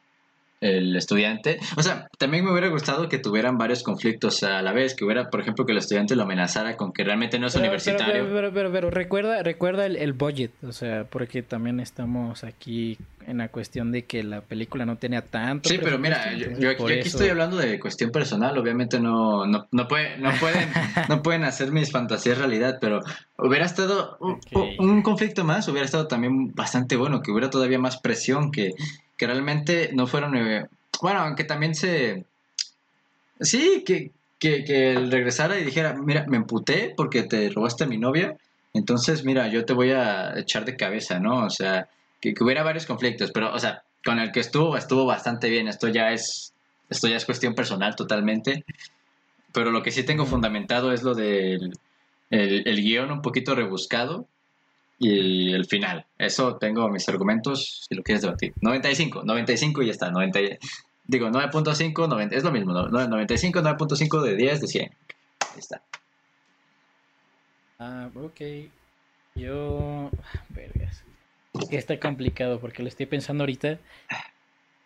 el 0.61 0.97
estudiante. 0.97 1.59
O 1.77 1.83
sea, 1.83 2.09
también 2.19 2.45
me 2.45 2.51
hubiera 2.51 2.69
gustado 2.69 3.09
que 3.09 3.19
tuvieran 3.19 3.59
varios 3.59 3.83
conflictos 3.83 4.43
a 4.43 4.63
la 4.63 4.73
vez, 4.73 4.95
que 4.95 5.05
hubiera, 5.05 5.29
por 5.29 5.41
ejemplo, 5.41 5.67
que 5.67 5.73
el 5.73 5.79
estudiante 5.79 6.17
lo 6.17 6.23
amenazara 6.23 6.77
con 6.77 6.93
que 6.93 7.05
realmente 7.05 7.39
no 7.39 7.49
es 7.49 7.55
universitario. 7.55 8.27
Pero, 8.33 8.53
pero, 8.53 8.73
pero, 8.73 8.91
recuerda, 8.91 9.43
recuerda 9.43 9.87
el, 9.87 9.97
el, 9.97 10.13
budget, 10.13 10.53
o 10.63 10.73
sea, 10.73 11.05
porque 11.05 11.43
también 11.43 11.81
estamos 11.81 12.45
aquí 12.45 12.97
en 13.27 13.39
la 13.39 13.49
cuestión 13.49 13.93
de 13.93 14.05
que 14.05 14.23
la 14.23 14.41
película 14.41 14.87
no 14.87 14.97
tenía 14.97 15.23
tanto. 15.23 15.69
Sí, 15.69 15.79
pero 15.83 15.99
mira, 15.99 16.35
yo, 16.35 16.71
aquí, 16.71 16.85
estoy 17.01 17.29
hablando 17.29 17.57
de 17.57 17.79
cuestión 17.81 18.11
personal, 18.11 18.57
obviamente 18.57 19.01
no, 19.01 19.47
no, 19.47 19.67
no, 19.71 19.89
puede, 19.89 20.19
no, 20.19 20.31
pueden, 20.41 20.69
no 21.09 21.23
pueden 21.23 21.45
hacer 21.45 21.73
mis 21.73 21.91
fantasías 21.91 22.39
realidad, 22.39 22.79
pero 22.81 23.01
hubiera 23.39 23.65
estado 23.65 24.19
un, 24.21 24.41
un 24.79 25.03
conflicto 25.03 25.45
más, 25.45 25.69
hubiera 25.69 25.85
estado 25.85 26.07
también 26.07 26.55
bastante 26.55 26.97
bueno, 26.97 27.23
que 27.23 27.31
hubiera 27.31 27.51
todavía 27.51 27.79
más 27.79 27.99
presión, 27.99 28.51
que 28.51 28.73
que 29.25 29.33
realmente 29.33 29.91
no 29.95 30.07
fueron... 30.07 30.37
Eh, 30.37 30.67
bueno, 31.01 31.21
aunque 31.21 31.45
también 31.45 31.75
se... 31.75 32.27
Sí, 33.41 33.83
que, 33.87 34.11
que, 34.39 34.65
que 34.65 34.93
él 34.93 35.11
regresara 35.11 35.59
y 35.59 35.65
dijera, 35.65 35.95
mira, 35.95 36.27
me 36.29 36.37
emputé 36.37 36.93
porque 36.95 37.23
te 37.23 37.49
robaste 37.49 37.85
a 37.85 37.87
mi 37.87 37.97
novia, 37.97 38.37
entonces, 38.75 39.25
mira, 39.25 39.49
yo 39.49 39.65
te 39.65 39.73
voy 39.73 39.93
a 39.93 40.39
echar 40.39 40.67
de 40.67 40.77
cabeza, 40.77 41.21
¿no? 41.21 41.47
O 41.47 41.51
sea, 41.51 41.89
que, 42.21 42.35
hubiera 42.41 42.63
varios 42.63 42.85
conflictos, 42.85 43.31
pero, 43.33 43.53
o 43.55 43.59
sea, 43.59 43.83
con 44.05 44.19
el 44.19 44.31
que 44.31 44.41
estuvo, 44.41 44.77
estuvo 44.77 45.07
bastante 45.07 45.49
bien, 45.49 45.69
esto 45.69 45.89
ya 45.89 46.13
es, 46.13 46.53
esto 46.91 47.09
ya 47.09 47.17
es 47.17 47.25
cuestión 47.25 47.55
personal 47.55 47.97
totalmente, 47.97 48.65
pero 49.53 49.71
lo 49.71 49.83
que 49.83 49.91
sí 49.91 50.03
tengo 50.03 50.27
fundamentado 50.27 50.93
es 50.93 51.03
lo 51.03 51.15
del 51.15 51.79
el, 52.29 52.69
el 52.69 52.83
guion 52.83 53.11
un 53.11 53.23
poquito 53.23 53.55
rebuscado, 53.55 54.27
y 55.05 55.53
el 55.53 55.67
final. 55.67 56.07
Eso 56.19 56.57
tengo 56.57 56.89
mis 56.89 57.07
argumentos 57.09 57.87
si 57.87 57.95
lo 57.95 58.03
quieres 58.03 58.23
debatir. 58.23 58.55
95, 58.61 59.23
95 59.25 59.83
y 59.83 59.87
ya 59.87 59.93
está. 59.93 60.11
90, 60.11 60.39
digo, 61.07 61.29
9.5, 61.29 62.33
es 62.33 62.43
lo 62.43 62.51
mismo. 62.51 62.73
95, 62.73 63.61
9.5 63.61 64.23
de 64.23 64.37
10 64.37 64.61
de 64.63 64.67
100. 64.67 64.85
Ahí 64.85 65.59
está. 65.59 65.83
Ah, 67.79 68.09
ok. 68.15 68.41
Yo. 69.35 70.11
Vergas. 70.49 71.05
Está 71.71 72.01
complicado 72.01 72.59
porque 72.59 72.83
lo 72.83 72.89
estoy 72.89 73.07
pensando 73.07 73.43
ahorita. 73.43 73.79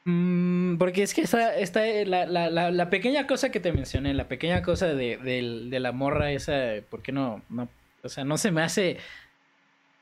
Mm, 0.04 0.78
porque 0.78 1.02
es 1.02 1.14
que 1.14 1.20
esta, 1.20 1.56
esta 1.56 1.82
la, 2.06 2.26
la, 2.26 2.70
la, 2.70 2.90
pequeña 2.90 3.26
cosa 3.26 3.50
que 3.50 3.60
te 3.60 3.72
mencioné, 3.72 4.14
la 4.14 4.26
pequeña 4.26 4.62
cosa 4.62 4.86
de, 4.86 5.16
de 5.18 5.80
la 5.80 5.92
morra 5.92 6.32
esa, 6.32 6.76
¿por 6.90 7.02
qué 7.02 7.12
no, 7.12 7.42
no? 7.48 7.68
O 8.02 8.08
sea, 8.08 8.24
no 8.24 8.38
se 8.38 8.50
me 8.50 8.62
hace 8.62 8.98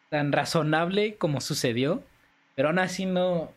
tan 0.09 0.33
razonable 0.33 1.17
como 1.17 1.41
sucedió, 1.41 2.03
pero 2.55 2.69
aún 2.69 2.79
así 2.79 3.07
no... 3.07 3.53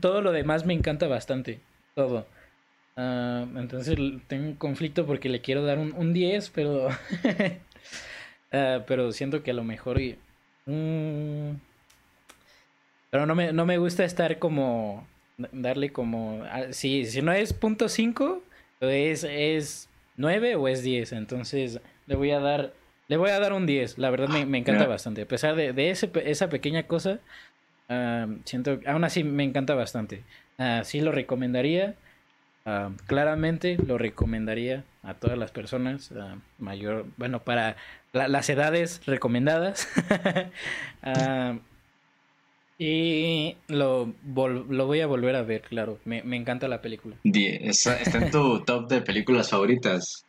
Todo 0.00 0.22
lo 0.22 0.32
demás 0.32 0.64
me 0.66 0.74
encanta 0.74 1.08
bastante, 1.08 1.60
todo. 1.94 2.26
Ah, 2.96 3.46
entonces 3.56 3.96
tengo 4.28 4.46
un 4.46 4.54
conflicto 4.54 5.06
porque 5.06 5.28
le 5.28 5.40
quiero 5.40 5.64
dar 5.64 5.78
un, 5.78 5.92
un 5.92 6.12
10, 6.12 6.50
pero... 6.50 6.88
Ah, 8.52 8.82
pero 8.84 9.12
siento 9.12 9.44
que 9.44 9.52
a 9.52 9.54
lo 9.54 9.62
mejor... 9.62 10.00
Mm, 10.66 11.52
pero 13.10 13.24
no 13.24 13.36
me, 13.36 13.52
no 13.52 13.64
me 13.64 13.78
gusta 13.78 14.04
estar 14.04 14.40
como... 14.40 15.06
Darle 15.52 15.92
como... 15.92 16.42
Ah, 16.50 16.72
si, 16.72 17.04
si 17.04 17.22
no 17.22 17.32
es 17.32 17.52
punto 17.52 17.84
.5, 17.84 18.40
es, 18.80 19.22
es 19.22 19.88
9 20.16 20.56
o 20.56 20.66
es 20.66 20.82
10. 20.82 21.12
Entonces 21.12 21.80
le 22.06 22.16
voy 22.16 22.32
a 22.32 22.40
dar 22.40 22.72
le 23.10 23.16
voy 23.16 23.30
a 23.30 23.40
dar 23.40 23.52
un 23.52 23.66
10, 23.66 23.98
la 23.98 24.08
verdad 24.08 24.28
me, 24.28 24.56
encanta 24.56 24.86
bastante. 24.86 25.22
A 25.22 25.26
pesar 25.26 25.56
de, 25.56 25.72
de 25.72 25.90
ese, 25.90 26.12
esa 26.24 26.48
pequeña 26.48 26.84
cosa, 26.84 27.18
siento, 28.44 28.78
aún 28.86 29.02
así 29.02 29.24
me 29.24 29.42
encanta 29.42 29.74
bastante. 29.74 30.22
Uh, 30.58 30.84
sí 30.84 31.00
lo 31.00 31.10
recomendaría, 31.10 31.96
claramente 33.06 33.78
lo 33.84 33.98
recomendaría 33.98 34.84
a 35.02 35.14
todas 35.14 35.36
las 35.36 35.50
personas, 35.50 36.12
mayor, 36.58 37.04
bueno, 37.16 37.42
para 37.42 37.74
las 38.12 38.48
edades 38.48 39.04
recomendadas. 39.06 39.88
y 42.78 43.56
lo, 43.66 44.14
lo 44.68 44.86
voy 44.86 45.00
a 45.00 45.08
volver 45.08 45.34
a 45.34 45.42
ver, 45.42 45.62
claro, 45.62 45.98
me, 46.04 46.22
me 46.22 46.36
encanta 46.36 46.68
la 46.68 46.80
película. 46.80 47.16
Está, 47.24 48.00
está 48.00 48.18
en 48.18 48.30
tu 48.30 48.60
top 48.60 48.88
de 48.88 49.02
películas 49.02 49.50
favoritas. 49.50 50.24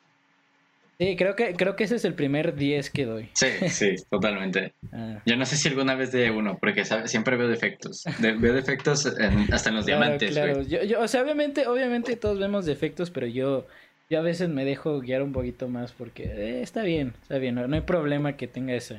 Sí, 1.01 1.15
creo 1.15 1.35
que, 1.35 1.55
creo 1.55 1.75
que 1.75 1.85
ese 1.85 1.95
es 1.95 2.05
el 2.05 2.13
primer 2.13 2.53
10 2.53 2.91
que 2.91 3.05
doy. 3.05 3.29
Sí, 3.33 3.47
sí, 3.69 3.95
totalmente. 4.09 4.73
Ah. 4.93 5.21
Yo 5.25 5.37
no 5.37 5.45
sé 5.45 5.55
si 5.55 5.69
alguna 5.69 5.95
vez 5.95 6.11
de 6.11 6.31
uno, 6.31 6.57
porque 6.59 6.83
siempre 7.05 7.37
veo 7.37 7.47
defectos. 7.47 8.03
veo 8.19 8.53
defectos 8.53 9.05
hasta 9.05 9.69
en 9.69 9.75
los 9.75 9.85
diamantes. 9.85 10.31
Claro, 10.31 10.63
yo, 10.63 10.99
o 10.99 11.07
sea, 11.07 11.21
obviamente, 11.21 11.65
obviamente 11.65 12.17
todos 12.17 12.37
vemos 12.37 12.65
defectos, 12.65 13.09
pero 13.09 13.25
yo, 13.25 13.67
yo 14.09 14.19
a 14.19 14.21
veces 14.21 14.49
me 14.49 14.65
dejo 14.65 14.99
guiar 14.99 15.23
un 15.23 15.31
poquito 15.31 15.69
más 15.69 15.93
porque 15.93 16.23
eh, 16.23 16.61
está 16.61 16.83
bien, 16.83 17.13
está 17.21 17.37
bien, 17.37 17.55
no, 17.55 17.73
hay 17.73 17.81
problema 17.81 18.35
que 18.35 18.47
tenga 18.47 18.73
ese. 18.73 18.97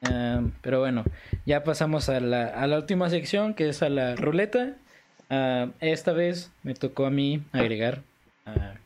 Ah, 0.00 0.42
pero 0.62 0.80
bueno, 0.80 1.04
ya 1.44 1.62
pasamos 1.62 2.08
a 2.08 2.20
la, 2.20 2.46
a 2.46 2.66
la 2.66 2.78
última 2.78 3.10
sección, 3.10 3.52
que 3.52 3.68
es 3.68 3.82
a 3.82 3.90
la 3.90 4.16
ruleta. 4.16 4.76
Ah, 5.28 5.68
esta 5.80 6.12
vez 6.12 6.50
me 6.62 6.72
tocó 6.72 7.04
a 7.04 7.10
mí 7.10 7.42
agregar, 7.52 8.00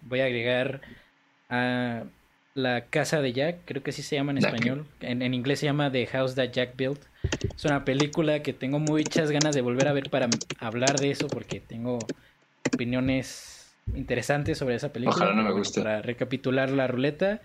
voy 0.03 0.21
a 0.21 0.25
agregar 0.25 0.81
a 1.49 2.03
la 2.57 2.87
Casa 2.87 3.21
de 3.21 3.35
Jack, 3.35 3.59
creo 3.67 3.83
que 3.83 3.91
así 3.91 4.03
se 4.03 4.17
llama 4.17 4.33
en 4.33 4.39
español. 4.39 4.87
En, 5.01 5.23
inglés 5.35 5.61
se 5.61 5.67
llama 5.67 5.93
The 5.93 6.07
House 6.07 6.35
That 6.37 6.53
Jack 6.53 6.75
Built. 6.77 7.01
Es 7.55 7.65
una 7.67 7.85
película 7.85 8.43
que 8.43 8.55
tengo 8.55 8.79
muchas 8.79 9.31
ganas 9.31 9.55
de 9.55 9.61
volver 9.61 9.89
a 9.89 9.93
ver 9.93 10.09
para 10.09 10.29
hablar 10.59 10.99
de 10.99 11.11
eso 11.11 11.29
porque 11.29 11.61
tengo 11.61 11.99
opiniones 12.73 13.75
interesantes 13.95 14.57
sobre 14.57 14.75
esa 14.75 14.91
película. 14.91 15.17
Ojalá 15.17 15.35
no 15.35 15.43
me 15.43 15.53
guste. 15.53 15.83
Para 15.83 16.01
recapitular 16.01 16.71
la 16.71 16.87
ruleta, 16.87 17.41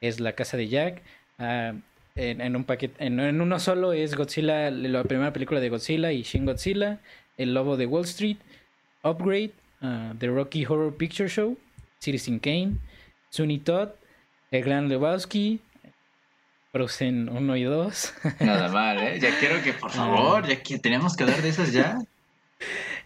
es 0.00 0.18
La 0.18 0.32
Casa 0.32 0.56
de 0.56 0.66
Jack. 0.66 1.02
Ah, 1.38 1.74
en, 2.16 2.56
un 2.56 2.64
paquete, 2.64 3.04
en, 3.04 3.40
uno 3.40 3.60
solo 3.60 3.92
es 3.92 4.16
Godzilla, 4.16 4.70
la 4.70 5.04
primera 5.04 5.32
película 5.32 5.60
de 5.60 5.68
Godzilla 5.68 6.10
y 6.10 6.22
Shin 6.22 6.44
Godzilla, 6.44 6.98
El 7.36 7.54
Lobo 7.54 7.76
de 7.76 7.86
Wall 7.86 8.04
Street, 8.04 8.38
Upgrade, 9.04 9.52
ah, 9.80 10.12
The 10.18 10.26
Rocky 10.26 10.64
Horror 10.64 10.96
Picture 10.96 11.28
Show, 11.28 11.56
Citizen 12.00 12.40
Kane, 12.40 12.78
Sunny 13.30 13.58
Todd, 13.58 13.90
el 14.50 14.62
Gran 14.62 14.88
Lebowski, 14.88 15.60
Frozen 16.72 17.28
1 17.28 17.56
y 17.56 17.64
2. 17.64 18.14
Nada 18.40 18.68
mal, 18.68 18.98
¿eh? 18.98 19.18
Ya 19.20 19.38
quiero 19.38 19.62
que, 19.62 19.72
por 19.72 19.90
favor, 19.90 20.46
ya 20.46 20.62
que 20.62 20.78
tenemos 20.78 21.16
que 21.16 21.24
hablar 21.24 21.42
de 21.42 21.48
esas 21.48 21.72
ya. 21.72 21.98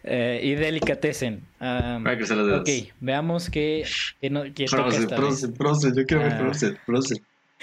Eh, 0.02 0.40
y 0.42 0.54
Delicatessen. 0.54 1.42
Um, 1.60 2.06
ok, 2.06 2.68
veamos 3.00 3.50
qué, 3.50 3.84
qué, 4.18 4.30
no, 4.30 4.44
qué 4.54 4.66
Frozen, 4.66 5.10
Frozen, 5.10 5.54
Frozen, 5.54 5.94
yo 5.94 6.06
quiero 6.06 6.22
ver 6.22 6.32
ah. 6.32 6.38
Frozen, 6.38 6.78
Frozen. 6.86 7.22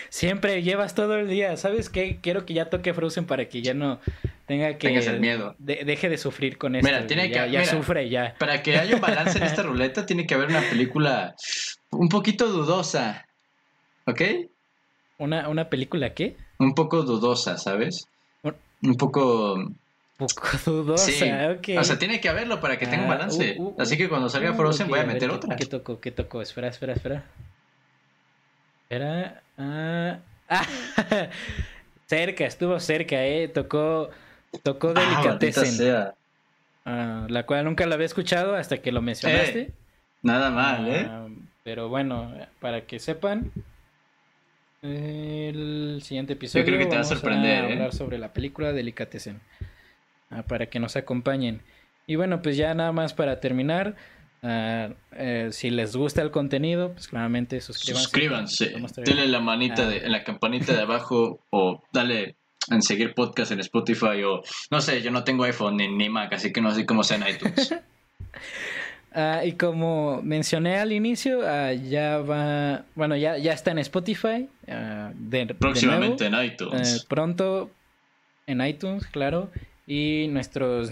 Siempre 0.09 0.61
llevas 0.61 0.95
todo 0.95 1.17
el 1.17 1.27
día, 1.27 1.57
¿sabes 1.57 1.89
qué? 1.89 2.19
Quiero 2.21 2.45
que 2.45 2.53
ya 2.53 2.69
toque 2.69 2.93
Frozen 2.93 3.25
para 3.25 3.49
que 3.49 3.61
ya 3.61 3.73
no 3.73 3.99
tenga 4.45 4.77
que... 4.77 4.87
Tengas 4.87 5.07
el 5.07 5.19
miedo. 5.19 5.55
deje 5.57 6.09
de 6.09 6.17
sufrir 6.17 6.57
con 6.57 6.75
esto. 6.75 6.87
Mira, 6.87 7.07
tiene 7.07 7.29
ya, 7.29 7.45
que... 7.45 7.51
Ya 7.51 7.65
sufre, 7.65 8.09
ya. 8.09 8.35
Para 8.37 8.61
que 8.61 8.77
haya 8.77 8.95
un 8.95 9.01
balance 9.01 9.37
en 9.37 9.43
esta 9.43 9.63
ruleta, 9.63 10.05
tiene 10.05 10.27
que 10.27 10.35
haber 10.35 10.49
una 10.49 10.61
película 10.61 11.35
un 11.89 12.09
poquito 12.09 12.47
dudosa. 12.47 13.26
¿Ok? 14.07 14.21
¿Una, 15.19 15.49
una 15.49 15.69
película 15.69 16.13
qué? 16.13 16.37
Un 16.59 16.73
poco 16.73 17.03
dudosa, 17.03 17.57
¿sabes? 17.57 18.07
Un 18.81 18.95
poco... 18.95 19.55
Un 19.55 19.77
poco 20.17 20.41
dudosa, 20.65 21.11
sí. 21.11 21.77
O 21.77 21.83
sea, 21.83 21.99
tiene 21.99 22.19
que 22.19 22.29
haberlo 22.29 22.59
para 22.59 22.77
que 22.77 22.87
tenga 22.87 23.03
un 23.03 23.11
ah, 23.11 23.15
balance. 23.15 23.55
Uh, 23.59 23.67
uh, 23.67 23.75
Así 23.81 23.97
que 23.97 24.09
cuando 24.09 24.29
salga 24.29 24.51
uh, 24.51 24.55
Frozen 24.55 24.87
voy 24.87 24.99
a 24.99 25.03
meter 25.03 25.29
otra. 25.29 25.55
¿Qué 25.55 25.65
tocó? 25.65 25.99
¿Qué 25.99 26.11
tocó? 26.11 26.41
Espera, 26.41 26.69
espera, 26.69 26.93
espera. 26.93 27.25
Espera. 28.83 29.43
Ah. 29.57 30.19
cerca, 32.07 32.45
estuvo 32.45 32.79
cerca, 32.79 33.25
eh. 33.25 33.47
Tocó. 33.47 34.09
Tocó 34.63 34.93
ah, 34.95 34.99
Delicatessen. 34.99 36.13
Ah, 36.85 37.27
la 37.29 37.45
cual 37.45 37.65
nunca 37.65 37.85
la 37.85 37.95
había 37.95 38.05
escuchado 38.05 38.55
hasta 38.55 38.77
que 38.77 38.91
lo 38.91 39.01
mencionaste. 39.01 39.59
Eh, 39.59 39.71
nada 40.21 40.49
mal, 40.49 40.87
eh. 40.87 41.09
Pero 41.63 41.89
bueno, 41.89 42.31
para 42.61 42.85
que 42.85 42.99
sepan, 42.99 43.51
el 44.81 46.01
siguiente 46.03 46.33
episodio. 46.33 46.65
Yo 46.65 46.67
creo 46.67 46.79
que 46.79 46.85
te 46.85 46.95
va 46.95 47.01
a 47.01 47.05
sorprender. 47.05 47.65
¿eh? 47.65 47.73
hablar 47.73 47.93
sobre 47.93 48.17
la 48.17 48.33
película 48.33 48.73
Delicatessen. 48.73 49.41
Ah, 50.29 50.43
para 50.43 50.67
que 50.67 50.79
nos 50.79 50.95
acompañen. 50.95 51.61
Y 52.05 52.15
bueno, 52.15 52.41
pues 52.41 52.57
ya 52.57 52.73
nada 52.73 52.91
más 52.91 53.13
para 53.13 53.39
terminar. 53.39 53.95
Ah, 54.43 54.89
eh, 55.13 55.49
si 55.51 55.69
les 55.69 55.95
gusta 55.95 56.21
el 56.21 56.31
contenido, 56.31 56.93
pues 56.93 57.07
claramente 57.07 57.59
suscríbanse. 57.59 58.03
Suscríbanse. 58.03 59.01
Denle 59.03 59.27
la 59.27 59.39
manita 59.39 59.83
ah. 59.83 59.89
de, 59.89 59.97
en 59.97 60.11
la 60.11 60.23
campanita 60.23 60.73
de 60.73 60.81
abajo 60.81 61.39
o 61.49 61.83
dale 61.91 62.35
en 62.69 62.81
seguir 62.81 63.13
podcast 63.13 63.51
en 63.51 63.59
Spotify 63.61 64.23
o 64.25 64.41
no 64.71 64.81
sé, 64.81 65.01
yo 65.01 65.11
no 65.11 65.23
tengo 65.23 65.45
iPhone 65.45 65.77
ni, 65.77 65.87
ni 65.87 66.09
Mac, 66.09 66.33
así 66.33 66.51
que 66.51 66.61
no 66.61 66.71
sé 66.71 66.85
cómo 66.85 67.03
sea 67.03 67.17
en 67.17 67.35
iTunes. 67.35 67.73
Ah, 69.19 69.43
y 69.43 69.53
como 69.53 70.21
mencioné 70.21 70.77
al 70.77 70.91
inicio, 70.91 71.39
ah, 71.43 71.73
ya 71.73 72.19
va, 72.19 72.85
bueno, 72.93 73.15
ya, 73.15 73.39
ya 73.39 73.51
está 73.51 73.71
en 73.71 73.79
Spotify. 73.79 74.47
Uh, 74.67 75.53
Próximamente 75.57 76.27
en 76.27 76.35
iTunes. 76.35 76.97
Eh, 76.97 77.05
pronto 77.09 77.71
en 78.45 78.61
iTunes, 78.61 79.07
claro. 79.07 79.49
Y 79.87 80.27
nuestros, 80.29 80.91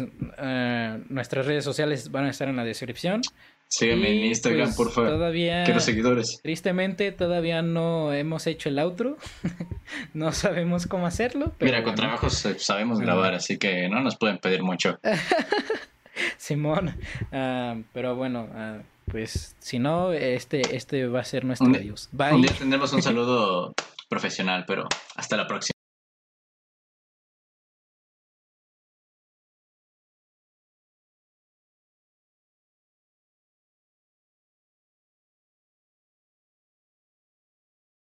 nuestras 1.10 1.46
redes 1.46 1.64
sociales 1.64 2.10
van 2.10 2.26
a 2.26 2.30
estar 2.32 2.48
en 2.48 2.56
la 2.56 2.64
descripción. 2.64 3.22
Sígueme 3.68 4.10
en 4.10 4.26
Instagram, 4.26 4.68
pues, 4.68 4.76
por 4.76 4.92
favor. 4.92 5.12
Todavía, 5.12 5.64
Quiero 5.64 5.80
seguidores. 5.80 6.40
Tristemente, 6.42 7.12
todavía 7.12 7.62
no 7.62 8.12
hemos 8.14 8.48
hecho 8.48 8.70
el 8.70 8.80
outro. 8.80 9.18
no 10.14 10.32
sabemos 10.32 10.88
cómo 10.88 11.06
hacerlo. 11.06 11.54
Pero 11.60 11.72
Mira, 11.72 11.84
con 11.84 11.94
bueno. 11.94 12.02
trabajos 12.02 12.46
eh, 12.46 12.56
sabemos 12.58 13.00
grabar, 13.00 13.36
así 13.36 13.58
que 13.58 13.90
no 13.90 14.02
nos 14.02 14.18
pueden 14.18 14.38
pedir 14.38 14.64
mucho. 14.64 14.98
Simón. 16.38 16.96
Ah, 17.32 17.76
pero 17.94 18.16
bueno, 18.16 18.48
ah, 18.54 18.80
pues 19.12 19.56
si 19.60 19.80
no, 19.80 20.12
este, 20.14 20.76
este 20.76 21.08
va 21.08 21.22
a 21.22 21.26
ser 21.26 21.46
nuestro 21.46 21.68
Un 21.68 21.76
adiós. 21.76 22.10
Un 22.12 22.18
Bye. 22.18 22.42
día 22.42 22.56
tendremos 22.58 22.92
un 22.94 23.02
saludo 23.04 23.74
profesional, 24.10 24.66
pero 24.68 24.88
hasta 25.16 25.38
la 25.38 25.48
próxima. 25.48 25.75